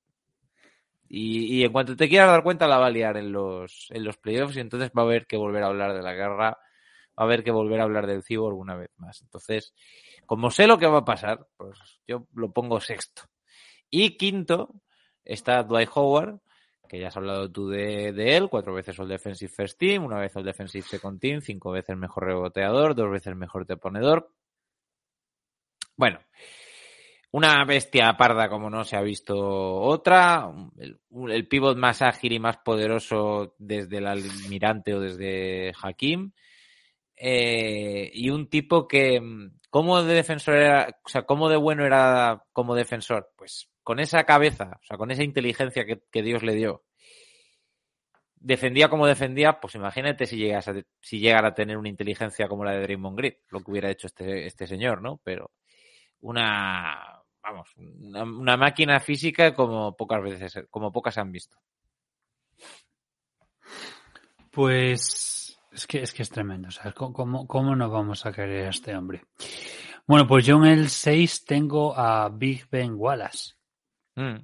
Y, 1.08 1.56
y 1.58 1.64
en 1.64 1.72
cuanto 1.72 1.96
te 1.96 2.08
quieras 2.08 2.28
dar 2.28 2.44
cuenta 2.44 2.68
la 2.68 2.78
va 2.78 2.86
a 2.86 2.90
liar 2.90 3.16
en 3.16 3.32
los, 3.32 3.88
en 3.90 4.04
los 4.04 4.16
playoffs 4.18 4.56
y 4.56 4.60
entonces 4.60 4.90
va 4.96 5.02
a 5.02 5.04
haber 5.06 5.26
que 5.26 5.36
volver 5.36 5.64
a 5.64 5.66
hablar 5.66 5.94
de 5.94 6.02
la 6.02 6.12
guerra, 6.14 6.50
va 6.50 6.58
a 7.16 7.22
haber 7.24 7.42
que 7.42 7.50
volver 7.50 7.80
a 7.80 7.84
hablar 7.84 8.06
del 8.06 8.22
cyborg 8.22 8.56
una 8.56 8.76
vez 8.76 8.90
más. 8.98 9.20
Entonces, 9.22 9.74
como 10.30 10.52
sé 10.52 10.68
lo 10.68 10.78
que 10.78 10.86
va 10.86 10.98
a 10.98 11.04
pasar, 11.04 11.48
pues 11.56 11.76
yo 12.06 12.28
lo 12.34 12.52
pongo 12.52 12.80
sexto. 12.80 13.22
Y 13.90 14.16
quinto 14.16 14.80
está 15.24 15.64
Dwight 15.64 15.90
Howard, 15.92 16.38
que 16.88 17.00
ya 17.00 17.08
has 17.08 17.16
hablado 17.16 17.50
tú 17.50 17.68
de, 17.68 18.36
él, 18.36 18.48
cuatro 18.48 18.72
veces 18.72 18.96
All 19.00 19.08
Defensive 19.08 19.50
First 19.52 19.76
Team, 19.76 20.04
una 20.04 20.20
vez 20.20 20.36
All 20.36 20.44
Defensive 20.44 20.86
Second 20.86 21.18
Team, 21.18 21.40
cinco 21.40 21.72
veces 21.72 21.96
mejor 21.96 22.26
reboteador, 22.26 22.94
dos 22.94 23.10
veces 23.10 23.34
mejor 23.34 23.66
deponedor. 23.66 24.32
Bueno, 25.96 26.20
una 27.32 27.64
bestia 27.64 28.16
parda 28.16 28.48
como 28.48 28.70
no 28.70 28.84
se 28.84 28.96
ha 28.96 29.02
visto 29.02 29.36
otra, 29.36 30.48
el, 30.78 31.00
el 31.28 31.48
pivot 31.48 31.76
más 31.76 32.02
ágil 32.02 32.34
y 32.34 32.38
más 32.38 32.58
poderoso 32.58 33.56
desde 33.58 33.98
el 33.98 34.06
almirante 34.06 34.94
o 34.94 35.00
desde 35.00 35.72
Hakim, 35.82 36.30
eh, 37.16 38.12
y 38.14 38.30
un 38.30 38.48
tipo 38.48 38.86
que, 38.86 39.20
¿cómo 39.70 40.02
de 40.02 40.14
defensor 40.14 40.56
era, 40.56 41.00
o 41.04 41.08
sea, 41.08 41.22
cómo 41.22 41.48
de 41.48 41.56
bueno 41.56 41.86
era 41.86 42.44
como 42.52 42.74
defensor? 42.74 43.32
Pues 43.36 43.70
con 43.82 44.00
esa 44.00 44.24
cabeza, 44.24 44.78
o 44.82 44.84
sea, 44.84 44.98
con 44.98 45.10
esa 45.10 45.22
inteligencia 45.22 45.86
que, 45.86 46.22
Dios 46.22 46.42
le 46.42 46.54
dio, 46.54 46.84
defendía 48.36 48.88
como 48.88 49.06
defendía, 49.06 49.60
pues 49.60 49.74
imagínate 49.76 50.26
si 50.26 50.36
llegas 50.36 50.68
a, 50.68 50.74
si 51.00 51.20
llegara 51.20 51.48
a 51.48 51.54
tener 51.54 51.76
una 51.76 51.88
inteligencia 51.88 52.48
como 52.48 52.64
la 52.64 52.72
de 52.72 52.82
Draymond 52.82 53.16
Green, 53.16 53.36
lo 53.48 53.60
que 53.60 53.70
hubiera 53.70 53.90
hecho 53.90 54.08
este, 54.08 54.46
este 54.46 54.66
señor, 54.66 55.00
¿no? 55.02 55.20
Pero 55.24 55.52
una, 56.20 57.22
vamos, 57.42 57.68
una, 57.76 58.24
una, 58.24 58.56
máquina 58.56 59.00
física 59.00 59.54
como 59.54 59.96
pocas 59.96 60.22
veces, 60.22 60.66
como 60.70 60.92
pocas 60.92 61.16
han 61.18 61.32
visto. 61.32 61.56
Pues 64.50 65.39
es 65.72 65.86
que 65.86 66.02
es 66.02 66.12
que 66.12 66.22
es 66.22 66.30
tremendo, 66.30 66.68
o 66.68 66.70
sea, 66.70 66.92
¿cómo, 66.92 67.46
cómo 67.46 67.76
no 67.76 67.90
vamos 67.90 68.26
a 68.26 68.32
querer 68.32 68.66
a 68.66 68.70
este 68.70 68.94
hombre? 68.96 69.22
Bueno, 70.06 70.26
pues 70.26 70.44
yo 70.44 70.56
en 70.56 70.64
el 70.64 70.88
6 70.88 71.44
tengo 71.44 71.96
a 71.96 72.28
Big 72.28 72.68
Ben 72.70 72.94
Wallace. 72.96 73.54
Mm. 74.16 74.36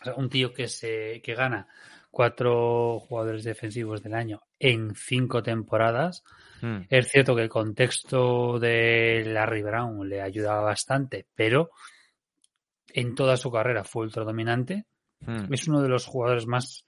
O 0.00 0.04
sea, 0.04 0.14
un 0.14 0.28
tío 0.28 0.52
que 0.52 0.68
se 0.68 1.20
que 1.22 1.34
gana 1.34 1.66
cuatro 2.10 3.00
jugadores 3.00 3.42
defensivos 3.42 4.02
del 4.02 4.14
año 4.14 4.42
en 4.58 4.94
cinco 4.94 5.42
temporadas. 5.42 6.22
Mm. 6.60 6.82
Es 6.88 7.08
cierto 7.08 7.34
que 7.34 7.42
el 7.42 7.48
contexto 7.48 8.58
de 8.60 9.24
Larry 9.26 9.62
Brown 9.62 10.08
le 10.08 10.20
ayudaba 10.20 10.60
bastante, 10.60 11.26
pero 11.34 11.70
en 12.88 13.14
toda 13.14 13.36
su 13.36 13.50
carrera 13.50 13.82
fue 13.82 14.04
ultra 14.04 14.24
dominante. 14.24 14.84
Mm. 15.20 15.52
Es 15.52 15.66
uno 15.66 15.82
de 15.82 15.88
los 15.88 16.06
jugadores 16.06 16.46
más 16.46 16.84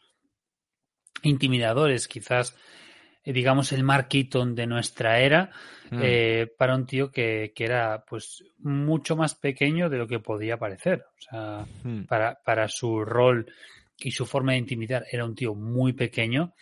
intimidadores, 1.23 2.07
quizás, 2.07 2.55
digamos, 3.33 3.73
el 3.73 3.83
Mark 3.83 4.09
Keaton 4.09 4.55
de 4.55 4.67
nuestra 4.67 5.21
era, 5.21 5.51
mm. 5.91 6.01
eh, 6.03 6.53
para 6.59 6.75
un 6.75 6.87
tío 6.87 7.11
que, 7.11 7.53
que, 7.55 7.65
era 7.65 8.05
pues 8.05 8.45
mucho 8.59 9.17
más 9.17 9.35
pequeño 9.35 9.89
de 9.89 9.99
lo 9.99 10.07
que 10.07 10.21
podía 10.21 10.59
parecer. 10.59 11.07
O 11.19 11.21
sea, 11.21 11.67
mm. 11.83 12.05
para, 12.05 12.39
para 12.45 12.69
su 12.69 13.05
rol 13.05 13.47
y 13.99 14.11
su 14.11 14.27
forma 14.27 14.53
de 14.53 14.59
intimidar 14.59 15.07
era 15.11 15.25
un 15.25 15.35
tío 15.35 15.55
muy 15.55 15.93
pequeño 15.93 16.55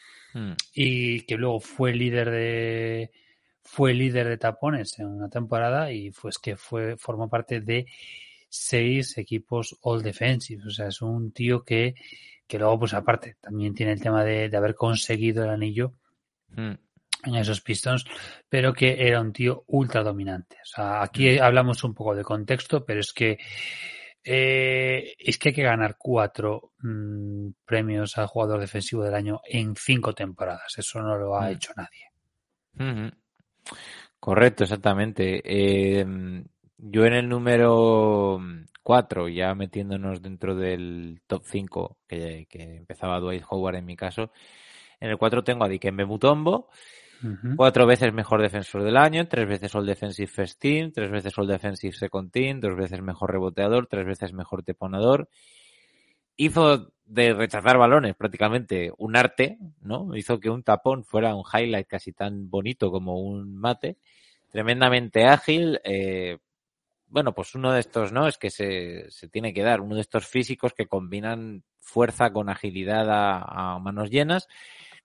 y 0.72 1.20
que 1.22 1.36
luego 1.36 1.60
fue 1.60 1.92
líder 1.92 2.30
de 2.30 3.10
fue 3.62 3.92
líder 3.92 4.28
de 4.28 4.38
tapones 4.38 4.98
en 4.98 5.08
una 5.08 5.28
temporada 5.28 5.92
y 5.92 6.10
pues 6.10 6.38
que 6.38 6.56
fue 6.56 6.96
formó 6.96 7.28
parte 7.28 7.60
de 7.60 7.86
seis 8.48 9.16
equipos 9.18 9.76
all 9.82 10.02
defensive. 10.02 10.62
O 10.66 10.70
sea, 10.70 10.88
es 10.88 11.00
un 11.02 11.32
tío 11.32 11.64
que, 11.64 11.94
que 12.46 12.58
luego, 12.58 12.80
pues 12.80 12.94
aparte, 12.94 13.36
también 13.40 13.74
tiene 13.74 13.92
el 13.92 14.00
tema 14.00 14.24
de, 14.24 14.48
de 14.48 14.56
haber 14.56 14.74
conseguido 14.74 15.44
el 15.44 15.50
anillo 15.50 15.94
mm. 16.56 17.28
en 17.28 17.34
esos 17.34 17.60
Pistons, 17.60 18.04
pero 18.48 18.72
que 18.72 19.06
era 19.06 19.20
un 19.20 19.32
tío 19.32 19.64
ultra 19.68 20.02
dominante. 20.02 20.56
O 20.62 20.66
sea, 20.66 21.02
aquí 21.02 21.38
mm. 21.38 21.42
hablamos 21.42 21.82
un 21.84 21.94
poco 21.94 22.14
de 22.14 22.24
contexto, 22.24 22.84
pero 22.84 23.00
es 23.00 23.12
que 23.12 23.38
eh, 24.24 25.14
es 25.18 25.36
que 25.38 25.48
hay 25.48 25.54
que 25.54 25.62
ganar 25.62 25.96
cuatro 25.98 26.72
mmm, 26.78 27.50
premios 27.64 28.16
al 28.18 28.28
jugador 28.28 28.60
defensivo 28.60 29.02
del 29.02 29.14
año 29.14 29.40
en 29.44 29.74
cinco 29.76 30.14
temporadas. 30.14 30.74
Eso 30.78 31.00
no 31.00 31.16
lo 31.16 31.36
ha 31.36 31.48
mm. 31.48 31.52
hecho 31.52 31.72
nadie. 31.76 32.06
Mm 32.74 33.06
-hmm. 33.06 33.12
Correcto, 34.20 34.62
exactamente. 34.62 35.42
Eh, 35.44 36.06
yo 36.78 37.04
en 37.04 37.12
el 37.12 37.28
número 37.28 38.40
4, 38.82 39.28
ya 39.28 39.54
metiéndonos 39.54 40.22
dentro 40.22 40.54
del 40.54 41.22
top 41.26 41.42
5, 41.44 41.98
que, 42.06 42.46
que, 42.48 42.76
empezaba 42.76 43.20
Dwight 43.20 43.44
Howard 43.48 43.76
en 43.76 43.86
mi 43.86 43.96
caso, 43.96 44.32
en 45.02 45.10
el 45.10 45.18
4 45.18 45.42
tengo 45.42 45.64
a 45.64 45.68
Dikembe 45.68 46.04
Mutombo, 46.04 46.68
uh 47.24 47.26
-huh. 47.26 47.56
cuatro 47.56 47.86
veces 47.88 48.12
mejor 48.12 48.40
defensor 48.40 48.84
del 48.84 48.96
año, 48.96 49.26
tres 49.26 49.48
veces 49.48 49.74
All 49.74 49.84
Defensive 49.84 50.28
First 50.28 50.60
Team, 50.60 50.92
tres 50.92 51.10
veces 51.10 51.36
All 51.36 51.48
Defensive 51.48 51.92
Second 51.92 52.30
Team, 52.30 52.60
dos 52.60 52.76
veces 52.76 53.02
mejor 53.02 53.32
reboteador, 53.32 53.88
tres 53.88 54.06
veces 54.06 54.32
mejor 54.32 54.62
teponador. 54.62 55.28
Hizo 56.36 56.92
de 57.04 57.34
rechazar 57.34 57.78
balones 57.78 58.14
prácticamente 58.14 58.92
un 58.96 59.16
arte, 59.16 59.58
¿no? 59.80 60.14
Hizo 60.14 60.38
que 60.38 60.50
un 60.50 60.62
tapón 60.62 61.02
fuera 61.02 61.34
un 61.34 61.42
highlight 61.52 61.88
casi 61.88 62.12
tan 62.12 62.48
bonito 62.48 62.92
como 62.92 63.20
un 63.20 63.56
mate. 63.56 63.96
Tremendamente 64.50 65.24
ágil, 65.24 65.80
eh, 65.82 66.38
bueno, 67.08 67.34
pues 67.34 67.56
uno 67.56 67.72
de 67.72 67.80
estos, 67.80 68.12
¿no? 68.12 68.28
Es 68.28 68.38
que 68.38 68.50
se, 68.50 69.10
se, 69.10 69.28
tiene 69.28 69.52
que 69.52 69.64
dar, 69.64 69.80
uno 69.80 69.96
de 69.96 70.00
estos 70.00 70.28
físicos 70.28 70.72
que 70.74 70.86
combinan 70.86 71.64
fuerza 71.80 72.32
con 72.32 72.48
agilidad 72.48 73.10
a, 73.10 73.74
a, 73.74 73.78
manos 73.80 74.08
llenas, 74.10 74.48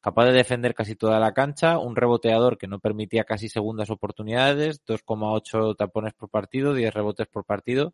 capaz 0.07 0.27
de 0.27 0.31
defender 0.31 0.73
casi 0.73 0.95
toda 0.95 1.19
la 1.19 1.33
cancha, 1.33 1.79
un 1.79 1.93
reboteador 1.93 2.57
que 2.57 2.65
no 2.65 2.79
permitía 2.79 3.25
casi 3.25 3.49
segundas 3.49 3.89
oportunidades, 3.89 4.81
2,8 4.85 5.75
tapones 5.75 6.13
por 6.13 6.29
partido, 6.29 6.73
10 6.73 6.93
rebotes 6.93 7.27
por 7.27 7.43
partido. 7.43 7.93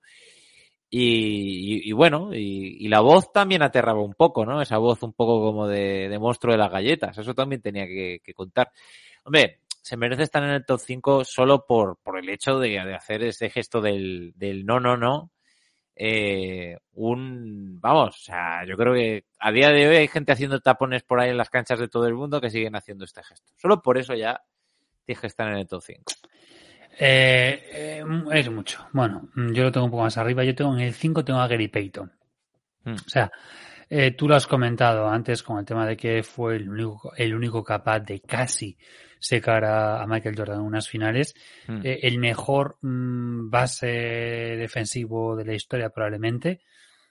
Y, 0.91 1.90
y, 1.90 1.91
bueno, 1.91 2.30
y, 2.35 2.88
la 2.88 2.99
voz 2.99 3.31
también 3.34 3.64
aterraba 3.64 4.03
un 4.03 4.14
poco, 4.14 4.45
¿no? 4.45 4.61
Esa 4.61 4.77
voz 4.77 5.02
un 5.02 5.14
poco 5.14 5.41
como 5.41 5.68
de, 5.68 6.15
monstruo 6.19 6.52
de 6.53 6.60
las 6.60 6.72
galletas, 6.72 7.18
eso 7.18 7.34
también 7.34 7.64
tenía 7.64 7.88
que, 7.88 8.22
que 8.23 8.34
contar. 8.35 8.72
Hombre, 9.26 9.61
se 9.81 9.98
merece 9.98 10.22
estar 10.22 10.44
en 10.44 10.52
el 10.52 10.68
top 10.68 10.81
5 10.81 11.26
solo 11.26 11.65
por, 11.65 11.98
por 11.98 12.19
el 12.19 12.30
hecho 12.30 12.60
de, 12.60 12.69
de 12.69 12.94
hacer 12.94 13.23
ese 13.23 13.49
gesto 13.49 13.81
del, 13.81 14.34
del, 14.35 14.68
no, 14.68 14.80
no, 14.80 14.98
no. 14.98 15.31
Eh, 15.95 16.78
un, 16.94 17.80
vamos, 17.80 18.15
o 18.15 18.24
sea, 18.24 18.65
yo 18.65 18.76
creo 18.76 18.94
que 18.94 19.26
a 19.40 19.52
día 19.52 19.70
de 19.70 19.88
hoy 19.88 19.95
hay 19.98 20.07
gente 20.07 20.32
haciendo 20.32 20.60
tapones 20.60 21.03
por 21.03 21.20
ahí 21.20 21.30
en 21.30 21.38
las 21.38 21.49
canchas 21.49 21.80
de 21.80 21.88
todo 21.88 22.07
el 22.07 22.15
mundo 22.15 22.41
que 22.41 22.49
siguen 22.49 22.76
haciendo 22.76 23.06
este 23.06 23.24
gesto. 23.24 23.53
Solo 23.57 23.82
por 23.82 23.98
eso 23.98 24.14
ya 24.14 24.41
tienes 25.06 25.22
que 25.22 25.28
estar 25.28 25.48
en 25.49 25.57
el 25.57 25.68
top 25.68 25.82
5. 25.84 26.03
Eh, 26.99 27.70
eh, 27.74 28.03
es 28.32 28.49
mucho. 28.49 28.88
Bueno, 28.94 29.30
yo 29.36 29.64
lo 29.64 29.72
tengo 29.72 29.86
un 29.86 29.91
poco 29.91 30.03
más 30.03 30.18
arriba. 30.18 30.44
Yo 30.44 30.56
tengo 30.56 30.74
en 30.74 30.82
el 30.82 30.94
5 30.94 31.26
tengo 31.26 31.40
a 31.40 31.48
Gary 31.48 31.68
Payton. 31.68 32.11
Hmm. 32.86 32.94
O 32.94 33.10
sea, 33.10 33.32
eh, 33.90 34.11
tú 34.11 34.28
lo 34.28 34.36
has 34.36 34.48
comentado 34.48 35.07
antes 35.07 35.44
con 35.44 35.60
el 35.60 35.65
tema 35.65 35.86
de 35.86 35.98
que 35.98 36.24
fue 36.24 36.56
el 36.56 36.70
único, 36.70 37.14
el 37.15 37.36
único 37.36 37.64
capaz 37.64 37.99
de 38.02 38.22
casi 38.22 38.78
secar 39.24 39.64
a, 39.64 40.02
a 40.02 40.08
Michael 40.08 40.36
Jordan 40.38 40.60
en 40.60 40.66
unas 40.66 40.90
finales. 40.90 41.34
Mm. 41.68 41.82
Eh, 41.84 42.00
el 42.04 42.20
mejor 42.20 42.78
mm, 42.82 43.50
base 43.50 43.88
defensivo 43.88 45.36
de 45.36 45.45
la 45.45 45.54
historia 45.54 45.90
probablemente. 45.90 46.62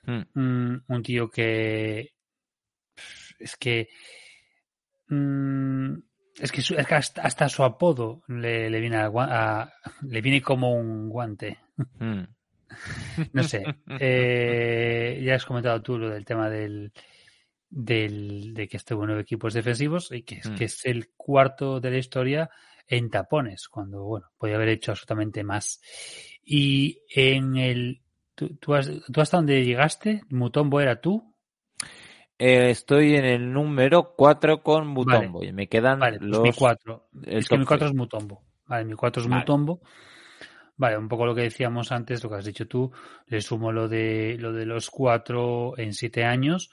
Mm. 0.05 0.78
un 0.89 1.02
tío 1.05 1.30
que 1.30 2.14
es 3.39 3.56
que 3.56 3.89
es 6.40 6.51
que, 6.51 6.60
su, 6.60 6.74
es 6.74 6.86
que 6.86 6.94
hasta, 6.97 7.22
hasta, 7.22 7.48
su 7.48 7.62
apodo 7.62 8.22
le, 8.26 8.68
le 8.68 8.80
viene 8.80 8.97
a, 8.97 9.10
a, 9.14 9.72
le 10.02 10.20
viene 10.20 10.43
como 10.43 10.74
un 10.74 11.09
guante. 11.09 11.60
no 13.32 13.43
sé. 13.43 13.64
Eh, 14.01 15.22
ya 15.24 15.36
has 15.36 15.44
comentado 15.44 15.80
tú 15.82 15.98
lo 15.98 16.10
del 16.10 16.24
tema 16.24 16.48
del, 16.48 16.93
del, 17.74 18.52
de 18.52 18.68
que 18.68 18.76
este 18.76 18.94
nueve 18.94 19.22
equipos 19.22 19.54
defensivos 19.54 20.12
y 20.12 20.22
que, 20.22 20.40
mm. 20.44 20.54
que 20.56 20.66
es 20.66 20.84
el 20.84 21.08
cuarto 21.16 21.80
de 21.80 21.90
la 21.90 21.98
historia 21.98 22.50
en 22.86 23.08
tapones, 23.08 23.68
cuando, 23.68 24.04
bueno, 24.04 24.26
podía 24.36 24.56
haber 24.56 24.68
hecho 24.68 24.92
absolutamente 24.92 25.42
más. 25.42 25.80
Y 26.44 27.00
en 27.14 27.56
el. 27.56 28.02
¿Tú, 28.34 28.56
tú, 28.56 28.74
has, 28.74 28.90
tú 29.12 29.20
hasta 29.20 29.38
dónde 29.38 29.64
llegaste? 29.64 30.22
¿Mutombo 30.28 30.80
era 30.80 31.00
tú? 31.00 31.34
Eh, 32.38 32.70
estoy 32.70 33.14
en 33.14 33.24
el 33.24 33.52
número 33.52 34.14
4 34.16 34.62
con 34.62 34.86
Mutombo 34.88 35.38
vale. 35.38 35.50
y 35.50 35.52
me 35.52 35.68
quedan 35.68 36.00
vale, 36.00 36.18
pues 36.18 36.30
los. 36.30 36.42
Mi 36.42 36.52
4. 36.52 37.08
Es 37.24 37.48
que 37.48 37.58
mi 37.58 37.64
4 37.64 37.88
es 37.88 37.94
Mutombo. 37.94 38.42
Vale, 38.66 38.84
mi 38.84 38.94
4 38.94 39.22
es 39.22 39.28
vale. 39.28 39.40
Mutombo. 39.40 39.80
Vale, 40.76 40.98
un 40.98 41.08
poco 41.08 41.24
lo 41.24 41.34
que 41.34 41.42
decíamos 41.42 41.92
antes, 41.92 42.22
lo 42.22 42.30
que 42.30 42.36
has 42.36 42.44
dicho 42.44 42.66
tú, 42.66 42.90
le 43.26 43.40
sumo 43.40 43.72
lo 43.72 43.88
de 43.88 44.36
lo 44.38 44.52
de 44.52 44.66
los 44.66 44.90
cuatro 44.90 45.78
en 45.78 45.92
siete 45.94 46.24
años 46.24 46.70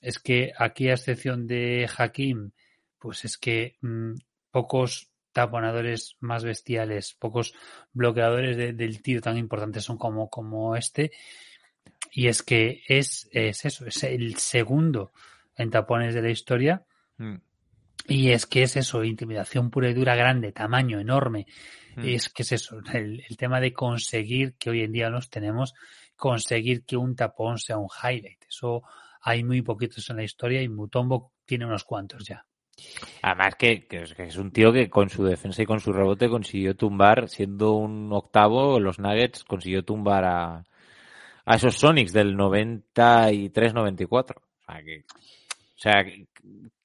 es 0.00 0.18
que 0.18 0.52
aquí, 0.56 0.88
a 0.88 0.94
excepción 0.94 1.46
de 1.46 1.88
Hakim, 1.96 2.52
pues 2.98 3.24
es 3.24 3.36
que 3.36 3.76
mmm, 3.80 4.14
pocos 4.50 5.10
taponadores 5.32 6.16
más 6.20 6.44
bestiales, 6.44 7.14
pocos 7.14 7.54
bloqueadores 7.92 8.56
de, 8.56 8.72
del 8.72 9.02
tiro 9.02 9.20
tan 9.20 9.36
importantes 9.36 9.84
son 9.84 9.96
como, 9.96 10.28
como 10.28 10.74
este. 10.74 11.12
Y 12.10 12.28
es 12.28 12.42
que 12.42 12.82
es, 12.88 13.28
es 13.32 13.64
eso, 13.64 13.86
es 13.86 14.02
el 14.04 14.36
segundo 14.36 15.12
en 15.56 15.70
tapones 15.70 16.14
de 16.14 16.22
la 16.22 16.30
historia. 16.30 16.84
Mm. 17.18 17.36
Y 18.08 18.30
es 18.30 18.46
que 18.46 18.62
es 18.62 18.76
eso, 18.76 19.04
intimidación 19.04 19.70
pura 19.70 19.90
y 19.90 19.94
dura, 19.94 20.16
grande, 20.16 20.52
tamaño, 20.52 20.98
enorme. 20.98 21.46
Mm. 21.96 22.04
Y 22.04 22.14
es 22.14 22.30
que 22.30 22.42
es 22.42 22.52
eso, 22.52 22.80
el, 22.92 23.22
el 23.28 23.36
tema 23.36 23.60
de 23.60 23.72
conseguir 23.72 24.54
que 24.54 24.70
hoy 24.70 24.82
en 24.82 24.92
día 24.92 25.10
los 25.10 25.28
tenemos, 25.28 25.74
conseguir 26.16 26.84
que 26.84 26.96
un 26.96 27.14
tapón 27.14 27.58
sea 27.58 27.76
un 27.76 27.88
highlight. 28.02 28.44
Eso 28.48 28.82
hay 29.22 29.44
muy 29.44 29.62
poquitos 29.62 30.08
en 30.10 30.16
la 30.16 30.24
historia 30.24 30.62
y 30.62 30.68
Mutombo 30.68 31.32
tiene 31.44 31.66
unos 31.66 31.84
cuantos 31.84 32.24
ya. 32.26 32.44
Además 33.22 33.54
que, 33.56 33.86
que 33.86 34.02
es, 34.02 34.36
un 34.36 34.52
tío 34.52 34.72
que 34.72 34.88
con 34.88 35.10
su 35.10 35.24
defensa 35.24 35.62
y 35.62 35.66
con 35.66 35.80
su 35.80 35.92
rebote 35.92 36.28
consiguió 36.28 36.76
tumbar, 36.76 37.28
siendo 37.28 37.72
un 37.72 38.12
octavo, 38.12 38.78
los 38.78 38.98
Nuggets 38.98 39.44
consiguió 39.44 39.84
tumbar 39.84 40.24
a, 40.24 40.64
a 41.44 41.56
esos 41.56 41.76
Sonics 41.76 42.12
del 42.12 42.36
93-94. 42.36 44.36
O 44.36 44.42
sea, 44.64 44.82
que, 44.84 45.00
o 45.00 45.76
sea, 45.76 46.04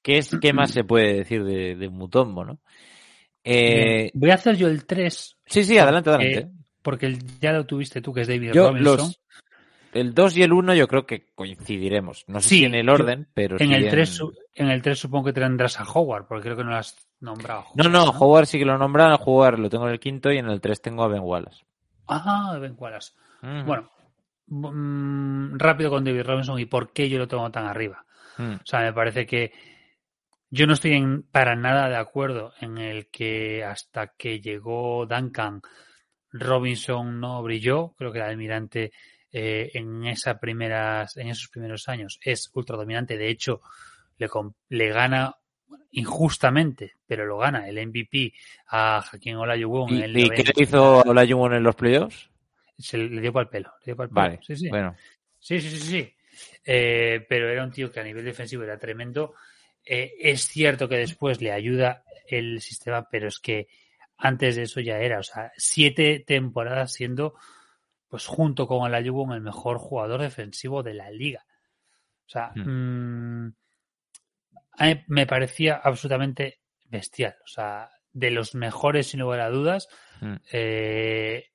¿qué, 0.02 0.18
es, 0.18 0.36
¿qué 0.40 0.52
más 0.52 0.72
se 0.72 0.84
puede 0.84 1.14
decir 1.14 1.44
de, 1.44 1.76
de 1.76 1.88
Mutombo, 1.88 2.44
no? 2.44 2.58
Eh, 3.44 4.10
Voy 4.14 4.30
a 4.30 4.34
hacer 4.34 4.56
yo 4.56 4.68
el 4.68 4.86
3, 4.86 5.36
sí, 5.46 5.64
sí, 5.64 5.78
adelante, 5.78 6.10
adelante. 6.10 6.38
eh, 6.38 6.48
porque 6.82 7.06
el- 7.06 7.40
ya 7.40 7.52
lo 7.52 7.66
tuviste 7.66 8.00
tú, 8.00 8.12
que 8.12 8.22
es 8.22 8.28
David 8.28 8.52
Yo, 8.52 8.68
Robinson. 8.68 8.84
los, 8.84 9.20
el 9.94 10.12
2 10.14 10.36
y 10.36 10.42
el 10.42 10.52
1 10.52 10.74
yo 10.74 10.86
creo 10.88 11.06
que 11.06 11.26
coincidiremos. 11.34 12.24
No 12.28 12.40
sé 12.40 12.48
Sí, 12.50 12.58
si 12.58 12.64
en 12.66 12.74
el 12.74 12.88
orden, 12.88 13.28
pero 13.34 13.56
En 13.58 13.68
sí 13.68 13.74
el, 13.74 13.84
en- 13.84 13.90
3, 13.90 14.08
su- 14.08 14.34
en 14.54 14.68
el 14.68 14.82
3 14.82 14.98
supongo 14.98 15.26
que 15.26 15.32
tendrás 15.32 15.80
a 15.80 15.84
Howard, 15.84 16.26
porque 16.26 16.44
creo 16.44 16.56
que 16.56 16.64
no 16.64 16.70
lo 16.70 16.76
has 16.76 16.96
nombrado. 17.20 17.64
No, 17.76 17.88
no, 17.88 18.10
Howard 18.10 18.46
sí 18.46 18.58
que 18.58 18.64
lo 18.64 18.76
nombran, 18.76 19.16
Howard 19.24 19.58
lo 19.58 19.70
tengo 19.70 19.86
en 19.86 19.92
el 19.92 20.00
quinto 20.00 20.30
y 20.32 20.38
en 20.38 20.46
el 20.50 20.60
3 20.60 20.82
tengo 20.82 21.02
a 21.04 21.08
Ben 21.08 21.22
Wallace. 21.22 21.64
Ah, 22.06 22.58
Ben 22.60 22.74
Wallace. 22.76 23.12
Bueno, 23.66 23.90
mm, 24.46 25.56
rápido 25.58 25.90
con 25.90 26.04
David 26.04 26.22
Robinson 26.22 26.58
y 26.58 26.66
por 26.66 26.92
qué 26.92 27.08
yo 27.08 27.18
lo 27.18 27.28
tengo 27.28 27.50
tan 27.50 27.66
arriba. 27.66 28.04
Mm. 28.38 28.54
O 28.54 28.64
sea, 28.66 28.80
me 28.80 28.92
parece 28.92 29.26
que 29.26 29.52
yo 30.50 30.66
no 30.66 30.74
estoy 30.74 30.92
en- 30.94 31.22
para 31.22 31.56
nada 31.56 31.88
de 31.88 31.96
acuerdo 31.96 32.52
en 32.60 32.78
el 32.78 33.08
que 33.10 33.64
hasta 33.64 34.08
que 34.16 34.40
llegó 34.40 35.06
Duncan, 35.06 35.60
Robinson 36.32 37.20
no 37.20 37.42
brilló. 37.42 37.94
Creo 37.96 38.12
que 38.12 38.18
el 38.18 38.24
almirante 38.24 38.92
eh, 39.36 39.72
en, 39.74 40.06
esa 40.06 40.38
primeras, 40.38 41.16
en 41.16 41.26
esos 41.26 41.48
primeros 41.48 41.88
años 41.88 42.20
es 42.22 42.48
ultra 42.54 42.76
dominante. 42.76 43.18
De 43.18 43.28
hecho, 43.28 43.62
le, 44.16 44.28
le 44.68 44.88
gana 44.90 45.36
injustamente, 45.90 46.92
pero 47.04 47.26
lo 47.26 47.38
gana 47.38 47.68
el 47.68 47.84
MVP 47.84 48.32
a 48.68 49.02
Joaquín 49.02 49.34
Olajuwon 49.34 49.90
en 49.90 49.96
¿Y, 49.98 50.02
el 50.02 50.16
y 50.18 50.30
qué 50.30 50.44
90. 50.44 50.52
le 50.54 50.62
hizo 50.62 50.98
Olajuwon 51.02 51.54
en 51.54 51.62
los 51.64 51.74
playoffs? 51.74 52.30
Se 52.78 52.96
le 52.96 53.20
dio 53.20 53.32
para 53.32 53.42
el 53.42 53.50
pelo. 53.50 53.72
Le 53.80 53.84
dio 53.86 53.96
pa'l 53.96 54.08
pelo. 54.08 54.20
Vale, 54.20 54.38
Sí, 54.40 54.54
sí. 54.54 54.68
bueno. 54.68 54.94
Sí, 55.40 55.60
sí, 55.60 55.68
sí, 55.68 55.78
sí. 55.80 56.14
Eh, 56.64 57.26
pero 57.28 57.48
era 57.48 57.64
un 57.64 57.72
tío 57.72 57.90
que 57.90 57.98
a 57.98 58.04
nivel 58.04 58.24
defensivo 58.24 58.62
era 58.62 58.78
tremendo. 58.78 59.34
Eh, 59.84 60.14
es 60.20 60.46
cierto 60.46 60.88
que 60.88 60.96
después 60.96 61.40
le 61.40 61.50
ayuda 61.50 62.04
el 62.28 62.60
sistema, 62.60 63.08
pero 63.10 63.26
es 63.26 63.40
que 63.40 63.66
antes 64.16 64.54
de 64.54 64.62
eso 64.62 64.78
ya 64.80 64.98
era, 65.00 65.18
o 65.18 65.22
sea, 65.24 65.50
siete 65.56 66.22
temporadas 66.24 66.92
siendo, 66.92 67.34
pues 68.14 68.26
junto 68.26 68.68
con 68.68 68.86
el 68.86 68.94
Ayubon, 68.94 69.32
el 69.32 69.40
mejor 69.40 69.78
jugador 69.78 70.20
defensivo 70.20 70.84
de 70.84 70.94
la 70.94 71.10
liga. 71.10 71.44
O 72.24 72.28
sea, 72.28 72.52
mm, 72.54 73.52
a 74.78 74.86
mí 74.86 75.04
me 75.08 75.26
parecía 75.26 75.80
absolutamente 75.82 76.60
bestial. 76.84 77.34
O 77.42 77.48
sea, 77.48 77.90
de 78.12 78.30
los 78.30 78.54
mejores, 78.54 79.08
sin 79.08 79.18
lugar 79.18 79.40
a 79.40 79.50
dudas. 79.50 79.88
Mm. 80.20 80.34
Eh, 80.52 81.50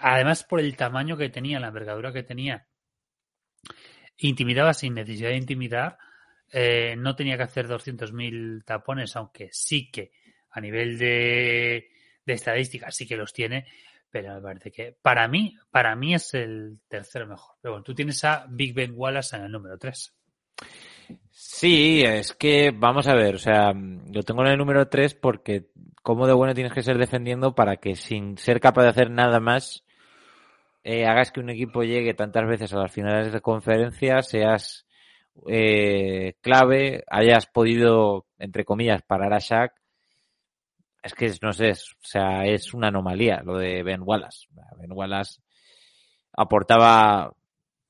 además, 0.00 0.44
por 0.44 0.60
el 0.60 0.76
tamaño 0.76 1.16
que 1.16 1.30
tenía, 1.30 1.58
la 1.58 1.68
envergadura 1.68 2.12
que 2.12 2.24
tenía, 2.24 2.66
intimidaba 4.18 4.74
sin 4.74 4.92
necesidad 4.92 5.30
de 5.30 5.36
intimidar. 5.36 5.96
Eh, 6.52 6.94
no 6.98 7.16
tenía 7.16 7.38
que 7.38 7.44
hacer 7.44 7.68
200.000 7.68 8.66
tapones, 8.66 9.16
aunque 9.16 9.48
sí 9.50 9.90
que 9.90 10.12
a 10.50 10.60
nivel 10.60 10.98
de, 10.98 11.88
de 12.26 12.32
estadísticas 12.34 12.94
sí 12.94 13.06
que 13.06 13.16
los 13.16 13.32
tiene, 13.32 13.64
pero 14.12 14.34
me 14.34 14.40
parece 14.42 14.70
que 14.70 14.94
para 15.00 15.26
mí, 15.26 15.56
para 15.70 15.96
mí 15.96 16.14
es 16.14 16.34
el 16.34 16.78
tercero 16.86 17.26
mejor. 17.26 17.56
Pero 17.60 17.72
bueno, 17.72 17.84
tú 17.84 17.94
tienes 17.94 18.22
a 18.24 18.46
Big 18.48 18.74
Ben 18.74 18.92
Wallace 18.94 19.36
en 19.36 19.44
el 19.44 19.52
número 19.52 19.78
3. 19.78 20.14
Sí, 21.30 22.02
es 22.04 22.34
que 22.34 22.70
vamos 22.70 23.08
a 23.08 23.14
ver, 23.14 23.34
o 23.34 23.38
sea, 23.38 23.72
yo 23.74 24.22
tengo 24.22 24.42
en 24.42 24.52
el 24.52 24.58
número 24.58 24.88
3 24.88 25.14
porque 25.14 25.70
cómo 26.02 26.26
de 26.26 26.32
bueno 26.32 26.54
tienes 26.54 26.72
que 26.72 26.82
ser 26.82 26.98
defendiendo 26.98 27.54
para 27.54 27.76
que 27.76 27.96
sin 27.96 28.38
ser 28.38 28.60
capaz 28.60 28.82
de 28.82 28.88
hacer 28.90 29.10
nada 29.10 29.40
más 29.40 29.84
eh, 30.84 31.06
hagas 31.06 31.30
que 31.30 31.40
un 31.40 31.50
equipo 31.50 31.82
llegue 31.84 32.14
tantas 32.14 32.46
veces 32.46 32.72
a 32.72 32.78
las 32.78 32.92
finales 32.92 33.32
de 33.32 33.40
conferencia, 33.40 34.20
seas 34.22 34.86
eh, 35.46 36.34
clave, 36.40 37.04
hayas 37.08 37.46
podido, 37.46 38.26
entre 38.38 38.64
comillas, 38.64 39.02
parar 39.02 39.32
a 39.32 39.38
Shaq. 39.38 39.72
Es 41.02 41.14
que 41.14 41.32
no 41.42 41.52
sé, 41.52 41.72
o 41.72 42.04
sea, 42.04 42.46
es 42.46 42.72
una 42.74 42.88
anomalía 42.88 43.42
lo 43.44 43.58
de 43.58 43.82
Ben 43.82 44.02
Wallace. 44.04 44.46
Ben 44.78 44.92
Wallace 44.92 45.40
aportaba 46.32 47.34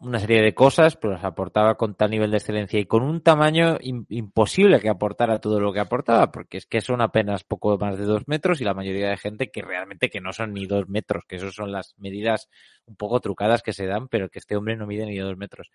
una 0.03 0.19
serie 0.19 0.43
de 0.43 0.53
cosas, 0.53 0.97
pero 0.97 1.13
las 1.13 1.25
aportaba 1.25 1.77
con 1.77 1.95
tal 1.95 2.11
nivel 2.11 2.33
de 2.33 2.39
excelencia 2.39 2.81
y 2.81 2.87
con 2.87 3.05
un 3.05 3.21
tamaño 3.21 3.79
imposible 3.81 4.81
que 4.81 4.89
aportara 4.89 5.39
todo 5.39 5.61
lo 5.61 5.73
que 5.73 5.79
aportaba, 5.79 6.33
porque 6.33 6.59
es 6.59 6.67
que 6.67 6.81
son 6.81 7.01
apenas 7.01 7.45
poco 7.45 7.79
más 7.79 7.97
de 7.97 8.05
dos 8.05 8.27
metros 8.27 8.61
y 8.61 8.65
la 8.65 8.75
mayoría 8.75 9.11
de 9.11 9.17
gente 9.17 9.51
que 9.53 9.63
realmente 9.63 10.11
que 10.11 10.21
no 10.21 10.33
son 10.33 10.55
ni 10.55 10.67
dos 10.67 10.89
metros, 10.89 11.25
que 11.29 11.37
eso 11.37 11.53
son 11.53 11.71
las 11.71 11.95
medidas 11.99 12.49
un 12.87 12.97
poco 12.97 13.21
trucadas 13.21 13.63
que 13.63 13.73
se 13.73 13.87
dan, 13.87 14.09
pero 14.09 14.29
que 14.29 14.41
este 14.41 14.57
hombre 14.57 14.77
no 14.77 14.89
mide 14.89 15.07
ni 15.07 15.19
dos 15.19 15.37
metros. 15.37 15.71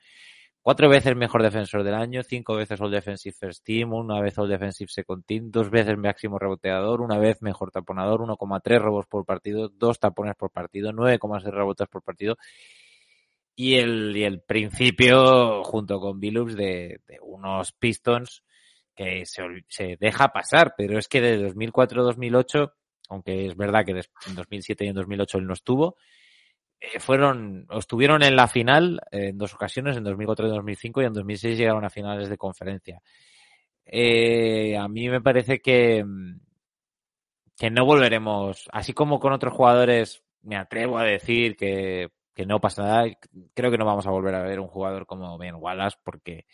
Cuatro 0.67 0.89
veces 0.89 1.15
mejor 1.15 1.43
defensor 1.43 1.81
del 1.85 1.93
año, 1.93 2.23
cinco 2.23 2.53
veces 2.57 2.81
All 2.81 2.91
Defensive 2.91 3.33
First 3.39 3.63
Team, 3.63 3.93
una 3.93 4.19
vez 4.19 4.37
All 4.37 4.49
Defensive 4.49 4.89
Second 4.89 5.23
Team, 5.25 5.49
dos 5.49 5.69
veces 5.69 5.97
máximo 5.97 6.37
reboteador, 6.37 6.99
una 6.99 7.17
vez 7.17 7.41
mejor 7.41 7.71
taponador, 7.71 8.19
1,3 8.19 8.81
robos 8.81 9.05
por 9.05 9.23
partido, 9.23 9.69
dos 9.69 9.97
tapones 9.97 10.35
por 10.35 10.51
partido, 10.51 10.91
9,6 10.91 11.51
rebotes 11.51 11.87
por 11.87 12.03
partido. 12.03 12.35
Y 13.55 13.75
el, 13.75 14.13
y 14.17 14.25
el 14.25 14.41
principio 14.41 15.63
junto 15.63 16.01
con 16.01 16.19
Billups 16.19 16.57
de, 16.57 16.99
de 17.07 17.17
unos 17.21 17.71
Pistons 17.71 18.43
que 18.93 19.25
se, 19.25 19.43
se 19.69 19.95
deja 19.97 20.33
pasar, 20.33 20.73
pero 20.77 20.99
es 20.99 21.07
que 21.07 21.21
de 21.21 21.49
2004-2008, 21.49 22.73
aunque 23.07 23.45
es 23.45 23.55
verdad 23.55 23.85
que 23.85 23.91
en 23.93 24.35
2007 24.35 24.83
y 24.83 24.87
en 24.89 24.95
2008 24.95 25.37
él 25.37 25.47
no 25.47 25.53
estuvo, 25.53 25.95
eh, 26.79 26.99
fueron, 26.99 27.67
estuvieron 27.71 28.23
en 28.23 28.35
la 28.35 28.47
final 28.47 29.01
eh, 29.11 29.29
en 29.29 29.37
dos 29.37 29.53
ocasiones, 29.53 29.97
en 29.97 30.03
2004 30.03 30.47
y 30.47 30.49
2005, 30.49 31.01
y 31.01 31.05
en 31.05 31.13
2006 31.13 31.57
llegaron 31.57 31.85
a 31.85 31.89
finales 31.89 32.29
de 32.29 32.37
conferencia. 32.37 33.01
Eh, 33.85 34.77
a 34.77 34.87
mí 34.87 35.09
me 35.09 35.21
parece 35.21 35.59
que, 35.59 36.03
mm, 36.03 36.39
que 37.57 37.71
no 37.71 37.85
volveremos, 37.85 38.67
así 38.71 38.93
como 38.93 39.19
con 39.19 39.33
otros 39.33 39.53
jugadores, 39.53 40.23
me 40.43 40.57
atrevo 40.57 40.97
a 40.97 41.03
decir 41.03 41.55
que, 41.55 42.09
que 42.33 42.45
no 42.45 42.59
pasa 42.61 42.83
nada, 42.83 43.05
creo 43.53 43.71
que 43.71 43.77
no 43.77 43.85
vamos 43.85 44.05
a 44.07 44.11
volver 44.11 44.35
a 44.35 44.43
ver 44.43 44.59
un 44.59 44.67
jugador 44.67 45.07
como 45.07 45.37
Ben 45.37 45.55
Wallace 45.55 45.97
porque 46.03 46.45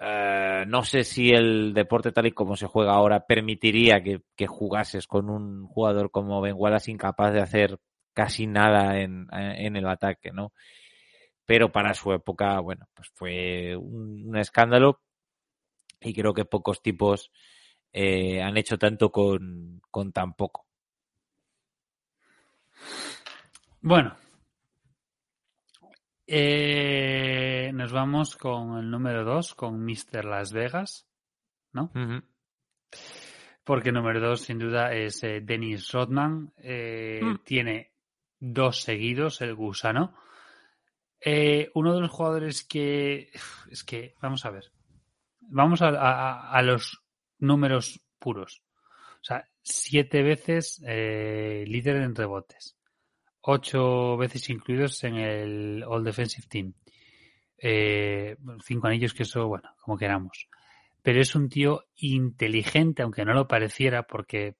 eh, 0.00 0.64
no 0.66 0.84
sé 0.84 1.04
si 1.04 1.32
el 1.32 1.74
deporte 1.74 2.12
tal 2.12 2.26
y 2.26 2.32
como 2.32 2.56
se 2.56 2.66
juega 2.66 2.92
ahora 2.94 3.26
permitiría 3.26 4.02
que, 4.02 4.22
que 4.36 4.46
jugases 4.46 5.06
con 5.06 5.28
un 5.28 5.66
jugador 5.66 6.10
como 6.10 6.40
Ben 6.40 6.54
Wallace 6.56 6.90
incapaz 6.90 7.32
de 7.32 7.40
hacer 7.40 7.78
casi 8.18 8.48
nada 8.48 8.98
en, 8.98 9.28
en 9.30 9.76
el 9.76 9.86
ataque, 9.86 10.32
¿no? 10.32 10.52
Pero 11.46 11.70
para 11.70 11.94
su 11.94 12.12
época, 12.12 12.58
bueno, 12.58 12.88
pues 12.92 13.08
fue 13.14 13.76
un, 13.76 14.24
un 14.26 14.36
escándalo 14.36 15.00
y 16.00 16.12
creo 16.12 16.34
que 16.34 16.44
pocos 16.44 16.82
tipos 16.82 17.30
eh, 17.92 18.42
han 18.42 18.56
hecho 18.56 18.76
tanto 18.76 19.12
con, 19.12 19.80
con 19.92 20.10
tan 20.10 20.34
poco. 20.34 20.66
Bueno. 23.82 24.16
Eh, 26.26 27.70
nos 27.72 27.92
vamos 27.92 28.34
con 28.34 28.78
el 28.78 28.90
número 28.90 29.24
2, 29.24 29.54
con 29.54 29.84
Mr. 29.84 30.24
Las 30.24 30.52
Vegas, 30.52 31.06
¿no? 31.72 31.92
Porque 33.62 33.90
el 33.90 33.94
número 33.94 34.18
2, 34.20 34.40
sin 34.40 34.58
duda, 34.58 34.92
es 34.92 35.22
eh, 35.22 35.40
Dennis 35.40 35.92
Rodman. 35.92 36.52
Eh, 36.56 37.20
Mm. 37.22 37.38
Tiene 37.44 37.97
dos 38.40 38.82
seguidos, 38.82 39.40
el 39.40 39.54
gusano. 39.54 40.14
Eh, 41.20 41.70
uno 41.74 41.94
de 41.94 42.00
los 42.00 42.10
jugadores 42.10 42.64
que. 42.64 43.30
Es 43.70 43.84
que, 43.84 44.14
vamos 44.20 44.44
a 44.44 44.50
ver. 44.50 44.72
Vamos 45.40 45.82
a, 45.82 45.88
a- 46.50 46.62
los 46.62 47.02
números 47.38 48.00
puros. 48.18 48.62
O 49.20 49.24
sea, 49.24 49.48
siete 49.62 50.22
veces 50.22 50.82
eh, 50.86 51.64
líder 51.66 51.96
en 51.96 52.14
rebotes. 52.14 52.76
Ocho 53.42 54.16
veces 54.16 54.48
incluidos 54.50 55.02
en 55.04 55.16
el 55.16 55.84
All 55.86 56.04
Defensive 56.04 56.46
Team. 56.48 56.74
Eh, 57.58 58.36
cinco 58.64 58.86
anillos, 58.88 59.14
que 59.14 59.24
eso, 59.24 59.48
bueno, 59.48 59.70
como 59.80 59.96
queramos. 59.98 60.48
Pero 61.02 61.20
es 61.20 61.34
un 61.34 61.48
tío 61.48 61.84
inteligente, 61.96 63.02
aunque 63.02 63.24
no 63.24 63.32
lo 63.34 63.48
pareciera, 63.48 64.04
porque 64.04 64.56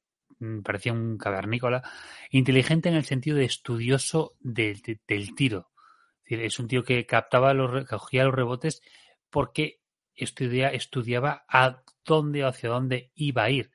parecía 0.63 0.93
un 0.93 1.19
cavernícola. 1.19 1.83
Inteligente 2.31 2.89
en 2.89 2.95
el 2.95 3.05
sentido 3.05 3.37
de 3.37 3.45
estudioso 3.45 4.37
del, 4.41 4.81
tiro. 5.37 5.71
Es 6.25 6.41
Es 6.41 6.59
un 6.59 6.69
tío 6.69 6.85
que 6.85 7.07
captaba 7.07 7.55
los, 7.55 7.87
cogía 7.87 8.25
los 8.25 8.35
rebotes 8.35 8.83
porque 9.31 9.81
estudia, 10.15 10.69
estudiaba 10.69 11.45
a 11.49 11.83
dónde 12.05 12.45
o 12.45 12.49
hacia 12.49 12.71
dónde 12.71 13.11
iba 13.15 13.45
a 13.45 13.51
ir. 13.51 13.71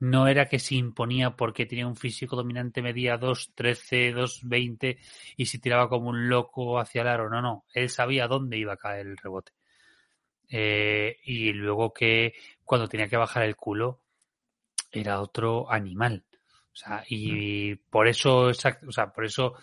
No 0.00 0.28
era 0.28 0.48
que 0.48 0.60
se 0.60 0.76
imponía 0.76 1.34
porque 1.36 1.66
tenía 1.66 1.86
un 1.86 1.96
físico 1.96 2.36
dominante, 2.36 2.82
medía 2.82 3.18
2.13, 3.18 4.14
2.20 4.14 4.98
y 5.36 5.46
se 5.46 5.58
tiraba 5.58 5.88
como 5.88 6.08
un 6.10 6.28
loco 6.28 6.78
hacia 6.78 7.02
el 7.02 7.08
aro. 7.08 7.28
No, 7.28 7.42
no. 7.42 7.64
Él 7.74 7.90
sabía 7.90 8.28
dónde 8.28 8.58
iba 8.58 8.74
a 8.74 8.76
caer 8.76 9.06
el 9.08 9.16
rebote. 9.16 9.52
Eh, 10.50 11.18
y 11.24 11.52
luego 11.52 11.92
que 11.92 12.32
cuando 12.64 12.88
tenía 12.88 13.08
que 13.08 13.16
bajar 13.16 13.42
el 13.44 13.56
culo 13.56 14.00
era 14.90 15.20
otro 15.20 15.70
animal. 15.70 16.24
O 16.72 16.76
sea, 16.76 17.04
y 17.08 17.74
por 17.74 18.06
eso, 18.08 18.46
o 18.46 18.54
sea, 18.54 19.12
por 19.12 19.24
eso 19.24 19.54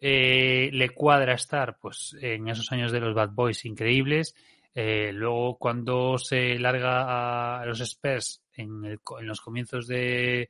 eh, 0.00 0.70
le 0.72 0.90
cuadra 0.90 1.34
estar 1.34 1.78
pues 1.78 2.16
en 2.20 2.48
esos 2.48 2.72
años 2.72 2.90
de 2.90 3.00
los 3.00 3.14
Bad 3.14 3.30
Boys 3.30 3.64
increíbles. 3.64 4.34
Eh, 4.74 5.12
luego 5.12 5.58
cuando 5.58 6.18
se 6.18 6.58
larga 6.58 7.60
a 7.60 7.66
los 7.66 7.80
Spurs 7.80 8.42
en, 8.54 8.84
el, 8.84 9.00
en 9.20 9.26
los 9.26 9.40
comienzos 9.40 9.86
de, 9.86 10.48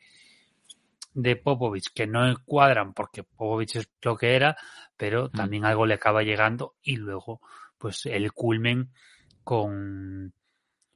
de 1.13 1.37
Popovich 1.37 1.93
que 1.93 2.07
no 2.07 2.35
cuadran 2.45 2.95
porque 2.95 3.25
Popovich 3.25 3.77
es 3.77 3.91
lo 4.01 4.17
que 4.17 4.35
era, 4.35 4.57
pero 4.97 5.27
mm. 5.27 5.31
también 5.33 5.65
algo 5.65 5.87
le 5.87 5.95
acaba 5.95 6.23
llegando 6.23 6.77
y 6.83 6.97
luego 6.97 7.41
pues 7.77 8.07
el 8.07 8.33
culmen 8.33 8.93
con, 9.45 10.33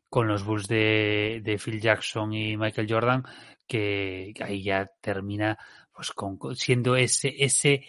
con 0.09 0.29
los 0.29 0.45
Bulls 0.45 0.69
de, 0.69 1.41
de 1.45 1.59
Phil 1.59 1.81
Jackson 1.81 2.33
y 2.33 2.57
Michael 2.57 2.87
Jordan 2.91 3.25
que 3.67 4.33
ahí 4.41 4.63
ya 4.63 4.91
termina 5.01 5.59
pues 5.93 6.13
con 6.13 6.39
siendo 6.55 6.95
ese 6.97 7.35
ese 7.39 7.85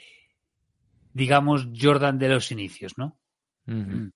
digamos 1.13 1.67
Jordan 1.79 2.19
de 2.19 2.29
los 2.29 2.51
inicios, 2.51 2.97
¿no? 2.97 3.17
Mm. 3.65 4.09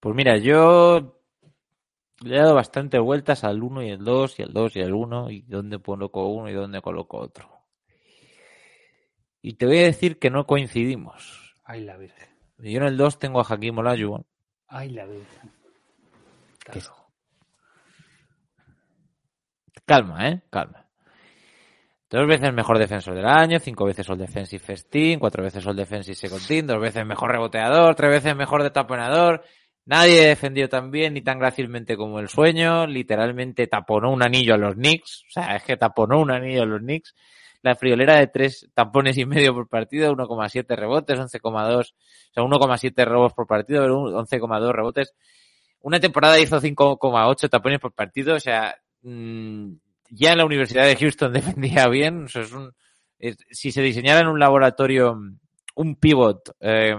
Pues 0.00 0.14
mira, 0.14 0.38
yo 0.38 1.20
le 2.24 2.36
he 2.36 2.38
dado 2.38 2.54
bastante 2.54 2.98
vueltas 2.98 3.44
al 3.44 3.62
1 3.62 3.82
y 3.82 3.90
el 3.90 4.04
2 4.04 4.38
y 4.38 4.42
el 4.42 4.52
2 4.52 4.76
y 4.76 4.80
el 4.80 4.94
1 4.94 5.30
y 5.30 5.42
dónde 5.42 5.78
coloco 5.80 6.28
uno 6.28 6.48
y 6.48 6.52
dónde 6.52 6.80
coloco 6.80 7.18
otro. 7.18 7.50
Y 9.40 9.54
te 9.54 9.66
voy 9.66 9.78
a 9.78 9.84
decir 9.84 10.18
que 10.18 10.30
no 10.30 10.46
coincidimos. 10.46 11.56
Ay, 11.64 11.82
la 11.82 11.96
Virgen. 11.96 12.28
Yo 12.58 12.78
en 12.78 12.84
el 12.84 12.96
2 12.96 13.18
tengo 13.18 13.40
a 13.40 13.44
Jaquim 13.44 13.78
Olajuwon. 13.78 14.24
Ay, 14.74 14.88
la 14.88 15.04
Virgen. 15.04 15.52
Calma, 19.84 20.28
¿eh? 20.28 20.42
Calma. 20.50 20.86
Dos 22.08 22.26
veces 22.26 22.52
mejor 22.54 22.78
defensor 22.78 23.14
del 23.14 23.26
año, 23.26 23.58
cinco 23.58 23.84
veces 23.84 24.08
All 24.08 24.18
Defensive 24.18 24.62
First 24.64 24.90
Team, 24.90 25.18
cuatro 25.18 25.42
veces 25.42 25.66
All 25.66 25.76
Defensive 25.76 26.14
Second 26.14 26.46
Team, 26.46 26.66
dos 26.66 26.80
veces 26.80 27.04
mejor 27.04 27.32
reboteador, 27.32 27.94
tres 27.94 28.10
veces 28.10 28.34
mejor 28.34 28.62
detaponador. 28.62 29.44
Nadie 29.84 30.26
defendió 30.28 30.68
tan 30.68 30.90
bien 30.90 31.14
ni 31.14 31.22
tan 31.22 31.38
grácilmente 31.38 31.96
como 31.96 32.18
el 32.20 32.28
sueño. 32.28 32.86
Literalmente 32.86 33.66
taponó 33.66 34.10
un 34.10 34.22
anillo 34.22 34.54
a 34.54 34.58
los 34.58 34.74
Knicks. 34.74 35.24
O 35.28 35.30
sea, 35.32 35.56
es 35.56 35.64
que 35.64 35.76
taponó 35.76 36.20
un 36.20 36.30
anillo 36.30 36.62
a 36.62 36.66
los 36.66 36.80
Knicks. 36.80 37.14
La 37.62 37.76
friolera 37.76 38.18
de 38.18 38.26
tres 38.26 38.68
tapones 38.74 39.16
y 39.18 39.24
medio 39.24 39.54
por 39.54 39.68
partido, 39.68 40.14
1,7 40.14 40.76
rebotes, 40.76 41.18
11,2, 41.18 41.78
o 41.78 41.82
sea, 41.84 42.42
1,7 42.42 43.04
robos 43.06 43.32
por 43.34 43.46
partido, 43.46 43.86
11,2 43.86 44.72
rebotes. 44.72 45.14
Una 45.80 46.00
temporada 46.00 46.38
hizo 46.38 46.60
5,8 46.60 47.48
tapones 47.48 47.80
por 47.80 47.92
partido, 47.92 48.34
o 48.34 48.40
sea, 48.40 48.76
mmm, 49.02 49.72
ya 50.10 50.32
en 50.32 50.38
la 50.38 50.44
Universidad 50.44 50.86
de 50.86 50.96
Houston 50.96 51.32
defendía 51.32 51.88
bien. 51.88 52.26
Si 53.50 53.72
se 53.72 53.82
diseñara 53.82 54.20
en 54.20 54.28
un 54.28 54.38
laboratorio 54.38 55.16
un 55.74 55.96
pivot 55.96 56.54
eh, 56.60 56.94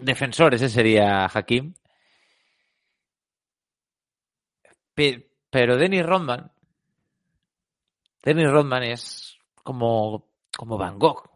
defensor, 0.00 0.54
ese 0.54 0.68
sería 0.68 1.26
Hakim. 1.26 1.74
Pero 4.94 5.76
Dennis 5.76 6.06
Rodman, 6.06 6.52
Dennis 8.24 8.50
Rodman 8.50 8.82
es 8.84 9.38
como, 9.62 10.30
como 10.56 10.78
Van 10.78 10.98
Gogh. 10.98 11.28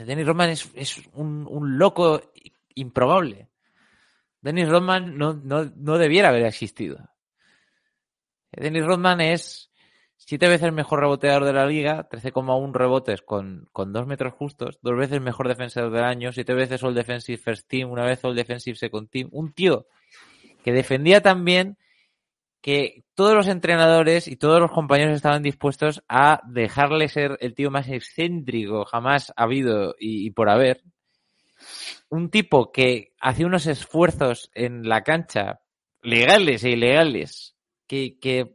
O 0.00 0.04
Dennis 0.04 0.26
Rodman 0.26 0.50
es, 0.50 0.70
es 0.74 1.00
un, 1.14 1.46
un, 1.48 1.78
loco 1.78 2.20
improbable. 2.74 3.48
Dennis 4.40 4.68
Rodman 4.68 5.16
no, 5.16 5.34
no, 5.34 5.64
no 5.76 5.98
debiera 5.98 6.30
haber 6.30 6.44
existido. 6.44 6.98
Dennis 8.50 8.84
Rodman 8.84 9.20
es 9.20 9.70
siete 10.16 10.48
veces 10.48 10.72
mejor 10.72 11.00
reboteador 11.00 11.44
de 11.44 11.52
la 11.52 11.66
liga, 11.66 12.08
13,1 12.08 12.72
rebotes 12.72 13.22
con, 13.22 13.68
con 13.72 13.92
dos 13.92 14.06
metros 14.06 14.34
justos, 14.34 14.78
dos 14.82 14.96
veces 14.96 15.20
mejor 15.20 15.46
defensor 15.46 15.90
del 15.90 16.04
año, 16.04 16.32
siete 16.32 16.54
veces 16.54 16.82
All 16.82 16.94
Defensive 16.94 17.38
First 17.38 17.68
Team, 17.68 17.90
una 17.90 18.04
vez 18.04 18.24
All 18.24 18.34
Defensive 18.34 18.76
Second 18.76 19.08
Team. 19.08 19.28
Un 19.30 19.52
tío 19.52 19.86
que 20.64 20.72
defendía 20.72 21.22
tan 21.22 21.44
bien 21.44 21.78
que 22.60 23.04
todos 23.18 23.34
los 23.34 23.48
entrenadores 23.48 24.28
y 24.28 24.36
todos 24.36 24.60
los 24.60 24.70
compañeros 24.70 25.16
estaban 25.16 25.42
dispuestos 25.42 26.04
a 26.08 26.40
dejarle 26.46 27.08
ser 27.08 27.36
el 27.40 27.52
tío 27.52 27.68
más 27.68 27.88
excéntrico 27.88 28.84
jamás 28.84 29.32
habido 29.34 29.96
y, 29.98 30.30
por 30.30 30.48
haber. 30.48 30.84
Un 32.08 32.30
tipo 32.30 32.70
que 32.70 33.14
hacía 33.20 33.48
unos 33.48 33.66
esfuerzos 33.66 34.52
en 34.54 34.88
la 34.88 35.02
cancha, 35.02 35.62
legales 36.00 36.62
e 36.62 36.70
ilegales, 36.70 37.56
que, 37.88 38.20
que 38.20 38.54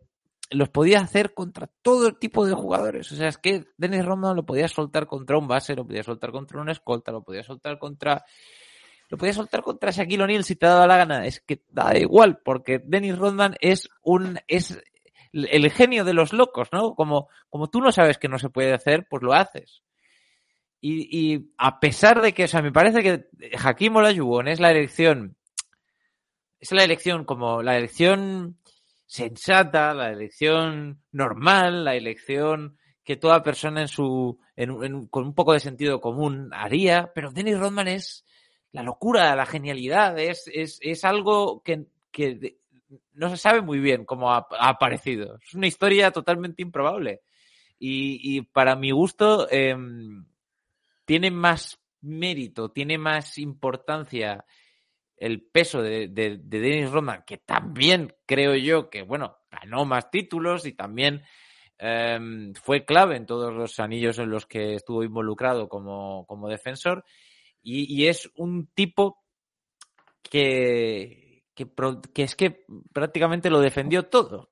los 0.49 0.69
podía 0.69 1.01
hacer 1.01 1.33
contra 1.33 1.69
todo 1.81 2.13
tipo 2.13 2.45
de 2.45 2.53
jugadores. 2.53 3.11
O 3.11 3.17
sea, 3.17 3.27
es 3.27 3.37
que 3.37 3.65
Dennis 3.75 4.05
Rodman 4.05 4.37
lo 4.37 4.45
podía 4.45 4.69
soltar 4.69 5.07
contra 5.07 5.37
un 5.37 5.49
base, 5.49 5.75
lo 5.75 5.85
podía 5.85 6.03
soltar 6.03 6.31
contra 6.31 6.61
un 6.61 6.69
escolta, 6.69 7.11
lo 7.11 7.21
podía 7.21 7.43
soltar 7.43 7.79
contra. 7.79 8.23
Lo 9.13 9.17
podía 9.17 9.33
soltar 9.33 9.61
contra 9.61 9.91
Shaquille 9.91 10.23
O'Neal 10.23 10.43
si 10.43 10.55
te 10.55 10.65
daba 10.65 10.87
la 10.87 10.97
gana. 10.97 11.27
Es 11.27 11.39
que 11.39 11.61
da 11.69 11.95
igual, 11.95 12.39
porque 12.43 12.81
Dennis 12.83 13.15
Rodman 13.15 13.55
es 13.61 13.87
un. 14.01 14.39
es 14.47 14.81
el 15.31 15.69
genio 15.69 16.03
de 16.03 16.15
los 16.15 16.33
locos, 16.33 16.69
¿no? 16.71 16.95
Como, 16.95 17.29
como 17.47 17.69
tú 17.69 17.79
no 17.79 17.91
sabes 17.91 18.17
que 18.17 18.27
no 18.27 18.39
se 18.39 18.49
puede 18.49 18.73
hacer, 18.73 19.05
pues 19.07 19.21
lo 19.21 19.33
haces. 19.33 19.83
Y, 20.81 21.51
a 21.59 21.79
pesar 21.79 22.23
de 22.23 22.33
que, 22.33 22.45
o 22.45 22.47
sea, 22.47 22.63
me 22.63 22.71
parece 22.71 23.03
que 23.03 23.27
Hakim 23.55 23.97
Olajuwon 23.97 24.47
es 24.47 24.59
la 24.59 24.71
elección. 24.71 25.37
Es 26.59 26.71
la 26.71 26.83
elección 26.83 27.23
como 27.23 27.61
la 27.61 27.77
elección 27.77 28.57
sensata, 29.05 29.93
la 29.93 30.09
elección 30.09 31.03
normal, 31.11 31.85
la 31.85 31.93
elección 31.93 32.79
que 33.03 33.15
toda 33.15 33.43
persona 33.43 33.81
en 33.81 33.89
su, 33.89 34.39
con 35.11 35.23
un 35.23 35.35
poco 35.35 35.53
de 35.53 35.59
sentido 35.59 36.01
común 36.01 36.49
haría, 36.51 37.11
pero 37.13 37.29
Dennis 37.29 37.59
Rodman 37.59 37.89
es 37.89 38.25
la 38.73 38.83
locura, 38.83 39.35
la 39.35 39.45
genialidad, 39.45 40.19
es, 40.19 40.49
es, 40.53 40.79
es 40.81 41.05
algo 41.05 41.61
que, 41.63 41.85
que 42.11 42.57
no 43.13 43.29
se 43.29 43.37
sabe 43.37 43.61
muy 43.61 43.79
bien 43.79 44.03
cómo 44.03 44.31
ha, 44.31 44.47
aparecido. 44.49 45.37
Es 45.41 45.53
una 45.53 45.67
historia 45.67 46.11
totalmente 46.11 46.61
improbable. 46.61 47.21
Y, 47.79 48.19
y 48.37 48.41
para 48.41 48.75
mi 48.75 48.91
gusto, 48.91 49.47
eh, 49.49 49.75
tiene 51.05 51.31
más 51.31 51.79
mérito, 52.01 52.71
tiene 52.71 52.97
más 52.97 53.37
importancia 53.37 54.43
el 55.17 55.41
peso 55.43 55.81
de, 55.81 56.07
de, 56.07 56.37
de, 56.37 56.59
Dennis 56.59 56.91
Rodman, 56.91 57.23
que 57.25 57.37
también 57.37 58.13
creo 58.25 58.55
yo 58.55 58.89
que, 58.89 59.03
bueno, 59.03 59.37
ganó 59.51 59.85
más 59.85 60.09
títulos 60.09 60.65
y 60.65 60.73
también 60.73 61.23
eh, 61.77 62.19
fue 62.61 62.85
clave 62.85 63.17
en 63.17 63.25
todos 63.25 63.53
los 63.53 63.79
anillos 63.79 64.17
en 64.19 64.29
los 64.29 64.45
que 64.45 64.75
estuvo 64.75 65.03
involucrado 65.03 65.69
como, 65.69 66.25
como 66.25 66.49
defensor. 66.49 67.05
Y, 67.63 68.07
es 68.07 68.29
un 68.35 68.67
tipo 68.73 69.23
que, 70.21 71.45
que, 71.55 72.23
es 72.23 72.35
que 72.35 72.65
prácticamente 72.91 73.49
lo 73.49 73.61
defendió 73.61 74.07
todo. 74.07 74.51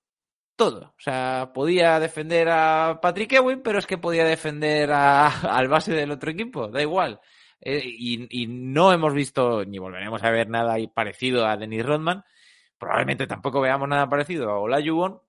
Todo. 0.56 0.94
O 0.98 1.00
sea, 1.00 1.52
podía 1.54 2.00
defender 2.00 2.50
a 2.50 3.00
Patrick 3.02 3.34
Ewing, 3.34 3.62
pero 3.62 3.80
es 3.80 3.88
que 3.88 3.98
podía 3.98 4.24
defender 4.26 4.92
a, 4.92 5.28
al 5.58 5.68
base 5.68 5.94
del 5.94 6.12
otro 6.12 6.32
equipo. 6.32 6.68
Da 6.70 6.82
igual. 6.82 7.20
Eh, 7.62 7.82
y, 7.86 8.48
no 8.48 8.92
hemos 8.92 9.14
visto 9.14 9.64
ni 9.66 9.78
volveremos 9.78 10.24
a 10.24 10.32
ver 10.32 10.50
nada 10.50 10.78
parecido 10.94 11.46
a 11.46 11.58
Dennis 11.58 11.86
Rodman. 11.86 12.24
Probablemente 12.78 13.28
tampoco 13.28 13.62
veamos 13.62 13.88
nada 13.88 14.10
parecido 14.10 14.50
a 14.50 14.60
Olajuwon. 14.60 15.22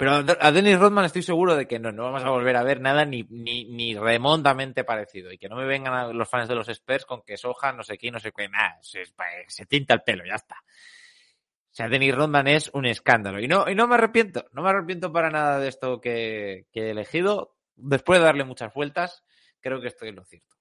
Pero 0.00 0.12
a 0.14 0.50
Dennis 0.50 0.78
Rodman 0.78 1.04
estoy 1.04 1.22
seguro 1.22 1.54
de 1.54 1.66
que 1.66 1.78
no, 1.78 1.92
no 1.92 2.04
vamos 2.04 2.24
a 2.24 2.30
volver 2.30 2.56
a 2.56 2.62
ver 2.62 2.80
nada 2.80 3.04
ni, 3.04 3.22
ni, 3.24 3.66
ni 3.66 3.94
parecido. 3.94 5.30
Y 5.30 5.36
que 5.36 5.46
no 5.50 5.56
me 5.56 5.66
vengan 5.66 6.16
los 6.16 6.26
fans 6.26 6.48
de 6.48 6.54
los 6.54 6.70
Spurs 6.70 7.04
con 7.04 7.20
que 7.20 7.36
Soja, 7.36 7.74
no 7.74 7.82
sé 7.82 7.98
qué, 7.98 8.10
no 8.10 8.18
sé 8.18 8.32
qué, 8.32 8.48
nada. 8.48 8.78
Se, 8.80 9.02
se 9.48 9.66
tinta 9.66 9.92
el 9.92 10.00
pelo, 10.00 10.24
ya 10.24 10.36
está. 10.36 10.54
O 10.54 11.72
sea, 11.74 11.90
Dennis 11.90 12.14
Rodman 12.14 12.48
es 12.48 12.70
un 12.72 12.86
escándalo. 12.86 13.40
Y 13.40 13.46
no, 13.46 13.68
y 13.68 13.74
no 13.74 13.86
me 13.86 13.96
arrepiento, 13.96 14.46
no 14.52 14.62
me 14.62 14.70
arrepiento 14.70 15.12
para 15.12 15.28
nada 15.28 15.58
de 15.58 15.68
esto 15.68 16.00
que, 16.00 16.64
que 16.72 16.86
he 16.86 16.90
elegido. 16.92 17.58
Después 17.76 18.20
de 18.20 18.24
darle 18.24 18.44
muchas 18.44 18.72
vueltas, 18.72 19.22
creo 19.60 19.82
que 19.82 19.88
estoy 19.88 20.08
en 20.08 20.16
lo 20.16 20.24
cierto. 20.24 20.56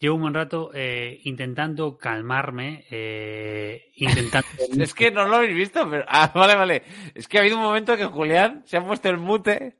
Llevo 0.00 0.14
un 0.16 0.22
buen 0.22 0.34
rato 0.34 0.70
eh, 0.74 1.20
intentando 1.24 1.96
calmarme, 1.98 2.86
eh, 2.90 3.92
intentando... 3.96 4.48
es 4.78 4.94
que 4.94 5.10
no 5.10 5.26
lo 5.28 5.36
habéis 5.36 5.54
visto, 5.54 5.88
pero... 5.90 6.04
Ah, 6.08 6.32
vale, 6.34 6.54
vale. 6.56 6.82
Es 7.14 7.28
que 7.28 7.36
ha 7.38 7.42
habido 7.42 7.56
un 7.58 7.62
momento 7.62 7.96
que 7.96 8.06
Julián 8.06 8.62
se 8.66 8.78
ha 8.78 8.84
puesto 8.86 9.10
el 9.10 9.18
mute 9.18 9.76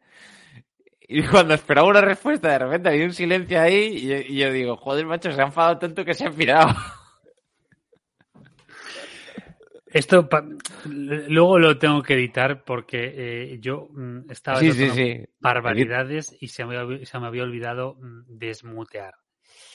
Y 1.09 1.23
cuando 1.25 1.55
esperaba 1.55 1.89
una 1.89 2.01
respuesta, 2.03 2.49
de 2.51 2.59
repente 2.61 2.89
había 2.91 3.05
un 3.07 3.13
silencio 3.15 3.61
ahí 3.61 3.97
y 3.97 4.07
yo, 4.09 4.17
y 4.19 4.37
yo 4.37 4.53
digo, 4.53 4.77
joder, 4.77 5.07
macho, 5.07 5.33
se 5.33 5.41
ha 5.41 5.47
enfadado 5.47 5.79
tanto 5.79 6.05
que 6.05 6.15
se 6.15 6.27
ha 6.27 6.31
pirado. 6.31 6.69
Esto 9.93 10.29
pa- 10.29 10.45
luego 10.85 11.59
lo 11.59 11.77
tengo 11.79 12.03
que 12.03 12.15
editar 12.15 12.63
porque 12.63 13.13
eh, 13.55 13.59
yo 13.61 13.89
mm, 13.91 14.31
estaba 14.31 14.61
Sí, 14.61 14.73
sí, 14.73 14.91
sí. 14.91 15.25
barbaridades 15.41 16.37
y 16.41 16.49
se 16.49 16.65
me, 16.65 16.77
había- 16.77 17.05
se 17.05 17.19
me 17.19 17.27
había 17.27 17.43
olvidado 17.43 17.97
mm, 18.01 18.23
desmutear. 18.29 19.15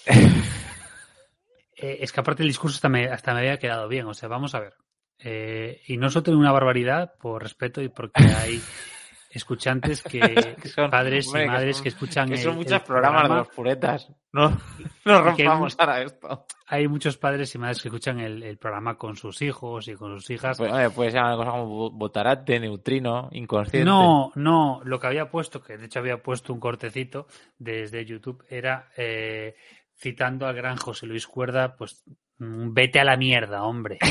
Eh, 0.08 1.98
es 2.02 2.12
que 2.12 2.20
aparte 2.22 2.42
el 2.44 2.50
discurso 2.50 2.76
hasta 2.76 2.90
me, 2.90 3.08
hasta 3.08 3.34
me 3.34 3.40
había 3.40 3.60
quedado 3.60 3.88
bien. 3.88 4.06
O 4.08 4.14
sea, 4.14 4.30
vamos 4.30 4.56
a 4.56 4.60
ver. 4.62 4.74
Eh, 5.20 5.82
y 5.88 5.98
no 5.98 6.10
solo 6.10 6.38
una 6.38 6.52
barbaridad 6.52 7.14
por 7.20 7.42
respeto 7.44 7.82
y 7.82 7.90
porque 7.90 8.24
hay 8.24 8.62
escuchantes 9.30 10.02
que, 10.02 10.20
Que 10.62 10.70
son- 10.70 10.90
padres 10.90 11.28
hombre, 11.28 11.44
y 11.44 11.46
que 11.46 11.52
madres 11.52 11.76
son- 11.78 11.84
que 11.84 11.90
escuchan 11.90 12.30
Que 12.30 12.38
son 12.38 12.52
el 12.52 12.58
muchos 12.58 12.82
programas 12.84 13.30
de 13.30 13.36
los 13.36 13.48
puretas. 13.50 14.10
No, 14.32 14.50
no 15.06 15.36
que 15.36 15.44
rompamos 15.46 15.76
ahora 15.78 16.02
esto. 16.02 16.46
Hay 16.68 16.88
muchos 16.88 17.18
padres 17.18 17.54
y 17.56 17.58
madres 17.58 17.82
que 17.82 17.88
escuchan 17.90 18.20
el, 18.20 18.42
el 18.44 18.58
programa 18.58 18.98
con 18.98 19.16
sus 19.16 19.42
hijos 19.42 19.88
y 19.88 19.96
con 19.96 20.14
sus 20.20 20.30
hijas. 20.32 20.58
Pues, 20.58 20.72
oye, 20.72 20.90
puede 20.90 21.12
ser 21.12 21.22
una 21.22 21.36
cosa 21.38 21.52
como 21.52 21.66
bo- 21.68 21.92
botarate, 21.92 22.60
neutrino, 22.60 23.30
inconsciente. 23.34 23.86
No, 23.86 24.32
no, 24.36 24.82
lo 24.86 25.00
que 25.00 25.08
había 25.08 25.30
puesto, 25.30 25.62
que 25.62 25.78
de 25.78 25.86
hecho 25.86 26.00
había 26.00 26.22
puesto 26.24 26.52
un 26.54 26.60
cortecito 26.60 27.28
desde 27.58 28.06
YouTube, 28.06 28.44
era 28.50 28.90
eh, 28.98 29.56
citando 29.98 30.48
al 30.48 30.56
gran 30.56 30.78
José 30.78 31.06
Luis 31.08 31.28
Cuerda, 31.28 31.76
pues 31.76 32.04
mm, 32.38 32.74
vete 32.74 33.00
a 33.00 33.06
la 33.06 33.18
mierda, 33.18 33.64
hombre. 33.64 34.00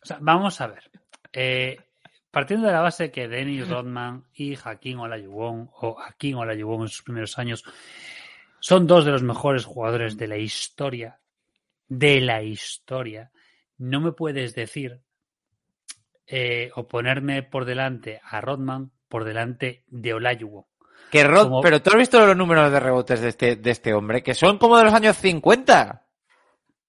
O 0.00 0.06
sea, 0.08 0.18
vamos 0.22 0.58
a 0.62 0.68
ver. 0.68 0.90
Eh, 1.34 1.76
partiendo 2.30 2.66
de 2.66 2.72
la 2.72 2.80
base 2.80 3.10
que 3.10 3.28
Dennis 3.28 3.68
Rodman 3.68 4.24
y 4.32 4.56
Joaquín 4.56 4.98
Olajuwon, 5.00 5.68
o 5.70 5.92
Joaquín 5.92 6.36
Olajuwon 6.36 6.82
en 6.82 6.88
sus 6.88 7.02
primeros 7.02 7.38
años, 7.38 7.62
son 8.58 8.86
dos 8.86 9.04
de 9.04 9.10
los 9.10 9.22
mejores 9.22 9.66
jugadores 9.66 10.16
de 10.16 10.28
la 10.28 10.38
historia, 10.38 11.20
de 11.88 12.22
la 12.22 12.42
historia, 12.42 13.30
no 13.76 14.00
me 14.00 14.12
puedes 14.12 14.54
decir 14.54 15.00
eh, 16.26 16.70
o 16.74 16.86
ponerme 16.86 17.42
por 17.42 17.64
delante 17.64 18.20
a 18.22 18.40
Rodman 18.40 18.90
por 19.08 19.24
delante 19.24 19.84
de 19.86 20.14
Olajuwon. 20.14 20.64
Que 21.10 21.24
Rod- 21.24 21.44
Como- 21.44 21.60
Pero 21.62 21.80
tú 21.82 21.90
has 21.90 21.96
visto 21.96 22.24
los 22.24 22.36
números 22.36 22.70
de 22.70 22.80
rebotes 22.80 23.20
de 23.20 23.28
este, 23.28 23.56
de 23.56 23.70
este 23.70 23.94
hombre, 23.94 24.22
que 24.22 24.34
son 24.34 24.58
como 24.58 24.76
de 24.78 24.84
los 24.84 24.94
años 24.94 25.16
50. 25.16 26.04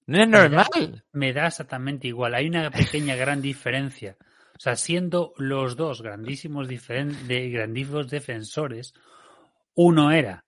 No 0.07 0.21
es 0.23 0.27
normal. 0.27 1.03
Me 1.11 1.33
da 1.33 1.47
exactamente 1.47 2.07
igual. 2.07 2.33
Hay 2.33 2.47
una 2.47 2.71
pequeña 2.71 3.15
gran 3.15 3.41
diferencia. 3.41 4.17
O 4.55 4.59
sea, 4.59 4.75
siendo 4.75 5.33
los 5.37 5.75
dos 5.77 6.01
grandísimos, 6.01 6.67
de, 6.67 7.49
grandísimos 7.49 8.09
defensores, 8.09 8.93
uno 9.75 10.11
era 10.11 10.43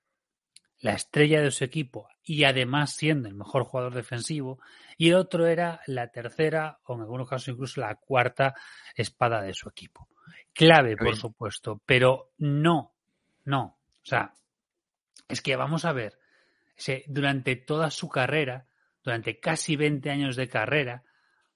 la 0.80 0.94
estrella 0.94 1.42
de 1.42 1.52
su 1.52 1.64
equipo 1.64 2.10
y 2.24 2.44
además 2.44 2.94
siendo 2.96 3.30
el 3.30 3.36
mejor 3.36 3.64
jugador 3.64 3.94
defensivo, 3.94 4.60
y 4.98 5.10
el 5.10 5.16
otro 5.16 5.48
era 5.48 5.80
la 5.88 6.08
tercera 6.10 6.80
o 6.86 6.96
en 6.96 7.02
algunos 7.02 7.30
casos 7.30 7.48
incluso 7.50 7.80
la 7.82 7.96
cuarta 7.96 8.54
espada 8.96 9.42
de 9.42 9.54
su 9.54 9.70
equipo. 9.70 10.10
Clave, 10.54 10.98
por 10.98 11.16
supuesto, 11.16 11.82
pero 11.86 12.32
no, 12.40 12.96
no. 13.46 13.78
O 14.04 14.06
sea, 14.06 14.34
es 15.28 15.42
que 15.42 15.56
vamos 15.56 15.86
a 15.86 15.94
ver, 15.94 16.18
durante 17.08 17.56
toda 17.56 17.92
su 17.92 18.10
carrera, 18.10 18.68
durante 19.04 19.40
casi 19.40 19.76
20 19.76 20.10
años 20.10 20.36
de 20.36 20.50
carrera, 20.50 21.04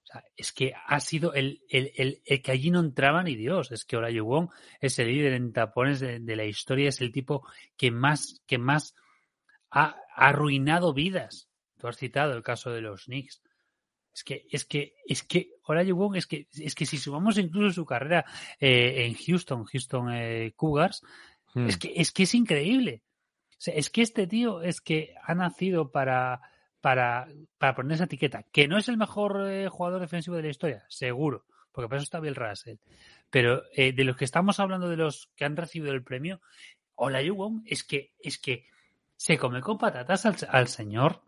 o 0.02 0.06
sea, 0.06 0.24
es 0.36 0.52
que 0.52 0.72
ha 0.86 1.00
sido 1.00 1.34
el, 1.34 1.62
el, 1.68 1.92
el, 1.96 2.22
el 2.24 2.42
que 2.42 2.52
allí 2.52 2.70
no 2.70 2.80
entraba 2.80 3.22
ni 3.24 3.34
Dios. 3.34 3.72
Es 3.72 3.84
que 3.84 3.96
Olajuwon 3.96 4.50
es 4.80 4.98
el 4.98 5.08
líder 5.08 5.32
en 5.32 5.52
tapones 5.52 5.98
de, 5.98 6.36
la 6.36 6.44
historia, 6.44 6.90
es 6.90 7.00
el 7.00 7.10
tipo 7.10 7.46
que 7.76 7.90
más, 7.90 8.40
que 8.46 8.58
más 8.58 8.94
ha, 9.70 9.96
arruinado 10.14 10.94
vidas. 10.94 11.48
Tú 11.78 11.88
has 11.88 11.96
citado 11.96 12.34
el 12.34 12.42
caso 12.42 12.70
de 12.70 12.82
los 12.82 13.04
Knicks. 13.04 13.42
Es 14.14 14.24
que, 14.24 14.46
es 14.50 14.64
que, 14.64 14.94
es 15.06 15.22
que 15.24 15.50
Olajuwon 15.64 16.16
es 16.16 16.26
que, 16.26 16.46
es 16.52 16.74
que 16.74 16.86
si 16.86 16.96
sumamos 16.96 17.36
incluso 17.36 17.74
su 17.74 17.84
carrera 17.84 18.24
eh, 18.60 19.04
en 19.04 19.14
Houston, 19.14 19.64
Houston 19.64 20.10
eh, 20.14 20.52
Cougars, 20.56 21.02
Es 21.56 21.78
que, 21.78 21.92
es 21.96 22.12
que 22.12 22.24
es 22.24 22.34
increíble. 22.34 23.02
O 23.50 23.54
sea, 23.58 23.74
es 23.74 23.88
que 23.88 24.02
este 24.02 24.26
tío 24.26 24.60
es 24.60 24.82
que 24.82 25.14
ha 25.24 25.34
nacido 25.34 25.90
para, 25.90 26.42
para, 26.82 27.28
para 27.56 27.74
poner 27.74 27.94
esa 27.94 28.04
etiqueta. 28.04 28.42
Que 28.52 28.68
no 28.68 28.76
es 28.76 28.88
el 28.88 28.98
mejor 28.98 29.48
eh, 29.48 29.68
jugador 29.68 30.00
defensivo 30.00 30.36
de 30.36 30.42
la 30.42 30.50
historia, 30.50 30.84
seguro, 30.88 31.46
porque 31.72 31.88
para 31.88 31.98
eso 31.98 32.04
está 32.04 32.20
Bill 32.20 32.34
Russell. 32.34 32.76
Pero 33.30 33.62
eh, 33.74 33.92
de 33.92 34.04
los 34.04 34.16
que 34.16 34.26
estamos 34.26 34.60
hablando, 34.60 34.88
de 34.88 34.96
los 34.96 35.30
que 35.34 35.46
han 35.46 35.56
recibido 35.56 35.92
el 35.92 36.04
premio, 36.04 36.40
Olajuwon 36.94 37.62
es 37.66 37.84
que, 37.84 38.12
es 38.18 38.38
que 38.38 38.66
se 39.16 39.38
come 39.38 39.60
con 39.62 39.78
patatas 39.78 40.26
al, 40.26 40.36
al 40.50 40.68
señor, 40.68 41.22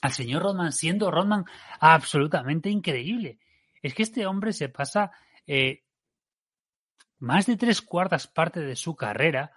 al 0.00 0.12
señor 0.12 0.42
Rodman, 0.42 0.72
siendo 0.72 1.10
Rodman 1.10 1.44
absolutamente 1.80 2.70
increíble. 2.70 3.38
Es 3.82 3.94
que 3.94 4.02
este 4.02 4.26
hombre 4.26 4.52
se 4.52 4.68
pasa 4.68 5.10
eh, 5.46 5.83
más 7.18 7.46
de 7.46 7.56
tres 7.56 7.80
cuartas 7.82 8.26
partes 8.26 8.64
de 8.66 8.76
su 8.76 8.96
carrera 8.96 9.52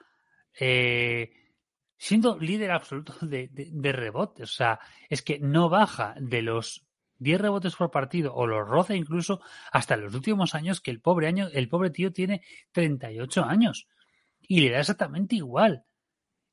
eh, 0.59 1.31
siendo 1.97 2.37
líder 2.37 2.71
absoluto 2.71 3.13
de, 3.21 3.47
de, 3.49 3.69
de 3.71 3.91
rebotes. 3.91 4.49
O 4.49 4.53
sea, 4.53 4.79
es 5.09 5.21
que 5.21 5.39
no 5.39 5.69
baja 5.69 6.15
de 6.19 6.41
los 6.41 6.87
10 7.19 7.41
rebotes 7.41 7.75
por 7.75 7.91
partido 7.91 8.33
o 8.35 8.45
los 8.45 8.67
roza 8.67 8.95
incluso 8.95 9.41
hasta 9.71 9.97
los 9.97 10.13
últimos 10.13 10.55
años 10.55 10.81
que 10.81 10.91
el 10.91 11.01
pobre 11.01 11.27
año, 11.27 11.47
el 11.51 11.67
pobre 11.67 11.89
tío 11.89 12.13
tiene 12.13 12.43
38 12.71 13.43
años 13.43 13.87
y 14.41 14.61
le 14.61 14.71
da 14.71 14.79
exactamente 14.79 15.35
igual. 15.35 15.83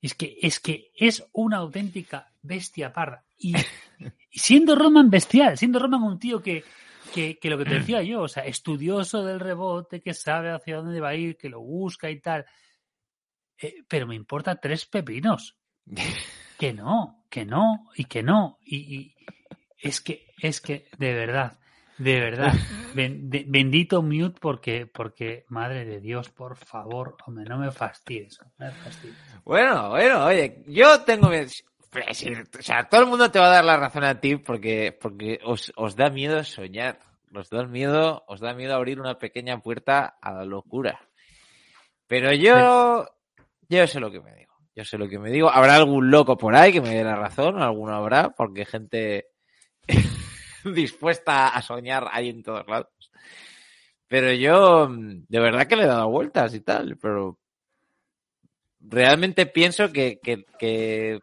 Es 0.01 0.15
que 0.15 0.37
es 0.43 0.61
que 0.61 0.91
es 0.97 1.27
una 1.33 1.59
auténtica 1.59 2.33
bestia 2.43 2.93
parda. 2.93 3.25
Y, 3.39 3.55
y 4.31 4.39
siendo 4.39 4.75
Roman 4.75 5.11
bestial, 5.11 5.57
siendo 5.57 5.79
Roman 5.79 6.03
un 6.03 6.19
tío 6.19 6.43
que, 6.43 6.65
que, 7.15 7.39
que, 7.39 7.49
lo 7.49 7.57
que 7.59 7.65
te 7.65 7.75
decía 7.75 8.03
yo, 8.03 8.23
o 8.23 8.29
sea, 8.29 8.45
estudioso 8.45 9.25
del 9.25 9.39
rebote, 9.39 10.01
que 10.01 10.15
sabe 10.15 10.51
hacia 10.51 10.77
dónde 10.77 11.01
va 11.01 11.11
a 11.11 11.15
ir, 11.15 11.37
que 11.37 11.49
lo 11.49 11.61
busca 11.61 12.11
y 12.11 12.21
tal. 12.21 12.45
Eh, 13.57 13.85
pero 13.87 14.07
me 14.07 14.17
importa 14.17 14.61
tres 14.61 14.87
pepinos. 14.87 15.57
que 16.59 16.73
no, 16.73 17.25
que 17.31 17.45
no, 17.45 17.91
y 17.95 18.05
que 18.05 18.23
no. 18.23 18.59
Y, 18.63 18.77
y 18.97 19.15
es 19.79 20.01
que, 20.01 20.27
es 20.41 20.61
que, 20.61 20.89
de 20.99 21.15
verdad, 21.15 21.59
de 21.99 22.21
verdad, 22.21 22.53
ben, 22.95 23.31
de, 23.31 23.45
bendito 23.47 24.03
mute 24.03 24.39
porque, 24.41 24.87
porque, 24.87 25.45
madre 25.49 25.85
de 25.85 26.01
Dios, 26.01 26.31
por 26.31 26.57
favor, 26.57 27.17
hombre, 27.27 27.45
no 27.45 27.59
me 27.59 27.71
fastidies. 27.71 28.41
No 28.59 28.67
me 28.67 28.73
fastidies. 28.73 29.17
Bueno, 29.45 29.91
bueno, 29.91 30.25
oye, 30.25 30.63
yo 30.67 31.03
tengo... 31.03 31.31
O 31.95 32.63
sea, 32.63 32.89
todo 32.89 33.03
el 33.03 33.07
mundo 33.07 33.31
te 33.31 33.39
va 33.39 33.47
a 33.47 33.55
dar 33.55 33.65
la 33.65 33.77
razón 33.77 34.05
a 34.05 34.21
ti 34.21 34.37
porque, 34.37 34.97
porque 35.01 35.41
os, 35.45 35.73
os 35.77 35.97
da 35.97 36.11
miedo 36.11 36.43
soñar. 36.45 36.99
Os 37.35 37.51
da 37.51 37.67
miedo, 37.67 38.25
os 38.29 38.41
da 38.41 38.55
miedo 38.55 38.75
abrir 38.75 39.01
una 39.01 39.19
pequeña 39.19 39.61
puerta 39.61 40.17
a 40.21 40.33
la 40.33 40.45
locura. 40.45 41.01
Pero 42.07 42.33
yo, 42.33 43.07
yo 43.69 43.87
sé 43.87 43.99
lo 44.01 44.11
que 44.11 44.21
me 44.21 44.35
digo. 44.35 44.55
Yo 44.77 44.85
sé 44.85 44.99
lo 44.99 45.09
que 45.09 45.19
me 45.19 45.31
digo. 45.31 45.51
Habrá 45.51 45.77
algún 45.77 46.11
loco 46.11 46.37
por 46.37 46.55
ahí 46.55 46.73
que 46.73 46.81
me 46.81 46.95
dé 46.95 47.05
la 47.05 47.17
razón, 47.17 47.63
alguno 47.63 47.95
habrá, 47.95 48.31
porque 48.31 48.65
gente 48.65 49.29
dispuesta 50.65 51.49
a 51.49 51.63
soñar 51.63 52.09
hay 52.11 52.31
en 52.31 52.43
todos 52.43 52.67
lados. 52.67 52.89
Pero 54.09 54.33
yo, 54.33 54.89
de 54.89 55.41
verdad 55.41 55.67
que 55.67 55.77
le 55.77 55.85
he 55.85 55.87
dado 55.87 56.09
vueltas 56.09 56.55
y 56.55 56.61
tal, 56.61 56.97
pero 56.99 57.39
realmente 58.81 59.47
pienso 59.47 59.93
que, 59.93 60.21
que, 60.23 60.45
que 60.59 61.21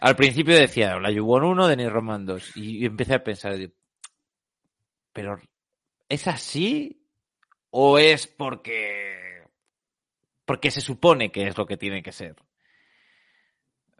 al 0.00 0.16
principio 0.16 0.54
decía, 0.54 0.98
la 0.98 1.10
Yubon 1.10 1.44
1, 1.44 1.68
Denis 1.68 1.92
Roman 1.92 2.24
2, 2.24 2.56
y 2.56 2.86
empecé 2.86 3.14
a 3.14 3.22
pensar, 3.22 3.56
pero 5.12 5.38
¿es 6.08 6.26
así? 6.26 7.06
¿O 7.70 7.98
es 7.98 8.26
porque, 8.26 9.44
porque 10.44 10.70
se 10.70 10.80
supone 10.80 11.30
que 11.30 11.46
es 11.46 11.58
lo 11.58 11.66
que 11.66 11.76
tiene 11.76 12.02
que 12.02 12.12
ser? 12.12 12.36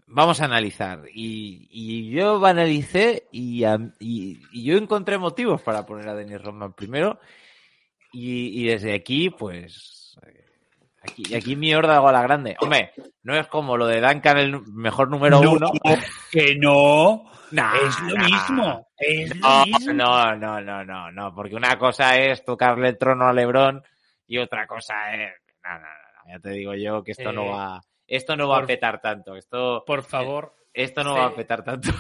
Vamos 0.07 0.41
a 0.41 0.47
analizar. 0.47 1.05
Y, 1.13 2.11
yo 2.11 2.45
analicé 2.45 3.29
y, 3.31 3.65
y, 4.01 4.65
yo 4.65 4.77
encontré 4.77 5.19
motivos 5.19 5.63
para 5.63 5.87
poner 5.87 6.09
a 6.09 6.15
Denis 6.15 6.43
Rodman 6.43 6.73
primero. 6.73 7.21
Y, 8.13 8.61
y 8.61 8.67
desde 8.67 8.95
aquí, 8.95 9.31
pues. 9.31 10.19
Aquí, 11.03 11.35
aquí 11.35 11.57
mi 11.57 11.75
horda 11.75 11.97
hago 11.97 12.09
a 12.09 12.13
la 12.13 12.23
grande. 12.23 12.57
Hombre, 12.61 12.93
no 13.23 13.35
es 13.35 13.47
como 13.47 13.77
lo 13.77 13.87
de 13.87 14.01
Duncan, 14.01 14.39
el 14.39 14.61
mejor 14.67 15.09
número 15.09 15.41
no, 15.41 15.53
uno. 15.53 15.73
Que 16.31 16.55
no. 16.57 17.25
No, 17.51 17.75
es 17.75 18.01
lo 18.01 18.25
mismo. 18.25 18.87
Es 18.97 19.35
no, 19.37 19.61
lo 19.61 19.67
mismo. 19.67 19.93
no, 19.95 20.37
no, 20.37 20.61
no, 20.61 20.85
no, 20.85 21.11
no, 21.11 21.35
porque 21.35 21.55
una 21.57 21.79
cosa 21.79 22.17
es 22.17 22.45
tocarle 22.45 22.89
el 22.89 22.99
trono 22.99 23.27
a 23.27 23.33
Lebron 23.33 23.83
y 24.27 24.39
otra 24.39 24.67
cosa 24.67 25.13
es. 25.15 25.33
No, 25.65 25.73
no, 25.73 25.81
no, 25.81 26.33
ya 26.33 26.39
te 26.39 26.51
digo 26.51 26.75
yo 26.75 27.03
que 27.03 27.13
esto 27.13 27.31
Eh, 27.31 27.33
no 27.33 27.47
va. 27.47 27.81
Esto 28.07 28.37
no 28.37 28.49
va 28.49 28.59
a 28.59 28.67
petar 28.67 29.01
tanto. 29.01 29.37
Esto, 29.37 29.85
Por 29.87 30.03
favor, 30.03 30.55
esto 30.75 31.03
no 31.03 31.15
va 31.15 31.27
a 31.27 31.35
petar 31.35 31.65
tanto. 31.65 31.91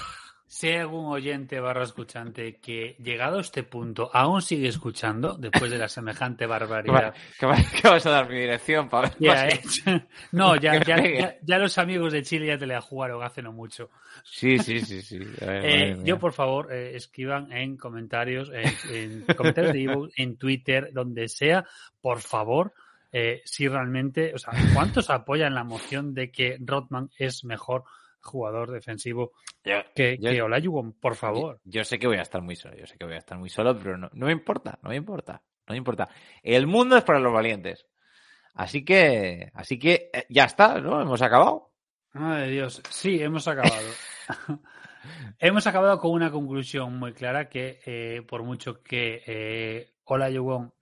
Si 0.52 0.66
hay 0.66 0.78
algún 0.78 1.06
oyente 1.06 1.60
barra 1.60 1.84
escuchante 1.84 2.56
que, 2.56 2.96
llegado 2.98 3.38
a 3.38 3.40
este 3.40 3.62
punto, 3.62 4.10
aún 4.12 4.42
sigue 4.42 4.66
escuchando 4.66 5.34
después 5.38 5.70
de 5.70 5.78
la 5.78 5.86
semejante 5.86 6.44
barbaridad. 6.44 7.14
¿Qué, 7.38 7.46
va- 7.46 7.54
qué 7.80 7.86
vas 7.88 8.04
a 8.06 8.10
dar 8.10 8.28
mi 8.28 8.34
dirección 8.34 8.88
para 8.88 9.12
Ya, 9.20 9.46
eh. 9.46 9.60
No, 10.32 10.56
ya, 10.56 10.80
ya, 10.84 10.96
ya- 11.06 11.36
ya 11.40 11.58
los 11.58 11.78
amigos 11.78 12.12
de 12.12 12.24
Chile 12.24 12.48
ya 12.48 12.58
te 12.58 12.66
la 12.66 12.80
jugaron 12.80 13.22
hace 13.22 13.42
no 13.42 13.52
mucho. 13.52 13.90
Sí, 14.24 14.58
sí, 14.58 14.80
sí, 14.80 15.02
sí. 15.02 15.18
Ver, 15.18 15.64
Eh, 15.64 15.96
yo, 16.02 16.18
por 16.18 16.32
favor, 16.32 16.72
eh, 16.72 16.96
escriban 16.96 17.52
en 17.52 17.76
comentarios, 17.76 18.50
en, 18.52 18.74
en 18.92 19.22
comentarios 19.36 19.72
de 19.72 19.82
ebook, 19.84 20.10
en 20.16 20.36
Twitter, 20.36 20.90
donde 20.92 21.28
sea, 21.28 21.64
por 22.00 22.20
favor, 22.22 22.74
eh, 23.12 23.40
si 23.44 23.68
realmente, 23.68 24.32
o 24.34 24.38
sea, 24.38 24.52
¿cuántos 24.74 25.10
apoyan 25.10 25.54
la 25.54 25.62
moción 25.62 26.12
de 26.12 26.32
que 26.32 26.56
Rodman 26.58 27.08
es 27.16 27.44
mejor 27.44 27.84
jugador 28.22 28.70
defensivo 28.70 29.32
Yo- 29.64 29.82
que, 29.94 30.18
yo- 30.18 30.30
que 30.30 30.42
Olajuwon? 30.42 30.92
Por 30.94 31.14
favor. 31.16 31.60
Yo 31.64 31.84
sé 31.84 31.98
que 31.98 32.06
voy 32.06 32.16
a 32.18 32.22
estar 32.22 32.42
muy 32.42 32.56
solo, 32.56 32.76
yo 32.76 32.86
sé 32.86 32.96
que 32.96 33.04
voy 33.04 33.14
a 33.14 33.18
estar 33.18 33.38
muy 33.38 33.48
solo, 33.50 33.78
pero 33.78 33.96
no, 33.96 34.08
no 34.12 34.26
me 34.26 34.32
importa, 34.32 34.78
no 34.82 34.90
me 34.90 34.96
importa, 34.96 35.42
no 35.66 35.72
me 35.72 35.76
importa. 35.78 36.08
El 36.42 36.66
mundo 36.66 36.96
es 36.96 37.04
para 37.04 37.18
los 37.20 37.32
valientes. 37.32 37.86
Así 38.54 38.84
que, 38.84 39.50
así 39.54 39.78
que 39.78 40.10
eh, 40.12 40.26
ya 40.28 40.44
está, 40.44 40.80
¿no? 40.80 41.00
Hemos 41.00 41.22
acabado. 41.22 41.72
Madre 42.12 42.46
de 42.46 42.50
Dios, 42.52 42.82
sí, 42.90 43.22
hemos 43.22 43.46
acabado. 43.46 43.86
hemos 45.38 45.66
acabado 45.66 45.98
con 45.98 46.10
una 46.12 46.30
conclusión 46.30 46.98
muy 46.98 47.12
clara 47.12 47.48
que 47.48 47.80
eh, 47.86 48.22
por 48.26 48.42
mucho 48.42 48.82
que 48.82 49.22
eh, 49.26 49.94
Olajuwon 50.04 50.72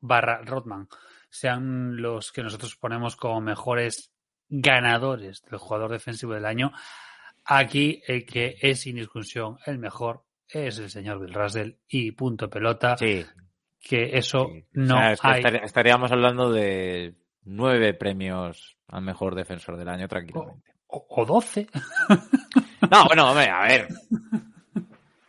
barra 0.00 0.40
Rodman 0.44 0.88
sean 1.28 1.96
los 2.00 2.32
que 2.32 2.42
nosotros 2.42 2.76
ponemos 2.76 3.16
como 3.16 3.40
mejores 3.40 4.12
ganadores 4.48 5.42
del 5.42 5.58
jugador 5.58 5.90
defensivo 5.92 6.34
del 6.34 6.44
año, 6.46 6.72
aquí 7.44 8.02
el 8.06 8.24
que 8.24 8.56
es 8.60 8.80
sin 8.80 8.96
discusión 8.96 9.58
el 9.66 9.78
mejor 9.78 10.22
es 10.48 10.78
el 10.78 10.90
señor 10.90 11.20
Bill 11.20 11.34
Russell 11.34 11.72
y 11.88 12.12
punto 12.12 12.48
pelota, 12.48 12.96
Sí. 12.96 13.24
que 13.80 14.16
eso 14.16 14.48
sí. 14.52 14.64
no 14.72 14.94
O 14.96 14.98
sea, 14.98 15.12
es 15.12 15.20
que 15.20 15.28
hay. 15.28 15.42
estar- 15.42 15.64
estaríamos 15.64 16.12
hablando 16.12 16.52
de 16.52 17.14
nueve 17.44 17.94
premios 17.94 18.76
al 18.88 19.02
mejor 19.02 19.34
defensor 19.34 19.76
del 19.76 19.88
año 19.88 20.06
tranquilamente. 20.08 20.72
O, 20.88 21.24
12. 21.26 21.66
No, 22.90 23.04
bueno, 23.06 23.30
hombre, 23.30 23.48
a 23.50 23.62
ver. 23.66 23.88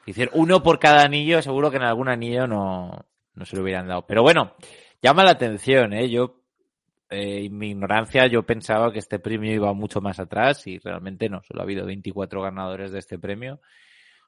Decir, 0.05 0.29
uno 0.33 0.61
por 0.61 0.79
cada 0.79 1.01
anillo, 1.03 1.41
seguro 1.41 1.71
que 1.71 1.77
en 1.77 1.83
algún 1.83 2.07
anillo 2.07 2.45
no, 2.47 3.05
no 3.33 3.45
se 3.45 3.55
lo 3.55 3.63
hubieran 3.63 3.87
dado. 3.87 4.05
Pero 4.05 4.21
bueno, 4.21 4.53
llama 5.01 5.23
la 5.23 5.31
atención, 5.31 5.93
¿eh? 5.93 6.09
Yo, 6.09 6.41
eh, 7.09 7.45
en 7.45 7.57
mi 7.57 7.69
ignorancia, 7.69 8.27
yo 8.27 8.43
pensaba 8.43 8.91
que 8.91 8.99
este 8.99 9.19
premio 9.19 9.53
iba 9.53 9.73
mucho 9.73 10.01
más 10.01 10.19
atrás 10.19 10.65
y 10.67 10.77
realmente 10.79 11.29
no. 11.29 11.41
Solo 11.43 11.61
ha 11.61 11.63
habido 11.63 11.85
24 11.85 12.41
ganadores 12.41 12.91
de 12.91 12.99
este 12.99 13.17
premio, 13.17 13.61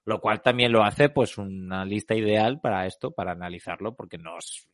lo 0.05 0.19
cual 0.19 0.41
también 0.41 0.71
lo 0.71 0.83
hace, 0.83 1.09
pues, 1.09 1.37
una 1.37 1.83
lista 1.85 2.15
ideal 2.15 2.59
para 2.61 2.85
esto, 2.85 3.11
para 3.11 3.31
analizarlo, 3.31 3.95
porque 3.95 4.17
no 4.17 4.37
es, 4.37 4.67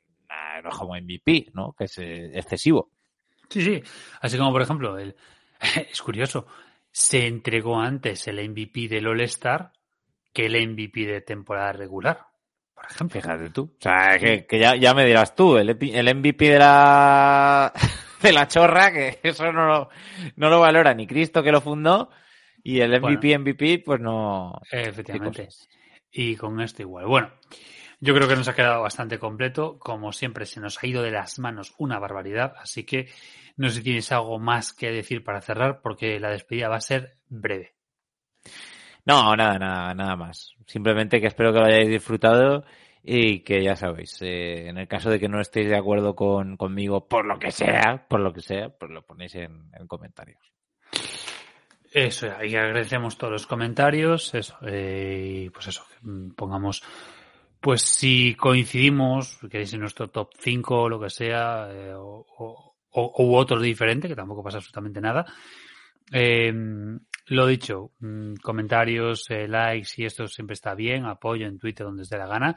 no 0.63 0.69
es 0.69 0.75
como 0.75 0.95
MVP, 0.95 1.51
¿no? 1.53 1.73
Que 1.73 1.85
es 1.85 1.97
eh, 1.97 2.31
excesivo. 2.33 2.91
Sí, 3.49 3.61
sí. 3.61 3.81
Así 4.21 4.37
como, 4.37 4.51
por 4.51 4.61
ejemplo, 4.61 4.97
el... 4.97 5.15
es 5.91 6.01
curioso, 6.01 6.47
se 6.91 7.27
entregó 7.27 7.79
antes 7.79 8.27
el 8.27 8.49
MVP 8.49 8.87
del 8.87 9.07
All-Star 9.07 9.71
que 10.31 10.45
el 10.45 10.69
MVP 10.69 11.05
de 11.05 11.21
temporada 11.21 11.71
regular, 11.71 12.27
por 12.75 12.85
ejemplo. 12.85 13.21
Fíjate 13.21 13.49
tú. 13.49 13.63
O 13.63 13.81
sea, 13.81 14.19
que, 14.19 14.45
que 14.45 14.59
ya, 14.59 14.75
ya 14.75 14.93
me 14.93 15.05
dirás 15.05 15.33
tú, 15.33 15.57
el, 15.57 15.75
MVP 15.75 16.49
de 16.49 16.59
la, 16.59 17.73
de 18.21 18.33
la 18.33 18.47
chorra, 18.47 18.91
que 18.91 19.19
eso 19.23 19.51
no 19.51 19.65
lo, 19.65 19.89
no 20.35 20.49
lo 20.49 20.59
valora 20.59 20.93
ni 20.93 21.07
Cristo 21.07 21.41
que 21.41 21.51
lo 21.51 21.61
fundó, 21.61 22.09
y 22.61 22.81
el 22.81 22.99
MVP, 22.99 23.37
MVP, 23.37 23.83
pues 23.85 24.01
no. 24.01 24.59
Efectivamente. 24.71 25.47
Y 26.11 26.35
con 26.35 26.59
esto 26.61 26.81
igual. 26.81 27.05
Bueno, 27.05 27.31
yo 27.99 28.15
creo 28.15 28.27
que 28.27 28.35
nos 28.35 28.47
ha 28.47 28.55
quedado 28.55 28.81
bastante 28.81 29.19
completo. 29.19 29.77
Como 29.77 30.11
siempre, 30.11 30.47
se 30.47 30.59
nos 30.59 30.81
ha 30.81 30.87
ido 30.87 31.03
de 31.03 31.11
las 31.11 31.37
manos 31.37 31.75
una 31.77 31.99
barbaridad. 31.99 32.55
Así 32.57 32.83
que 32.83 33.09
no 33.55 33.69
sé 33.69 33.75
si 33.75 33.83
tienes 33.83 34.11
algo 34.11 34.39
más 34.39 34.73
que 34.73 34.89
decir 34.89 35.23
para 35.23 35.41
cerrar, 35.41 35.81
porque 35.81 36.19
la 36.19 36.31
despedida 36.31 36.67
va 36.67 36.77
a 36.77 36.81
ser 36.81 37.19
breve. 37.29 37.74
No, 39.05 39.35
nada, 39.35 39.59
nada, 39.59 39.93
nada 39.93 40.15
más. 40.15 40.55
Simplemente 40.65 41.21
que 41.21 41.27
espero 41.27 41.53
que 41.53 41.59
lo 41.59 41.65
hayáis 41.65 41.89
disfrutado 41.89 42.65
y 43.03 43.41
que 43.41 43.63
ya 43.63 43.75
sabéis, 43.75 44.19
eh, 44.21 44.67
en 44.67 44.79
el 44.79 44.87
caso 44.87 45.11
de 45.11 45.19
que 45.19 45.29
no 45.29 45.39
estéis 45.39 45.69
de 45.69 45.77
acuerdo 45.77 46.15
con, 46.15 46.57
conmigo 46.57 47.07
por 47.07 47.25
lo 47.25 47.37
que 47.37 47.51
sea, 47.51 48.05
por 48.07 48.19
lo 48.19 48.33
que 48.33 48.41
sea, 48.41 48.69
pues 48.69 48.89
lo 48.91 49.03
ponéis 49.03 49.35
en, 49.35 49.69
en 49.79 49.87
comentarios. 49.87 50.39
Eso, 51.91 52.27
y 52.43 52.55
agradecemos 52.55 53.17
todos 53.17 53.31
los 53.31 53.47
comentarios, 53.47 54.33
eso, 54.33 54.57
eh, 54.63 55.43
y 55.45 55.49
pues 55.51 55.67
eso, 55.67 55.85
mm, 56.01 56.31
pongamos, 56.31 56.83
pues 57.61 57.83
si 57.83 58.35
coincidimos, 58.35 59.37
queréis 59.49 59.71
en 59.73 59.81
nuestro 59.81 60.09
top 60.09 60.31
5 60.39 60.81
o 60.83 60.89
lo 60.89 60.99
que 60.99 61.09
sea, 61.09 61.69
eh, 61.71 61.93
o- 61.95 62.73
u 62.97 63.35
otro 63.35 63.59
diferente, 63.61 64.07
que 64.07 64.15
tampoco 64.15 64.43
pasa 64.43 64.57
absolutamente 64.57 64.99
nada. 64.99 65.25
Eh, 66.11 66.53
lo 67.27 67.47
dicho, 67.47 67.91
mm, 67.99 68.35
comentarios, 68.35 69.25
eh, 69.29 69.47
likes 69.47 69.89
y 69.97 70.05
esto 70.05 70.27
siempre 70.27 70.53
está 70.53 70.75
bien, 70.75 71.05
apoyo 71.05 71.47
en 71.47 71.57
Twitter 71.57 71.85
donde 71.85 72.03
os 72.03 72.09
dé 72.09 72.17
la 72.17 72.27
gana. 72.27 72.55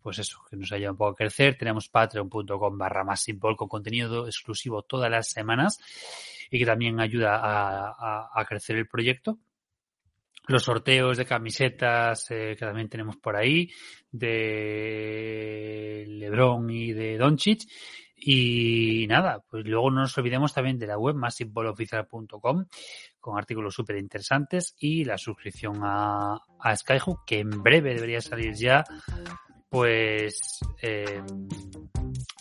Pues 0.00 0.18
eso, 0.18 0.40
que 0.50 0.56
nos 0.56 0.70
ayuda 0.70 0.90
un 0.90 0.96
poco 0.98 1.12
a 1.12 1.16
crecer. 1.16 1.56
Tenemos 1.56 1.88
patreon.com 1.88 2.76
barra 2.78 3.04
más 3.04 3.24
con 3.56 3.68
contenido 3.68 4.26
exclusivo 4.26 4.82
todas 4.82 5.10
las 5.10 5.30
semanas 5.30 5.78
y 6.50 6.58
que 6.58 6.66
también 6.66 7.00
ayuda 7.00 7.36
a, 7.36 7.88
a- 7.88 8.30
a 8.34 8.44
crecer 8.44 8.76
el 8.76 8.86
proyecto. 8.86 9.38
Los 10.46 10.64
sorteos 10.64 11.16
de 11.16 11.24
camisetas 11.24 12.30
eh, 12.30 12.54
que 12.58 12.66
también 12.66 12.90
tenemos 12.90 13.16
por 13.16 13.34
ahí, 13.34 13.70
de 14.12 16.04
Lebron 16.06 16.68
y 16.70 16.92
de 16.92 17.16
Doncic. 17.16 17.62
Y 18.16 19.06
nada, 19.08 19.42
pues 19.50 19.66
luego 19.66 19.90
no 19.90 20.02
nos 20.02 20.16
olvidemos 20.16 20.54
también 20.54 20.78
de 20.78 20.86
la 20.86 20.96
web 20.96 21.16
massiveboloficial.com 21.16 22.66
con 23.20 23.38
artículos 23.38 23.74
súper 23.74 23.96
interesantes 23.96 24.74
y 24.78 25.04
la 25.04 25.18
suscripción 25.18 25.80
a, 25.82 26.40
a 26.60 26.76
Skyhook 26.76 27.24
que 27.26 27.40
en 27.40 27.50
breve 27.62 27.94
debería 27.94 28.20
salir 28.20 28.54
ya 28.54 28.84
pues 29.68 30.60
eh, 30.82 31.22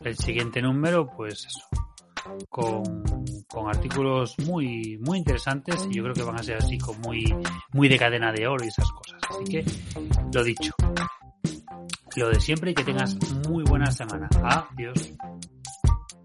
el 0.04 0.18
siguiente 0.18 0.62
número 0.62 1.10
pues 1.10 1.46
eso 1.46 1.68
con, 2.50 2.84
con 3.48 3.68
artículos 3.68 4.38
muy 4.40 4.98
muy 5.00 5.18
interesantes 5.18 5.88
y 5.90 5.96
yo 5.96 6.04
creo 6.04 6.14
que 6.14 6.24
van 6.24 6.40
a 6.40 6.44
ser 6.44 6.58
así 6.58 6.78
como 6.78 7.00
muy 7.00 7.34
muy 7.72 7.90
de 7.90 7.98
cadena 7.98 8.32
de 8.32 8.48
oro 8.48 8.64
y 8.64 8.68
esas 8.68 8.92
cosas. 8.92 9.20
Así 9.30 9.44
que 9.46 9.66
lo 10.34 10.44
dicho 10.44 10.74
lo 12.16 12.30
de 12.30 12.40
siempre 12.40 12.72
y 12.72 12.74
que 12.76 12.84
tengas 12.84 13.18
muy 13.48 13.64
buena 13.64 13.92
semana. 13.92 14.30
Adiós 14.44 15.14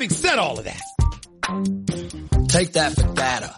Having 0.00 0.16
said 0.16 0.38
all 0.38 0.58
of 0.58 0.64
that, 0.64 0.80
take 2.48 2.72
that 2.72 2.94
for 2.94 3.12
data. 3.12 3.54